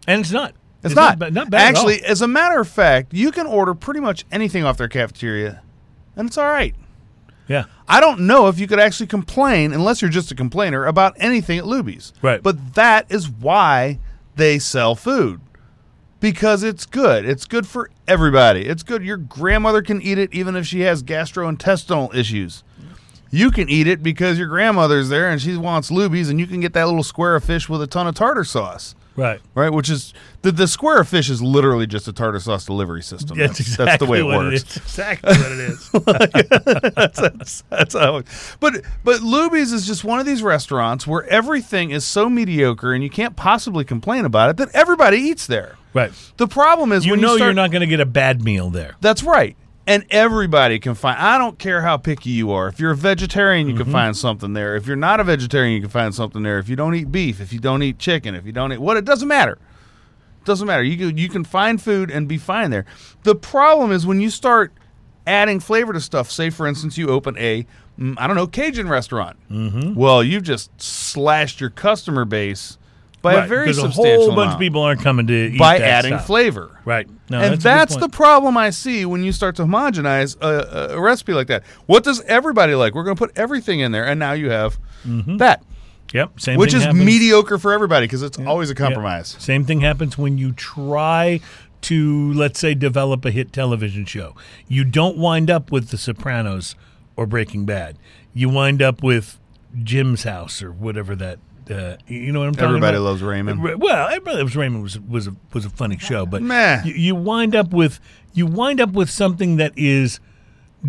and 0.07 0.21
it's 0.21 0.31
not. 0.33 0.55
it's, 0.83 0.95
not, 0.95 1.19
ba- 1.19 1.31
not 1.31 1.51
bad. 1.51 1.71
at 1.71 1.77
all. 1.77 1.89
actually 1.89 2.05
as 2.07 2.21
a 2.23 2.29
matter 2.29 2.61
of 2.61 2.69
fact 2.69 3.13
you 3.15 3.31
can 3.33 3.47
order 3.47 3.75
pretty 3.75 4.01
much 4.01 4.25
anything 4.31 4.65
off 4.65 4.77
their 4.77 4.89
cafeteria 4.89 5.63
and 6.17 6.29
it's 6.29 6.39
all 6.39 6.49
right 6.51 6.75
yeah. 7.47 7.65
I 7.89 8.01
don't 8.01 8.21
know 8.21 8.49
if 8.49 8.59
you 8.59 8.67
could 8.67 8.81
actually 8.81 9.09
complain, 9.09 9.73
unless 9.73 10.01
you're 10.01 10.11
just 10.11 10.31
a 10.31 10.35
complainer, 10.35 10.87
about 10.87 11.15
anything 11.19 11.59
at 11.59 11.65
Luby's. 11.65 12.13
Right. 12.23 12.43
But 12.43 12.75
that 12.75 13.11
is 13.11 13.29
why 13.29 13.99
they 14.37 14.59
sell 14.59 14.95
food. 14.95 15.41
Because 16.21 16.63
it's 16.63 16.87
good. 16.87 17.27
It's 17.27 17.45
good 17.45 17.67
for 17.67 17.91
everybody. 18.09 18.67
It's 18.67 18.83
good. 18.83 19.03
Your 19.03 19.19
grandmother 19.19 19.83
can 19.83 20.01
eat 20.01 20.17
it 20.17 20.33
even 20.33 20.57
if 20.57 20.67
she 20.67 20.81
has 20.81 21.03
gastrointestinal 21.03 22.15
issues. 22.15 22.65
You 23.31 23.51
can 23.51 23.69
eat 23.69 23.87
it 23.87 24.03
because 24.03 24.39
your 24.39 24.49
grandmother's 24.49 25.09
there 25.09 25.29
and 25.29 25.43
she 25.43 25.57
wants 25.57 25.91
Luby's, 25.91 26.31
and 26.31 26.41
you 26.41 26.47
can 26.47 26.61
get 26.61 26.73
that 26.73 26.87
little 26.87 27.03
square 27.03 27.37
of 27.37 27.45
fish 27.45 27.69
with 27.69 27.83
a 27.83 27.87
ton 27.87 28.07
of 28.07 28.15
tartar 28.15 28.45
sauce. 28.45 28.95
Right. 29.17 29.41
Right, 29.55 29.73
which 29.73 29.89
is 29.91 30.13
the 30.43 30.51
the 30.51 30.67
square 30.67 31.01
of 31.01 31.09
fish 31.09 31.31
is 31.31 31.41
literally 31.41 31.87
just 31.87 32.09
a 32.09 32.13
tartar 32.13 32.41
sauce 32.41 32.65
delivery 32.65 33.03
system. 33.03 33.39
That's, 33.39 33.59
That's, 33.59 33.61
exactly 33.61 33.85
that's 33.87 33.99
the 34.05 34.07
way 34.11 34.19
it 34.21 34.23
what 34.25 34.39
works. 34.39 34.63
It 34.63 34.71
is. 34.71 34.77
Exactly 34.79 35.37
what 35.37 35.53
it 35.53 35.59
is. 35.61 35.91
that's, 37.23 37.63
that's 37.71 37.95
how. 37.95 38.17
It, 38.19 38.27
but 38.61 38.83
but 39.05 39.21
Luby's 39.21 39.73
is 39.73 39.87
just 39.87 40.03
one 40.05 40.19
of 40.19 40.27
these 40.27 40.43
restaurants 40.43 41.07
where 41.07 41.25
everything 41.27 41.91
is 41.91 42.05
so 42.05 42.29
mediocre 42.29 42.93
and 42.93 43.05
you 43.05 43.11
can't 43.11 43.37
possibly 43.37 43.85
complain 43.85 44.25
about 44.25 44.51
it 44.51 44.57
that 44.57 44.69
everybody 44.75 45.19
eats 45.19 45.47
there. 45.47 45.77
right. 45.93 46.13
The 46.37 46.49
problem 46.49 46.91
is 46.93 47.07
You 47.07 47.13
when 47.13 47.21
know 47.21 47.33
you 47.33 47.39
start, 47.39 47.49
you're 47.49 47.55
not 47.55 47.71
going 47.71 47.81
to 47.83 47.87
get 47.87 48.01
a 48.01 48.07
bad 48.07 48.43
meal 48.43 48.71
there. 48.71 48.97
That's 49.01 49.23
right. 49.23 49.57
And 49.87 50.07
everybody 50.11 50.79
can 50.79 50.95
find. 50.95 51.19
I 51.19 51.37
don't 51.37 51.59
care 51.59 51.83
how 51.83 51.99
picky 51.99 52.31
you 52.31 52.51
are. 52.53 52.69
If 52.69 52.81
you're 52.81 52.93
a 52.93 52.97
vegetarian, 52.97 53.67
you 53.69 53.75
Mm-hmm. 53.75 53.83
can 53.85 53.93
find 53.93 54.17
something 54.17 54.55
there. 54.55 54.77
If 54.77 54.87
you're 54.87 54.97
not 54.97 55.21
a 55.21 55.25
vegetarian, 55.25 55.75
you 55.75 55.81
can 55.83 55.91
find 55.91 56.15
something 56.15 56.43
there. 56.43 56.59
If 56.59 56.69
you 56.71 56.77
don't 56.77 56.95
eat 56.95 57.13
beef, 57.13 57.41
if 57.41 57.53
you 57.53 57.59
don't 57.59 57.83
eat 57.83 57.99
chicken, 57.99 58.35
if 58.35 58.47
you 58.47 58.53
don't 58.53 58.73
eat 58.73 58.81
what, 58.81 58.97
it 58.97 59.05
doesn't 59.05 59.29
matter. 59.29 59.53
it 60.41 60.45
Doesn't 60.47 60.67
matter. 60.67 60.83
You 60.83 60.97
can, 60.97 61.19
you 61.19 61.29
can 61.29 61.45
find 61.45 61.83
food 61.83 62.11
and 62.11 62.27
be 62.27 62.39
fine 62.39 62.71
there. 62.71 62.87
The 63.25 63.35
problem 63.35 63.93
is 63.93 64.07
when 64.07 64.21
you 64.23 64.31
start 64.31 64.73
adding 65.27 65.61
flavor 65.61 65.93
to 65.93 66.01
stuff. 66.01 66.31
Say, 66.31 66.49
for 66.51 66.67
instance, 66.67 66.97
you 66.97 67.09
open 67.09 67.37
a 67.39 67.67
mm, 67.99 68.15
don't 68.27 68.37
know 68.37 68.47
Cajun 68.47 68.89
restaurant. 68.89 69.37
Mm-hmm. 69.51 69.95
Well, 69.95 70.23
you've 70.25 70.43
just 70.45 70.71
slashed 70.81 71.61
your 71.61 71.71
customer 71.71 72.25
base 72.25 72.79
by 73.25 73.35
right. 73.35 73.45
a 73.45 73.49
very 73.49 73.65
because 73.67 73.79
a 73.79 73.81
substantial 73.81 74.27
whole 74.27 74.29
bunch 74.29 74.39
amount 74.47 74.53
of 74.55 74.61
people 74.61 74.83
aren't 74.83 75.01
coming 75.01 75.27
to 75.27 75.33
eat 75.53 75.59
by 75.59 75.79
adding 75.79 76.13
stuff. 76.13 76.27
flavor. 76.27 76.79
Right. 76.85 77.09
No, 77.31 77.41
and 77.41 77.55
good 77.55 77.61
that's, 77.63 77.97
the 77.97 78.09
problem 78.11 78.57
I 78.57 78.71
see 78.71 79.05
when 79.07 79.25
you 79.25 79.33
start 79.33 79.57
to 79.57 79.63
homogenize 79.63 80.37
a, 80.41 80.93
a, 80.95 81.01
recipe 81.01 81.33
like 81.33 81.47
that. 81.49 81.65
What 81.87 82.05
does 82.05 82.21
everybody 82.23 82.75
like? 82.75 82.95
We're 82.95 83.03
going 83.05 83.17
to 83.17 83.27
put 83.27 83.37
everything 83.37 83.81
in 83.81 83.91
there, 83.93 84.07
and 84.07 84.21
now 84.21 84.33
you 84.33 84.51
have 84.51 84.79
Mm-hmm. 85.07 85.39
that, 85.39 85.63
Yep. 86.13 86.39
Same 86.41 86.53
thing. 86.53 86.59
which 86.61 86.75
is 86.75 86.85
happens- 86.85 87.05
mediocre 87.05 87.59
for 87.59 87.73
everybody 87.73 88.07
because 88.07 88.23
it's 88.23 88.39
always 88.39 88.71
a 88.71 88.75
compromise. 88.75 89.37
Same 89.39 89.65
thing 89.65 89.81
happens 89.81 90.17
when 90.17 90.39
you 90.39 90.53
try 90.53 91.41
to, 91.83 92.33
let's 92.35 92.59
say, 92.61 92.75
develop 92.75 93.25
a 93.25 93.31
hit 93.31 93.53
television 93.53 94.05
show. 94.05 94.35
You 94.69 94.85
don't 94.85 95.17
wind 95.19 95.51
up 95.51 95.73
with 95.73 95.89
The 95.89 95.99
Sopranos 95.99 96.75
or 97.17 97.27
Breaking 97.27 97.65
Bad. 97.67 97.97
You 98.33 98.49
wind 98.49 98.81
up 98.81 99.03
with 99.03 99.39
Jim's 99.83 100.23
House 100.25 100.63
or 100.63 100.71
whatever 100.73 101.15
that. 101.17 101.39
Uh, 101.71 101.97
you 102.07 102.31
know 102.33 102.41
what 102.41 102.49
I'm 102.49 102.55
talking 102.55 102.69
Everybody 102.69 102.77
about? 102.77 102.95
Everybody 102.95 102.99
loves 102.99 103.23
Raymond. 103.23 103.81
Well, 103.81 104.09
everybody 104.09 104.39
loves 104.39 104.57
Raymond 104.57 104.83
was 104.83 105.01
was 105.01 105.27
a, 105.29 105.37
was 105.53 105.65
a 105.65 105.71
funny 105.71 105.99
show, 105.99 106.27
but. 106.27 106.43
You, 106.85 106.93
you 106.95 107.15
wind 107.15 107.55
up 107.57 107.73
with 107.73 108.01
you 108.33 108.47
wind 108.47 108.81
up 108.81 108.93
with 108.93 109.09
something 109.09 109.57
that 109.57 109.73
is 109.77 110.21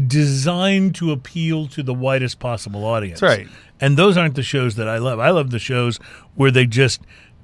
designed 0.07 0.95
to 0.95 1.11
appeal 1.11 1.67
to 1.67 1.81
the 1.81 1.93
widest 1.93 2.39
possible 2.39 2.85
audience. 2.85 3.19
That's 3.21 3.37
right. 3.39 3.47
And 3.79 3.97
those 3.97 4.17
aren't 4.17 4.35
the 4.35 4.43
shows 4.43 4.75
that 4.75 4.87
I 4.87 4.97
love. 4.97 5.19
I 5.19 5.29
love 5.29 5.51
the 5.51 5.59
shows 5.59 5.97
where 6.35 6.51
they 6.51 6.65
just 6.65 7.01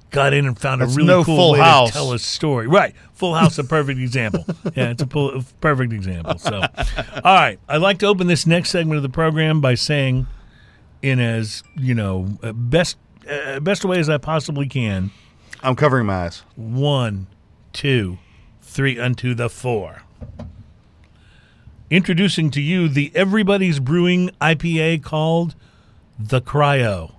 got 0.09 0.33
in 0.33 0.45
and 0.45 0.59
found 0.59 0.81
That's 0.81 0.93
a 0.93 0.97
really 0.97 1.07
no 1.07 1.23
cool 1.23 1.37
Full 1.37 1.51
way 1.53 1.59
House. 1.59 1.89
to 1.89 1.93
tell 1.93 2.13
a 2.13 2.19
story. 2.19 2.67
Right. 2.67 2.93
Full 3.13 3.33
House, 3.33 3.57
a 3.57 3.63
perfect 3.63 3.99
example. 3.99 4.45
Yeah, 4.75 4.91
it's 4.91 5.01
a 5.01 5.07
pull, 5.07 5.43
perfect 5.59 5.91
example. 5.91 6.37
So, 6.37 6.61
all 6.61 7.35
right. 7.35 7.59
I'd 7.67 7.81
like 7.81 7.99
to 7.99 8.05
open 8.07 8.27
this 8.27 8.45
next 8.45 8.69
segment 8.69 8.97
of 8.97 9.03
the 9.03 9.09
program 9.09 9.59
by 9.59 9.75
saying, 9.75 10.27
in 11.01 11.19
as, 11.19 11.63
you 11.75 11.93
know, 11.93 12.37
uh, 12.43 12.53
best, 12.53 12.97
uh, 13.31 13.59
best 13.59 13.85
way 13.85 13.99
as 13.99 14.09
I 14.09 14.17
possibly 14.17 14.67
can, 14.67 15.11
I'm 15.63 15.75
covering 15.75 16.05
my 16.05 16.25
eyes. 16.25 16.43
one, 16.55 17.27
two, 17.73 18.17
three, 18.61 18.99
unto 18.99 19.33
the 19.33 19.49
four. 19.49 20.03
Introducing 21.89 22.51
to 22.51 22.61
you 22.61 22.87
the 22.87 23.11
Everybody's 23.15 23.79
Brewing 23.79 24.31
IPA 24.41 25.03
called 25.03 25.55
the 26.17 26.41
Cryo. 26.41 27.13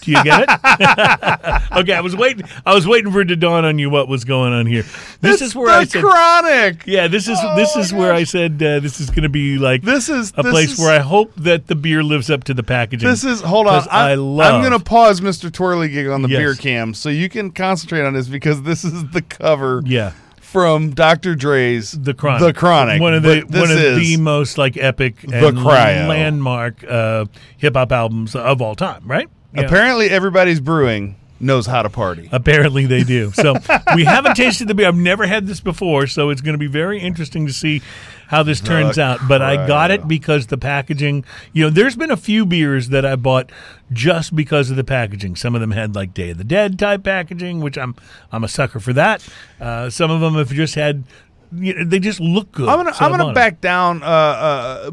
Do 0.00 0.12
you 0.12 0.22
get 0.24 0.42
it? 0.42 0.48
okay, 1.72 1.92
I 1.94 2.00
was 2.02 2.16
waiting. 2.16 2.46
I 2.64 2.74
was 2.74 2.86
waiting 2.86 3.12
for 3.12 3.20
it 3.20 3.26
to 3.26 3.36
dawn 3.36 3.64
on 3.64 3.78
you 3.78 3.90
what 3.90 4.08
was 4.08 4.24
going 4.24 4.52
on 4.52 4.66
here. 4.66 4.82
This 5.20 5.34
It's 5.34 5.42
is 5.42 5.54
where 5.56 5.70
I 5.70 5.84
said, 5.84 6.02
chronic. 6.02 6.84
yeah, 6.86 7.08
this 7.08 7.28
is 7.28 7.38
Oh 7.42 7.56
this 7.56 7.76
is 7.76 7.92
where 7.92 8.12
I 8.12 8.24
said 8.24 8.54
uh, 8.62 8.80
this 8.80 9.00
is 9.00 9.10
going 9.10 9.22
to 9.24 9.28
be 9.28 9.58
like 9.58 9.82
This 9.82 10.08
is 10.08 10.32
a 10.36 10.42
this 10.42 10.52
place 10.52 10.72
is, 10.72 10.78
where 10.78 10.94
I 10.94 11.00
hope 11.02 11.32
that 11.36 11.66
the 11.66 11.74
beer 11.74 12.02
lives 12.02 12.30
up 12.30 12.44
to 12.44 12.54
the 12.54 12.62
packaging. 12.62 13.08
This 13.08 13.24
is 13.24 13.40
hold 13.40 13.66
on. 13.66 13.86
I 13.90 14.12
I'm, 14.12 14.18
love- 14.36 14.54
I'm 14.54 14.60
going 14.62 14.78
to 14.78 14.84
pause 14.84 15.20
Mr. 15.20 15.50
Twirlygig 15.50 16.12
on 16.12 16.22
the 16.22 16.28
Yes. 16.28 16.38
beer 16.38 16.54
cam 16.54 16.94
so 16.94 17.08
you 17.08 17.28
can 17.28 17.50
concentrate 17.50 18.02
on 18.04 18.14
this 18.14 18.28
because 18.28 18.62
this 18.62 18.84
is 18.84 19.08
the 19.10 19.22
cover 19.22 19.82
yeah. 19.84 20.12
from 20.40 20.90
Dr. 20.90 21.34
Dre's 21.34 21.92
the 21.92 22.14
chronic, 22.14 22.42
The 22.42 22.52
Chronic. 22.58 23.00
one 23.00 23.14
of 23.14 23.22
the 23.22 23.40
one 23.48 23.70
of 23.70 23.78
the 23.96 24.16
most 24.18 24.58
like 24.58 24.76
epic 24.76 25.20
The 25.22 25.48
and 25.48 25.56
Cryo. 25.58 26.08
landmark 26.08 26.84
uh, 26.84 27.26
hip 27.56 27.74
hop 27.76 27.92
albums 27.92 28.34
of 28.36 28.62
all 28.62 28.74
time, 28.74 29.02
right? 29.06 29.28
Yeah. 29.52 29.62
apparently 29.62 30.10
everybody's 30.10 30.60
brewing 30.60 31.16
knows 31.40 31.66
how 31.66 31.82
to 31.82 31.90
party. 31.90 32.28
Apparently 32.30 32.86
they 32.86 33.02
do. 33.02 33.32
So 33.32 33.54
we 33.94 34.04
haven't 34.04 34.34
tasted 34.34 34.68
the 34.68 34.74
beer. 34.74 34.88
I've 34.88 34.96
never 34.96 35.26
had 35.26 35.46
this 35.46 35.60
before, 35.60 36.06
so 36.06 36.30
it's 36.30 36.40
going 36.40 36.54
to 36.54 36.58
be 36.58 36.66
very 36.66 37.00
interesting 37.00 37.46
to 37.46 37.52
see 37.52 37.82
how 38.28 38.42
this 38.42 38.60
turns 38.60 38.98
out. 38.98 39.20
But 39.26 39.42
I 39.42 39.66
got 39.66 39.90
it 39.90 40.06
because 40.06 40.46
the 40.48 40.58
packaging. 40.58 41.24
You 41.52 41.64
know, 41.64 41.70
there's 41.70 41.96
been 41.96 42.10
a 42.10 42.16
few 42.16 42.46
beers 42.46 42.90
that 42.90 43.04
I 43.04 43.16
bought 43.16 43.50
just 43.92 44.36
because 44.36 44.70
of 44.70 44.76
the 44.76 44.84
packaging. 44.84 45.36
Some 45.36 45.54
of 45.54 45.60
them 45.60 45.72
had 45.72 45.94
like 45.94 46.14
Day 46.14 46.30
of 46.30 46.38
the 46.38 46.44
Dead 46.44 46.78
type 46.78 47.02
packaging, 47.02 47.60
which 47.60 47.78
I'm 47.78 47.96
I'm 48.30 48.44
a 48.44 48.48
sucker 48.48 48.80
for 48.80 48.92
that. 48.92 49.26
Uh, 49.60 49.90
some 49.90 50.10
of 50.10 50.20
them 50.20 50.34
have 50.34 50.50
just 50.50 50.74
had. 50.74 51.04
You 51.52 51.74
know, 51.74 51.84
they 51.84 51.98
just 51.98 52.20
look 52.20 52.52
good. 52.52 52.68
I'm 52.68 52.78
gonna 52.78 52.94
so 52.94 53.04
I'm 53.04 53.10
gonna 53.10 53.32
back 53.32 53.60
down. 53.60 54.04
Uh, 54.04 54.06
uh, 54.06 54.90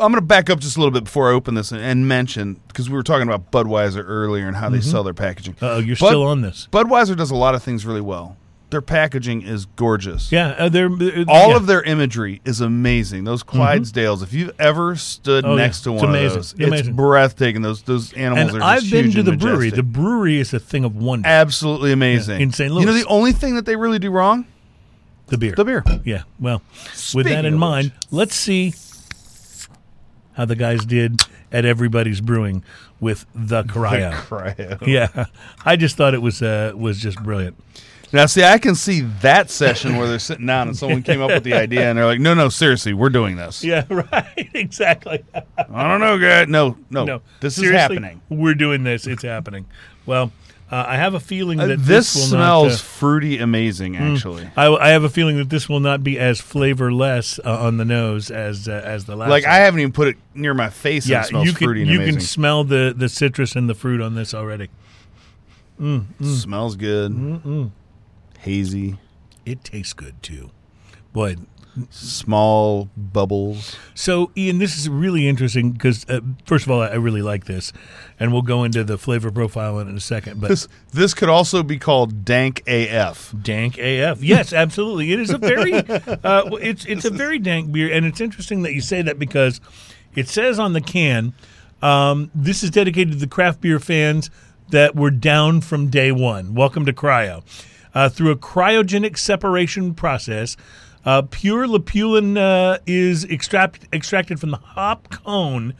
I'm 0.00 0.12
gonna 0.12 0.20
back 0.20 0.48
up 0.50 0.60
just 0.60 0.76
a 0.76 0.80
little 0.80 0.92
bit 0.92 1.04
before 1.04 1.30
I 1.30 1.34
open 1.34 1.54
this 1.54 1.72
and, 1.72 1.80
and 1.80 2.06
mention 2.08 2.60
because 2.68 2.88
we 2.88 2.94
were 2.96 3.02
talking 3.02 3.26
about 3.28 3.50
Budweiser 3.50 4.02
earlier 4.06 4.46
and 4.46 4.56
how 4.56 4.68
they 4.68 4.80
sell 4.80 5.02
their 5.02 5.14
packaging. 5.14 5.56
Uh-oh, 5.60 5.78
you're 5.78 5.96
Bud- 5.96 6.06
still 6.08 6.22
on 6.24 6.40
this. 6.42 6.68
Budweiser 6.72 7.16
does 7.16 7.30
a 7.30 7.36
lot 7.36 7.54
of 7.54 7.62
things 7.62 7.84
really 7.86 8.00
well. 8.00 8.36
Their 8.70 8.82
packaging 8.82 9.40
is 9.42 9.64
gorgeous. 9.64 10.30
Yeah, 10.30 10.48
uh, 10.48 10.68
they're 10.68 10.90
uh, 10.92 11.24
All 11.26 11.50
yeah. 11.50 11.56
of 11.56 11.64
their 11.66 11.82
imagery 11.82 12.42
is 12.44 12.60
amazing. 12.60 13.24
Those 13.24 13.42
Clydesdales, 13.42 14.22
if 14.22 14.34
you've 14.34 14.52
ever 14.60 14.94
stood 14.94 15.46
Oh, 15.46 15.52
yeah. 15.56 15.62
next 15.62 15.80
to 15.84 15.94
It's 15.94 16.02
one 16.02 16.10
amazing. 16.10 16.26
of 16.26 16.34
those, 16.34 16.52
It's 16.52 16.60
amazing. 16.66 16.86
it's 16.88 16.96
breathtaking. 16.96 17.62
Those 17.62 17.80
those 17.82 18.12
animals 18.12 18.52
And 18.52 18.62
are 18.62 18.66
I've 18.66 18.90
been 18.90 19.10
to 19.12 19.22
the 19.22 19.36
brewery. 19.38 19.70
The 19.70 19.82
brewery 19.82 20.38
is 20.38 20.52
a 20.52 20.60
thing 20.60 20.84
of 20.84 20.94
wonder. 20.96 21.26
Absolutely 21.26 21.92
amazing. 21.92 22.36
Yeah, 22.40 22.42
in 22.44 22.52
St. 22.52 22.70
You 22.74 22.84
know 22.84 22.92
the 22.92 23.06
only 23.06 23.32
thing 23.32 23.54
that 23.54 23.64
they 23.64 23.74
really 23.76 23.98
do 23.98 24.10
wrong? 24.10 24.46
the 25.28 25.38
beer. 25.38 25.52
The 25.56 25.64
beer. 25.64 25.84
Yeah. 26.04 26.22
Well, 26.38 26.60
with 27.14 27.26
that 27.26 27.44
in 27.46 27.56
mind, 27.58 27.92
let's 28.10 28.34
see 28.34 28.74
how 30.38 30.44
the 30.44 30.56
guys 30.56 30.86
did 30.86 31.20
at 31.50 31.64
Everybody's 31.64 32.20
Brewing 32.20 32.62
with 33.00 33.26
the 33.34 33.64
Cryo. 33.64 34.12
Cryo. 34.12 34.86
yeah, 34.86 35.26
I 35.64 35.74
just 35.74 35.96
thought 35.96 36.14
it 36.14 36.22
was 36.22 36.40
uh, 36.40 36.72
was 36.76 36.98
just 36.98 37.20
brilliant. 37.22 37.56
Now, 38.12 38.24
see, 38.24 38.42
I 38.42 38.56
can 38.56 38.74
see 38.74 39.00
that 39.20 39.50
session 39.50 39.96
where 39.96 40.06
they're 40.06 40.18
sitting 40.18 40.46
down 40.46 40.68
and 40.68 40.76
someone 40.76 41.02
came 41.02 41.20
up 41.20 41.28
with 41.28 41.44
the 41.44 41.52
idea 41.52 41.90
and 41.90 41.98
they're 41.98 42.06
like, 42.06 42.20
"No, 42.20 42.34
no, 42.34 42.48
seriously, 42.48 42.94
we're 42.94 43.10
doing 43.10 43.36
this." 43.36 43.62
Yeah, 43.68 43.84
right. 43.90 44.48
exactly. 44.54 45.24
I 45.34 45.88
don't 45.88 46.00
know, 46.00 46.18
guy. 46.18 46.44
No, 46.46 46.78
no, 46.88 47.04
no, 47.04 47.22
this 47.40 47.56
seriously, 47.56 47.74
is 47.74 47.80
happening. 47.80 48.22
We're 48.30 48.54
doing 48.54 48.84
this. 48.84 49.06
It's 49.08 49.24
happening. 49.24 49.66
Well, 50.06 50.32
uh, 50.70 50.84
I 50.86 50.96
have 50.96 51.14
a 51.14 51.20
feeling 51.20 51.58
Uh, 51.60 51.66
that 51.68 51.78
this, 51.78 52.14
will 52.14 52.22
smells 52.22 52.72
Not, 52.72 52.74
uh, 52.74 52.76
fruity, 52.82 53.38
amazing. 53.38 53.96
Actually, 53.96 54.48
I, 54.56 54.66
I 54.68 54.88
have 54.90 55.02
a 55.04 55.08
feeling 55.08 55.36
that 55.38 55.48
this 55.50 55.68
will 55.68 55.80
not 55.80 56.04
be 56.04 56.18
as 56.18 56.40
flavorless 56.40 57.38
uh, 57.44 57.58
on 57.64 57.76
the 57.78 57.84
nose 57.84 58.30
as 58.30 58.68
uh, 58.68 58.82
as 58.84 59.06
the 59.06 59.16
last. 59.16 59.30
like 59.30 59.44
one. 59.44 59.52
I 59.52 59.56
haven't 59.56 59.80
even 59.80 59.92
put 59.92 60.08
it 60.08 60.16
near 60.34 60.52
my 60.54 60.68
face. 60.70 61.04
and 61.04 61.10
yeah, 61.12 61.20
it 61.22 61.26
smells 61.28 61.46
you 61.46 61.52
can 61.54 61.64
fruity 61.66 61.82
and 61.82 61.90
you 61.90 61.96
amazing. 61.98 62.14
can 62.16 62.20
smell 62.24 62.64
the 62.64 62.94
the 62.96 63.08
citrus 63.08 63.56
and 63.56 63.68
the 63.68 63.74
fruit 63.74 64.00
on 64.00 64.14
this 64.14 64.34
already. 64.34 64.68
Smells 66.22 66.76
good. 66.76 67.70
Hazy, 68.40 68.96
It 69.46 69.64
tastes 69.64 69.92
good 69.92 70.22
too. 70.22 70.50
Boy, 71.12 71.36
small 71.90 72.88
bubbles. 72.96 73.76
so 73.94 74.30
Ian, 74.36 74.58
this 74.58 74.78
is 74.78 74.88
really 74.88 75.28
interesting 75.28 75.72
because 75.72 76.04
uh, 76.08 76.20
first 76.44 76.66
of 76.66 76.70
all, 76.70 76.82
I 76.82 76.94
really 76.94 77.22
like 77.22 77.44
this, 77.44 77.72
and 78.18 78.32
we'll 78.32 78.42
go 78.42 78.64
into 78.64 78.84
the 78.84 78.98
flavor 78.98 79.30
profile 79.30 79.78
in 79.78 79.96
a 79.96 80.00
second. 80.00 80.40
But 80.40 80.48
This 80.48 80.68
this 80.92 81.14
could 81.14 81.28
also 81.28 81.62
be 81.62 81.78
called 81.78 82.24
dank 82.24 82.62
AF. 82.66 83.34
dank 83.42 83.78
AF, 83.78 84.22
yes, 84.22 84.52
absolutely. 84.52 85.12
It 85.12 85.20
is 85.20 85.30
a 85.30 85.38
very 85.38 85.74
uh, 86.24 86.50
it's 86.60 86.84
it's 86.84 87.04
a 87.04 87.10
very 87.10 87.38
dank 87.38 87.72
beer, 87.72 87.92
and 87.92 88.06
it's 88.06 88.20
interesting 88.20 88.62
that 88.62 88.74
you 88.74 88.80
say 88.80 89.02
that 89.02 89.18
because 89.18 89.60
it 90.14 90.28
says 90.28 90.58
on 90.58 90.72
the 90.72 90.80
can, 90.80 91.34
um, 91.82 92.30
this 92.34 92.62
is 92.62 92.70
dedicated 92.70 93.12
to 93.12 93.18
the 93.18 93.26
craft 93.26 93.60
beer 93.60 93.78
fans 93.78 94.30
that 94.70 94.94
were 94.94 95.10
down 95.10 95.60
from 95.60 95.88
day 95.88 96.12
one. 96.12 96.54
Welcome 96.54 96.84
to 96.86 96.92
Cryo. 96.92 97.42
Uh, 97.94 98.08
through 98.08 98.30
a 98.30 98.36
cryogenic 98.36 99.16
separation 99.16 99.94
process, 99.94 100.56
uh, 101.04 101.22
pure 101.22 101.66
lupulin 101.66 102.36
uh, 102.36 102.78
is 102.86 103.24
extract, 103.24 103.86
extracted 103.92 104.38
from 104.40 104.50
the 104.50 104.56
hop 104.58 105.08
cone, 105.10 105.74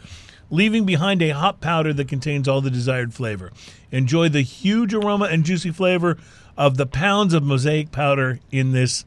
leaving 0.50 0.84
behind 0.84 1.20
a 1.22 1.30
hop 1.30 1.60
powder 1.60 1.92
that 1.92 2.08
contains 2.08 2.48
all 2.48 2.60
the 2.60 2.70
desired 2.70 3.12
flavor. 3.14 3.52
Enjoy 3.90 4.28
the 4.28 4.42
huge 4.42 4.94
aroma 4.94 5.26
and 5.26 5.44
juicy 5.44 5.70
flavor 5.70 6.16
of 6.56 6.76
the 6.76 6.86
pounds 6.86 7.34
of 7.34 7.42
mosaic 7.42 7.92
powder 7.92 8.40
in 8.50 8.72
this 8.72 9.04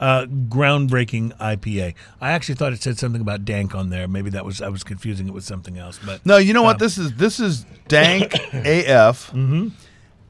uh, 0.00 0.24
groundbreaking 0.24 1.36
IPA. 1.38 1.94
I 2.20 2.32
actually 2.32 2.54
thought 2.54 2.72
it 2.72 2.82
said 2.82 2.98
something 2.98 3.20
about 3.20 3.44
dank 3.44 3.74
on 3.74 3.90
there. 3.90 4.08
Maybe 4.08 4.30
that 4.30 4.44
was 4.46 4.62
I 4.62 4.68
was 4.68 4.82
confusing 4.82 5.28
it 5.28 5.34
with 5.34 5.44
something 5.44 5.76
else. 5.78 6.00
But 6.04 6.24
No, 6.24 6.38
you 6.38 6.54
know 6.54 6.60
Um, 6.60 6.66
what? 6.66 6.78
This 6.78 6.96
is 6.96 7.12
this 7.14 7.38
is 7.38 7.64
dank 7.88 8.32
AF, 8.52 9.30
Mm-hmm. 9.32 9.68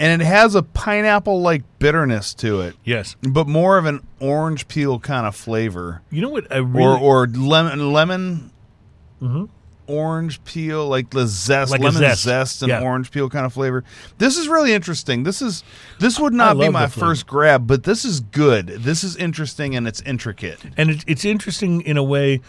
And 0.01 0.21
it 0.21 0.25
has 0.25 0.57
a 0.57 0.63
pineapple 0.65 1.41
like 1.41 1.63
bitterness 1.79 2.35
to 2.35 2.61
it, 2.63 2.75
yes, 2.85 3.15
but 3.23 3.47
more 3.47 3.79
of 3.79 3.85
an 3.87 4.01
orange 4.19 4.67
peel 4.67 4.99
kind 4.99 5.27
of 5.27 5.37
flavor, 5.37 6.03
you 6.11 6.21
know 6.23 6.31
what 6.31 6.51
I 6.53 6.57
really 6.57 6.73
Mm-hmm. 6.97 7.03
or 7.05 7.23
or 7.23 7.27
lemon 7.29 7.93
lemon. 7.93 8.51
Orange 9.87 10.43
peel, 10.45 10.87
like 10.87 11.11
the 11.11 11.27
zest, 11.27 11.73
Like 11.73 11.81
lemon 11.81 11.99
zest. 11.99 12.23
zest, 12.23 12.63
and 12.63 12.69
Yeah. 12.71 12.81
orange 12.81 13.11
peel 13.11 13.29
kind 13.29 13.45
of 13.45 13.53
flavor. 13.53 13.83
This 14.19 14.37
is 14.39 14.47
really 14.47 14.73
interesting. 14.73 15.25
This 15.25 15.43
is 15.43 15.65
this 15.99 16.17
would 16.21 16.33
not 16.33 16.57
be 16.61 16.69
my 16.69 16.87
first 16.87 17.27
grab, 17.27 17.67
but 17.67 17.83
this 17.83 18.05
is 18.05 18.21
good. 18.21 18.69
This 18.69 19.03
is 19.03 19.17
interesting 19.17 19.75
and 19.75 19.89
it's 19.89 20.01
intricate. 20.03 20.61
and 20.77 20.91
it, 20.91 21.05
it's 21.09 21.25
interesting 21.25 21.81
in 21.81 21.97
a 21.97 22.05
way 22.05 22.41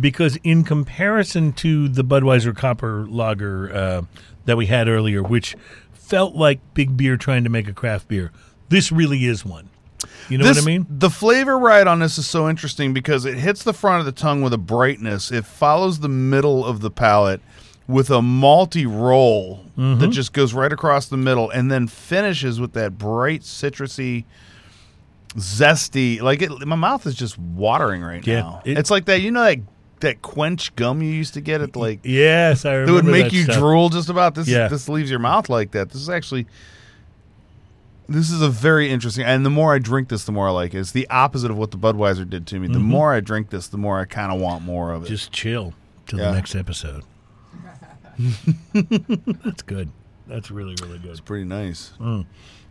because 0.00 0.38
in 0.42 0.64
comparison 0.64 1.52
to 1.52 1.88
the 1.88 2.02
Budweiser 2.02 2.54
Copper 2.56 3.06
Lager 3.08 3.72
uh, 3.72 4.02
that 4.46 4.56
we 4.56 4.66
had 4.66 4.88
earlier, 4.88 5.22
which 5.22 5.54
felt 6.08 6.34
like 6.34 6.60
big 6.74 6.96
beer 6.96 7.16
trying 7.16 7.44
to 7.44 7.50
make 7.50 7.68
a 7.68 7.72
craft 7.72 8.08
beer, 8.08 8.32
this 8.70 8.90
really 8.90 9.26
is 9.26 9.44
one. 9.44 9.68
You 10.28 10.38
know 10.38 10.44
This- 10.44 10.56
what 10.58 10.62
I 10.64 10.66
mean? 10.66 10.86
The 10.88 11.10
flavor 11.10 11.58
ride 11.58 11.86
on 11.86 11.98
this 12.00 12.18
is 12.18 12.26
so 12.26 12.48
interesting 12.48 12.92
because 12.94 13.24
it 13.24 13.36
hits 13.38 13.62
the 13.62 13.72
front 13.72 14.00
of 14.00 14.06
the 14.06 14.12
tongue 14.12 14.42
with 14.42 14.52
a 14.52 14.58
brightness. 14.58 15.30
It 15.32 15.44
follows 15.44 16.00
the 16.00 16.08
middle 16.08 16.64
of 16.64 16.80
the 16.80 16.90
palate 16.90 17.40
with 17.86 18.10
a 18.10 18.20
malty 18.20 18.86
roll 18.86 19.64
Mm-hmm. 19.78 20.00
that 20.00 20.08
just 20.08 20.32
goes 20.32 20.52
right 20.54 20.72
across 20.72 21.06
the 21.06 21.16
middle 21.16 21.50
and 21.50 21.70
then 21.70 21.86
finishes 21.86 22.58
with 22.60 22.72
that 22.72 22.98
bright 22.98 23.42
citrusy 23.42 24.24
zesty 25.36 26.20
like 26.20 26.42
it 26.42 26.50
my 26.66 26.74
mouth 26.74 27.06
is 27.06 27.14
just 27.14 27.38
watering 27.38 28.02
right 28.02 28.26
Yeah, 28.26 28.40
now. 28.40 28.62
it- 28.64 28.76
it's 28.78 28.90
like 28.90 29.04
that 29.04 29.20
you 29.20 29.30
know 29.30 29.42
that 29.44 29.58
that 30.00 30.22
quench 30.22 30.74
gum 30.76 31.02
you 31.02 31.10
used 31.10 31.34
to 31.34 31.40
get 31.40 31.60
at 31.60 31.76
like 31.76 32.00
Yes, 32.02 32.64
I 32.64 32.72
remember 32.74 32.86
that 32.92 32.96
remember 32.98 33.10
would 33.12 33.22
make 33.24 33.30
that 33.32 33.36
you 33.36 33.44
stuff. 33.44 33.58
drool 33.58 33.88
just 33.88 34.08
about 34.08 34.34
this 34.34 34.48
Yeah. 34.48 34.68
this 34.68 34.88
leaves 34.88 35.10
your 35.10 35.18
mouth 35.20 35.48
like 35.48 35.70
that 35.72 35.90
this 35.90 36.00
is 36.02 36.08
actually 36.08 36.46
this 38.08 38.30
is 38.30 38.40
a 38.40 38.48
very 38.48 38.88
interesting 38.90 39.24
and 39.24 39.44
the 39.44 39.50
more 39.50 39.74
i 39.74 39.78
drink 39.78 40.08
this 40.08 40.24
the 40.24 40.32
more 40.32 40.48
i 40.48 40.50
like 40.50 40.72
it 40.74 40.78
it's 40.78 40.92
the 40.92 41.06
opposite 41.10 41.50
of 41.50 41.58
what 41.58 41.70
the 41.72 41.76
budweiser 41.76 42.28
did 42.28 42.46
to 42.46 42.58
me 42.58 42.66
the 42.66 42.78
more 42.78 43.12
i 43.12 43.20
drink 43.20 43.50
this 43.50 43.68
the 43.68 43.76
more 43.76 44.00
i 44.00 44.04
kind 44.06 44.32
of 44.32 44.40
want 44.40 44.62
more 44.64 44.92
of 44.92 45.02
it 45.02 45.04
Mm-hmm. 45.06 45.14
Just 45.14 45.30
chill 45.32 45.74
till 46.06 46.18
Yeah. 46.18 46.30
the 46.30 46.36
next 46.36 46.54
episode. 46.54 47.04
That's 48.72 49.62
good. 49.62 49.90
That's 50.26 50.50
really 50.50 50.74
really 50.82 50.98
good. 50.98 51.10
It's 51.10 51.20
pretty 51.20 51.44
nice. 51.44 51.92
Mm. 52.00 52.26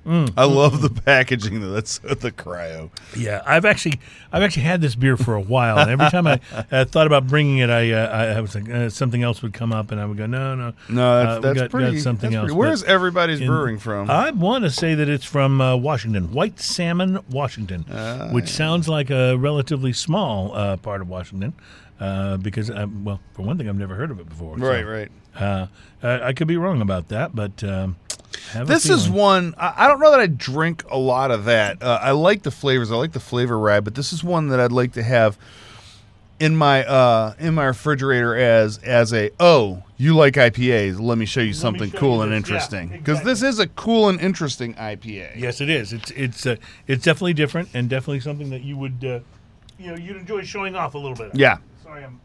I 0.08 0.46
love 0.46 0.82
the 0.82 0.90
packaging 0.90 1.60
though. 1.60 1.72
That's 1.72 1.98
the 2.00 2.32
cryo. 2.32 2.90
Yeah, 3.16 3.42
I've 3.46 3.66
actually 3.66 4.00
I've 4.32 4.42
actually 4.44 4.64
had 4.64 4.80
this 4.82 4.96
beer 4.96 5.18
for 5.18 5.36
a 5.36 5.42
while, 5.42 5.78
and 5.80 5.92
every 5.92 6.10
time 6.10 6.26
I 6.28 6.40
uh, 6.72 6.86
thought 6.86 7.08
about 7.08 7.28
bringing 7.28 7.58
it, 7.58 7.70
I 7.70 7.92
uh, 7.92 8.36
I 8.38 8.42
was 8.42 8.56
like 8.56 8.70
uh, 8.70 8.90
something 8.90 9.22
else 9.22 9.42
would 9.42 9.54
come 9.54 9.74
up, 9.74 9.92
and 9.92 10.00
I 10.00 10.06
would 10.06 10.18
go 10.18 10.26
no 10.26 10.56
no 10.56 10.74
No, 10.90 11.24
that's, 11.24 11.38
uh, 11.38 11.40
that's 11.42 11.60
got, 11.62 11.72
pretty. 11.72 11.94
got 11.98 12.02
something 12.02 12.32
that's 12.32 12.38
else. 12.40 12.46
pretty- 12.48 12.58
Where's 12.58 12.84
everybody's 12.84 13.42
in- 13.42 13.48
brewing 13.48 13.80
from? 13.80 14.10
I 14.10 14.32
want 14.32 14.64
to 14.64 14.70
say 14.72 14.96
that 14.96 15.10
it's 15.10 15.26
from 15.26 15.60
uh, 15.60 15.76
Washington, 15.76 16.32
White 16.32 16.60
Salmon, 16.60 17.20
Washington, 17.30 17.86
Ah, 17.92 18.30
which 18.32 18.48
sounds 18.50 18.88
like 18.88 19.10
a 19.10 19.36
relatively 19.36 19.92
small 19.94 20.56
uh, 20.56 20.78
part 20.78 21.02
of 21.02 21.10
Washington. 21.10 21.54
Uh, 22.00 22.38
because, 22.38 22.70
I, 22.70 22.86
well, 22.86 23.20
for 23.34 23.42
one 23.42 23.58
thing, 23.58 23.68
I've 23.68 23.76
never 23.76 23.96
heard 23.96 24.12
of 24.12 24.20
it 24.20 24.30
before. 24.30 24.56
so, 24.60 24.64
right, 24.64 24.86
right. 24.86 25.12
Uh, 25.36 25.66
I, 26.04 26.28
I 26.28 26.34
could 26.34 26.48
be 26.48 26.56
wrong 26.56 26.80
about 26.82 27.08
that, 27.08 27.36
but 27.36 27.64
um, 27.64 27.96
I 28.07 28.07
have 28.52 28.68
This 28.68 28.90
is 28.90 29.10
one. 29.10 29.54
I, 29.58 29.88
don't 29.88 30.00
know 30.00 30.12
that 30.12 30.20
I 30.20 30.28
drink 30.28 30.84
a 30.90 30.98
lot 30.98 31.32
of 31.32 31.46
that. 31.46 31.82
Uh, 31.82 32.00
I 32.02 32.12
like 32.12 32.44
the 32.44 32.52
flavors. 32.52 32.92
I 32.92 32.96
like 32.96 33.14
the 33.14 33.20
flavor 33.20 33.58
rye, 33.58 33.80
but 33.80 33.96
this 33.96 34.14
is 34.14 34.24
one 34.24 34.50
that 34.50 34.60
I'd 34.60 34.72
like 34.72 34.94
to 34.94 35.04
have 35.04 35.38
in 36.40 36.56
my 36.56 36.86
uh, 36.86 37.34
in 37.40 37.56
my 37.56 37.66
refrigerator 37.66 38.36
as 38.36 38.78
as 38.80 39.14
a 39.14 39.32
oh 39.40 39.84
you 39.98 40.16
like 40.16 40.36
IPAs. 40.36 41.00
Let 41.00 41.18
me 41.18 41.26
show 41.26 41.42
you 41.42 41.54
something 41.54 41.92
show 41.92 41.98
cool 41.98 42.16
you 42.18 42.22
and 42.24 42.32
this. 42.32 42.50
Yeah, 42.50 42.56
interesting 42.56 42.90
because 42.90 43.24
this 43.24 43.42
is 43.42 43.60
a 43.60 43.68
cool 43.68 44.10
and 44.10 44.20
interesting 44.20 44.74
IPA. 44.76 45.36
Yes, 45.36 45.62
it 45.62 45.70
is. 45.70 45.94
It's 45.94 46.12
it's 46.12 46.46
uh, 46.46 46.56
it's 46.86 47.04
definitely 47.04 47.34
different 47.34 47.70
and 47.74 47.90
definitely 47.90 48.20
something 48.20 48.50
that 48.52 48.62
you 48.62 48.78
would 48.78 49.04
uh, 49.04 49.20
you 49.80 49.88
know 49.88 49.96
you'd 49.96 50.18
enjoy 50.18 50.44
showing 50.44 50.76
off 50.76 50.94
a 50.94 50.98
little 50.98 51.16
bit. 51.16 51.32
Yeah. 51.34 51.58
Sorry, 51.84 52.04
I'm. 52.04 52.20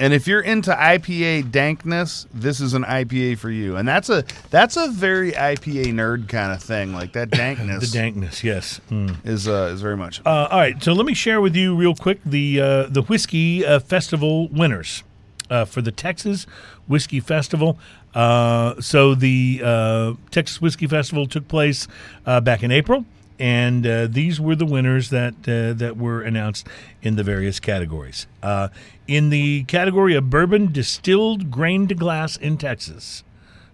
And 0.00 0.12
if 0.12 0.28
you're 0.28 0.40
into 0.40 0.70
IPA 0.70 1.50
dankness, 1.50 2.26
this 2.32 2.60
is 2.60 2.74
an 2.74 2.84
IPA 2.84 3.38
for 3.38 3.50
you. 3.50 3.76
And 3.76 3.86
that's 3.86 4.08
a 4.08 4.24
that's 4.50 4.76
a 4.76 4.88
very 4.88 5.32
IPA 5.32 5.86
nerd 5.94 6.28
kind 6.28 6.52
of 6.52 6.62
thing. 6.62 6.92
Like 6.92 7.12
that 7.14 7.30
dankness 7.32 7.90
The 7.90 7.98
dankness, 7.98 8.44
yes. 8.44 8.80
Mm. 8.90 9.26
is 9.26 9.48
uh, 9.48 9.70
is 9.72 9.82
very 9.82 9.96
much. 9.96 10.20
Uh, 10.24 10.48
all 10.50 10.58
right, 10.58 10.80
so 10.82 10.92
let 10.92 11.06
me 11.06 11.14
share 11.14 11.40
with 11.40 11.56
you 11.56 11.74
real 11.74 11.94
quick 11.94 12.20
the 12.24 12.60
uh, 12.60 12.86
the 12.86 13.02
whiskey 13.02 13.66
uh, 13.66 13.80
festival 13.80 14.48
winners 14.48 15.02
uh, 15.50 15.64
for 15.64 15.82
the 15.82 15.92
Texas 15.92 16.46
Whiskey 16.86 17.20
Festival. 17.20 17.78
Uh, 18.14 18.80
so 18.80 19.14
the 19.14 19.60
uh, 19.62 20.14
Texas 20.30 20.60
Whiskey 20.60 20.86
Festival 20.86 21.26
took 21.26 21.46
place 21.48 21.86
uh, 22.26 22.40
back 22.40 22.62
in 22.62 22.70
April, 22.70 23.04
and 23.38 23.86
uh, 23.86 24.06
these 24.06 24.40
were 24.40 24.56
the 24.56 24.66
winners 24.66 25.10
that 25.10 25.34
uh, 25.46 25.72
that 25.78 25.96
were 25.96 26.22
announced 26.22 26.66
in 27.02 27.16
the 27.16 27.22
various 27.22 27.60
categories. 27.60 28.26
Uh, 28.42 28.68
in 29.06 29.30
the 29.30 29.64
category 29.64 30.14
of 30.14 30.28
bourbon 30.30 30.72
distilled 30.72 31.50
grain 31.50 31.86
to 31.88 31.94
glass 31.94 32.36
in 32.36 32.58
Texas, 32.58 33.24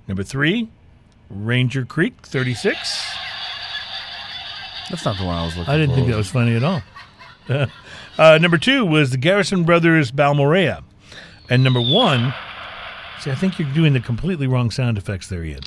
number 0.06 0.22
three, 0.22 0.68
Ranger 1.30 1.84
Creek, 1.84 2.14
thirty 2.22 2.54
six. 2.54 3.04
that's 4.90 5.04
not 5.04 5.16
the 5.16 5.24
one 5.24 5.36
I 5.36 5.44
was 5.44 5.56
looking. 5.56 5.72
I 5.72 5.76
didn't 5.76 5.90
for. 5.90 5.96
think 5.96 6.08
that 6.08 6.16
was 6.16 6.30
funny 6.30 6.56
at 6.56 6.62
all. 6.62 6.82
uh, 8.18 8.38
number 8.40 8.58
two 8.58 8.84
was 8.84 9.10
the 9.10 9.18
Garrison 9.18 9.64
Brothers 9.64 10.10
Balmorhea. 10.10 10.82
And 11.50 11.62
number 11.62 11.80
one, 11.80 12.32
see, 13.20 13.30
I 13.30 13.34
think 13.34 13.58
you're 13.58 13.70
doing 13.72 13.92
the 13.92 14.00
completely 14.00 14.46
wrong 14.46 14.70
sound 14.70 14.96
effects 14.96 15.28
there, 15.28 15.44
Ian. 15.44 15.60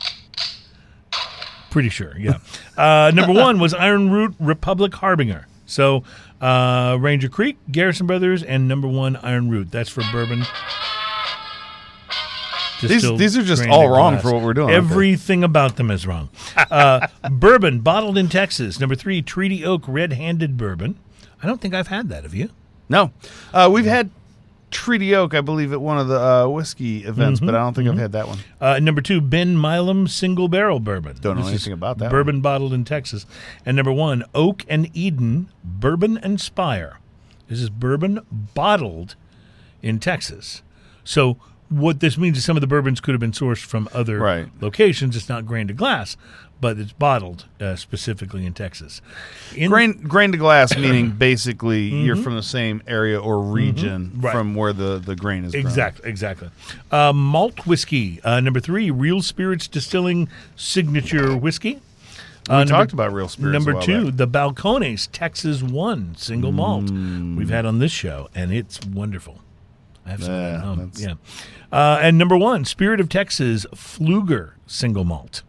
Pretty 1.69 1.89
sure, 1.89 2.17
yeah. 2.17 2.37
Uh, 2.77 3.11
number 3.11 3.33
one 3.33 3.57
was 3.59 3.73
Iron 3.73 4.11
Root 4.11 4.35
Republic 4.39 4.93
Harbinger. 4.93 5.47
So 5.65 6.03
uh, 6.39 6.95
Ranger 6.99 7.27
Creek, 7.27 7.57
Garrison 7.71 8.05
Brothers, 8.05 8.43
and 8.43 8.67
number 8.67 8.87
one 8.87 9.15
Iron 9.17 9.49
Root. 9.49 9.71
That's 9.71 9.89
for 9.89 10.03
bourbon. 10.11 10.43
These 12.81 13.17
these 13.17 13.35
are 13.37 13.43
just 13.43 13.67
all 13.67 13.89
wrong 13.89 14.13
glass. 14.13 14.21
for 14.21 14.33
what 14.33 14.43
we're 14.43 14.53
doing. 14.53 14.69
Everything 14.69 15.43
about 15.43 15.77
them 15.77 15.91
is 15.91 16.05
wrong. 16.07 16.29
Uh, 16.71 17.07
bourbon 17.31 17.79
bottled 17.81 18.17
in 18.17 18.27
Texas. 18.27 18.79
Number 18.79 18.95
three, 18.95 19.21
Treaty 19.21 19.63
Oak 19.63 19.83
Red 19.87 20.13
Handed 20.13 20.57
Bourbon. 20.57 20.97
I 21.41 21.45
don't 21.47 21.61
think 21.61 21.73
I've 21.75 21.87
had 21.87 22.09
that. 22.09 22.23
Have 22.23 22.33
you? 22.33 22.49
No, 22.89 23.11
uh, 23.53 23.69
we've 23.71 23.85
had 23.85 24.09
Treaty 24.69 25.15
Oak, 25.15 25.33
I 25.33 25.41
believe, 25.41 25.71
at 25.71 25.79
one 25.79 25.97
of 25.97 26.07
the 26.09 26.19
uh, 26.19 26.47
whiskey 26.47 27.05
events, 27.05 27.39
but 27.39 27.55
I 27.55 27.59
don't 27.59 27.73
think 27.73 27.87
I've 27.87 27.97
had 27.97 28.11
that 28.11 28.27
one. 28.27 28.39
Uh, 28.59 28.79
number 28.79 29.01
two, 29.01 29.21
Ben 29.21 29.59
Milam 29.59 30.07
Single 30.07 30.49
Barrel 30.49 30.79
Bourbon. 30.81 31.15
Don't 31.21 31.37
know 31.37 31.43
This 31.43 31.51
anything 31.51 31.73
about 31.73 31.99
that 31.99 32.11
Bourbon 32.11 32.41
bottled 32.41 32.73
in 32.73 32.83
Texas. 32.83 33.25
And 33.65 33.77
number 33.77 33.93
one, 33.93 34.23
Oak 34.35 34.65
and 34.67 34.89
Eden 34.95 35.49
Bourbon 35.63 36.17
and 36.17 36.39
Spire. 36.41 36.99
This 37.47 37.61
is 37.61 37.69
bourbon 37.69 38.19
bottled 38.29 39.15
in 39.81 39.99
Texas. 39.99 40.63
So 41.05 41.37
what 41.69 42.01
this 42.01 42.17
means 42.17 42.37
is 42.37 42.43
some 42.45 42.57
of 42.57 42.61
the 42.61 42.67
bourbons 42.67 42.99
could 42.99 43.13
have 43.13 43.21
been 43.21 43.31
sourced 43.31 43.63
from 43.65 43.87
other 43.93 44.19
Right. 44.19 44.49
locations. 44.59 45.15
It's 45.15 45.29
not 45.29 45.45
grain 45.45 45.67
to 45.69 45.73
glass, 45.73 46.17
but 46.59 46.77
it's 46.79 46.91
bottled 46.91 47.45
uh, 47.61 47.75
specifically 47.75 48.45
in 48.45 48.53
Texas. 48.53 49.01
In, 49.55 49.69
Grain 49.69 49.93
grain 50.03 50.31
to 50.31 50.37
glass, 50.37 50.75
meaning 50.77 51.11
basically 51.17 51.83
you're 51.83 52.15
from 52.15 52.35
the 52.35 52.43
same 52.43 52.81
area 52.87 53.19
or 53.19 53.39
region 53.41 54.07
Mm-hmm. 54.11 54.21
Right. 54.21 54.31
from 54.33 54.55
where 54.55 54.73
the, 54.73 54.97
the 54.97 55.15
grain 55.15 55.43
is 55.45 55.51
grown. 55.51 55.65
Exactly, 55.65 56.09
exactly. 56.09 56.49
Uh, 56.91 57.13
malt 57.13 57.65
whiskey. 57.65 58.19
Uh, 58.23 58.39
number 58.39 58.59
three, 58.59 58.89
Real 58.91 59.21
Spirits 59.21 59.67
Distilling 59.67 60.27
Signature 60.55 61.35
Whiskey. 61.37 61.73
We 62.49 62.53
Uh, 62.55 62.65
talked 62.65 62.91
number- 62.93 63.03
about 63.03 63.13
real 63.13 63.27
spirits. 63.27 63.53
Number 63.65 63.79
two, 63.81 64.05
back. 64.05 64.15
the 64.17 64.27
Balcones 64.27 65.09
Texas 65.11 65.61
One 65.61 66.15
Single 66.15 66.51
Malt. 66.51 66.85
Mm. 66.85 67.35
We've 67.35 67.49
had 67.49 67.65
on 67.65 67.79
this 67.79 67.91
show, 67.91 68.29
and 68.33 68.51
it's 68.53 68.79
wonderful. 68.85 69.41
I 70.05 70.11
have 70.11 70.23
some 70.23 70.91
Yeah. 70.95 71.07
Yeah. 71.09 71.13
Uh, 71.71 71.99
and 72.01 72.17
number 72.17 72.37
one, 72.37 72.63
Spirit 72.63 73.01
of 73.01 73.09
Texas 73.09 73.65
Fluger 73.75 74.51
Single 74.65 75.03
Malt. 75.03 75.43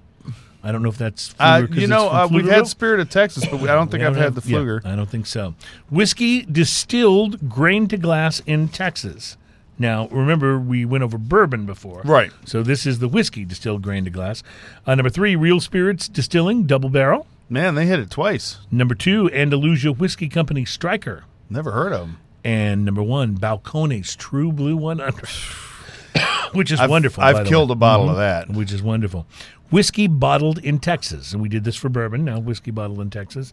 I 0.62 0.72
don't 0.72 0.82
know 0.82 0.88
if 0.88 0.98
that's 0.98 1.34
Uh, 1.38 1.66
you 1.70 1.86
know, 1.86 2.08
uh, 2.08 2.28
we've 2.30 2.48
had 2.48 2.66
Spirit 2.66 3.00
of 3.00 3.08
Texas, 3.10 3.44
but 3.46 3.60
we, 3.60 3.68
I 3.68 3.74
don't 3.74 3.90
think 3.90 4.02
I've 4.02 4.16
had 4.16 4.34
the 4.34 4.40
have- 4.40 4.84
yeah, 4.84 4.90
I 4.92 4.96
don't 4.96 5.08
think 5.08 5.26
so. 5.26 5.54
Whiskey 5.90 6.42
distilled 6.42 7.48
grain 7.48 7.86
to 7.88 7.96
glass 7.96 8.40
in 8.46 8.68
Texas. 8.68 9.36
Now, 9.78 10.08
remember, 10.08 10.58
we 10.58 10.84
went 10.84 11.04
over 11.04 11.16
bourbon 11.16 11.64
before. 11.64 12.02
Right. 12.04 12.32
So 12.44 12.64
this 12.64 12.84
is 12.84 12.98
the 12.98 13.06
whiskey 13.06 13.44
distilled 13.44 13.82
grain 13.82 14.04
to 14.04 14.10
glass. 14.10 14.42
Uh, 14.84 14.96
number 14.96 15.10
three, 15.10 15.36
Real 15.36 15.60
Spirits 15.60 16.08
Distilling 16.08 16.64
Double 16.64 16.88
Barrel. 16.88 17.28
Man, 17.48 17.76
they 17.76 17.86
hit 17.86 18.00
it 18.00 18.10
twice. 18.10 18.58
Number 18.72 18.96
two, 18.96 19.30
Andalusia 19.32 19.92
Whiskey 19.92 20.28
Company 20.28 20.64
Stryker. 20.64 21.24
Never 21.48 21.70
heard 21.70 21.92
of 21.92 22.00
them. 22.00 22.18
And 22.44 22.84
number 22.84 23.02
one, 23.02 23.38
Balcones 23.38 24.16
True 24.16 24.50
Blue 24.52 24.76
100, 24.76 25.28
which 26.54 26.72
is 26.72 26.80
I've, 26.80 26.90
wonderful. 26.90 27.22
I've 27.22 27.36
by 27.36 27.42
the 27.44 27.48
killed 27.48 27.68
way. 27.70 27.74
a 27.74 27.76
bottle 27.76 28.10
of 28.10 28.16
that. 28.16 28.48
which 28.50 28.72
is 28.72 28.82
wonderful. 28.82 29.26
Whiskey 29.70 30.06
bottled 30.06 30.58
in 30.58 30.78
Texas, 30.78 31.32
and 31.34 31.42
we 31.42 31.48
did 31.50 31.64
this 31.64 31.76
for 31.76 31.88
bourbon. 31.90 32.24
Now 32.24 32.38
whiskey 32.38 32.70
bottled 32.70 33.00
in 33.00 33.10
Texas. 33.10 33.52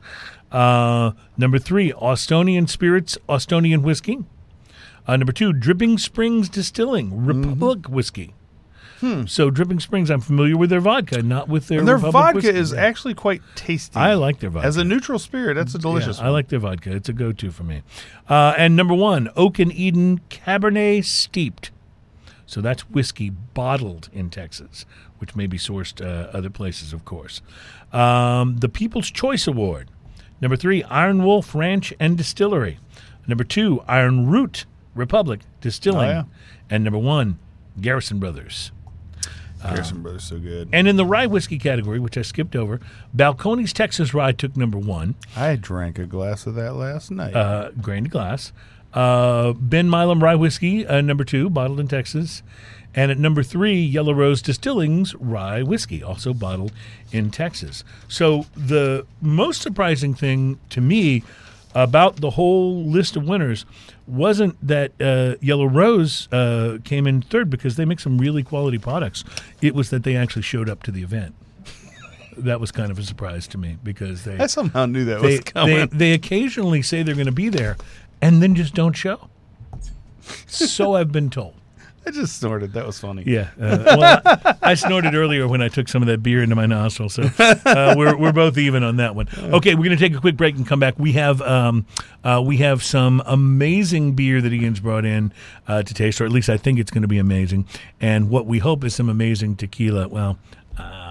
Uh, 0.52 1.12
number 1.38 1.60
three, 1.60 1.92
Austonian 1.94 2.68
Spirits, 2.68 3.18
Austonian 3.28 3.82
whiskey. 3.82 4.20
Uh, 5.08 5.18
number 5.18 5.34
two, 5.34 5.52
Dripping 5.54 5.98
Springs 5.98 6.48
Distilling, 6.50 7.26
Republic 7.26 7.80
Mm-hmm. 7.80 7.94
whiskey. 7.94 8.34
So 9.28 9.52
Dripping 9.52 9.80
Springs, 9.82 10.10
I'm 10.10 10.20
familiar 10.22 10.58
with 10.58 10.72
their 10.72 10.80
vodka, 10.80 11.22
not 11.22 11.48
with 11.48 11.68
their 11.68 11.78
Hmm. 11.78 11.82
And 11.82 11.88
their 11.90 11.96
Republic 11.98 12.14
vodka 12.14 12.36
whiskey. 12.38 12.58
is 12.58 12.74
actually 12.74 13.14
quite 13.14 13.44
tasty. 13.54 13.96
I 13.96 14.16
like 14.16 14.40
their 14.40 14.50
vodka. 14.50 14.66
As 14.68 14.78
a 14.78 14.84
neutral 14.84 15.20
spirit, 15.20 15.54
that's 15.54 15.76
a 15.76 15.78
delicious 15.78 16.18
Yeah, 16.18 16.24
one. 16.24 16.30
I 16.30 16.34
like 16.34 16.48
their 16.48 16.58
vodka. 16.58 16.92
It's 16.96 17.08
a 17.08 17.14
go-to 17.14 17.52
for 17.52 17.62
me. 17.62 17.84
Uh, 18.28 18.56
and 18.58 18.76
number 18.76 18.96
one, 18.96 19.30
Oak 19.36 19.60
and 19.60 19.72
Eden 19.72 20.22
Cabernet 20.32 21.06
Steeped. 21.06 21.70
So 22.46 22.62
that's 22.62 22.90
whiskey 22.90 23.30
bottled 23.30 24.10
in 24.14 24.30
Texas, 24.30 24.86
which 25.18 25.36
may 25.36 25.48
be 25.48 25.58
sourced 25.58 26.00
uh, 26.04 26.30
other 26.36 26.50
places, 26.50 26.94
of 26.94 27.04
course. 27.06 27.42
Um, 27.92 28.58
the 28.58 28.70
People's 28.70 29.10
Choice 29.10 29.48
Award. 29.48 29.90
Number 30.42 30.56
three, 30.56 30.84
Iron 30.84 31.24
Wolf 31.24 31.56
Ranch 31.56 31.94
and 32.00 32.18
Distillery. 32.18 32.78
Number 33.28 33.44
two, 33.44 33.82
Iron 33.88 34.28
Root 34.28 34.66
Republic 34.94 35.42
Distilling. 35.62 36.10
Oh, 36.10 36.12
yeah. 36.12 36.24
And 36.70 36.84
number 36.84 37.00
one, 37.00 37.40
Garrison 37.82 38.20
Brothers. 38.20 38.72
Garrison 39.64 40.04
Brothers 40.04 40.24
so 40.24 40.38
good. 40.38 40.70
And 40.72 40.88
in 40.88 40.96
the 40.96 41.06
rye 41.06 41.26
whiskey 41.26 41.58
category, 41.58 42.00
which 42.00 42.18
I 42.18 42.22
skipped 42.22 42.56
over, 42.56 42.80
Balcones 43.16 43.74
Texas 43.74 44.14
Rye 44.14 44.32
took 44.32 44.56
number 44.56 44.78
one. 44.78 45.16
I 45.36 45.56
drank 45.56 45.98
a 45.98 46.06
glass 46.06 46.46
of 46.46 46.54
that 46.56 46.76
last 46.76 47.10
night. 47.10 47.36
uh, 47.36 47.72
grain 47.82 48.04
to 48.04 48.10
glass. 48.10 48.54
Uh, 48.96 49.54
ben 49.54 49.90
Milam 49.90 50.24
Rye 50.24 50.36
Whiskey, 50.36 50.88
uh, 50.88 51.02
number 51.02 51.26
two, 51.26 51.50
bottled 51.50 51.80
in 51.80 51.88
Texas. 51.88 52.42
And 52.96 53.12
at 53.12 53.20
number 53.20 53.44
three, 53.44 53.82
Yellow 53.82 54.14
Rose 54.14 54.42
Distilling's 54.42 55.14
Rye 55.16 55.64
Whiskey, 55.64 56.02
also 56.02 56.34
bottled 56.34 56.72
in 57.12 57.30
Texas. 57.30 57.84
So 58.08 58.46
the 58.56 59.06
most 59.22 59.62
surprising 59.62 60.14
thing 60.14 60.60
to 60.70 60.80
me 60.80 61.24
about 61.74 62.16
the 62.22 62.32
whole 62.32 62.86
list 62.86 63.18
of 63.18 63.28
winners 63.28 63.66
wasn't 64.08 64.56
that 64.66 64.94
uh, 65.02 65.36
Yellow 65.42 65.66
Rose 65.66 66.30
uh, 66.32 66.78
came 66.86 67.06
in 67.06 67.22
third 67.22 67.50
because 67.50 67.76
they 67.76 67.84
make 67.84 68.00
some 68.00 68.18
really 68.18 68.44
quality 68.44 68.78
products. 68.78 69.26
It 69.62 69.76
was 69.76 69.90
that 69.90 70.04
they 70.04 70.16
actually 70.16 70.44
showed 70.44 70.70
up 70.70 70.84
to 70.84 70.92
the 70.92 71.04
event. 71.04 71.36
That 72.38 72.60
was 72.60 72.72
kind 72.72 72.92
of 72.92 73.00
a 73.00 73.04
surprise 73.04 73.48
to 73.48 73.58
me 73.58 73.78
because 73.82 74.26
they 74.26 74.38
I 74.38 74.48
somehow 74.48 74.86
knew 74.86 75.06
that 75.06 75.22
they, 75.22 75.38
was 75.38 75.40
coming. 75.42 75.76
they, 75.88 75.98
they 75.98 76.12
occasionally 76.14 76.82
say 76.82 77.02
they're 77.02 77.16
going 77.16 77.28
to 77.28 77.32
be 77.32 77.48
there 77.48 77.78
and 78.22 78.42
then 78.42 78.56
just 78.56 78.74
don't 78.74 78.94
show. 78.94 79.30
so 80.48 80.96
I've 80.96 81.12
been 81.12 81.30
told. 81.30 81.56
I 82.08 82.12
just 82.12 82.38
snorted. 82.38 82.74
That 82.74 82.86
was 82.86 83.00
funny. 83.00 83.24
Yeah. 83.26 83.50
Uh, 83.60 84.22
well, 84.24 84.56
I, 84.62 84.76
snorted 84.76 85.16
earlier 85.16 85.48
when 85.48 85.64
I 85.64 85.70
took 85.70 85.88
some 85.88 86.04
of 86.04 86.08
that 86.08 86.22
beer 86.22 86.44
into 86.44 86.56
my 86.56 86.68
nostril, 86.68 87.10
so 87.10 87.24
uh, 87.40 87.96
we're, 87.98 88.16
we're 88.16 88.32
both 88.32 88.60
even 88.60 88.84
on 88.84 88.98
that 88.98 89.16
one. 89.16 89.28
Okay, 89.36 89.74
we're 89.74 89.86
going 89.86 89.98
to 89.98 90.08
take 90.10 90.16
a 90.16 90.22
quick 90.22 90.38
break 90.38 90.56
and 90.56 90.68
come 90.68 90.80
back. 90.80 91.00
We 91.00 91.14
have 91.14 91.42
um, 91.42 91.88
uh, 92.24 92.44
we 92.46 92.58
have 92.58 92.84
some 92.84 93.24
amazing 93.26 94.14
beer 94.14 94.40
that 94.40 94.54
Ian's 94.54 94.80
brought 94.80 95.06
in 95.06 95.34
uh, 95.68 95.82
to 95.82 95.94
taste, 95.96 96.22
or 96.22 96.26
at 96.26 96.32
least 96.32 96.48
I 96.48 96.58
think 96.58 96.78
it's 96.78 96.92
going 96.92 97.02
to 97.02 97.08
be 97.08 97.18
amazing. 97.18 97.68
And 98.00 98.30
what 98.30 98.46
we 98.46 98.60
hope 98.60 98.84
is 98.84 98.94
some 98.94 99.10
amazing 99.10 99.56
tequila. 99.56 100.08
Well, 100.08 100.38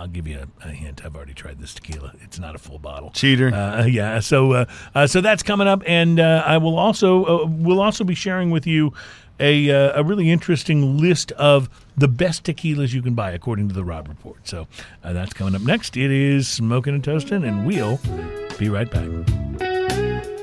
I'll 0.04 0.10
give 0.10 0.28
you 0.28 0.38
a, 0.38 0.68
a 0.68 0.70
hint. 0.70 1.02
I've 1.02 1.16
already 1.16 1.32
tried 1.32 1.58
this 1.58 1.72
tequila. 1.72 2.12
It's 2.20 2.38
not 2.38 2.54
a 2.54 2.58
full 2.58 2.78
bottle. 2.78 3.08
Cheater. 3.12 3.54
Uh, 3.54 3.86
yeah. 3.86 4.20
So 4.20 4.52
uh, 4.52 4.64
uh, 4.94 5.06
so 5.06 5.22
that's 5.22 5.42
coming 5.42 5.66
up, 5.66 5.82
and 5.86 6.20
uh, 6.20 6.42
I 6.44 6.58
will 6.58 6.78
also 6.78 7.24
uh, 7.24 7.46
we'll 7.46 7.80
also 7.80 8.04
be 8.04 8.14
sharing 8.14 8.50
with 8.50 8.66
you 8.66 8.92
a 9.40 9.70
uh, 9.70 9.98
a 9.98 10.04
really 10.04 10.30
interesting 10.30 10.98
list 10.98 11.32
of 11.32 11.70
the 11.96 12.06
best 12.06 12.44
tequilas 12.44 12.92
you 12.92 13.00
can 13.00 13.14
buy 13.14 13.30
according 13.30 13.68
to 13.68 13.74
the 13.74 13.82
Robb 13.82 14.08
Report. 14.08 14.46
So 14.46 14.66
uh, 15.02 15.14
that's 15.14 15.32
coming 15.32 15.54
up 15.54 15.62
next. 15.62 15.96
It 15.96 16.10
is 16.10 16.48
smoking 16.48 16.94
and 16.94 17.02
toasting, 17.02 17.42
and 17.42 17.66
we'll 17.66 17.98
be 18.58 18.68
right 18.68 18.90
back. 18.90 19.08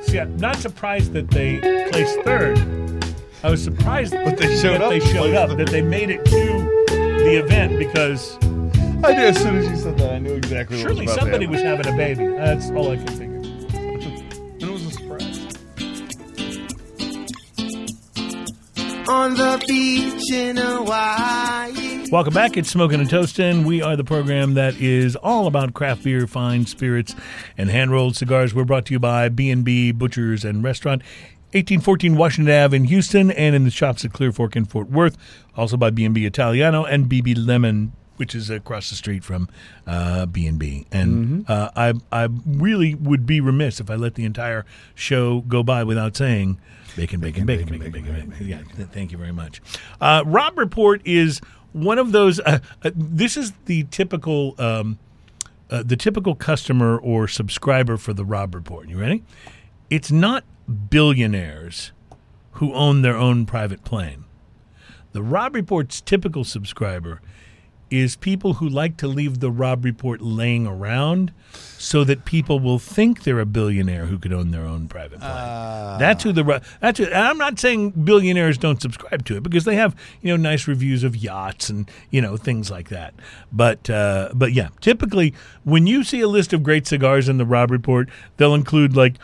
See, 0.05 0.19
I'm 0.19 0.37
not 0.37 0.55
surprised 0.55 1.13
that 1.13 1.29
they 1.29 1.59
placed 1.91 2.19
third. 2.21 2.57
I 3.43 3.51
was 3.51 3.63
surprised 3.63 4.13
But 4.13 4.37
they 4.37 4.57
showed 4.57 4.73
that 4.73 4.81
up 4.81 4.89
they 4.89 4.99
showed 4.99 5.35
up, 5.35 5.55
that 5.55 5.69
they 5.69 5.81
made 5.83 6.09
it 6.09 6.25
to 6.25 6.91
the 7.23 7.35
event 7.43 7.77
because 7.77 8.37
I 9.03 9.13
knew 9.13 9.23
as 9.23 9.41
soon 9.41 9.57
as 9.57 9.67
you 9.67 9.75
said 9.77 9.97
that, 9.97 10.13
I 10.13 10.19
knew 10.19 10.33
exactly 10.33 10.77
what 10.77 10.83
surely 10.83 11.05
was 11.05 11.13
about 11.13 11.21
somebody 11.21 11.45
to 11.45 11.51
was 11.51 11.61
having 11.61 11.87
a 11.87 11.97
baby. 11.97 12.27
That's 12.27 12.69
all 12.71 12.91
I 12.91 12.97
can 12.97 13.07
figure. 13.07 13.37
happen. 13.37 14.57
It 14.59 14.69
was 14.69 14.85
a 14.85 14.91
surprise. 14.91 15.51
on 19.11 19.33
the 19.33 19.61
beach 19.67 20.31
in 20.31 20.55
Hawaii. 20.55 22.09
Welcome 22.11 22.33
back. 22.33 22.55
It's 22.55 22.69
Smoking 22.69 23.01
and 23.01 23.09
Toasting. 23.09 23.65
We 23.65 23.81
are 23.81 23.97
the 23.97 24.03
program 24.03 24.53
that 24.53 24.75
is 24.75 25.15
all 25.17 25.47
about 25.47 25.73
craft 25.73 26.03
beer, 26.03 26.27
fine 26.27 26.65
spirits, 26.65 27.13
and 27.57 27.69
hand-rolled 27.69 28.15
cigars. 28.15 28.53
We're 28.53 28.63
brought 28.63 28.85
to 28.85 28.93
you 28.93 28.99
by 28.99 29.27
B&B 29.29 29.91
Butchers 29.91 30.45
and 30.45 30.63
Restaurant, 30.63 31.01
1814 31.53 32.15
Washington 32.15 32.53
Ave 32.53 32.77
in 32.77 32.85
Houston, 32.85 33.31
and 33.31 33.53
in 33.53 33.65
the 33.65 33.71
shops 33.71 34.05
at 34.05 34.13
Clear 34.13 34.31
Fork 34.31 34.55
in 34.55 34.63
Fort 34.63 34.89
Worth. 34.89 35.17
Also 35.57 35.75
by 35.75 35.89
B&B 35.89 36.25
Italiano 36.25 36.85
and 36.85 37.09
BB 37.09 37.35
Lemon, 37.37 37.91
which 38.21 38.35
is 38.35 38.51
across 38.51 38.91
the 38.91 38.95
street 38.95 39.23
from 39.23 39.49
uh, 39.87 40.27
B&B. 40.27 40.85
And 40.91 41.49
uh, 41.49 41.71
I, 41.75 41.93
I 42.11 42.29
really 42.45 42.93
would 42.93 43.25
be 43.25 43.41
remiss 43.41 43.79
if 43.79 43.89
I 43.89 43.95
let 43.95 44.13
the 44.13 44.25
entire 44.25 44.63
show 44.93 45.41
go 45.41 45.63
by 45.63 45.83
without 45.83 46.15
saying 46.15 46.59
bacon, 46.95 47.19
bacon, 47.19 47.47
bacon, 47.47 47.79
bacon, 47.79 47.91
bacon. 47.91 48.29
bacon, 48.29 48.47
Yeah, 48.47 48.61
th- 48.75 48.89
thank 48.89 49.11
you 49.11 49.17
very 49.17 49.31
much. 49.31 49.59
Uh, 49.99 50.21
Robb 50.23 50.55
Report 50.59 51.01
is 51.03 51.41
one 51.73 51.97
of 51.97 52.11
those. 52.11 52.39
Uh, 52.41 52.59
uh, 52.83 52.91
this 52.93 53.37
is 53.37 53.53
the 53.65 53.85
typical, 53.85 54.53
um, 54.59 54.99
uh, 55.71 55.81
the 55.81 55.97
typical 55.97 56.35
customer 56.35 56.99
or 56.99 57.27
subscriber 57.27 57.97
for 57.97 58.13
the 58.13 58.23
Robb 58.23 58.53
Report. 58.53 58.87
You 58.87 58.99
ready? 58.99 59.23
It's 59.89 60.11
not 60.11 60.43
billionaires 60.91 61.91
who 62.51 62.71
own 62.75 63.01
their 63.01 63.17
own 63.17 63.47
private 63.47 63.83
plane. 63.83 64.25
The 65.11 65.23
Robb 65.23 65.55
Report's 65.55 66.01
typical 66.01 66.43
subscriber 66.43 67.19
is 67.91 68.15
people 68.15 68.55
who 68.55 68.67
like 68.67 68.97
to 68.97 69.07
leave 69.07 69.39
the 69.39 69.51
Robb 69.51 69.83
Report 69.85 70.21
laying 70.21 70.65
around 70.65 71.33
so 71.77 72.03
that 72.05 72.23
people 72.23 72.59
will 72.59 72.79
think 72.79 73.23
they're 73.23 73.39
a 73.39 73.45
billionaire 73.45 74.05
who 74.05 74.17
could 74.17 74.31
own 74.31 74.51
their 74.51 74.65
own 74.65 74.87
private 74.87 75.19
plane. 75.19 75.99
that's 75.99 76.23
who 76.23 76.31
the 76.31 76.61
that's 76.79 76.99
who, 76.99 77.05
and 77.05 77.15
I'm 77.15 77.37
not 77.37 77.59
saying 77.59 77.91
billionaires 77.91 78.57
don't 78.57 78.81
subscribe 78.81 79.25
to 79.25 79.35
it 79.37 79.43
because 79.43 79.65
they 79.65 79.75
have 79.75 79.95
you 80.21 80.29
know 80.29 80.37
nice 80.37 80.67
reviews 80.67 81.03
of 81.03 81.15
yachts 81.15 81.69
and 81.69 81.89
you 82.09 82.21
know 82.21 82.37
things 82.37 82.71
like 82.71 82.89
that. 82.89 83.13
But 83.51 83.89
uh, 83.89 84.29
but 84.33 84.53
yeah, 84.53 84.69
typically 84.79 85.33
when 85.63 85.85
you 85.85 86.03
see 86.03 86.21
a 86.21 86.27
list 86.27 86.53
of 86.53 86.63
great 86.63 86.87
cigars 86.87 87.27
in 87.27 87.37
the 87.37 87.45
Robb 87.45 87.71
Report, 87.71 88.09
they'll 88.37 88.55
include 88.55 88.95
like 88.95 89.15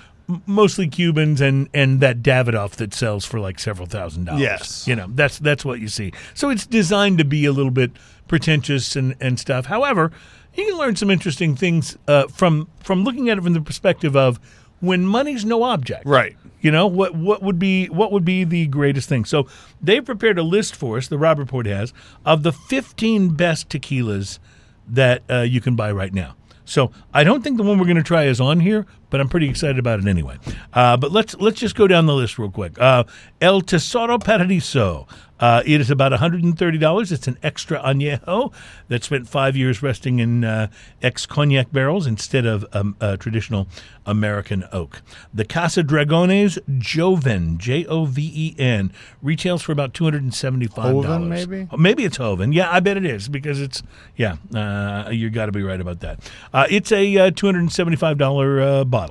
mostly 0.46 0.88
Cubans 0.88 1.40
and 1.40 1.70
and 1.74 2.00
that 2.02 2.22
Davidoff 2.22 2.72
that 2.72 2.94
sells 2.94 3.26
for 3.26 3.40
like 3.40 3.60
several 3.60 3.88
thousand 3.88 4.26
dollars. 4.26 4.42
Yes. 4.42 4.88
you 4.88 4.96
know 4.96 5.08
that's 5.10 5.40
that's 5.40 5.64
what 5.64 5.80
you 5.80 5.88
see. 5.88 6.12
So 6.34 6.50
it's 6.50 6.66
designed 6.66 7.18
to 7.20 7.26
be 7.26 7.46
a 7.46 7.52
little 7.52 7.72
bit 7.72 7.92
pretentious 8.28 8.96
and 8.96 9.16
and 9.20 9.40
stuff. 9.40 9.68
However, 9.68 10.12
you 10.54 10.66
can 10.66 10.78
learn 10.78 10.96
some 10.96 11.10
interesting 11.10 11.56
things 11.56 11.98
uh, 12.08 12.28
from 12.28 12.68
from 12.84 13.04
looking 13.04 13.30
at 13.30 13.38
it 13.38 13.42
from 13.42 13.54
the 13.54 13.62
perspective 13.62 14.16
of 14.16 14.40
when 14.80 15.06
money's 15.06 15.46
no 15.46 15.64
object. 15.64 16.06
Right. 16.06 16.36
You 16.62 16.72
know 16.72 16.88
what? 16.88 17.16
What 17.16 17.42
would 17.44 17.60
be 17.60 17.88
what 17.88 18.12
would 18.12 18.26
be 18.26 18.44
the 18.44 18.68
greatest 18.68 19.08
thing? 19.08 19.26
So 19.26 19.48
they've 19.82 20.04
prepared 20.04 20.40
a 20.40 20.44
list 20.44 20.76
for 20.76 20.98
us. 20.98 21.08
The 21.08 21.18
Robb 21.18 21.40
Report 21.40 21.66
has 21.66 21.94
of 22.26 22.44
the 22.44 22.52
15 22.52 23.36
best 23.36 23.70
tequilas 23.70 24.40
that 24.88 25.22
uh, 25.30 25.42
you 25.42 25.62
can 25.62 25.76
buy 25.76 25.92
right 25.92 26.14
now. 26.14 26.36
So 26.66 26.92
I 27.14 27.24
don't 27.24 27.44
think 27.44 27.58
the 27.58 27.64
one 27.64 27.78
we're 27.78 27.86
going 27.86 27.98
to 27.98 28.04
try 28.04 28.26
is 28.26 28.42
on 28.42 28.60
here, 28.60 28.86
but 29.10 29.20
I'm 29.20 29.30
pretty 29.30 29.50
excited 29.50 29.80
about 29.80 30.00
it 30.00 30.08
anyway. 30.08 30.38
Uh, 30.74 30.98
but 30.98 31.12
let's 31.12 31.36
let's 31.36 31.60
just 31.60 31.76
go 31.76 31.88
down 31.88 32.06
the 32.06 32.16
list 32.16 32.38
real 32.38 32.52
quick. 32.52 32.80
Uh, 32.80 33.04
El 33.42 33.62
Tesoro 33.62 34.18
Paradiso. 34.18 35.08
Uh, 35.40 35.62
it 35.66 35.80
is 35.80 35.92
about 35.92 36.12
$130. 36.12 37.12
It's 37.12 37.28
an 37.28 37.38
extra 37.44 37.80
añejo 37.82 38.52
that 38.88 39.04
spent 39.04 39.28
five 39.30 39.56
years 39.56 39.84
resting 39.84 40.20
in 40.20 40.44
uh, 40.44 40.68
ex 41.02 41.26
cognac 41.26 41.72
barrels 41.72 42.08
instead 42.08 42.46
of 42.46 42.66
um, 42.74 42.96
uh, 43.00 43.18
traditional 43.18 43.68
American 44.06 44.66
oak. 44.72 45.02
The 45.34 45.46
Casa 45.46 45.84
Dragones 45.84 46.58
Joven, 46.80 47.58
J 47.60 47.86
O 47.86 48.06
V 48.06 48.32
E 48.34 48.56
N, 48.58 48.92
retails 49.22 49.62
for 49.62 49.72
about 49.72 49.94
$275. 49.94 51.04
Joven, 51.04 51.30
maybe? 51.30 51.68
Maybe 51.78 52.06
it's 52.06 52.18
Hoven. 52.18 52.52
Yeah, 52.52 52.72
I 52.72 52.80
bet 52.80 52.98
it 52.98 53.06
is 53.06 53.30
because 53.30 53.62
it's, 53.62 53.84
yeah, 54.16 54.38
uh, 54.56 55.10
you 55.12 55.30
got 55.30 55.48
to 55.48 55.52
be 55.52 55.62
right 55.62 55.80
about 55.80 56.00
that. 56.00 56.20
Uh, 56.54 56.66
it's 56.70 56.92
a 56.92 57.18
uh, 57.18 57.32
$275 57.32 58.82
uh, 58.82 58.86
bottle. 58.86 59.07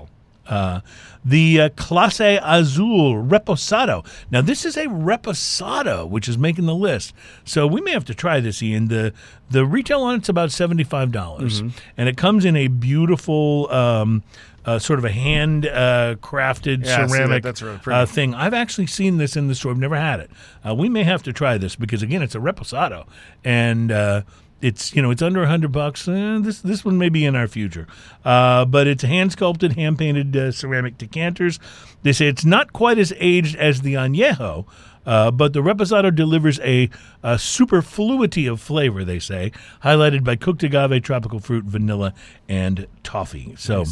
Uh, 0.48 0.81
the 1.24 1.60
uh, 1.60 1.68
Clase 1.70 2.39
Azul 2.43 3.14
Reposado. 3.14 4.06
Now, 4.31 4.40
this 4.43 4.64
is 4.64 4.77
a 4.77 4.86
Reposado, 4.86 6.09
which 6.09 6.28
is 6.28 6.39
making 6.39 6.66
the 6.66 6.74
list. 6.74 7.12
So 7.44 7.66
we 7.66 7.81
may 7.81 7.90
have 7.93 8.05
to 8.06 8.14
try 8.14 8.40
this, 8.40 8.62
Ian. 8.62 8.89
The 8.89 9.12
the 9.51 9.64
retail 9.64 10.02
on 10.02 10.16
it's 10.16 10.28
about 10.28 10.51
$75, 10.51 11.12
dollars 11.12 11.60
and 11.60 12.09
it 12.09 12.16
comes 12.16 12.44
in 12.44 12.56
a 12.56 12.68
beautiful. 12.68 13.70
Um, 13.73 14.23
uh, 14.64 14.81
sort 14.81 14.98
of 14.98 15.05
a 15.05 15.12
hand 15.12 15.64
uh, 15.64 16.16
crafted 16.20 16.85
Yeah, 16.85 17.02
that. 17.02 17.10
ceramic 17.10 17.44
That's 17.44 17.62
really 17.62 17.78
uh, 17.86 18.05
thing. 18.05 18.35
I've 18.35 18.52
actually 18.52 18.89
seen 18.89 19.16
this 19.16 19.36
in 19.36 19.47
the 19.47 19.55
store. 19.55 19.70
I've 19.70 19.78
never 19.78 19.94
had 19.97 20.18
it. 20.18 20.28
Uh, 20.68 20.74
we 20.74 20.89
may 20.89 21.05
have 21.05 21.23
to 21.23 21.32
try 21.32 21.56
this 21.56 21.77
because 21.77 22.02
again, 22.02 22.20
it's 22.20 22.35
a 22.35 22.40
reposado, 22.40 23.06
and 23.44 23.93
uh, 23.93 24.23
it's 24.61 24.95
you 24.95 25.03
know 25.03 25.11
it's 25.11 25.23
under 25.23 25.43
a 25.43 25.47
hundred 25.47 25.73
bucks. 25.73 26.09
Eh, 26.09 26.39
this 26.41 26.61
this 26.61 26.85
one 26.85 26.99
may 26.99 27.09
be 27.09 27.24
in 27.24 27.37
our 27.37 27.49
future, 27.49 27.87
uh, 28.24 28.65
but 28.65 28.87
it's 28.87 29.03
hand 29.03 29.33
sculpted, 29.33 29.73
hand 29.73 29.99
painted 29.99 30.37
uh, 30.37 30.53
ceramic 30.53 30.99
decanters. 30.99 31.59
They 32.03 32.12
say 32.12 32.28
it's 32.28 32.45
not 32.45 32.73
quite 32.73 32.99
as 32.99 33.12
aged 33.19 33.57
as 33.57 33.83
the 33.83 33.95
añejo. 33.95 34.66
Uh, 35.05 35.31
but 35.31 35.53
the 35.53 35.62
reposado 35.62 36.12
delivers 36.12 36.59
a, 36.65 36.91
a 37.23 37.39
superfluity 37.39 38.49
of 38.49 38.61
flavor, 38.61 39.05
they 39.05 39.20
say, 39.20 39.53
highlighted 39.85 40.24
by 40.24 40.35
cooked 40.35 40.65
agave, 40.65 41.01
tropical 41.01 41.39
fruit, 41.39 41.62
vanilla, 41.65 42.12
and 42.49 42.89
toffee. 43.05 43.55
So, 43.57 43.85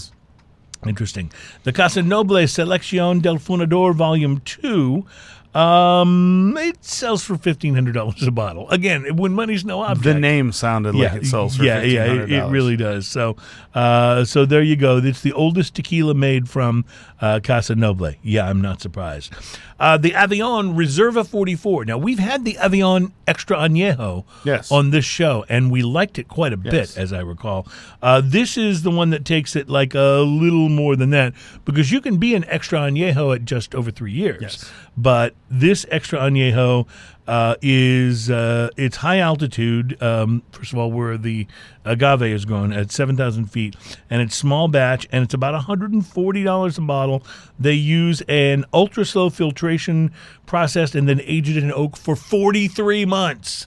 Interesting. 0.86 1.32
The 1.62 1.72
Casa 1.72 2.02
Noble 2.02 2.44
Selección 2.44 3.22
del 3.22 3.36
Fundador 3.36 3.94
Volume 3.94 4.40
2. 4.44 5.06
Um, 5.54 6.56
it 6.58 6.84
sells 6.84 7.22
for 7.24 7.36
fifteen 7.36 7.74
hundred 7.74 7.92
dollars 7.92 8.22
a 8.26 8.30
bottle. 8.30 8.68
Again, 8.70 9.16
when 9.16 9.32
money's 9.32 9.64
no 9.64 9.82
object. 9.82 10.04
The 10.04 10.14
name 10.14 10.52
sounded 10.52 10.94
like 10.94 11.12
it 11.14 11.26
sells 11.26 11.56
for 11.56 11.64
yeah, 11.64 11.82
yeah, 11.82 12.04
it, 12.12 12.32
it 12.32 12.44
really 12.50 12.76
does. 12.76 13.06
So, 13.06 13.36
uh, 13.74 14.24
so 14.24 14.44
there 14.44 14.62
you 14.62 14.76
go. 14.76 14.98
It's 14.98 15.20
the 15.22 15.32
oldest 15.32 15.74
tequila 15.74 16.14
made 16.14 16.48
from 16.48 16.84
uh, 17.20 17.40
Casa 17.42 17.74
Noble. 17.76 18.12
Yeah, 18.22 18.48
I'm 18.48 18.60
not 18.60 18.80
surprised. 18.80 19.32
Uh, 19.78 19.96
the 19.96 20.12
Avion 20.12 20.74
Reserva 20.76 21.26
44. 21.26 21.84
Now 21.84 21.98
we've 21.98 22.18
had 22.20 22.44
the 22.44 22.54
Avion 22.54 23.12
Extra 23.26 23.56
Añejo 23.56 24.24
Yes. 24.44 24.70
on 24.70 24.90
this 24.90 25.04
show, 25.04 25.44
and 25.48 25.70
we 25.70 25.82
liked 25.82 26.18
it 26.18 26.28
quite 26.28 26.52
a 26.52 26.58
Yes. 26.62 26.94
bit, 26.94 26.98
as 27.02 27.12
I 27.12 27.20
recall. 27.20 27.66
Uh, 28.02 28.20
this 28.24 28.56
is 28.56 28.82
the 28.82 28.90
one 28.90 29.10
that 29.10 29.24
takes 29.24 29.56
it 29.56 29.68
like 29.68 29.94
a 29.94 30.20
little 30.20 30.68
more 30.68 30.94
than 30.96 31.10
that, 31.10 31.34
because 31.64 31.90
you 31.90 32.00
can 32.00 32.18
be 32.18 32.34
an 32.34 32.44
Extra 32.48 32.78
Añejo 32.80 33.34
at 33.34 33.44
just 33.44 33.74
over 33.74 33.90
three 33.90 34.12
years. 34.12 34.40
Yes. 34.42 34.70
But 34.96 35.34
this 35.50 35.86
Extra 35.90 36.18
Añejo 36.18 36.86
uh, 37.26 37.54
is 37.62 38.30
uh, 38.30 38.70
it's 38.76 38.98
high 38.98 39.18
altitude. 39.18 40.00
Um, 40.02 40.42
first 40.52 40.72
of 40.72 40.78
all, 40.78 40.90
where 40.90 41.16
the 41.16 41.46
agave 41.84 42.22
is 42.22 42.44
grown 42.44 42.72
at 42.72 42.90
seven 42.90 43.16
thousand 43.16 43.46
feet, 43.46 43.76
and 44.10 44.20
it's 44.20 44.36
small 44.36 44.68
batch, 44.68 45.06
and 45.10 45.24
it's 45.24 45.34
about 45.34 45.54
one 45.54 45.62
hundred 45.62 45.92
and 45.92 46.06
forty 46.06 46.42
dollars 46.42 46.78
a 46.78 46.82
bottle. 46.82 47.22
They 47.58 47.74
use 47.74 48.22
an 48.22 48.64
ultra 48.72 49.04
slow 49.04 49.30
filtration 49.30 50.12
process, 50.46 50.94
and 50.94 51.08
then 51.08 51.20
age 51.24 51.48
it 51.48 51.56
in 51.56 51.72
oak 51.72 51.96
for 51.96 52.16
forty 52.16 52.68
three 52.68 53.04
months 53.04 53.66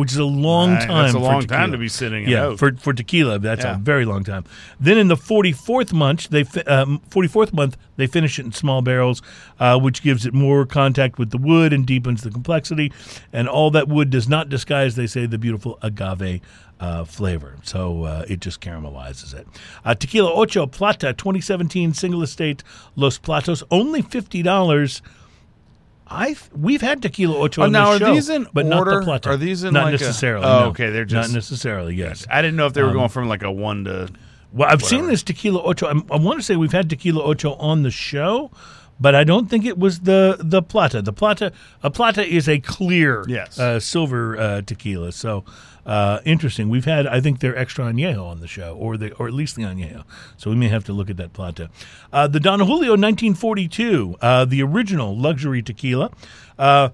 which 0.00 0.12
is 0.12 0.18
a 0.18 0.24
long 0.24 0.70
Right, 0.72 0.80
time. 0.86 1.02
that's 1.02 1.14
a 1.14 1.18
for 1.18 1.24
long 1.24 1.40
tequila. 1.42 1.58
time 1.60 1.72
to 1.72 1.78
be 1.78 1.88
sitting 1.88 2.24
in 2.24 2.30
Yeah, 2.30 2.44
oak. 2.46 2.58
for 2.58 2.72
for 2.76 2.92
tequila, 2.92 3.38
that's 3.38 3.64
Yeah. 3.64 3.76
a 3.76 3.78
very 3.78 4.04
long 4.04 4.24
time. 4.24 4.44
Then 4.80 4.98
in 4.98 5.08
the 5.08 5.16
44th 5.16 5.92
month, 5.92 6.28
they 6.30 6.44
fi- 6.44 6.62
um, 6.62 7.00
44th 7.10 7.52
month 7.52 7.76
they 7.96 8.06
finish 8.06 8.38
it 8.38 8.46
in 8.46 8.52
small 8.52 8.80
barrels, 8.82 9.20
uh, 9.60 9.78
which 9.78 10.02
gives 10.02 10.24
it 10.24 10.32
more 10.32 10.64
contact 10.64 11.18
with 11.18 11.30
the 11.30 11.38
wood 11.38 11.72
and 11.72 11.84
deepens 11.86 12.22
the 12.22 12.30
complexity. 12.30 12.90
And 13.32 13.46
all 13.48 13.70
that 13.72 13.88
wood 13.88 14.08
does 14.10 14.26
not 14.28 14.48
disguise, 14.48 14.96
they 14.96 15.06
say, 15.06 15.26
the 15.26 15.38
beautiful 15.38 15.78
agave. 15.82 16.40
Uh, 16.80 17.04
flavor, 17.04 17.56
so 17.62 18.04
uh, 18.04 18.24
it 18.26 18.40
just 18.40 18.62
caramelizes 18.62 19.34
it. 19.34 19.46
Uh, 19.84 19.94
Tequila 19.94 20.32
Ocho 20.32 20.64
Plata 20.64 21.12
2017 21.12 21.92
single 21.92 22.22
estate 22.22 22.64
Los 22.96 23.18
Platos, 23.18 23.62
only 23.70 24.00
fifty 24.00 24.42
dollars. 24.42 25.02
I 26.10 26.36
we've 26.54 26.80
had 26.82 27.02
tequila 27.02 27.38
ocho 27.38 27.62
Oh, 27.62 27.64
on 27.66 27.72
now, 27.72 27.92
this 27.92 28.02
are 28.02 28.04
show, 28.06 28.14
these 28.14 28.28
in 28.28 28.46
but 28.52 28.66
not 28.66 28.84
the 28.84 29.00
plata. 29.02 29.30
Are 29.30 29.36
these 29.36 29.62
in 29.62 29.74
not 29.74 29.84
like 29.84 30.00
a- 30.00 30.04
necessarily? 30.04 30.44
Oh, 30.44 30.60
no. 30.60 30.66
okay, 30.70 30.90
they're 30.90 31.04
just 31.04 31.28
not 31.30 31.34
necessarily. 31.34 31.94
Yes. 31.94 32.26
I 32.30 32.42
didn't 32.42 32.56
know 32.56 32.66
if 32.66 32.72
they 32.74 32.82
were 32.82 32.88
Um, 32.88 32.94
going 32.94 33.08
from 33.10 33.28
like 33.28 33.42
a 33.42 33.50
one 33.52 33.84
to. 33.84 34.08
Well, 34.52 34.68
I've 34.68 34.82
seen 34.82 35.06
this 35.06 35.22
tequila 35.22 35.62
ocho. 35.62 35.86
I'm, 35.86 36.04
I 36.10 36.16
want 36.16 36.40
to 36.40 36.42
say 36.44 36.56
we've 36.56 36.72
had 36.72 36.90
tequila 36.90 37.22
ocho 37.22 37.52
on 37.54 37.84
the 37.84 37.90
show, 37.92 38.50
but 38.98 39.14
I 39.14 39.22
don't 39.22 39.48
think 39.48 39.64
it 39.64 39.78
was 39.78 40.00
the 40.00 40.36
the 40.40 40.60
plata. 40.62 41.00
The 41.00 41.12
plata 41.12 41.52
a 41.84 41.90
plata 41.90 42.26
is 42.26 42.48
a 42.48 42.58
clear 42.58 43.24
Yes. 43.28 43.58
uh, 43.60 43.78
silver 43.78 44.36
uh, 44.36 44.62
tequila. 44.62 45.12
So 45.12 45.44
uh, 45.90 46.20
interesting. 46.24 46.68
We've 46.68 46.84
had 46.84 47.08
I 47.08 47.20
think 47.20 47.40
their 47.40 47.56
extra 47.56 47.84
añejo 47.84 48.24
on 48.24 48.38
the 48.38 48.46
show, 48.46 48.76
or 48.76 48.96
the 48.96 49.12
or 49.14 49.26
at 49.26 49.34
least 49.34 49.56
the 49.56 49.62
añejo. 49.62 50.04
So 50.36 50.48
we 50.48 50.54
may 50.54 50.68
have 50.68 50.84
to 50.84 50.92
look 50.92 51.10
at 51.10 51.16
that 51.16 51.32
plata. 51.32 51.68
Uh, 52.12 52.28
the 52.28 52.38
Don 52.38 52.60
Julio 52.60 52.92
1942, 52.92 54.16
uh, 54.20 54.44
the 54.44 54.62
original 54.62 55.18
luxury 55.18 55.62
tequila. 55.62 56.12
Uh, 56.56 56.90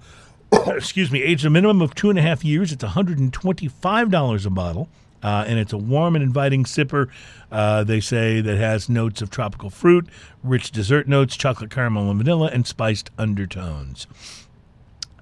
excuse 0.67 1.11
me, 1.11 1.21
aged 1.21 1.45
a 1.45 1.49
minimum 1.51 1.79
of 1.79 1.93
two 1.93 2.09
and 2.09 2.17
a 2.17 2.23
half 2.23 2.43
years. 2.43 2.71
It's 2.71 2.83
$125 2.83 4.45
a 4.45 4.49
bottle. 4.49 4.89
Uh, 5.21 5.43
and 5.47 5.59
it's 5.59 5.73
a 5.73 5.77
warm 5.77 6.15
and 6.15 6.23
inviting 6.23 6.63
sipper. 6.63 7.09
Uh, 7.51 7.83
they 7.83 7.99
say 7.99 8.39
that 8.41 8.57
has 8.57 8.87
notes 8.87 9.21
of 9.21 9.29
tropical 9.29 9.69
fruit, 9.69 10.07
rich 10.43 10.71
dessert 10.71 11.07
notes, 11.07 11.35
chocolate 11.35 11.69
caramel 11.69 12.09
and 12.09 12.17
vanilla, 12.19 12.49
and 12.51 12.65
spiced 12.65 13.09
undertones. 13.17 14.07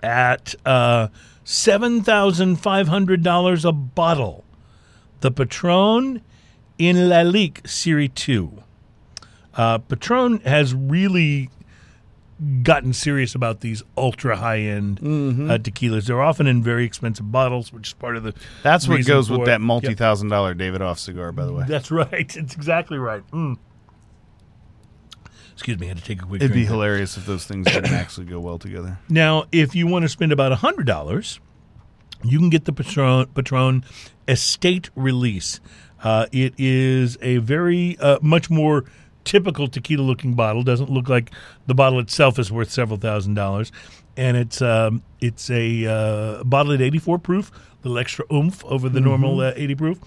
At 0.04 0.54
uh, 0.66 1.08
seven 1.46 2.02
thousand 2.04 2.58
five 2.58 2.90
hundred 2.90 3.24
dollars 3.24 3.64
a 3.64 3.72
bottle, 3.72 4.44
the 5.22 5.32
Patron 5.32 6.22
in 6.78 6.96
Lalique 6.98 7.66
Serie 7.68 8.10
Two. 8.10 8.62
Uh, 9.54 9.78
Patron 9.78 10.40
has 10.42 10.74
really 10.74 11.50
gotten 12.64 12.92
serious 12.92 13.34
about 13.34 13.62
these 13.62 13.82
ultra 13.98 14.36
high 14.36 14.60
end 14.60 15.00
Mm-hmm. 15.00 15.50
uh, 15.50 15.58
tequilas. 15.58 16.08
They're 16.08 16.22
often 16.22 16.48
in 16.48 16.62
very 16.62 16.84
expensive 16.84 17.32
bottles, 17.32 17.72
which 17.72 17.88
is 17.88 17.94
part 17.94 18.18
of 18.18 18.24
the. 18.24 18.34
That's 18.64 18.88
what 18.90 19.06
goes 19.06 19.30
with 19.30 19.42
it. 19.42 19.46
that 19.46 19.62
multi 19.62 19.94
thousand 19.94 20.28
dollar 20.30 20.54
Davidoff 20.54 20.98
cigar, 20.98 21.32
by 21.32 21.46
the 21.46 21.54
way. 21.54 21.64
That's 21.68 21.90
right. 21.92 22.36
It's 22.36 22.54
exactly 22.56 22.98
right. 22.98 23.24
Mm. 23.32 23.58
Excuse 25.56 25.80
me, 25.80 25.88
I 25.88 25.90
had 25.90 25.98
to 26.00 26.04
take 26.04 26.22
a 26.22 26.26
quick. 26.26 26.42
It'd 26.42 26.54
be 26.54 26.64
there. 26.64 26.74
hilarious 26.74 27.16
if 27.16 27.26
those 27.26 27.46
things 27.46 27.66
didn't 27.66 27.94
actually 27.94 28.26
go 28.26 28.42
well 28.42 28.60
together. 28.60 29.00
Now, 29.08 29.46
if 29.54 29.74
you 29.74 29.88
want 29.88 30.04
to 30.04 30.10
spend 30.10 30.34
about 30.34 30.52
hundred 30.52 30.86
dollars, 30.86 31.40
you 32.24 32.40
can 32.40 32.50
get 32.50 32.66
the 32.66 32.74
Patron, 32.74 33.28
Patron 33.28 33.86
Estate 34.28 34.90
Release. 34.96 35.62
Uh, 36.04 36.26
it 36.34 36.54
is 36.58 37.18
a 37.22 37.38
very 37.38 37.98
uh, 38.00 38.20
much 38.22 38.50
more 38.50 38.84
typical 39.24 39.68
tequila-looking 39.70 40.34
bottle. 40.34 40.62
Doesn't 40.62 40.90
look 40.90 41.08
like 41.08 41.32
the 41.68 41.74
bottle 41.74 42.00
itself 42.00 42.38
is 42.38 42.52
worth 42.52 42.70
several 42.70 43.00
thousand 43.00 43.36
dollars, 43.36 43.72
and 44.18 44.36
it's 44.36 44.62
um, 44.62 45.04
it's 45.22 45.50
a 45.50 45.86
uh, 45.86 46.44
bottle 46.44 46.74
at 46.74 46.82
84 46.82 47.20
proof, 47.20 47.50
a 47.52 47.88
little 47.88 47.98
extra 47.98 48.26
oomph 48.32 48.64
over 48.66 48.90
the 48.90 49.00
normal 49.00 49.40
uh, 49.40 49.54
80 49.56 49.76
proof, 49.76 50.00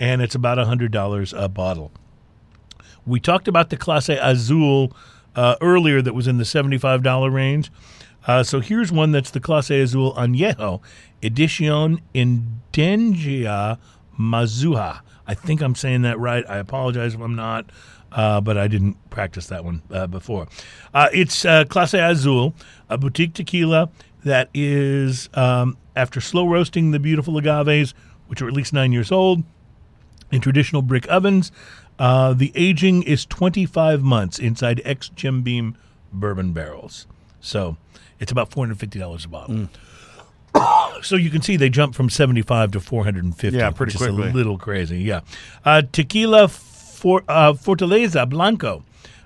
and 0.00 0.20
it's 0.20 0.34
about 0.34 0.58
hundred 0.58 0.90
dollars 0.90 1.32
a 1.32 1.48
bottle. 1.48 1.92
We 3.06 3.20
talked 3.20 3.46
about 3.46 3.70
the 3.70 3.76
Clase 3.76 4.18
Azul 4.20 4.92
uh, 5.36 5.56
earlier 5.60 6.02
that 6.02 6.14
was 6.14 6.26
in 6.26 6.38
the 6.38 6.44
$75 6.44 7.32
range. 7.32 7.70
Uh, 8.26 8.42
so 8.42 8.60
here's 8.60 8.90
one 8.90 9.12
that's 9.12 9.30
the 9.30 9.40
Clase 9.40 9.82
Azul 9.82 10.12
Añejo 10.14 10.80
Edición 11.22 12.00
Indígena 12.14 13.78
Mazahua. 14.18 15.00
I 15.26 15.34
think 15.34 15.60
I'm 15.60 15.74
saying 15.74 16.02
that 16.02 16.18
right. 16.18 16.44
I 16.48 16.58
apologize 16.58 17.14
if 17.14 17.20
I'm 17.20 17.36
not, 17.36 17.66
uh, 18.12 18.40
but 18.40 18.56
I 18.56 18.66
didn't 18.66 18.96
practice 19.10 19.46
that 19.46 19.64
one 19.64 19.82
uh, 19.90 20.06
before. 20.06 20.48
Uh, 20.92 21.08
it's 21.12 21.44
uh, 21.44 21.64
Clase 21.64 21.98
Azul, 21.98 22.54
a 22.88 22.98
boutique 22.98 23.34
tequila 23.34 23.90
that 24.24 24.50
is, 24.52 25.28
um, 25.34 25.76
after 25.94 26.20
slow 26.20 26.48
roasting 26.48 26.90
the 26.90 26.98
beautiful 26.98 27.38
agaves, 27.38 27.94
which 28.26 28.42
are 28.42 28.48
at 28.48 28.52
least 28.52 28.72
nine 28.72 28.90
years 28.90 29.12
old, 29.12 29.44
in 30.32 30.40
traditional 30.40 30.82
brick 30.82 31.08
ovens. 31.08 31.52
Uh, 31.98 32.34
the 32.34 32.52
aging 32.54 33.02
is 33.02 33.24
25 33.26 34.02
months 34.02 34.38
inside 34.38 34.80
ex 34.84 35.08
Jim 35.08 35.42
Beam 35.42 35.76
bourbon 36.12 36.52
barrels. 36.52 37.06
So 37.40 37.76
it's 38.20 38.32
about 38.32 38.50
$450 38.50 39.24
a 39.24 39.28
bottle. 39.28 39.68
So 41.02 41.16
you 41.16 41.28
can 41.28 41.42
see 41.42 41.58
they 41.58 41.68
jump 41.68 41.94
from 41.94 42.08
75 42.08 42.72
to 42.72 42.80
450. 42.80 43.56
Yeah, 43.58 43.70
pretty 43.70 43.96
quickly. 43.96 44.30
a 44.30 44.32
little 44.32 44.56
crazy. 44.56 45.00
Yeah. 45.00 45.20
Uh, 45.62 45.82
tequila 45.92 46.48
for, 46.48 47.22
uh, 47.28 47.52
Fortaleza 47.52 48.26
Blanco, 48.26 48.82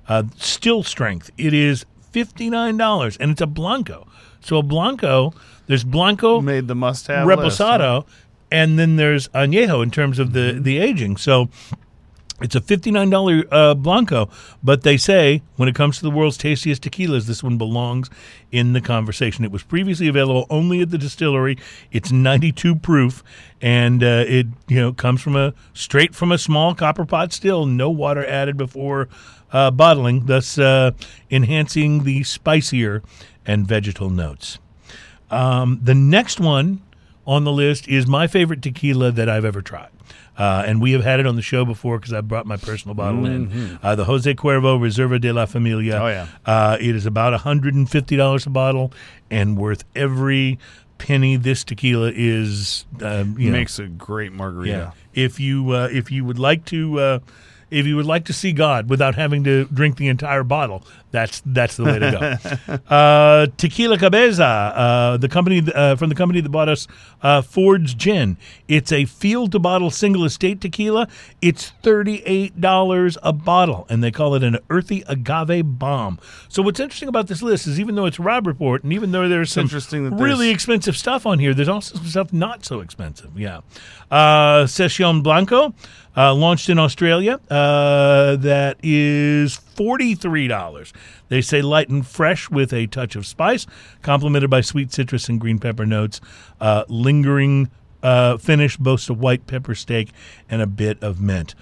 uh, 0.09 0.25
still 0.37 0.83
strength. 0.83 1.31
It 1.39 1.55
is 1.55 1.87
$59 2.13 3.17
and 3.21 3.31
it's 3.31 3.41
a 3.41 3.47
Blanco. 3.47 4.09
So 4.41 4.59
a 4.59 4.63
Blanco, 4.65 5.33
there's 5.69 5.85
Blanco 5.85 6.41
Made 6.41 6.67
the 6.67 6.75
must 6.75 7.07
have 7.07 7.27
reposado, 7.29 8.05
and 8.51 8.77
then 8.77 8.97
there's 8.97 9.29
añejo 9.29 9.81
in 9.83 9.93
terms 9.93 10.19
of 10.19 10.33
the 10.33 10.59
the 10.61 10.79
aging. 10.79 11.17
So 11.17 11.49
it's 12.43 12.55
a 12.55 12.61
fifty 12.61 12.91
nine 12.91 13.11
dollar 13.11 13.45
uh, 13.51 13.75
blanco, 13.75 14.29
but 14.63 14.83
they 14.83 14.97
say 14.97 15.43
when 15.57 15.69
it 15.69 15.75
comes 15.75 15.99
to 15.99 16.03
the 16.03 16.11
world's 16.11 16.37
tastiest 16.37 16.83
tequilas, 16.83 17.27
this 17.27 17.43
one 17.43 17.59
belongs 17.59 18.11
in 18.51 18.73
the 18.73 18.81
conversation. 18.81 19.45
It 19.45 19.51
was 19.51 19.63
previously 19.63 20.09
available 20.09 20.47
only 20.51 20.81
at 20.81 20.91
the 20.91 20.99
distillery. 20.99 21.59
It's 21.93 22.11
ninety 22.11 22.53
two 22.53 22.75
proof, 22.75 23.23
and 23.61 24.03
uh, 24.03 24.25
it 24.27 24.47
you 24.69 24.81
know 24.81 24.93
comes 24.93 25.21
from 25.21 25.37
a 25.37 25.55
straight 25.75 26.15
from 26.15 26.33
a 26.33 26.39
small 26.39 26.75
copper 26.75 27.05
pot 27.05 27.33
still, 27.33 27.67
no 27.67 27.91
water 27.91 28.25
added 28.27 28.57
before 28.57 29.09
uh, 29.53 29.71
bottling, 29.71 30.27
thus 30.27 30.59
uh, 30.59 30.93
enhancing 31.31 32.05
the 32.05 32.23
spicier 32.23 33.03
and 33.47 33.67
vegetal 33.67 34.11
notes. 34.11 34.59
Um, 35.31 35.81
the 35.83 35.95
next 35.95 36.41
one 36.41 36.83
on 37.27 37.45
the 37.45 37.53
list 37.53 37.87
is 37.87 38.07
my 38.07 38.27
favorite 38.27 38.63
tequila 38.63 39.13
that 39.13 39.29
I've 39.29 39.45
ever 39.45 39.63
tried. 39.63 39.91
Uh, 40.41 40.63
and 40.67 40.81
we 40.81 40.93
have 40.93 41.05
had 41.05 41.21
it 41.21 41.27
on 41.27 41.37
the 41.37 41.43
show 41.43 41.67
before 41.67 41.99
because 41.99 42.15
I 42.15 42.23
brought 42.23 42.47
my 42.47 42.57
personal 42.57 42.95
bottle 42.95 43.27
in. 43.27 43.79
Uh, 43.83 43.95
the 43.95 44.05
Jose 44.05 44.33
Cuervo 44.35 44.81
Reserva 44.81 45.21
de 45.21 45.33
la 45.33 45.45
Familia. 45.45 45.97
Oh, 46.03 46.07
yeah. 46.09 46.27
Uh, 46.47 46.79
it 46.81 46.97
is 46.97 47.05
about 47.05 47.39
$150 47.39 48.47
a 48.47 48.51
bottle 48.51 48.93
and 49.31 49.59
worth 49.59 49.85
every 49.95 50.59
penny. 50.99 51.37
This 51.37 51.63
tequila 51.63 52.11
is, 52.15 52.87
um, 53.03 53.37
you 53.39 53.51
know, 53.51 53.59
Makes 53.59 53.79
a 53.79 53.87
great 53.87 54.33
margarita. 54.33 54.71
yeah. 54.73 54.91
If 55.13 55.39
you 55.41 55.73
uh, 55.73 55.89
if 55.93 56.11
you 56.11 56.25
would 56.25 56.39
like 56.39 56.65
to 56.67 56.99
uh, 57.01 57.19
if 57.71 57.87
you 57.87 57.97
would 57.97 58.07
like 58.07 58.25
to 58.27 58.33
see 58.33 58.53
God 58.53 58.89
without 58.89 59.15
having 59.15 59.45
to 59.45 59.65
drink 59.67 59.97
the 59.97 60.09
entire 60.09 60.43
bottle, 60.43 60.83
that's 61.11 61.43
that's 61.45 61.77
the 61.77 61.85
way 61.85 61.99
to 61.99 62.39
go. 62.69 62.95
uh, 62.95 63.47
Tequila 63.57 63.99
Cabeza, 63.99 64.45
uh, 64.45 65.17
the 65.17 65.29
company 65.29 65.63
uh, 65.75 65.97
from 65.97 66.09
the 66.09 66.15
company 66.15 66.41
that 66.41 66.49
bought 66.51 66.69
us 66.69 66.87
uh, 67.23 67.43
Ford's 67.43 67.95
Gin. 67.95 68.37
It's 68.69 68.93
a 68.93 69.05
field 69.05 69.53
to 69.53 69.59
bottle 69.59 69.91
single 69.91 70.25
estate 70.25 70.61
tequila. 70.61 71.09
It's 71.43 71.71
thirty 71.83 72.23
eight 72.27 72.61
dollars 72.61 73.19
a 73.23 73.33
bottle, 73.33 73.87
and 73.89 74.03
they 74.03 74.11
call 74.11 74.35
it 74.35 74.43
an 74.43 74.59
earthy 74.69 75.03
agave 75.09 75.79
bomb. 75.79 76.19
So 76.49 76.63
what's 76.63 76.81
interesting 76.81 77.09
about 77.09 77.27
this 77.27 77.43
list 77.43 77.67
is 77.67 77.81
even 77.81 77.95
though 77.95 78.07
it's 78.07 78.21
Robb 78.21 78.47
Report, 78.47 78.85
and 78.85 78.93
even 78.93 79.13
though 79.13 79.29
there's 79.29 79.53
some 79.53 79.63
interesting 79.63 80.11
really 80.17 80.47
there's- 80.47 80.55
expensive 80.55 80.97
stuff 80.97 81.27
on 81.27 81.39
here. 81.39 81.55
There's 81.55 81.69
also 81.69 81.97
some 81.97 82.07
stuff 82.07 82.33
not 82.33 82.65
so 82.65 82.81
expensive. 82.81 83.39
Yeah. 83.39 83.61
Uh, 84.11 84.67
Session 84.67 85.23
Blanco, 85.23 85.75
uh, 86.17 86.35
launched 86.35 86.69
in 86.69 86.79
Australia. 86.79 87.41
Uh, 87.51 88.37
that 88.37 88.77
is 88.83 89.61
$43. 89.77 90.93
They 91.29 91.41
say 91.41 91.63
light 91.63 91.89
and 91.89 92.07
fresh 92.07 92.51
with 92.51 92.73
a 92.73 92.87
touch 92.87 93.17
of 93.17 93.27
spice, 93.27 93.67
complemented 94.03 94.51
by 94.51 94.61
sweet 94.61 94.93
citrus 94.93 95.29
and 95.29 95.41
green 95.41 95.59
pepper 95.59 95.87
notes. 95.87 96.21
Uh, 96.61 96.85
lingering 96.89 97.71
uh, 98.03 98.37
finish 98.39 98.77
boasts 98.77 99.09
a 99.09 99.15
white 99.15 99.47
pepper 99.47 99.75
steak 99.75 100.11
and 100.49 100.63
a 100.63 100.67
bit 100.67 101.03
of 101.03 101.21
mint. 101.21 101.55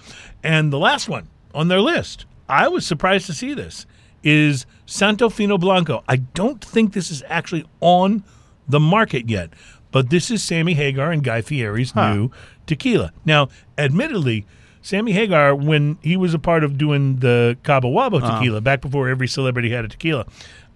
And 0.42 0.72
the 0.72 0.78
last 0.78 1.08
one 1.08 1.28
on 1.54 1.68
their 1.68 1.80
list, 1.80 2.26
I 2.48 2.68
was 2.68 2.86
surprised 2.86 3.26
to 3.26 3.34
see 3.34 3.54
this, 3.54 3.86
is 4.22 4.66
Santo 4.86 5.28
Fino 5.28 5.58
Blanco. 5.58 6.02
I 6.08 6.16
don't 6.16 6.64
think 6.64 6.92
this 6.92 7.10
is 7.10 7.22
actually 7.28 7.64
on 7.80 8.24
the 8.68 8.80
market 8.80 9.28
yet, 9.28 9.50
but 9.90 10.10
this 10.10 10.30
is 10.30 10.42
Sammy 10.42 10.74
Hagar 10.74 11.10
and 11.10 11.22
Guy 11.22 11.40
Fieri's 11.40 11.94
new 11.94 12.30
tequila. 12.68 13.12
Now, 13.24 13.48
admittedly, 13.76 14.46
Sammy 14.80 15.12
Hagar, 15.12 15.54
when 15.54 15.98
he 16.02 16.16
was 16.16 16.34
a 16.34 16.38
part 16.38 16.62
of 16.62 16.78
doing 16.78 17.16
the 17.16 17.56
Cabo 17.64 17.90
Wabo 17.90 18.20
tequila, 18.36 18.60
back 18.60 18.80
before 18.80 19.08
every 19.08 19.26
celebrity 19.26 19.70
had 19.70 19.84
a 19.84 19.88
tequila, 19.88 20.24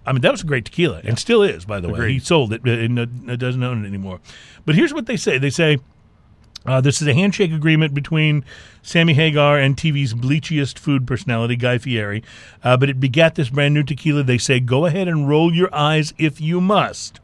I 0.05 0.11
mean, 0.11 0.21
that 0.21 0.31
was 0.31 0.41
a 0.41 0.45
great 0.45 0.65
tequila, 0.65 1.01
and 1.05 1.17
still 1.17 1.41
is, 1.43 1.63
by 1.65 1.79
the 1.79 1.87
way. 1.87 1.97
He 2.13 2.19
sold 2.19 2.51
it, 2.51 2.61
uh, 2.67 2.71
and 2.71 2.99
uh, 2.99 3.35
doesn't 3.37 3.63
own 3.63 3.85
it 3.85 3.87
anymore. 3.87 4.19
But 4.65 4.75
here's 4.75 4.93
what 4.93 5.05
they 5.05 5.17
say: 5.17 5.37
they 5.37 5.49
say. 5.49 5.77
Uh, 6.65 6.79
this 6.79 7.01
is 7.01 7.07
a 7.09 7.13
handshake 7.13 7.51
agreement 7.51 7.93
between 7.93 8.45
Sammy 8.81 9.13
Hagar 9.15 9.59
and 9.59 9.75
TV's 9.75 10.13
bleachiest 10.13 10.79
food 10.79 11.05
personality, 11.05 11.57
Guy 11.57 11.77
Fieri. 11.77 12.23
Uh, 12.63 12.77
but 12.77 12.89
it 12.89 13.01
begat 13.01 13.35
this 13.35 13.49
brand 13.49 13.73
new 13.73 13.83
tequila. 13.83 14.23
They 14.23 14.37
say, 14.37 14.61
go 14.61 14.85
ahead 14.85 15.09
and 15.09 15.27
roll 15.27 15.53
your 15.53 15.67
eyes 15.75 16.13
if 16.17 16.39
you 16.39 16.61
must. 16.61 17.19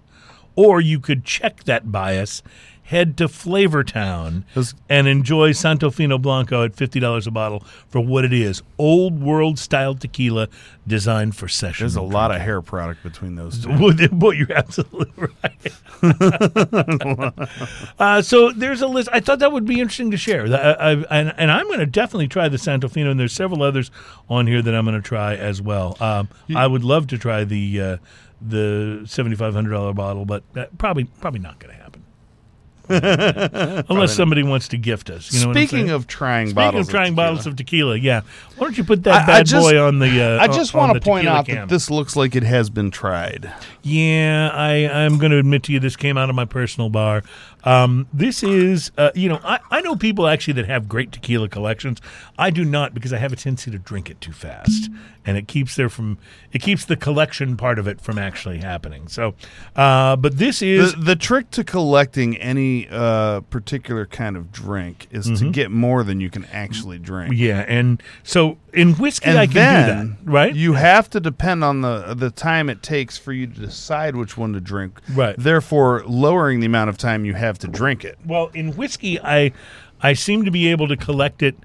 Or 0.57 0.81
you 0.81 0.99
could 0.99 1.23
check 1.23 1.63
that 1.63 1.89
bias, 1.89 2.43
head 2.89 3.15
to 3.15 3.27
Flavortown, 3.27 4.43
and 4.89 5.07
enjoy 5.07 5.51
Santo 5.51 5.91
Fino 5.91 6.17
Blanco 6.17 6.63
at 6.63 6.75
$50 6.75 7.27
a 7.27 7.31
bottle 7.31 7.59
for 7.87 8.01
what 8.01 8.25
it 8.25 8.33
is 8.33 8.63
old 8.79 9.21
world 9.21 9.59
style 9.59 9.93
tequila 9.93 10.47
designed 10.87 11.35
for 11.35 11.47
session. 11.47 11.83
There's 11.83 11.95
a 11.95 12.01
lot 12.01 12.31
of 12.31 12.41
hair 12.41 12.63
product 12.63 13.03
between 13.03 13.35
those 13.35 13.63
two. 13.63 13.69
Well, 13.69 13.93
boy, 14.11 14.31
you're 14.31 14.51
absolutely 14.51 15.27
right. 15.43 15.71
uh, 17.99 18.23
so 18.23 18.51
there's 18.51 18.81
a 18.81 18.87
list. 18.87 19.07
I 19.13 19.19
thought 19.19 19.37
that 19.37 19.51
would 19.51 19.65
be 19.65 19.79
interesting 19.79 20.09
to 20.09 20.17
share. 20.17 20.47
I, 20.47 20.71
I, 20.71 20.91
and, 21.11 21.33
and 21.37 21.51
I'm 21.51 21.67
going 21.67 21.79
to 21.79 21.85
definitely 21.85 22.27
try 22.27 22.49
the 22.49 22.57
Santofino, 22.57 23.11
and 23.11 23.19
there's 23.19 23.33
several 23.33 23.61
others 23.61 23.91
on 24.29 24.47
here 24.47 24.63
that 24.63 24.73
I'm 24.73 24.85
going 24.85 24.99
to 24.99 25.07
try 25.07 25.35
as 25.35 25.61
well. 25.61 25.95
Um, 25.99 26.27
I 26.55 26.65
would 26.65 26.83
love 26.83 27.05
to 27.07 27.19
try 27.19 27.43
the 27.43 27.81
uh, 27.81 27.97
the 28.41 29.01
$7,500 29.03 29.93
bottle, 29.93 30.25
but 30.25 30.43
uh, 30.55 30.65
probably 30.77 31.03
probably 31.03 31.39
not 31.39 31.59
going 31.59 31.75
to 31.75 31.81
happen. 31.81 31.88
Unless 32.89 34.15
somebody 34.15 34.43
wants 34.43 34.67
to 34.69 34.77
gift 34.77 35.09
us. 35.09 35.31
You 35.33 35.41
know 35.41 35.47
what 35.49 35.57
I'm 35.57 35.67
Speaking 35.67 35.89
of 35.91 36.07
trying 36.07 36.47
Speaking 36.47 36.55
bottles, 36.55 36.87
of 36.87 36.91
trying 36.91 37.11
tequila, 37.13 37.27
bottles 37.27 37.45
of 37.47 37.55
tequila, 37.55 37.95
yeah. 37.97 38.21
Why 38.57 38.67
don't 38.67 38.77
you 38.77 38.83
put 38.83 39.03
that 39.03 39.21
I- 39.21 39.23
I 39.23 39.25
bad 39.25 39.45
just- 39.45 39.63
boy 39.65 39.79
on 39.81 39.99
the? 39.99 40.21
Uh, 40.21 40.39
I 40.41 40.47
just 40.47 40.73
want 40.73 40.93
to 40.93 40.99
point 41.01 41.27
out 41.27 41.45
cam. 41.45 41.55
that 41.55 41.69
this 41.69 41.89
looks 41.89 42.15
like 42.15 42.35
it 42.35 42.43
has 42.43 42.69
been 42.69 42.91
tried. 42.91 43.51
Yeah, 43.83 44.49
I, 44.53 44.87
I'm 44.87 45.17
going 45.17 45.31
to 45.31 45.37
admit 45.37 45.63
to 45.63 45.71
you, 45.73 45.79
this 45.79 45.95
came 45.95 46.17
out 46.17 46.29
of 46.29 46.35
my 46.35 46.45
personal 46.45 46.89
bar. 46.89 47.23
Um, 47.63 48.07
this 48.13 48.41
is, 48.43 48.91
uh, 48.97 49.11
you 49.15 49.27
know, 49.29 49.39
I, 49.43 49.59
I 49.69 49.81
know 49.81 49.95
people 49.95 50.27
actually 50.27 50.53
that 50.53 50.65
have 50.67 50.87
great 50.87 51.11
tequila 51.11 51.49
collections. 51.49 51.99
I 52.37 52.49
do 52.51 52.63
not 52.63 52.93
because 52.93 53.11
I 53.11 53.17
have 53.17 53.33
a 53.33 53.35
tendency 53.35 53.69
to 53.71 53.77
drink 53.79 54.09
it 54.09 54.21
too 54.21 54.31
fast, 54.31 54.89
and 55.25 55.37
it 55.37 55.47
keeps 55.47 55.75
there 55.75 55.89
from 55.89 56.17
it 56.53 56.61
keeps 56.61 56.85
the 56.85 56.95
collection 56.95 57.57
part 57.57 57.77
of 57.77 57.87
it 57.87 57.99
from 58.01 58.17
actually 58.17 58.59
happening. 58.59 59.07
So, 59.07 59.35
uh, 59.75 60.15
but 60.15 60.37
this 60.37 60.61
is 60.61 60.93
The, 60.95 60.99
the 61.01 61.15
trick 61.15 61.51
to 61.51 61.63
collecting 61.63 62.37
any 62.37 62.87
uh, 62.89 63.41
particular 63.41 64.05
kind 64.05 64.37
of 64.37 64.51
drink 64.51 65.07
is 65.11 65.27
Mm-hmm. 65.29 65.45
to 65.47 65.51
get 65.51 65.69
more 65.69 66.03
than 66.03 66.19
you 66.21 66.29
can 66.29 66.45
actually 66.45 66.97
drink. 66.97 67.33
yeah, 67.35 67.65
and 67.67 68.01
so 68.23 68.57
in 68.73 68.93
whiskey 68.93 69.29
And 69.29 69.37
I 69.37 69.47
can 69.47 69.53
do 69.53 70.13
that, 70.23 70.31
right? 70.31 70.55
You 70.55 70.73
have 70.73 71.09
to 71.11 71.19
depend 71.19 71.63
on 71.63 71.81
the 71.81 72.13
the 72.13 72.31
time 72.31 72.69
it 72.69 72.81
takes 72.81 73.17
for 73.17 73.33
you 73.33 73.47
to 73.47 73.59
decide 73.59 74.15
which 74.15 74.37
one 74.37 74.53
to 74.53 74.61
drink. 74.61 74.99
Right. 75.13 75.35
Therefore, 75.37 76.03
lowering 76.07 76.59
the 76.61 76.67
amount 76.67 76.89
of 76.89 76.97
time 76.97 77.25
you 77.25 77.33
have 77.33 77.48
to 77.59 77.67
drink 77.67 78.05
it. 78.05 78.19
Well, 78.23 78.51
in 78.53 78.75
whiskey, 78.77 79.19
I 79.19 79.51
I 80.01 80.13
seem 80.13 80.45
to 80.45 80.51
be 80.51 80.67
able 80.67 80.87
to 80.89 80.95
collect 80.95 81.41
it 81.41 81.55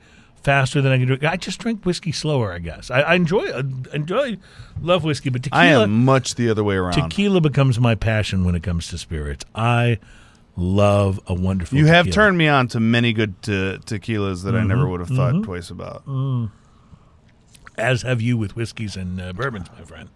faster 0.42 0.80
than 0.82 0.92
I 0.92 0.98
can 0.98 1.12
it. 1.12 1.24
I 1.24 1.36
just 1.36 1.58
drink 1.60 1.84
whiskey 1.84 2.12
slower, 2.12 2.52
I 2.52 2.58
guess. 2.60 2.90
I, 2.90 3.00
I 3.00 3.14
enjoy 3.14 3.44
I 3.52 3.62
enjoy 3.94 4.38
love 4.80 5.04
whiskey, 5.04 5.28
but 5.30 5.42
tequila 5.42 5.62
I 5.62 5.66
am 5.82 6.04
much 6.04 6.34
the 6.36 6.48
other 6.48 6.64
way 6.64 6.76
around. 6.76 6.92
tequila 6.94 7.40
becomes 7.42 7.78
my 7.78 7.94
passion 7.94 8.44
when 8.44 8.54
it 8.54 8.62
comes 8.62 8.88
to 8.88 8.98
spirits. 8.98 9.44
I 9.54 9.98
love 10.56 11.18
a 11.26 11.34
wonderful. 11.34 11.76
you 11.78 11.86
have 11.86 12.06
tequila. 12.06 12.14
turned 12.26 12.38
me 12.38 12.48
on 12.48 12.68
to 12.68 12.80
many 12.80 13.12
good 13.12 13.40
te- 13.42 13.78
tequilas 13.84 14.44
that 14.44 14.54
I 14.54 14.58
Mm-hmm. 14.60 14.68
never 14.68 14.88
would 14.88 15.00
have 15.00 15.08
thought 15.10 15.42
twice 15.44 15.68
about. 15.70 16.04
as 17.76 18.02
have 18.02 18.20
you 18.20 18.36
with 18.38 18.54
whiskeys 18.56 18.96
and 18.96 19.20
uh, 19.20 19.32
bourbons, 19.32 19.68
my 19.76 19.84
friend. 19.84 20.08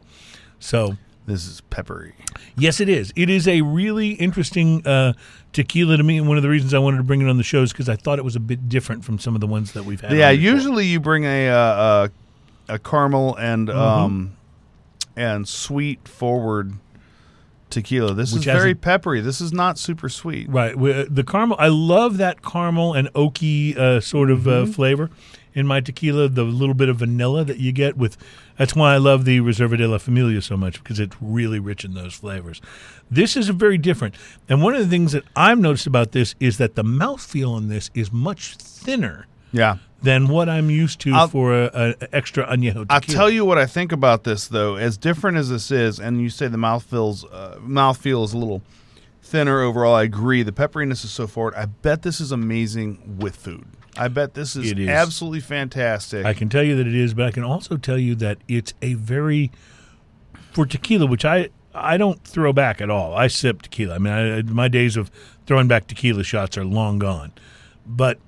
So 0.61 0.97
This 1.27 1.47
is 1.47 1.61
peppery. 1.63 2.15
Yes, 2.57 2.81
it 2.81 2.89
is. 2.89 3.13
It 3.17 3.29
is 3.31 3.49
a 3.49 3.63
really 3.63 4.11
interesting 4.13 4.87
uh, 4.87 5.13
tequila 5.53 5.97
to 5.97 6.03
me, 6.03 6.19
and 6.19 6.29
one 6.29 6.37
of 6.37 6.43
the 6.43 6.49
reasons 6.49 6.75
I 6.75 6.79
wanted 6.79 6.99
to 6.99 7.03
bring 7.03 7.21
it 7.23 7.29
on 7.29 7.37
the 7.37 7.43
show 7.43 7.63
is 7.63 7.73
because 7.73 7.89
I 7.89 7.97
thought 7.97 8.19
it 8.19 8.25
was 8.25 8.37
a 8.37 8.41
bit 8.41 8.69
different 8.69 9.05
from 9.05 9.19
some 9.19 9.35
of 9.35 9.41
the 9.41 9.47
ones 9.47 9.73
that 9.73 9.85
we've 9.85 10.01
had. 10.01 10.13
Yeah, 10.13 10.31
usually 10.31 10.87
you 10.87 11.01
bring 11.01 11.25
a 11.25 11.49
uh, 11.49 12.09
a, 12.69 12.75
a 12.75 12.79
caramel 12.79 13.37
and 13.37 13.69
Mm-hmm. 13.69 13.79
um 13.79 14.37
and 15.17 15.49
sweet 15.49 16.07
forward 16.07 16.75
tequila. 17.71 18.15
This 18.15 18.33
Which 18.33 18.47
is 18.47 18.53
very 18.53 18.75
peppery. 18.75 19.21
This 19.21 19.41
is 19.41 19.53
not 19.53 19.77
super 19.79 20.09
sweet. 20.09 20.49
Right. 20.49 20.75
uh, 20.75 21.05
The 21.11 21.25
caramel, 21.25 21.57
I 21.59 21.69
love 21.69 22.17
that 22.19 22.41
caramel 22.43 22.95
and 22.95 23.13
oaky 23.15 23.77
uh, 23.77 24.01
sort 24.01 24.31
of 24.31 24.41
Mm-hmm. 24.41 24.71
uh, 24.71 24.73
flavor 24.75 25.11
in 25.55 25.67
my 25.67 25.81
tequila. 25.81 26.29
The 26.29 26.45
little 26.45 26.75
bit 26.75 26.89
of 26.89 26.97
vanilla 26.99 27.45
that 27.45 27.59
you 27.59 27.73
get 27.73 27.97
with. 27.97 28.17
That's 28.57 28.75
why 28.75 28.95
I 28.95 28.99
love 28.99 29.25
the 29.25 29.41
Reserva 29.41 29.77
de 29.79 29.87
la 29.87 29.99
Familia 29.99 30.43
so 30.43 30.57
much 30.57 30.83
because 30.83 30.99
it's 31.01 31.17
really 31.21 31.59
rich 31.59 31.85
in 31.85 31.95
those 31.95 32.15
flavors. 32.15 32.61
This 33.11 33.37
is 33.37 33.49
very 33.49 33.79
different. 33.79 34.15
And 34.49 34.63
one 34.63 34.75
of 34.75 34.81
the 34.81 34.89
things 34.89 35.13
that 35.13 35.25
I've 35.37 35.59
noticed 35.59 35.87
about 35.87 36.13
this 36.13 36.35
is 36.41 36.59
that 36.59 36.75
the 36.75 36.83
mouthfeel 36.85 37.51
on 37.53 37.69
this 37.69 37.91
is 37.95 38.13
much 38.13 38.57
thinner 38.57 39.27
Yeah. 39.53 39.77
than 40.03 40.29
what 40.29 40.49
I'm 40.49 40.71
used 40.71 41.01
to 41.01 41.13
I'll- 41.15 41.29
for 41.29 41.55
a, 41.55 41.95
a 42.01 42.15
extra 42.15 42.45
añejo 42.47 42.73
tequila. 42.83 42.87
I'll 42.91 43.01
tell 43.01 43.31
you 43.31 43.45
what 43.45 43.59
I 43.59 43.67
think 43.67 43.93
about 43.93 44.25
this 44.25 44.49
though. 44.49 44.75
As 44.77 44.99
different 44.99 45.37
as 45.39 45.49
this 45.51 45.71
is, 45.71 45.99
and 46.01 46.21
you 46.21 46.29
say 46.31 46.49
the 46.49 46.59
mouth 46.59 46.83
feels 46.83 47.25
uh, 47.25 47.59
mouthfeel 47.61 48.25
is 48.25 48.33
a 48.35 48.39
little 48.39 48.63
thinner 49.23 49.61
overall. 49.63 49.95
I 49.95 50.03
agree. 50.03 50.43
The 50.43 50.53
pepperiness 50.53 51.05
is 51.05 51.11
so 51.13 51.27
forward. 51.27 51.55
I 51.55 51.67
bet 51.67 52.03
this 52.03 52.21
is 52.21 52.33
amazing 52.33 53.19
with 53.19 53.37
food. 53.37 53.67
I 53.99 54.09
bet 54.09 54.35
this 54.35 54.57
is, 54.57 54.73
is. 54.73 54.89
absolutely 54.89 55.41
fantastic. 55.41 56.25
I 56.25 56.35
can 56.35 56.49
tell 56.49 56.63
you 56.63 56.77
that 56.77 56.87
it 56.87 56.95
is, 56.95 57.15
but 57.15 57.27
I 57.27 57.31
can 57.31 57.45
also 57.45 57.77
tell 57.77 57.99
you 57.99 58.15
that 58.17 58.39
it's 58.49 58.75
a 58.83 58.95
very 58.95 59.51
for 60.53 60.67
tequila, 60.67 61.07
which 61.07 61.25
I 61.25 61.51
I 61.75 61.97
don't 61.97 62.23
throw 62.25 62.53
back 62.53 62.81
at 62.81 62.91
all. 62.91 63.15
I 63.15 63.29
sip 63.29 63.63
tequila. 63.63 63.97
I 63.97 63.99
mean, 63.99 64.13
I, 64.13 64.43
my 64.43 64.69
days 64.69 64.97
of 64.97 65.11
throwing 65.47 65.69
back 65.69 65.87
tequila 65.87 66.25
shots 66.25 66.57
are 66.57 66.65
long 66.65 66.99
gone, 66.99 67.33
but 67.87 68.19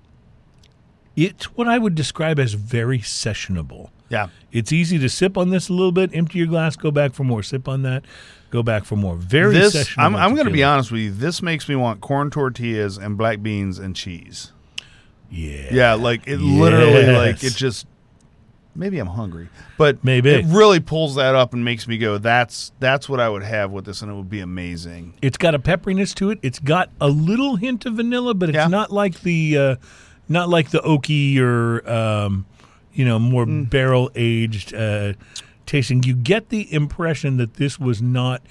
it's 1.17 1.47
what 1.57 1.69
I 1.69 1.79
would 1.79 1.95
describe 1.95 2.39
as 2.39 2.55
very 2.55 3.01
sessionable. 3.01 3.91
yeah. 4.09 4.29
It's 4.53 4.73
easy 4.73 4.99
to 4.99 5.09
sip 5.09 5.37
on 5.37 5.51
this 5.51 5.69
a 5.69 5.73
little 5.73 5.93
bit, 5.93 6.11
empty 6.15 6.39
your 6.39 6.47
glass, 6.47 6.77
go 6.77 6.91
back 6.91 7.13
for 7.13 7.25
more, 7.25 7.43
sip 7.43 7.69
on 7.69 7.83
that, 7.83 8.05
go 8.51 8.63
back 8.63 8.85
for 8.85 8.97
more. 8.97 9.17
Very 9.17 9.53
This 9.55 9.75
sessionable. 9.75 10.05
I'm, 10.05 10.17
I'm 10.17 10.35
going 10.35 10.47
to 10.47 10.53
be 10.53 10.65
honest 10.65 10.91
with 10.91 11.01
you. 11.01 11.11
This 11.11 11.43
makes 11.43 11.69
me 11.69 11.77
want 11.77 12.01
corn 12.01 12.31
tortillas 12.31 12.97
and 12.97 13.17
black 13.17 13.43
beans 13.43 13.79
and 13.79 13.95
cheese. 13.95 14.53
Yeah, 15.31 15.69
Yeah, 15.73 15.95
like 15.95 16.27
it 16.27 16.39
literally 16.39 17.07
like 17.07 17.43
it 17.45 17.55
just 17.55 17.87
maybe 18.75 18.99
I'm 18.99 19.07
hungry. 19.09 19.49
But 19.79 20.05
Maybe. 20.05 20.31
it 20.31 20.45
really 20.47 20.81
pulls 20.81 21.15
that 21.17 21.35
up 21.35 21.55
and 21.55 21.65
makes 21.65 21.87
me 21.89 21.99
go, 21.99 22.19
that's 22.19 22.73
that's 22.81 23.09
what 23.09 23.21
I 23.21 23.29
would 23.29 23.43
have 23.43 23.71
with 23.71 23.85
this 23.85 24.03
and 24.03 24.11
it 24.11 24.15
would 24.15 24.29
be 24.31 24.41
amazing. 24.41 25.15
It's 25.23 25.37
got 25.39 25.55
a 25.55 25.59
pepperiness 25.59 26.15
to 26.17 26.31
it. 26.31 26.39
It's 26.43 26.59
got 26.59 26.91
a 27.01 27.09
little 27.09 27.57
hint 27.57 27.87
of 27.87 27.95
vanilla, 27.95 28.35
but 28.35 28.49
it's 28.51 28.57
Yeah. 28.57 28.67
not 28.69 28.93
like 28.93 29.21
the 29.23 29.57
uh, 29.59 29.77
not 30.29 30.49
like 30.49 30.71
the 30.71 30.79
oaky 30.81 31.39
or 31.39 31.89
um, 31.91 32.47
you 32.93 33.05
know 33.05 33.19
more 33.19 33.47
Mm. 33.47 33.71
barrel 33.71 34.11
aged 34.15 34.75
uh, 34.75 35.13
tasting. 35.67 36.03
You 36.03 36.15
get 36.15 36.49
the 36.49 36.73
impression 36.73 37.37
that 37.39 37.55
this 37.55 37.79
was 37.79 38.03
not 38.03 38.43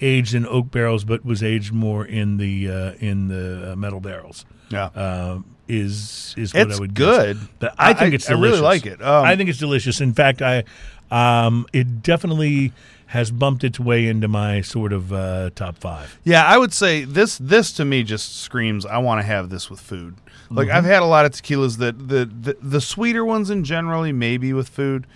aged 0.00 0.34
in 0.34 0.46
oak 0.46 0.70
barrels, 0.70 1.04
but 1.04 1.24
was 1.24 1.42
aged 1.42 1.72
more 1.72 2.04
in 2.06 2.36
the 2.36 2.70
uh, 2.70 2.92
in 3.00 3.28
the 3.28 3.72
uh, 3.72 3.76
metal 3.76 4.00
barrels. 4.00 4.44
Yeah. 4.70 4.86
Uh, 4.86 5.40
is 5.68 6.34
is 6.36 6.54
what 6.54 6.68
It's 6.68 6.76
I 6.76 6.80
would 6.80 6.94
guess. 6.94 7.16
good. 7.16 7.38
But 7.58 7.74
I 7.78 7.92
think 7.94 8.12
I- 8.12 8.14
it's 8.16 8.30
I 8.30 8.34
really 8.34 8.60
like 8.60 8.86
it. 8.86 9.02
Um, 9.02 9.24
I 9.24 9.36
think 9.36 9.50
it's 9.50 9.58
delicious. 9.58 10.00
In 10.00 10.12
fact, 10.14 10.42
I 10.42 10.64
um, 11.10 11.66
it 11.72 12.02
definitely 12.02 12.72
has 13.06 13.30
bumped 13.30 13.64
its 13.64 13.80
way 13.80 14.06
into 14.06 14.28
my 14.28 14.60
sort 14.60 14.92
of 14.92 15.12
uh, 15.12 15.48
top 15.54 15.78
five. 15.78 16.18
Yeah, 16.24 16.44
I 16.44 16.58
would 16.58 16.72
say 16.74 17.04
this 17.04 17.38
this 17.38 17.72
to 17.72 17.84
me 17.84 18.02
just 18.02 18.40
screams 18.42 18.84
I 18.84 18.98
want 18.98 19.20
to 19.20 19.26
have 19.26 19.48
this 19.48 19.70
with 19.70 19.80
food. 19.80 20.14
Like 20.50 20.68
Mm-hmm. 20.68 20.76
I've 20.76 20.84
had 20.84 21.02
a 21.02 21.06
lot 21.06 21.24
of 21.26 21.32
tequilas 21.32 21.78
that 21.78 22.08
the 22.08 22.24
the, 22.26 22.56
the 22.62 22.80
sweeter 22.80 23.24
ones 23.24 23.50
in 23.50 23.64
generally 23.64 24.12
maybe 24.12 24.52
with 24.52 24.68
food, 24.68 25.06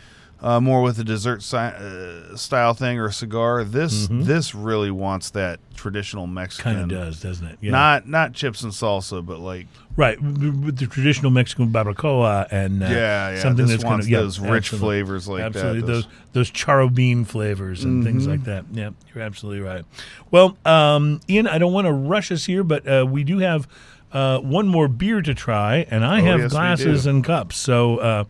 uh, 0.42 0.60
more 0.60 0.82
with 0.82 0.98
a 0.98 1.04
dessert 1.04 1.42
si- 1.42 1.56
uh, 1.56 2.36
style 2.36 2.74
thing 2.74 2.98
or 2.98 3.06
a 3.06 3.12
cigar. 3.12 3.62
This 3.64 4.08
this 4.10 4.54
really 4.54 4.90
wants 4.90 5.30
that 5.30 5.60
traditional 5.74 6.26
Mexican. 6.26 6.72
Kind 6.74 6.92
of 6.92 6.98
does, 6.98 7.20
doesn't 7.22 7.46
it? 7.46 7.58
Yeah. 7.60 7.70
Not 7.70 8.08
not 8.08 8.32
chips 8.34 8.62
and 8.62 8.72
salsa, 8.72 9.24
but 9.24 9.38
like 9.38 9.66
right 9.96 10.20
with 10.20 10.78
the 10.78 10.86
traditional 10.86 11.30
Mexican 11.30 11.68
barbacoa 11.70 12.48
and 12.50 12.82
uh, 12.82 12.86
yeah, 12.86 13.30
yeah. 13.30 13.40
something 13.40 13.66
this 13.66 13.72
that's 13.74 13.82
kind 13.84 13.92
wants 13.92 14.06
of 14.06 14.10
yeah, 14.10 14.18
those 14.20 14.40
rich 14.40 14.50
absolutely. 14.72 14.86
flavors 14.86 15.28
like 15.28 15.42
absolutely 15.42 15.80
that. 15.82 15.86
those 15.86 16.06
those 16.32 16.50
charro 16.50 16.92
bean 16.92 17.24
flavors 17.24 17.84
and 17.84 18.02
things 18.02 18.22
Mm-hmm. 18.22 18.30
like 18.32 18.44
that. 18.44 18.64
Yeah, 18.72 18.90
you're 19.14 19.22
absolutely 19.22 19.60
right. 19.62 19.84
Well, 20.30 20.56
um, 20.64 21.20
Ian, 21.28 21.46
I 21.46 21.58
don't 21.58 21.72
want 21.72 21.86
to 21.86 21.92
rush 21.92 22.32
us 22.32 22.44
here, 22.46 22.64
but 22.64 22.86
uh, 22.88 23.06
we 23.08 23.22
do 23.22 23.38
have 23.38 23.68
uh, 24.12 24.38
one 24.40 24.66
more 24.66 24.88
beer 24.88 25.22
to 25.22 25.34
try, 25.34 25.86
and 25.90 26.04
I 26.04 26.20
Oh, 26.20 26.24
have 26.24 26.40
yes, 26.40 26.50
glasses 26.50 27.06
and 27.06 27.24
cups. 27.24 27.56
So 27.56 27.98
uh, 27.98 28.24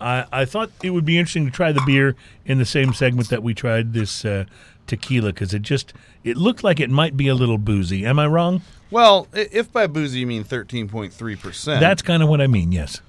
I, 0.00 0.24
I 0.32 0.44
thought 0.44 0.70
it 0.82 0.90
would 0.90 1.04
be 1.04 1.18
interesting 1.18 1.46
to 1.46 1.50
try 1.50 1.72
the 1.72 1.82
beer 1.86 2.14
in 2.44 2.58
the 2.58 2.64
same 2.66 2.92
segment 2.92 3.28
that 3.30 3.42
we 3.42 3.54
tried 3.54 3.92
this 3.94 4.24
uh, 4.24 4.44
tequila 4.86 5.32
because 5.32 5.54
it 5.54 5.62
just 5.62 5.92
it 6.24 6.36
looked 6.36 6.62
like 6.62 6.80
it 6.80 6.90
might 6.90 7.16
be 7.16 7.28
a 7.28 7.34
little 7.34 7.58
boozy. 7.58 8.04
Am 8.04 8.18
I 8.18 8.26
wrong? 8.26 8.62
Well, 8.90 9.26
if 9.32 9.72
by 9.72 9.86
boozy 9.86 10.20
you 10.20 10.26
mean 10.26 10.44
thirteen 10.44 10.88
point 10.88 11.12
three 11.12 11.36
percent, 11.36 11.80
That's 11.80 12.02
kind 12.02 12.22
of 12.22 12.28
what 12.28 12.40
I 12.40 12.46
mean. 12.46 12.72
Yes. 12.72 13.00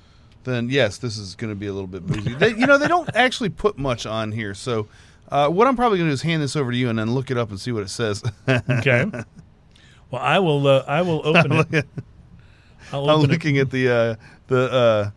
then 0.44 0.70
yes, 0.70 0.98
this 0.98 1.18
is 1.18 1.36
going 1.36 1.52
to 1.52 1.56
be 1.56 1.68
a 1.68 1.74
little 1.74 1.88
bit 1.88 2.08
boozy. 2.08 2.34
they, 2.34 2.50
you 2.56 2.66
know, 2.66 2.78
they 2.78 2.88
don't 2.88 3.10
actually 3.16 3.50
put 3.50 3.78
much 3.78 4.06
on 4.06 4.32
here, 4.32 4.54
so 4.54 4.88
Uh, 5.30 5.50
what 5.50 5.68
I'm 5.68 5.76
probably 5.76 5.98
going 5.98 6.08
to 6.08 6.12
do 6.12 6.14
is 6.14 6.22
hand 6.22 6.42
this 6.42 6.56
over 6.56 6.72
to 6.72 6.78
you 6.78 6.90
and 6.90 6.98
then 6.98 7.12
look 7.14 7.30
it 7.30 7.38
up 7.38 7.50
and 7.50 7.60
see 7.60 7.74
what 7.74 7.84
it 7.84 7.90
says. 7.90 8.24
Okay. 8.48 9.06
well, 10.10 10.22
I 10.22 10.40
will. 10.40 10.66
Uh, 10.66 10.86
I 10.88 11.02
will 11.02 11.22
open 11.28 11.52
it. 11.74 11.86
I'll 12.94 13.10
I'm 13.10 13.18
open 13.20 13.30
it. 13.30 13.34
looking 13.34 13.58
at 13.58 13.70
the 13.70 13.90
uh, 13.90 14.16
the, 14.48 14.72
uh, 14.72 15.10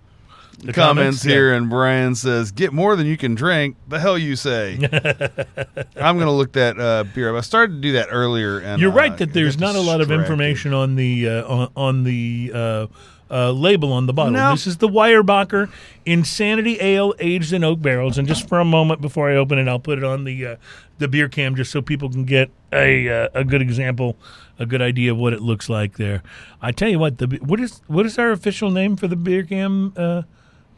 The 0.62 0.74
comments, 0.74 0.76
comments, 0.76 1.22
here, 1.22 1.54
and 1.54 1.70
Brian 1.70 2.14
says, 2.14 2.52
"Get 2.52 2.72
more 2.72 2.94
than 2.94 3.06
you 3.06 3.16
can 3.16 3.34
drink." 3.34 3.76
The 3.88 3.98
hell 3.98 4.18
you 4.18 4.36
say? 4.36 4.74
I'm 5.96 6.16
going 6.16 6.26
to 6.26 6.32
look 6.32 6.52
that 6.52 6.78
uh, 6.78 7.04
beer 7.14 7.34
up. 7.34 7.38
I 7.38 7.40
started 7.40 7.76
to 7.76 7.80
do 7.80 7.92
that 7.92 8.08
earlier, 8.10 8.58
and 8.58 8.80
You're 8.80 8.92
uh, 8.92 8.96
right 8.96 9.16
that 9.16 9.32
there's 9.32 9.58
not 9.58 9.74
a 9.74 9.80
lot 9.80 10.02
of 10.02 10.10
information 10.10 10.74
on 10.74 10.96
the 10.96 11.28
uh, 11.28 11.44
on, 11.46 11.72
on 11.76 12.04
the 12.04 12.52
uh, 12.54 12.86
uh, 13.30 13.52
label 13.52 13.92
on 13.92 14.06
the 14.06 14.12
bottle. 14.12 14.32
No. 14.32 14.50
This 14.50 14.66
is 14.66 14.78
the 14.78 14.88
Weyerbacher 14.88 15.70
Insanity 16.04 16.78
Ale 16.80 17.14
aged 17.20 17.52
in 17.52 17.62
oak 17.62 17.80
barrels. 17.80 18.18
And 18.18 18.26
just 18.26 18.48
for 18.48 18.58
a 18.58 18.64
moment 18.64 19.00
before 19.00 19.30
I 19.30 19.36
open 19.36 19.58
it, 19.58 19.68
I'll 19.68 19.78
put 19.78 19.98
it 19.98 20.04
on 20.04 20.24
the 20.24 20.46
uh, 20.46 20.56
the 20.98 21.08
beer 21.08 21.28
cam 21.28 21.54
just 21.54 21.70
so 21.70 21.80
people 21.80 22.10
can 22.10 22.24
get 22.24 22.50
a 22.72 23.08
uh, 23.08 23.28
a 23.34 23.44
good 23.44 23.62
example, 23.62 24.16
a 24.58 24.66
good 24.66 24.82
idea 24.82 25.12
of 25.12 25.18
what 25.18 25.32
it 25.32 25.40
looks 25.40 25.68
like 25.68 25.96
there. 25.96 26.22
I 26.60 26.72
tell 26.72 26.88
you 26.88 26.98
what, 26.98 27.18
the 27.18 27.38
what 27.42 27.60
is 27.60 27.80
what 27.86 28.04
is 28.04 28.18
our 28.18 28.32
official 28.32 28.70
name 28.70 28.96
for 28.96 29.06
the 29.08 29.16
beer 29.16 29.44
cam 29.44 29.92
uh, 29.96 30.22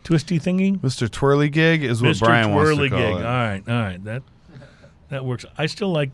twisty 0.05 0.39
thingy? 0.39 0.79
Mr. 0.79 1.11
Twirly 1.11 1.49
Gig 1.49 1.83
is 1.85 2.03
what 2.03 2.13
Mr. 2.17 2.21
Brian 2.21 2.55
wants 2.55 2.71
to 2.77 2.89
call 2.89 2.99
Gig. 2.99 3.09
it. 3.09 3.13
All 3.15 3.23
right, 3.23 3.63
all 3.69 3.75
right. 3.75 4.05
That 4.05 4.23
that 5.11 5.25
works. 5.25 5.45
I 5.57 5.67
still 5.67 5.93
like. 5.93 6.11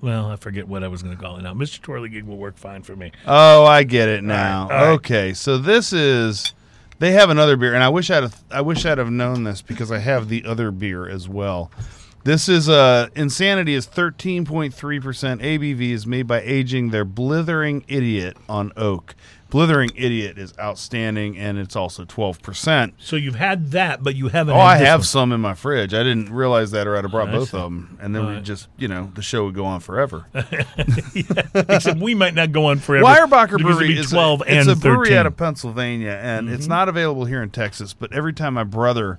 Well, 0.00 0.26
I 0.30 0.36
forget 0.36 0.68
what 0.68 0.84
I 0.84 0.88
was 0.88 1.02
going 1.02 1.16
to 1.16 1.20
call 1.20 1.38
it 1.38 1.42
now. 1.42 1.54
Mr. 1.54 1.80
Twirly 1.80 2.08
Gig 2.08 2.24
will 2.24 2.36
work 2.36 2.56
fine 2.56 2.82
for 2.82 2.94
me. 2.94 3.10
Oh, 3.26 3.64
I 3.64 3.82
get 3.82 4.08
it 4.08 4.22
now. 4.22 4.62
all 4.62 4.68
right. 4.68 4.88
Okay, 4.90 5.32
so 5.32 5.58
this 5.58 5.92
is 5.92 6.54
they 7.00 7.12
have 7.12 7.30
another 7.30 7.56
beer, 7.56 7.74
and 7.74 7.82
I 7.82 7.88
wish 7.88 8.10
I'd 8.10 8.22
have, 8.22 8.44
I 8.50 8.60
wish 8.60 8.84
I'd 8.86 8.98
have 8.98 9.10
known 9.10 9.44
this 9.44 9.60
because 9.62 9.90
I 9.90 9.98
have 9.98 10.28
the 10.28 10.44
other 10.44 10.70
beer 10.70 11.08
as 11.08 11.28
well. 11.28 11.70
This 12.24 12.48
is 12.48 12.68
uh, 12.68 13.08
Insanity 13.16 13.74
is 13.74 13.86
thirteen 13.86 14.44
point 14.44 14.74
three 14.74 15.00
percent 15.00 15.40
ABV 15.40 15.90
is 15.92 16.06
made 16.06 16.26
by 16.26 16.42
aging 16.42 16.90
their 16.90 17.04
Blithering 17.04 17.84
Idiot 17.88 18.36
on 18.48 18.72
oak. 18.76 19.14
Blithering 19.50 19.90
Idiot 19.94 20.36
is 20.36 20.52
outstanding, 20.58 21.38
and 21.38 21.58
it's 21.58 21.74
also 21.74 22.04
twelve 22.04 22.42
percent. 22.42 22.94
So 22.98 23.16
you've 23.16 23.36
had 23.36 23.70
that, 23.70 24.02
but 24.02 24.14
you 24.14 24.28
haven't. 24.28 24.54
Oh, 24.54 24.60
I 24.60 24.76
have 24.76 25.00
one. 25.00 25.04
some 25.04 25.32
in 25.32 25.40
my 25.40 25.54
fridge. 25.54 25.94
I 25.94 26.02
didn't 26.02 26.30
realize 26.30 26.70
that, 26.72 26.86
or 26.86 26.96
I'd 26.96 27.04
have 27.04 27.10
brought 27.10 27.30
I 27.30 27.32
both 27.32 27.54
of 27.54 27.62
them, 27.62 27.98
and 28.00 28.14
then 28.14 28.22
we 28.22 28.28
Alright. 28.28 28.44
just, 28.44 28.68
you 28.76 28.88
know, 28.88 29.10
the 29.14 29.22
show 29.22 29.46
would 29.46 29.54
go 29.54 29.64
on 29.64 29.80
forever. 29.80 30.26
Except 30.34 31.98
we 31.98 32.14
might 32.14 32.34
not 32.34 32.52
go 32.52 32.66
on 32.66 32.78
forever. 32.78 33.06
Weyerbacher 33.06 33.58
Brewery 33.58 33.88
be 33.88 33.98
is 33.98 34.10
twelve 34.10 34.42
a, 34.42 34.48
and 34.50 34.68
it's 34.68 34.78
a 34.78 34.80
brewery 34.80 35.16
out 35.16 35.24
of 35.24 35.36
Pennsylvania, 35.36 36.18
and 36.22 36.50
it's 36.50 36.66
not 36.66 36.90
available 36.90 37.24
here 37.24 37.42
in 37.42 37.48
Texas. 37.48 37.94
But 37.94 38.12
every 38.12 38.34
time 38.34 38.52
my 38.52 38.64
brother 38.64 39.18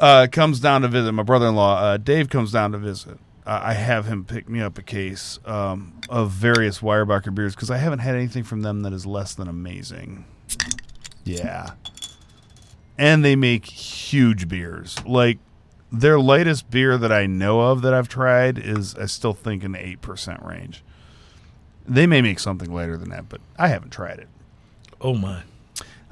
uh, 0.00 0.26
comes 0.32 0.58
down 0.58 0.82
to 0.82 0.88
visit, 0.88 1.12
my 1.12 1.22
brother-in-law 1.22 1.80
uh, 1.80 1.96
Dave 1.96 2.28
comes 2.28 2.50
down 2.50 2.72
to 2.72 2.78
visit. 2.78 3.18
I 3.44 3.74
have 3.74 4.06
him 4.06 4.24
pick 4.24 4.48
me 4.48 4.60
up 4.60 4.78
a 4.78 4.82
case 4.82 5.38
um, 5.44 6.00
of 6.08 6.30
various 6.30 6.78
Weyerbacher 6.78 7.34
beers 7.34 7.54
because 7.54 7.70
I 7.70 7.78
haven't 7.78 7.98
had 7.98 8.14
anything 8.14 8.44
from 8.44 8.62
them 8.62 8.82
that 8.82 8.92
is 8.92 9.04
less 9.04 9.34
than 9.34 9.48
amazing. 9.48 10.24
Yeah, 11.24 11.72
and 12.96 13.24
they 13.24 13.34
make 13.36 13.66
huge 13.66 14.48
beers. 14.48 14.96
Like 15.04 15.38
their 15.90 16.20
latest 16.20 16.70
beer 16.70 16.96
that 16.98 17.12
I 17.12 17.26
know 17.26 17.60
of 17.60 17.82
that 17.82 17.92
I've 17.92 18.08
tried 18.08 18.58
is 18.58 18.94
I 18.94 19.06
still 19.06 19.34
think 19.34 19.64
in 19.64 19.72
the 19.72 19.84
eight 19.86 20.00
percent 20.02 20.42
range. 20.42 20.82
They 21.86 22.06
may 22.06 22.22
make 22.22 22.38
something 22.38 22.72
later 22.72 22.96
than 22.96 23.10
that, 23.10 23.28
but 23.28 23.40
I 23.58 23.68
haven't 23.68 23.90
tried 23.90 24.18
it. 24.20 24.28
oh 25.00 25.14
my! 25.14 25.42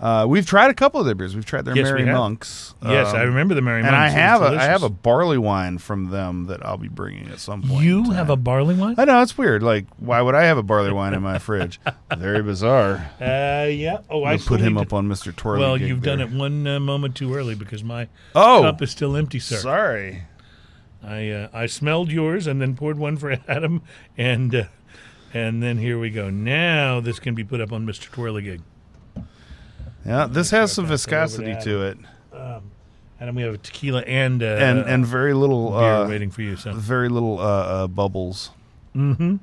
Uh, 0.01 0.25
we've 0.27 0.47
tried 0.47 0.71
a 0.71 0.75
couple 0.75 0.99
of 0.99 1.05
their 1.05 1.15
beers. 1.15 1.35
We've 1.35 1.45
tried 1.45 1.67
their 1.67 1.77
Yes, 1.77 1.89
we 1.89 1.93
Merry 1.93 2.07
have. 2.07 2.17
Monks. 2.17 2.75
yes, 2.83 3.09
um, 3.09 3.17
I 3.17 3.23
remember 3.25 3.55
the 3.55 3.61
Merry 3.61 3.83
Monks. 3.83 3.93
And 3.93 4.01
Monks. 4.01 4.15
I 4.15 4.19
It 4.19 4.41
was 4.41 4.41
have 4.41 4.43
a 4.43 4.63
I 4.63 4.65
have 4.65 4.83
a 4.83 4.89
barley 4.89 5.37
wine 5.37 5.77
from 5.77 6.09
them 6.09 6.47
that 6.47 6.65
I'll 6.65 6.79
be 6.79 6.89
bringing 6.89 7.29
at 7.29 7.39
some 7.39 7.63
point. 7.63 7.85
You 7.85 8.11
have 8.13 8.31
a 8.31 8.37
barley 8.37 8.75
wine? 8.75 8.95
I 8.97 9.05
know 9.05 9.21
it's 9.21 9.37
weird. 9.37 9.63
Like, 9.63 9.85
why 9.99 10.23
would 10.23 10.35
I 10.35 10.45
have 10.45 10.57
a 10.57 10.63
barley 10.63 10.91
wine 10.91 11.13
in 11.13 11.23
my 11.23 11.39
fridge? 11.47 11.79
Very 12.17 12.43
bizarre. 12.43 13.11
Uh, 13.21 13.69
yeah. 13.71 13.99
Oh, 14.09 14.25
I 14.25 14.33
I 14.33 14.39
put 14.39 14.61
him 14.61 14.79
up 14.79 14.95
on 14.95 15.07
Mr. 15.07 15.37
Twirly. 15.37 15.61
Well, 15.61 15.77
Gig 15.77 15.89
you've 15.89 16.03
done 16.03 16.19
there. 16.19 16.29
it 16.29 16.33
one 16.33 16.67
uh, 16.67 16.81
moment 16.81 17.15
too 17.15 17.35
early 17.35 17.55
because 17.55 17.85
my 17.85 18.09
Oh, 18.35 18.63
cup 18.63 18.81
is 18.81 18.91
still 18.91 19.15
empty, 19.17 19.39
sir. 19.39 19.57
sorry. 19.57 20.23
I 21.03 21.29
uh, 21.31 21.49
I 21.53 21.67
smelled 21.67 22.11
yours 22.11 22.47
and 22.47 22.61
then 22.61 22.75
poured 22.75 22.99
one 22.99 23.17
for 23.19 23.33
Adam, 23.49 23.83
and 24.17 24.55
uh, 24.55 24.65
and 25.35 25.63
then 25.63 25.77
here 25.79 25.99
we 25.99 26.09
go. 26.11 26.31
Now 26.31 27.01
this 27.01 27.19
can 27.19 27.35
be 27.35 27.45
put 27.45 27.61
up 27.61 27.71
on 27.73 27.85
Mr. 27.87 28.11
Twirligig. 28.11 28.63
Yeah, 30.05 30.27
this 30.27 30.51
has 30.51 30.73
some 30.73 30.87
pass 30.87 31.05
that 31.05 31.13
over 31.15 31.27
to 31.27 31.47
viscosity 31.47 31.65
to 31.65 31.83
it, 31.83 31.99
Adam, 33.21 33.35
we 33.35 33.43
have 33.43 33.55
a 33.55 33.59
tequila 33.59 34.01
and 34.03 34.43
uh, 34.43 34.47
and 34.47 34.79
and 34.81 35.07
very 35.07 35.35
little 35.35 35.71
beer 35.73 35.79
uh, 35.81 36.09
waiting 36.09 36.31
for 36.31 36.41
you. 36.41 36.57
So 36.57 36.73
very 36.73 37.11
little 37.11 37.39
uh, 37.39 37.43
uh, 37.43 37.87
bubbles. 37.87 38.51
Mm-hmm. 38.97 39.37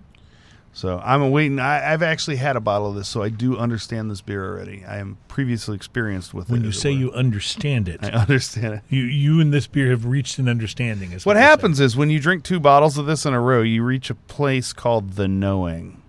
So 0.74 1.00
I'm 1.04 1.30
waiting. 1.30 1.60
I, 1.60 1.94
I've 1.94 2.02
actually 2.02 2.38
had 2.38 2.56
a 2.56 2.60
bottle 2.60 2.90
of 2.90 2.96
this, 2.96 3.08
so 3.08 3.22
I 3.22 3.30
do 3.30 3.56
understand 3.56 4.10
this 4.10 4.22
beer 4.22 4.44
already. 4.46 4.84
I 4.84 4.98
am 4.98 5.18
previously 5.28 5.76
experienced 5.76 6.34
with 6.34 6.50
when 6.50 6.60
it. 6.60 6.62
When 6.62 6.66
you 6.66 6.72
say 6.72 6.92
you 6.92 7.12
understand 7.12 7.88
it, 7.88 8.00
I 8.04 8.10
understand 8.10 8.74
it. 8.76 8.82
you 8.90 9.04
you 9.04 9.40
and 9.40 9.54
this 9.54 9.68
beer 9.68 9.92
have 9.92 10.06
reached 10.06 10.40
an 10.40 10.50
understanding. 10.50 11.12
Is 11.12 11.24
What 11.24 11.36
saying. 11.36 11.46
happens 11.46 11.80
is 11.80 11.96
when 11.96 12.10
you 12.10 12.20
drink 12.20 12.44
two 12.44 12.60
bottles 12.60 12.98
of 12.98 13.06
this 13.06 13.28
in 13.28 13.34
a 13.36 13.42
row, 13.42 13.62
you 13.62 13.84
reach 13.84 14.10
a 14.10 14.16
place 14.16 14.74
called 14.74 15.14
the 15.14 15.28
knowing. 15.28 16.02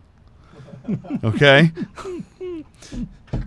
Okay? 1.23 1.71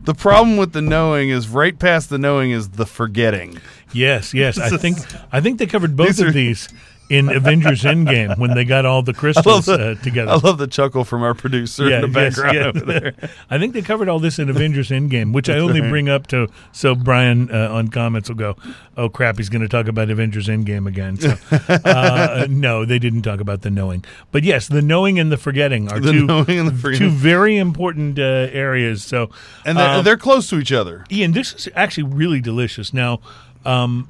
The 0.03 0.13
problem 0.13 0.57
with 0.57 0.73
the 0.73 0.81
knowing 0.81 1.29
is 1.29 1.47
right 1.47 1.77
past 1.77 2.09
the 2.09 2.17
knowing 2.17 2.51
is 2.51 2.69
the 2.69 2.85
forgetting. 2.85 3.59
Yes, 3.93 4.33
yes. 4.33 4.57
I 4.57 4.77
think 4.77 4.97
I 5.31 5.41
think 5.41 5.59
they 5.59 5.67
covered 5.67 5.95
both 5.95 6.17
These 6.17 6.19
of 6.19 6.33
these 6.33 6.69
in 7.11 7.27
Avengers 7.29 7.83
Endgame 7.83 8.37
when 8.37 8.53
they 8.53 8.63
got 8.63 8.85
all 8.85 9.03
the 9.03 9.13
crystals 9.21 9.65
the- 9.65 9.91
uh, 9.91 9.95
together. 9.95 10.31
I 10.31 10.35
love 10.35 10.57
the 10.57 10.67
chuckle 10.67 11.03
from 11.03 11.23
our 11.23 11.33
producer 11.33 11.91
in 11.91 12.01
the 12.01 12.07
background 12.07 12.55
yes. 12.55 12.65
over 12.67 12.85
there. 12.85 13.13
I 13.49 13.59
think 13.59 13.73
they 13.73 13.81
covered 13.81 14.07
all 14.07 14.19
this 14.19 14.39
in 14.39 14.49
Avengers 14.49 14.89
Endgame, 14.89 15.33
which 15.33 15.49
I 15.49 15.57
only 15.57 15.81
bring 15.81 16.07
up 16.07 16.27
to 16.27 16.47
so 16.71 16.95
Brian 16.95 17.51
uh, 17.51 17.69
on 17.69 17.89
comments 17.89 18.29
will 18.29 18.37
go, 18.37 18.55
"Oh 18.95 19.09
crap, 19.09 19.37
he's 19.37 19.49
going 19.49 19.61
to 19.61 19.67
talk 19.67 19.87
about 19.87 20.09
Avengers 20.09 20.47
Endgame 20.47 20.87
again." 20.87 21.17
So, 21.17 21.35
uh, 21.85 22.47
no, 22.49 22.85
they 22.85 22.97
didn't 22.97 23.23
talk 23.23 23.41
about 23.41 23.61
the 23.61 23.69
knowing, 23.69 24.05
but 24.31 24.43
yes, 24.43 24.69
the 24.69 24.81
knowing 24.81 25.19
and 25.19 25.31
the 25.31 25.37
forgetting 25.37 25.91
are 25.91 25.99
The 25.99 26.13
two 26.13 26.27
the 26.27 26.95
two 26.97 27.09
very 27.09 27.57
important 27.57 28.19
uh, 28.19 28.47
areas. 28.51 29.03
So, 29.03 29.31
And 29.65 29.77
they're, 29.77 29.89
um, 29.89 30.05
they're 30.05 30.17
close 30.17 30.49
to 30.49 30.59
each 30.59 30.71
other. 30.71 31.03
Ian, 31.11 31.33
this 31.33 31.53
is 31.53 31.69
actually 31.75 32.03
really 32.03 32.39
delicious. 32.39 32.93
Now, 32.93 33.19
um, 33.65 34.07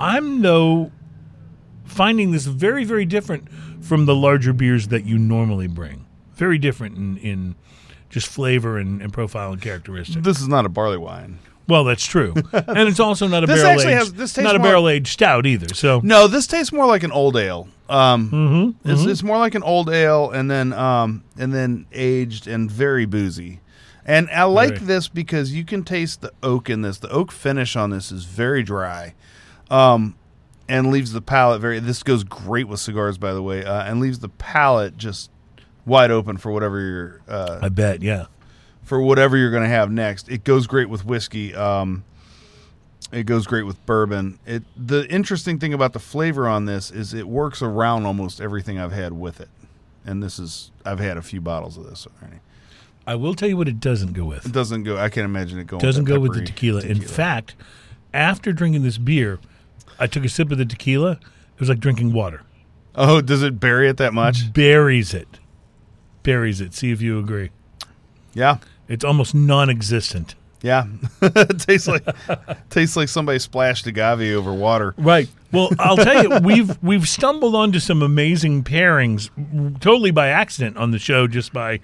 I'm 0.00 0.40
though 0.40 0.92
finding 1.88 2.30
this 2.32 2.46
very, 2.46 2.84
very 2.84 3.04
different 3.04 3.48
from 3.82 4.06
the 4.06 4.14
larger 4.14 4.52
beers 4.52 4.88
that 4.88 5.04
you 5.04 5.18
normally 5.18 5.66
bring. 5.66 6.06
Very 6.34 6.58
different 6.58 6.96
in, 6.96 7.16
in 7.18 7.54
just 8.10 8.28
flavor 8.28 8.78
and, 8.78 9.02
and 9.02 9.12
profile 9.12 9.52
and 9.52 9.60
characteristics. 9.60 10.24
This 10.24 10.40
is 10.40 10.48
not 10.48 10.64
a 10.64 10.68
barley 10.68 10.98
wine. 10.98 11.38
Well, 11.66 11.84
that's 11.84 12.06
true, 12.06 12.32
and 12.52 12.88
it's 12.88 12.98
also 13.00 13.26
not 13.28 13.44
a 13.44 13.46
This 13.46 13.56
barrel 13.60 13.72
actually 13.72 13.92
aged, 13.92 13.98
has- 13.98 14.12
this 14.14 14.32
tastes 14.32 14.44
not 14.44 14.56
a 14.56 14.58
barrel 14.58 14.88
aged 14.88 15.08
stout 15.08 15.44
either. 15.44 15.74
So, 15.74 16.00
No, 16.02 16.26
this 16.26 16.46
tastes 16.46 16.72
more 16.72 16.86
like 16.86 17.02
an 17.02 17.12
old 17.12 17.36
ale. 17.36 17.68
Um, 17.90 18.30
Mm-hmm, 18.30 18.90
it's, 18.90 19.04
it's 19.04 19.22
more 19.22 19.36
like 19.36 19.54
an 19.54 19.62
old 19.62 19.90
ale, 19.90 20.30
and 20.30 20.50
then 20.50 20.72
um, 20.72 21.24
and 21.36 21.52
then 21.52 21.84
aged 21.92 22.46
and 22.46 22.70
very 22.70 23.04
boozy. 23.04 23.60
And 24.06 24.30
I 24.30 24.44
like 24.44 24.76
Very. 24.76 24.86
this 24.86 25.08
because 25.08 25.52
you 25.54 25.64
can 25.66 25.84
taste 25.84 26.22
the 26.22 26.32
oak 26.42 26.70
in 26.70 26.80
this. 26.80 26.98
The 26.98 27.10
oak 27.10 27.30
finish 27.30 27.76
on 27.76 27.90
this 27.90 28.10
is 28.10 28.24
very 28.24 28.62
dry, 28.62 29.12
um, 29.70 30.14
and 30.68 30.90
leaves 30.90 31.12
the 31.12 31.22
palate 31.22 31.60
very. 31.60 31.78
This 31.80 32.02
goes 32.02 32.24
great 32.24 32.68
with 32.68 32.80
cigars, 32.80 33.18
by 33.18 33.32
the 33.32 33.42
way, 33.42 33.64
uh, 33.64 33.84
and 33.84 34.00
leaves 34.00 34.18
the 34.18 34.28
palate 34.28 34.96
just 34.96 35.30
wide 35.86 36.10
open 36.10 36.36
for 36.36 36.52
whatever 36.52 36.80
you're 36.80 37.20
uh, 37.28 37.58
I 37.62 37.68
bet, 37.68 38.02
yeah, 38.02 38.26
for 38.82 39.00
whatever 39.00 39.36
you're 39.36 39.50
going 39.50 39.62
to 39.62 39.68
have 39.68 39.90
next. 39.90 40.28
It 40.28 40.44
goes 40.44 40.66
great 40.66 40.88
with 40.88 41.04
whiskey. 41.04 41.54
Um, 41.54 42.04
it 43.10 43.24
goes 43.24 43.46
great 43.46 43.64
with 43.64 43.84
bourbon. 43.86 44.38
It 44.46 44.64
the 44.76 45.06
interesting 45.10 45.58
thing 45.58 45.72
about 45.72 45.92
the 45.92 45.98
flavor 45.98 46.46
on 46.46 46.66
this 46.66 46.90
is 46.90 47.14
it 47.14 47.26
works 47.26 47.62
around 47.62 48.04
almost 48.06 48.40
everything 48.40 48.78
I've 48.78 48.92
had 48.92 49.14
with 49.14 49.40
it. 49.40 49.48
And 50.04 50.22
this 50.22 50.38
is 50.38 50.70
I've 50.84 51.00
had 51.00 51.16
a 51.16 51.22
few 51.22 51.40
bottles 51.40 51.76
of 51.76 51.88
this 51.88 52.06
already. 52.06 52.40
I 53.06 53.14
will 53.14 53.32
tell 53.32 53.48
you 53.48 53.56
what 53.56 53.68
it 53.68 53.80
doesn't 53.80 54.12
go 54.12 54.26
with. 54.26 54.44
It 54.44 54.52
doesn't 54.52 54.82
go. 54.82 54.98
I 54.98 55.08
can't 55.08 55.24
imagine 55.24 55.58
it 55.58 55.66
going. 55.66 55.80
doesn't 55.80 56.04
with 56.04 56.14
go 56.14 56.20
with 56.20 56.32
the 56.32 56.40
peppery 56.40 56.46
tequila. 56.46 56.82
In 56.82 57.00
fact, 57.00 57.54
after 58.12 58.52
drinking 58.52 58.82
this 58.82 58.98
beer, 58.98 59.38
I 59.98 60.06
took 60.06 60.24
a 60.24 60.28
sip 60.28 60.50
of 60.52 60.58
the 60.58 60.64
tequila. 60.64 61.12
It 61.12 61.60
was 61.60 61.68
like 61.68 61.80
drinking 61.80 62.12
water. 62.12 62.42
oh, 62.94 63.20
does 63.20 63.42
it 63.42 63.58
bury 63.60 63.88
it 63.88 63.96
that 63.98 64.12
much? 64.14 64.52
buries 64.52 65.14
it. 65.14 65.40
Buries 66.22 66.60
it. 66.60 66.74
See 66.74 66.90
if 66.90 67.00
you 67.00 67.18
agree. 67.18 67.50
Yeah, 68.34 68.58
It's 68.88 69.04
almost 69.04 69.34
non-existent. 69.34 70.34
yeah. 70.62 70.86
it 71.22 71.58
tastes 71.60 71.88
like 71.88 72.04
tastes 72.70 72.96
like 72.96 73.08
somebody 73.08 73.38
splashed 73.38 73.86
agave 73.86 74.34
over 74.36 74.52
water. 74.52 74.94
Right. 74.96 75.28
Well, 75.52 75.70
I'll 75.78 75.96
tell 75.96 76.22
you, 76.22 76.38
we've 76.46 76.80
we've 76.82 77.08
stumbled 77.08 77.54
onto 77.54 77.78
some 77.78 78.02
amazing 78.02 78.64
pairings, 78.64 79.30
totally 79.80 80.10
by 80.10 80.28
accident 80.28 80.76
on 80.76 80.90
the 80.90 80.98
show, 80.98 81.26
just 81.26 81.52
by 81.52 81.80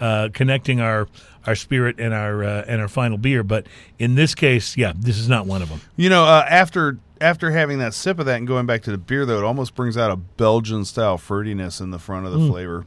uh, 0.00 0.28
connecting 0.32 0.80
our 0.80 1.08
our 1.46 1.54
spirit 1.54 1.98
and 1.98 2.12
our 2.12 2.44
uh, 2.44 2.64
and 2.66 2.80
our 2.80 2.88
final 2.88 3.18
beer. 3.18 3.42
But 3.42 3.66
in 3.98 4.14
this 4.14 4.34
case, 4.34 4.76
yeah, 4.76 4.92
this 4.96 5.18
is 5.18 5.28
not 5.28 5.46
one 5.46 5.62
of 5.62 5.68
them. 5.68 5.80
You 5.96 6.10
know, 6.10 6.24
uh, 6.24 6.46
after 6.48 6.98
after 7.20 7.50
having 7.50 7.78
that 7.78 7.94
sip 7.94 8.18
of 8.18 8.26
that 8.26 8.36
and 8.36 8.46
going 8.46 8.66
back 8.66 8.82
to 8.82 8.90
the 8.90 8.98
beer, 8.98 9.26
though, 9.26 9.38
it 9.38 9.44
almost 9.44 9.74
brings 9.74 9.96
out 9.96 10.10
a 10.10 10.16
Belgian 10.16 10.84
style 10.84 11.18
fruitiness 11.18 11.80
in 11.80 11.90
the 11.90 11.98
front 11.98 12.26
of 12.26 12.32
the 12.32 12.46
flavor 12.46 12.86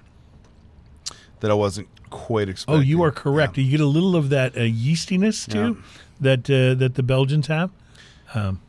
that 1.41 1.51
I 1.51 1.55
wasn't 1.55 1.87
quite 2.09 2.49
expecting. 2.49 2.75
Oh, 2.75 2.81
you 2.81 3.03
are 3.03 3.11
correct. 3.11 3.57
You 3.57 3.69
get 3.69 3.81
a 3.81 3.85
little 3.85 4.15
of 4.15 4.29
that 4.29 4.55
uh, 4.55 4.59
yeastiness 4.59 5.49
too 5.49 5.81
that 6.19 6.49
uh, 6.49 6.75
that 6.75 6.95
the 6.95 7.03
Belgians 7.03 7.47
have. 7.47 7.71
Um, 8.33 8.61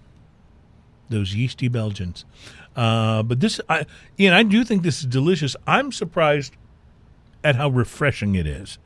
those 1.09 1.35
yeasty 1.35 1.69
Belgians. 1.69 2.25
Uh, 2.75 3.23
but 3.23 3.41
this, 3.41 3.61
I, 3.69 3.85
Ian, 4.19 4.33
I 4.33 4.43
do 4.43 4.65
think 4.65 4.83
this 4.83 5.01
is 5.01 5.07
delicious. 5.07 5.55
I'm 5.67 5.93
surprised 5.93 6.55
at 7.45 7.57
how 7.57 7.69
refreshing 7.69 8.35
it 8.35 8.47
is. 8.47 8.79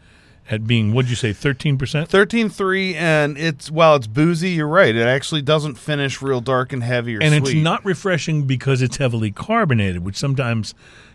At 0.49 0.65
being, 0.65 0.93
what'd 0.95 1.11
you 1.11 1.17
say, 1.17 1.33
thirteen 1.33 1.77
percent? 1.77 2.09
Thirteen 2.09 2.49
three, 2.49 2.95
and 2.95 3.37
it's 3.37 3.69
while 3.69 3.97
it's 3.97 4.07
boozy, 4.07 4.51
you're 4.51 4.69
right. 4.69 4.95
It 4.95 5.07
actually 5.07 5.43
doesn't 5.43 5.75
finish 5.75 6.23
real 6.23 6.41
dark 6.41 6.73
and 6.73 6.85
heavy 6.85 7.17
or 7.17 7.21
sweet. 7.21 7.33
and 7.33 7.45
sweet. 7.47 7.57
it's 7.57 7.65
not 7.65 7.85
refreshing 7.85 8.45
because 8.45 8.81
it's 8.81 8.99
heavily 8.99 9.33
carbonated, 9.33 10.05
which 10.05 10.17
sometimes, 10.17 10.73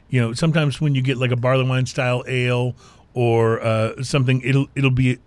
you 0.10 0.20
know, 0.20 0.34
sometimes 0.34 0.82
when 0.82 0.96
you 0.96 1.02
get 1.02 1.16
like 1.16 1.32
a 1.32 1.38
barley 1.38 1.64
wine 1.64 1.86
style 1.86 2.26
ale 2.28 2.76
or 3.14 3.62
uh, 3.62 4.04
something, 4.04 4.42
it'll 4.42 4.68
it'll 4.76 4.92
be 4.92 5.18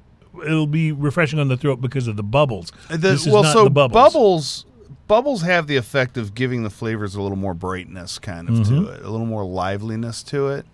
it'll 0.45 0.66
be 0.66 0.93
refreshing 0.93 1.39
on 1.39 1.49
the 1.49 1.57
throat 1.57 1.81
because 1.81 2.07
of 2.07 2.16
the 2.16 2.23
bubbles. 2.23 2.73
The- 2.91 2.99
this 2.99 3.27
is 3.27 3.32
well, 3.32 3.45
not 3.45 3.55
so 3.55 3.65
the 3.65 3.70
bubbles. 3.70 3.95
bubbles 4.12 4.65
bubbles 5.07 5.41
have 5.43 5.66
the 5.66 5.77
effect 5.77 6.19
of 6.19 6.35
giving 6.35 6.62
the 6.62 6.69
flavors 6.70 7.15
a 7.15 7.23
little 7.23 7.39
more 7.39 7.55
brightness, 7.55 8.19
kind 8.19 8.51
of 8.51 8.55
Mm-hmm. 8.57 8.85
to 8.85 8.91
it, 8.91 9.03
a 9.03 9.09
little 9.09 9.27
more 9.27 9.45
liveliness 9.47 10.23
to 10.24 10.49
it. 10.49 10.66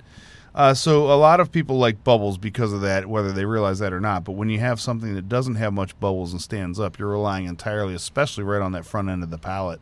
Uh, 0.54 0.74
so 0.74 1.12
a 1.12 1.14
lot 1.14 1.38
of 1.40 1.52
people 1.52 1.78
like 1.78 2.02
bubbles 2.02 2.36
because 2.38 2.72
of 2.72 2.80
that, 2.80 3.06
whether 3.06 3.32
they 3.32 3.44
realize 3.44 3.78
that 3.78 3.92
or 3.92 4.00
not. 4.00 4.24
But 4.24 4.32
when 4.32 4.48
you 4.50 4.58
have 4.58 4.80
something 4.80 5.14
that 5.14 5.28
doesn't 5.28 5.54
have 5.56 5.72
much 5.72 5.98
bubbles 6.00 6.32
and 6.32 6.42
stands 6.42 6.80
up, 6.80 6.98
you're 6.98 7.08
relying 7.08 7.46
entirely, 7.46 7.94
especially 7.94 8.44
right 8.44 8.60
on 8.60 8.72
that 8.72 8.84
front 8.84 9.08
end 9.08 9.22
of 9.22 9.30
the 9.30 9.38
palate. 9.38 9.80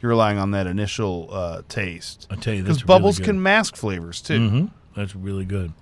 You're 0.00 0.10
relying 0.10 0.38
on 0.38 0.50
that 0.52 0.66
initial 0.66 1.28
uh, 1.32 1.62
taste. 1.68 2.26
I 2.30 2.36
tell 2.36 2.54
you, 2.54 2.62
because 2.62 2.82
bubbles 2.82 3.18
really 3.18 3.26
can 3.32 3.42
mask 3.42 3.76
flavors 3.76 4.20
too. 4.20 4.48
hmm 4.48 4.64
That's 4.96 5.14
really 5.14 5.44
good. 5.44 5.72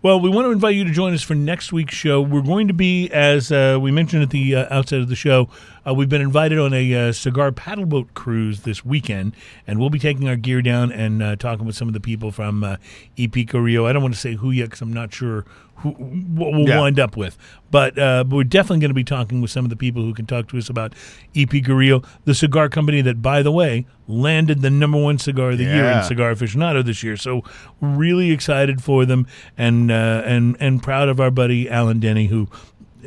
Well, 0.00 0.20
we 0.20 0.30
want 0.30 0.46
to 0.46 0.52
invite 0.52 0.76
you 0.76 0.84
to 0.84 0.92
join 0.92 1.12
us 1.12 1.22
for 1.22 1.34
next 1.34 1.72
week's 1.72 1.94
show. 1.94 2.20
We're 2.22 2.40
going 2.42 2.68
to 2.68 2.74
be, 2.74 3.10
as 3.10 3.50
uh, 3.50 3.78
we 3.80 3.90
mentioned 3.90 4.22
at 4.22 4.30
the 4.30 4.54
uh, 4.54 4.66
outset 4.70 5.00
of 5.00 5.08
the 5.08 5.16
show, 5.16 5.48
uh, 5.88 5.94
we've 5.94 6.08
been 6.08 6.20
invited 6.20 6.58
on 6.58 6.72
a 6.74 6.94
uh, 7.08 7.12
cigar 7.12 7.50
paddleboat 7.52 8.08
cruise 8.14 8.60
this 8.62 8.84
weekend, 8.84 9.34
and 9.66 9.78
we'll 9.78 9.90
be 9.90 9.98
taking 9.98 10.28
our 10.28 10.36
gear 10.36 10.60
down 10.62 10.92
and 10.92 11.22
uh, 11.22 11.36
talking 11.36 11.64
with 11.66 11.76
some 11.76 11.88
of 11.88 11.94
the 11.94 12.00
people 12.00 12.30
from 12.32 12.64
uh, 12.64 12.76
EP 13.16 13.32
Carrillo. 13.48 13.86
I 13.86 13.92
don't 13.92 14.02
want 14.02 14.14
to 14.14 14.20
say 14.20 14.34
who 14.34 14.50
yet 14.50 14.64
because 14.66 14.80
I'm 14.82 14.92
not 14.92 15.12
sure 15.14 15.44
who 15.76 15.90
what 15.90 16.50
we'll 16.52 16.66
Yeah. 16.68 16.80
wind 16.80 16.98
up 16.98 17.16
with, 17.16 17.38
but, 17.70 17.96
uh, 17.96 18.24
but 18.24 18.34
we're 18.34 18.42
definitely 18.44 18.80
going 18.80 18.90
to 18.90 18.94
be 18.94 19.04
talking 19.04 19.40
with 19.40 19.52
some 19.52 19.64
of 19.64 19.70
the 19.70 19.76
people 19.76 20.02
who 20.02 20.12
can 20.12 20.26
talk 20.26 20.48
to 20.48 20.58
us 20.58 20.68
about 20.68 20.92
EP 21.36 21.48
Carrillo, 21.64 22.02
the 22.24 22.34
cigar 22.34 22.68
company 22.68 23.00
that, 23.02 23.22
by 23.22 23.42
the 23.42 23.52
way, 23.52 23.86
landed 24.08 24.60
the 24.60 24.70
number 24.70 25.00
one 25.00 25.18
cigar 25.18 25.50
of 25.50 25.58
the 25.58 25.64
year 25.64 25.84
in 25.84 26.02
cigar 26.02 26.34
aficionado 26.34 26.84
this 26.84 27.04
year. 27.04 27.16
So 27.16 27.44
really 27.80 28.32
excited 28.32 28.82
for 28.82 29.04
them 29.06 29.26
and 29.56 29.92
uh, 29.92 30.22
and 30.24 30.56
and 30.58 30.82
proud 30.82 31.08
of 31.08 31.20
our 31.20 31.30
buddy 31.30 31.68
Alan 31.70 32.00
Denny 32.00 32.26
who 32.26 32.48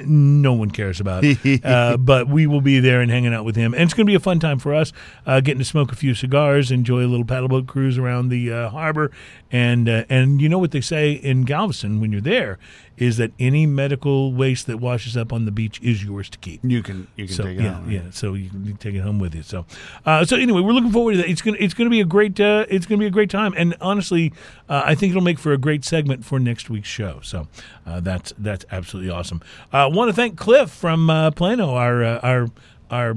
no 0.08 0.54
one 0.54 0.72
cares 0.72 1.00
about. 1.00 1.24
uh, 1.64 1.98
but 1.98 2.28
we 2.28 2.48
will 2.48 2.62
be 2.62 2.80
there 2.80 3.02
and 3.02 3.12
hanging 3.12 3.34
out 3.34 3.46
with 3.46 3.56
him, 3.56 3.74
and 3.74 3.84
it's 3.84 3.94
going 3.94 4.06
to 4.06 4.10
be 4.10 4.16
a 4.16 4.20
fun 4.20 4.40
time 4.40 4.60
for 4.60 4.74
us, 4.74 4.94
uh, 5.26 5.40
getting 5.40 5.60
to 5.60 5.66
smoke 5.66 5.92
a 5.92 5.96
few 5.96 6.14
cigars, 6.14 6.72
enjoy 6.72 7.06
a 7.06 7.08
little 7.08 7.26
paddleboat 7.26 7.68
cruise 7.68 7.98
around 7.98 8.30
the 8.30 8.52
uh, 8.52 8.70
harbor, 8.70 9.12
and 9.52 9.88
uh, 9.88 10.06
and 10.10 10.42
you 10.42 10.50
know 10.50 10.60
what 10.60 10.72
they 10.72 10.82
say 10.82 11.12
in 11.12 11.44
Galveston 11.44 12.00
when 12.00 12.12
you're 12.12 12.22
there 12.22 12.60
is 12.98 13.18
that 13.18 13.32
any 13.40 13.66
medical 13.66 14.34
waste 14.34 14.68
that 14.68 14.78
washes 14.78 15.18
up 15.18 15.34
on 15.34 15.46
the 15.46 15.52
beach 15.52 15.80
is 15.82 16.04
yours 16.04 16.30
to 16.30 16.38
keep. 16.38 16.60
You 16.64 16.84
can 16.84 17.08
you 17.16 17.26
can 17.26 17.36
So 17.36 17.44
take 17.44 17.58
it 17.60 17.64
yeah, 17.64 17.74
home. 17.74 17.92
yeah. 17.92 18.02
So 18.12 18.34
you 18.34 18.50
can 18.50 18.78
take 18.78 18.96
it 18.96 19.00
home 19.02 19.18
with 19.20 19.34
you. 19.34 19.44
So, 19.44 19.66
uh, 20.06 20.24
so 20.26 20.36
anyway, 20.38 20.62
we're 20.62 20.74
looking 20.74 20.92
forward 20.92 21.14
to 21.14 21.18
that. 21.18 21.30
It's 21.30 21.42
gonna 21.42 21.58
it's 21.60 21.74
gonna 21.74 21.90
be 21.90 22.02
a 22.02 22.06
great 22.06 22.40
uh, 22.40 22.66
it's 22.70 22.86
gonna 22.86 23.00
be 23.00 23.08
a 23.08 23.12
great 23.12 23.30
time, 23.30 23.54
and 23.58 23.76
honestly, 23.82 24.34
uh, 24.70 24.84
I 24.86 24.96
think 24.96 25.12
it'll 25.12 25.22
make 25.24 25.40
for 25.40 25.52
a 25.54 25.58
great 25.58 25.84
segment 25.84 26.24
for 26.26 26.40
next 26.40 26.70
week's 26.70 26.88
show. 26.90 27.20
So 27.24 27.48
uh, 27.86 28.00
that's 28.02 28.34
that's 28.38 28.66
absolutely 28.72 29.12
awesome. 29.12 29.42
I 29.74 29.84
uh, 29.84 29.90
want 29.90 30.10
to 30.10 30.14
thank 30.14 30.38
Cliff 30.38 30.70
from 30.70 31.10
uh, 31.10 31.32
Plano, 31.32 31.74
our 31.76 32.04
uh, 32.04 32.20
our 32.20 32.48
our. 32.90 33.16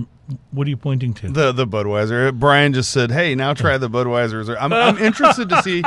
What 0.53 0.67
are 0.67 0.71
you 0.71 0.77
pointing 0.79 1.13
to? 1.15 1.29
The 1.29 1.53
the 1.53 1.67
Budweiser. 1.67 2.33
Brian 2.33 2.73
just 2.73 2.91
said, 2.91 3.11
"Hey, 3.11 3.35
now 3.35 3.53
try 3.53 3.77
the 3.77 3.91
Budweiser." 3.91 4.57
I'm, 4.59 4.73
I'm 4.73 4.97
interested 4.97 5.51
to 5.51 5.63
see 5.63 5.83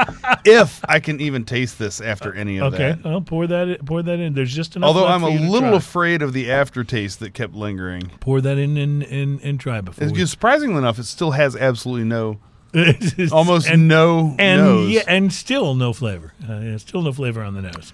if 0.46 0.80
I 0.88 1.00
can 1.00 1.20
even 1.20 1.44
taste 1.44 1.80
this 1.80 2.00
after 2.02 2.34
any 2.34 2.60
of 2.60 2.74
okay, 2.74 2.94
that. 3.02 3.06
I'll 3.10 3.22
pour 3.22 3.48
that 3.48 3.84
pour 3.86 4.04
that 4.04 4.20
in. 4.20 4.34
There's 4.34 4.54
just 4.54 4.76
enough. 4.76 4.90
Although 4.90 5.08
I'm 5.08 5.24
a 5.24 5.30
little 5.30 5.70
try. 5.70 5.78
afraid 5.78 6.22
of 6.22 6.34
the 6.34 6.52
aftertaste 6.52 7.20
that 7.22 7.34
kept 7.34 7.56
lingering. 7.56 8.12
pour 8.20 8.40
that 8.42 8.60
in 8.60 8.78
and 8.78 9.02
and, 9.04 9.42
and 9.42 9.60
try 9.60 9.82
before. 9.82 10.04
It's 10.04 10.14
we- 10.14 10.26
surprisingly 10.26 10.78
enough, 10.78 11.00
it 11.00 11.06
still 11.06 11.32
has 11.32 11.56
absolutely 11.56 12.06
no, 12.06 12.40
almost 13.32 13.68
and, 13.68 13.88
no 13.88 14.36
and 14.38 14.62
nose. 14.62 14.92
yeah, 14.92 15.04
and 15.08 15.34
still 15.34 15.74
no 15.74 15.94
flavor. 15.94 16.34
Uh, 16.48 16.60
yeah, 16.60 16.78
still 16.78 17.02
no 17.02 17.12
flavor 17.12 17.42
on 17.42 17.56
the 17.56 17.62
nose. 17.64 17.94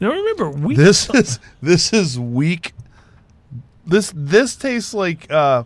Now 0.00 0.12
remember, 0.12 0.48
we 0.50 0.76
this 0.76 1.10
is 1.10 1.40
this 1.60 1.92
is 1.92 2.18
weak. 2.18 2.72
This 3.88 4.12
this 4.14 4.54
tastes 4.54 4.94
like 4.94 5.30
uh, 5.32 5.64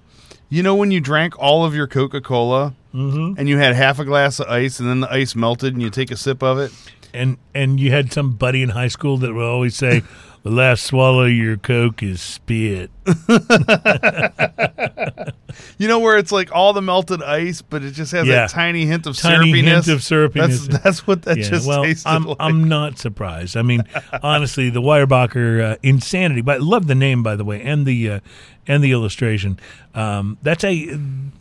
you 0.49 0.63
know 0.63 0.75
when 0.75 0.91
you 0.91 1.01
drank 1.01 1.39
all 1.39 1.65
of 1.65 1.75
your 1.75 1.87
Coca 1.87 2.21
Cola 2.21 2.75
Mm-hmm. 2.95 3.39
and 3.39 3.49
you 3.49 3.57
had 3.57 3.75
half 3.75 3.99
a 4.01 4.05
glass 4.05 4.39
of 4.39 4.49
ice 4.49 4.79
and 4.79 4.87
then 4.87 5.01
the 5.01 5.11
ice 5.11 5.35
melted 5.35 5.73
and 5.73 5.81
you 5.81 5.89
take 5.89 6.11
a 6.11 6.17
sip 6.17 6.43
of 6.43 6.59
it. 6.59 6.71
and 7.15 7.39
and 7.55 7.81
you 7.81 7.91
had 7.91 8.13
some 8.13 8.33
buddy 8.33 8.63
in 8.63 8.69
high 8.69 8.89
school 8.89 9.17
that 9.17 9.33
would 9.33 9.43
always 9.47 9.75
say, 9.75 10.03
"The 10.43 10.51
last 10.51 10.85
swallow 10.85 11.25
of 11.25 11.33
your 11.33 11.57
coke 11.57 12.03
is 12.03 12.21
spit." 12.21 12.91
You 15.79 15.87
know 15.87 15.99
where 15.99 16.17
it's 16.17 16.33
like 16.33 16.51
all 16.55 16.73
the 16.73 16.81
melted 16.81 17.23
ice, 17.23 17.61
but 17.61 17.83
it 17.83 17.91
just 17.93 18.13
has 18.13 18.27
Yeah. 18.27 18.35
that 18.43 18.51
tiny 18.51 18.87
hint 18.87 19.07
of 19.07 19.19
Tiny 19.19 19.53
syrupiness. 19.53 19.87
hint 19.87 19.89
of 19.89 20.03
syrupiness. 20.03 20.67
That's 20.67 20.83
that's 20.83 21.07
what 21.07 21.23
that 21.23 21.37
Yeah, 21.37 21.49
just 21.51 21.69
well, 21.69 21.85
tasted 21.85 22.09
I'm 22.09 22.25
like. 22.25 22.37
I'm 22.41 22.65
not 22.65 22.99
surprised. 22.99 23.57
I 23.57 23.63
mean, 23.63 23.85
honestly, 24.23 24.71
the 24.71 24.81
Weyerbacher 24.81 25.73
uh, 25.73 25.77
insanity. 25.83 26.41
But 26.41 26.57
I 26.57 26.59
love 26.59 26.87
the 26.87 26.95
name, 26.95 27.23
by 27.23 27.37
the 27.37 27.45
way, 27.45 27.61
and 27.61 27.85
the 27.85 28.11
uh, 28.11 28.21
and 28.67 28.83
the 28.83 28.93
illustration. 28.93 29.59
Um, 29.95 30.39
that's 30.43 30.65
a, 30.65 30.99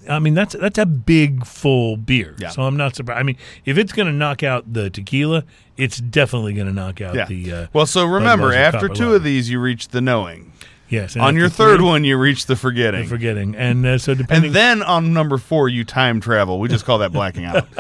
I 0.10 0.20
mean, 0.20 0.34
that's 0.34 0.56
that's 0.56 0.80
a 0.80 0.86
big 0.86 1.46
full 1.46 1.96
beer. 1.96 2.36
Yeah. 2.38 2.50
So 2.50 2.64
I'm 2.64 2.76
not 2.76 2.96
surprised. 2.96 3.20
I 3.20 3.24
mean, 3.24 3.38
if 3.64 3.78
it's 3.78 3.94
going 3.94 4.08
to 4.08 4.14
knock 4.14 4.44
out 4.44 4.74
the 4.74 4.90
tequila, 4.90 5.46
it's 5.78 6.00
definitely 6.00 6.54
going 6.54 6.68
to 6.68 6.74
knock 6.74 7.00
out 7.00 7.16
yeah. 7.16 7.26
the. 7.26 7.54
Uh, 7.54 7.68
well, 7.72 7.86
so 7.86 8.06
remember, 8.06 8.54
after 8.54 8.90
two 8.90 9.06
Lager. 9.06 9.16
of 9.18 9.24
these, 9.24 9.50
you 9.50 9.62
reach 9.62 9.90
the 9.90 10.02
knowing. 10.02 10.51
Yes. 10.92 11.18
On 11.18 11.36
your 11.36 11.50
third 11.50 11.78
three, 11.78 11.86
one, 11.88 12.04
you 12.04 12.18
reach 12.18 12.46
the 12.46 12.56
forgetting. 12.56 13.02
the 13.02 13.08
forgetting, 13.08 13.56
and 13.56 13.86
uh, 13.86 13.98
so 13.98 14.14
depending. 14.14 14.50
and 14.50 14.56
then 14.56 14.84
on 14.84 15.14
number 15.14 15.40
four, 15.40 15.68
you 15.70 15.84
time 15.84 16.22
travel. 16.22 16.60
We 16.60 16.70
just 16.70 16.86
call 16.86 17.00
that 17.00 17.12
blacking 17.12 17.46
out. 17.46 17.66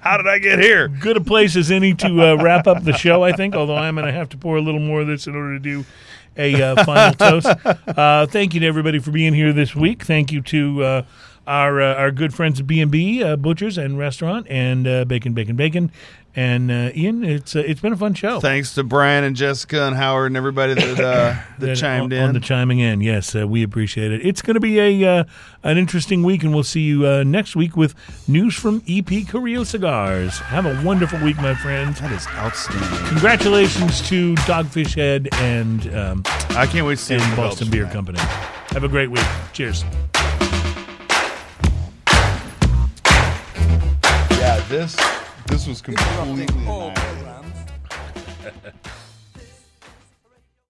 How 0.00 0.16
did 0.16 0.26
I 0.26 0.38
get 0.40 0.58
here? 0.58 0.88
good 0.88 1.16
a 1.16 1.20
place 1.20 1.54
as 1.54 1.70
any 1.70 1.94
to 1.94 2.22
uh, 2.22 2.34
wrap 2.42 2.66
up 2.66 2.82
the 2.82 2.92
show, 2.92 3.22
I 3.22 3.32
think, 3.32 3.54
although 3.54 3.76
I'm 3.76 3.94
going 3.94 4.06
to 4.06 4.12
have 4.12 4.28
to 4.30 4.36
pour 4.36 4.56
a 4.56 4.60
little 4.60 4.80
more 4.80 5.02
of 5.02 5.06
this 5.06 5.26
in 5.26 5.36
order 5.36 5.54
to 5.54 5.60
do 5.60 5.84
a 6.36 6.60
uh, 6.60 6.84
final 6.84 7.14
toast. 7.14 7.46
Uh, 7.92 8.26
thank 8.26 8.54
you 8.54 8.60
to 8.60 8.66
everybody 8.66 8.98
for 8.98 9.10
being 9.10 9.34
here 9.34 9.52
this 9.52 9.74
week. 9.74 10.04
Thank 10.04 10.32
you 10.32 10.40
to 10.42 10.82
uh, 10.82 11.02
our 11.46 11.80
uh, 11.80 11.94
our 11.94 12.10
good 12.10 12.34
friends 12.34 12.60
at 12.60 12.66
B&B 12.66 13.22
uh, 13.22 13.36
Butchers 13.36 13.78
and 13.78 13.98
Restaurant 13.98 14.46
and 14.48 14.86
uh, 14.86 15.04
Bacon, 15.04 15.34
Bacon, 15.34 15.56
Bacon. 15.56 15.90
And 16.34 16.70
uh, 16.70 16.90
Ian, 16.94 17.24
it's 17.24 17.54
uh, 17.54 17.58
it's 17.58 17.82
been 17.82 17.92
a 17.92 17.96
fun 17.96 18.14
show. 18.14 18.40
Thanks 18.40 18.74
to 18.76 18.82
Brian 18.84 19.22
and 19.22 19.36
Jessica 19.36 19.82
and 19.86 19.94
Howard 19.94 20.28
and 20.28 20.36
everybody 20.38 20.72
that 20.72 20.98
uh, 20.98 21.34
that 21.58 21.66
That- 21.66 21.76
chimed 21.76 22.12
on, 22.14 22.18
in. 22.18 22.24
on 22.28 22.32
the 22.34 22.40
chiming 22.40 22.78
in. 22.78 23.02
Yes, 23.02 23.36
uh, 23.36 23.46
we 23.46 23.62
appreciate 23.62 24.12
it. 24.12 24.24
It's 24.24 24.40
going 24.40 24.54
to 24.54 24.60
be 24.60 24.80
a 24.80 25.18
uh, 25.20 25.24
an 25.62 25.76
interesting 25.76 26.22
week, 26.22 26.42
and 26.42 26.54
we'll 26.54 26.64
see 26.64 26.80
you 26.80 27.06
uh, 27.06 27.22
next 27.22 27.54
week 27.54 27.76
with 27.76 27.94
news 28.26 28.54
from 28.54 28.82
EP 28.88 29.28
Carrillo 29.28 29.62
Cigars. 29.64 30.38
Have 30.38 30.64
a 30.64 30.82
wonderful 30.82 31.18
week, 31.20 31.36
my 31.36 31.54
friends. 31.54 32.00
that 32.00 32.10
is 32.12 32.26
outstanding. 32.28 33.08
Congratulations 33.08 34.00
to 34.08 34.34
Dogfish 34.36 34.94
Head 34.94 35.28
and 35.34 35.94
um, 35.94 36.22
I 36.50 36.66
can't 36.66 36.86
wait 36.86 36.96
to 36.96 37.04
see 37.04 37.14
and 37.16 37.36
Boston 37.36 37.68
Beer 37.70 37.82
tonight. 37.82 37.92
Company. 37.92 38.18
Have 38.70 38.84
a 38.84 38.88
great 38.88 39.10
week. 39.10 39.24
Cheers. 39.52 39.84
Yeah, 44.30 44.60
this 44.68 44.96
this 45.46 45.66
was 45.66 45.80
completely 45.82 46.66
All 46.66 46.88
annihilated. 46.88 46.94
programs 46.94 47.56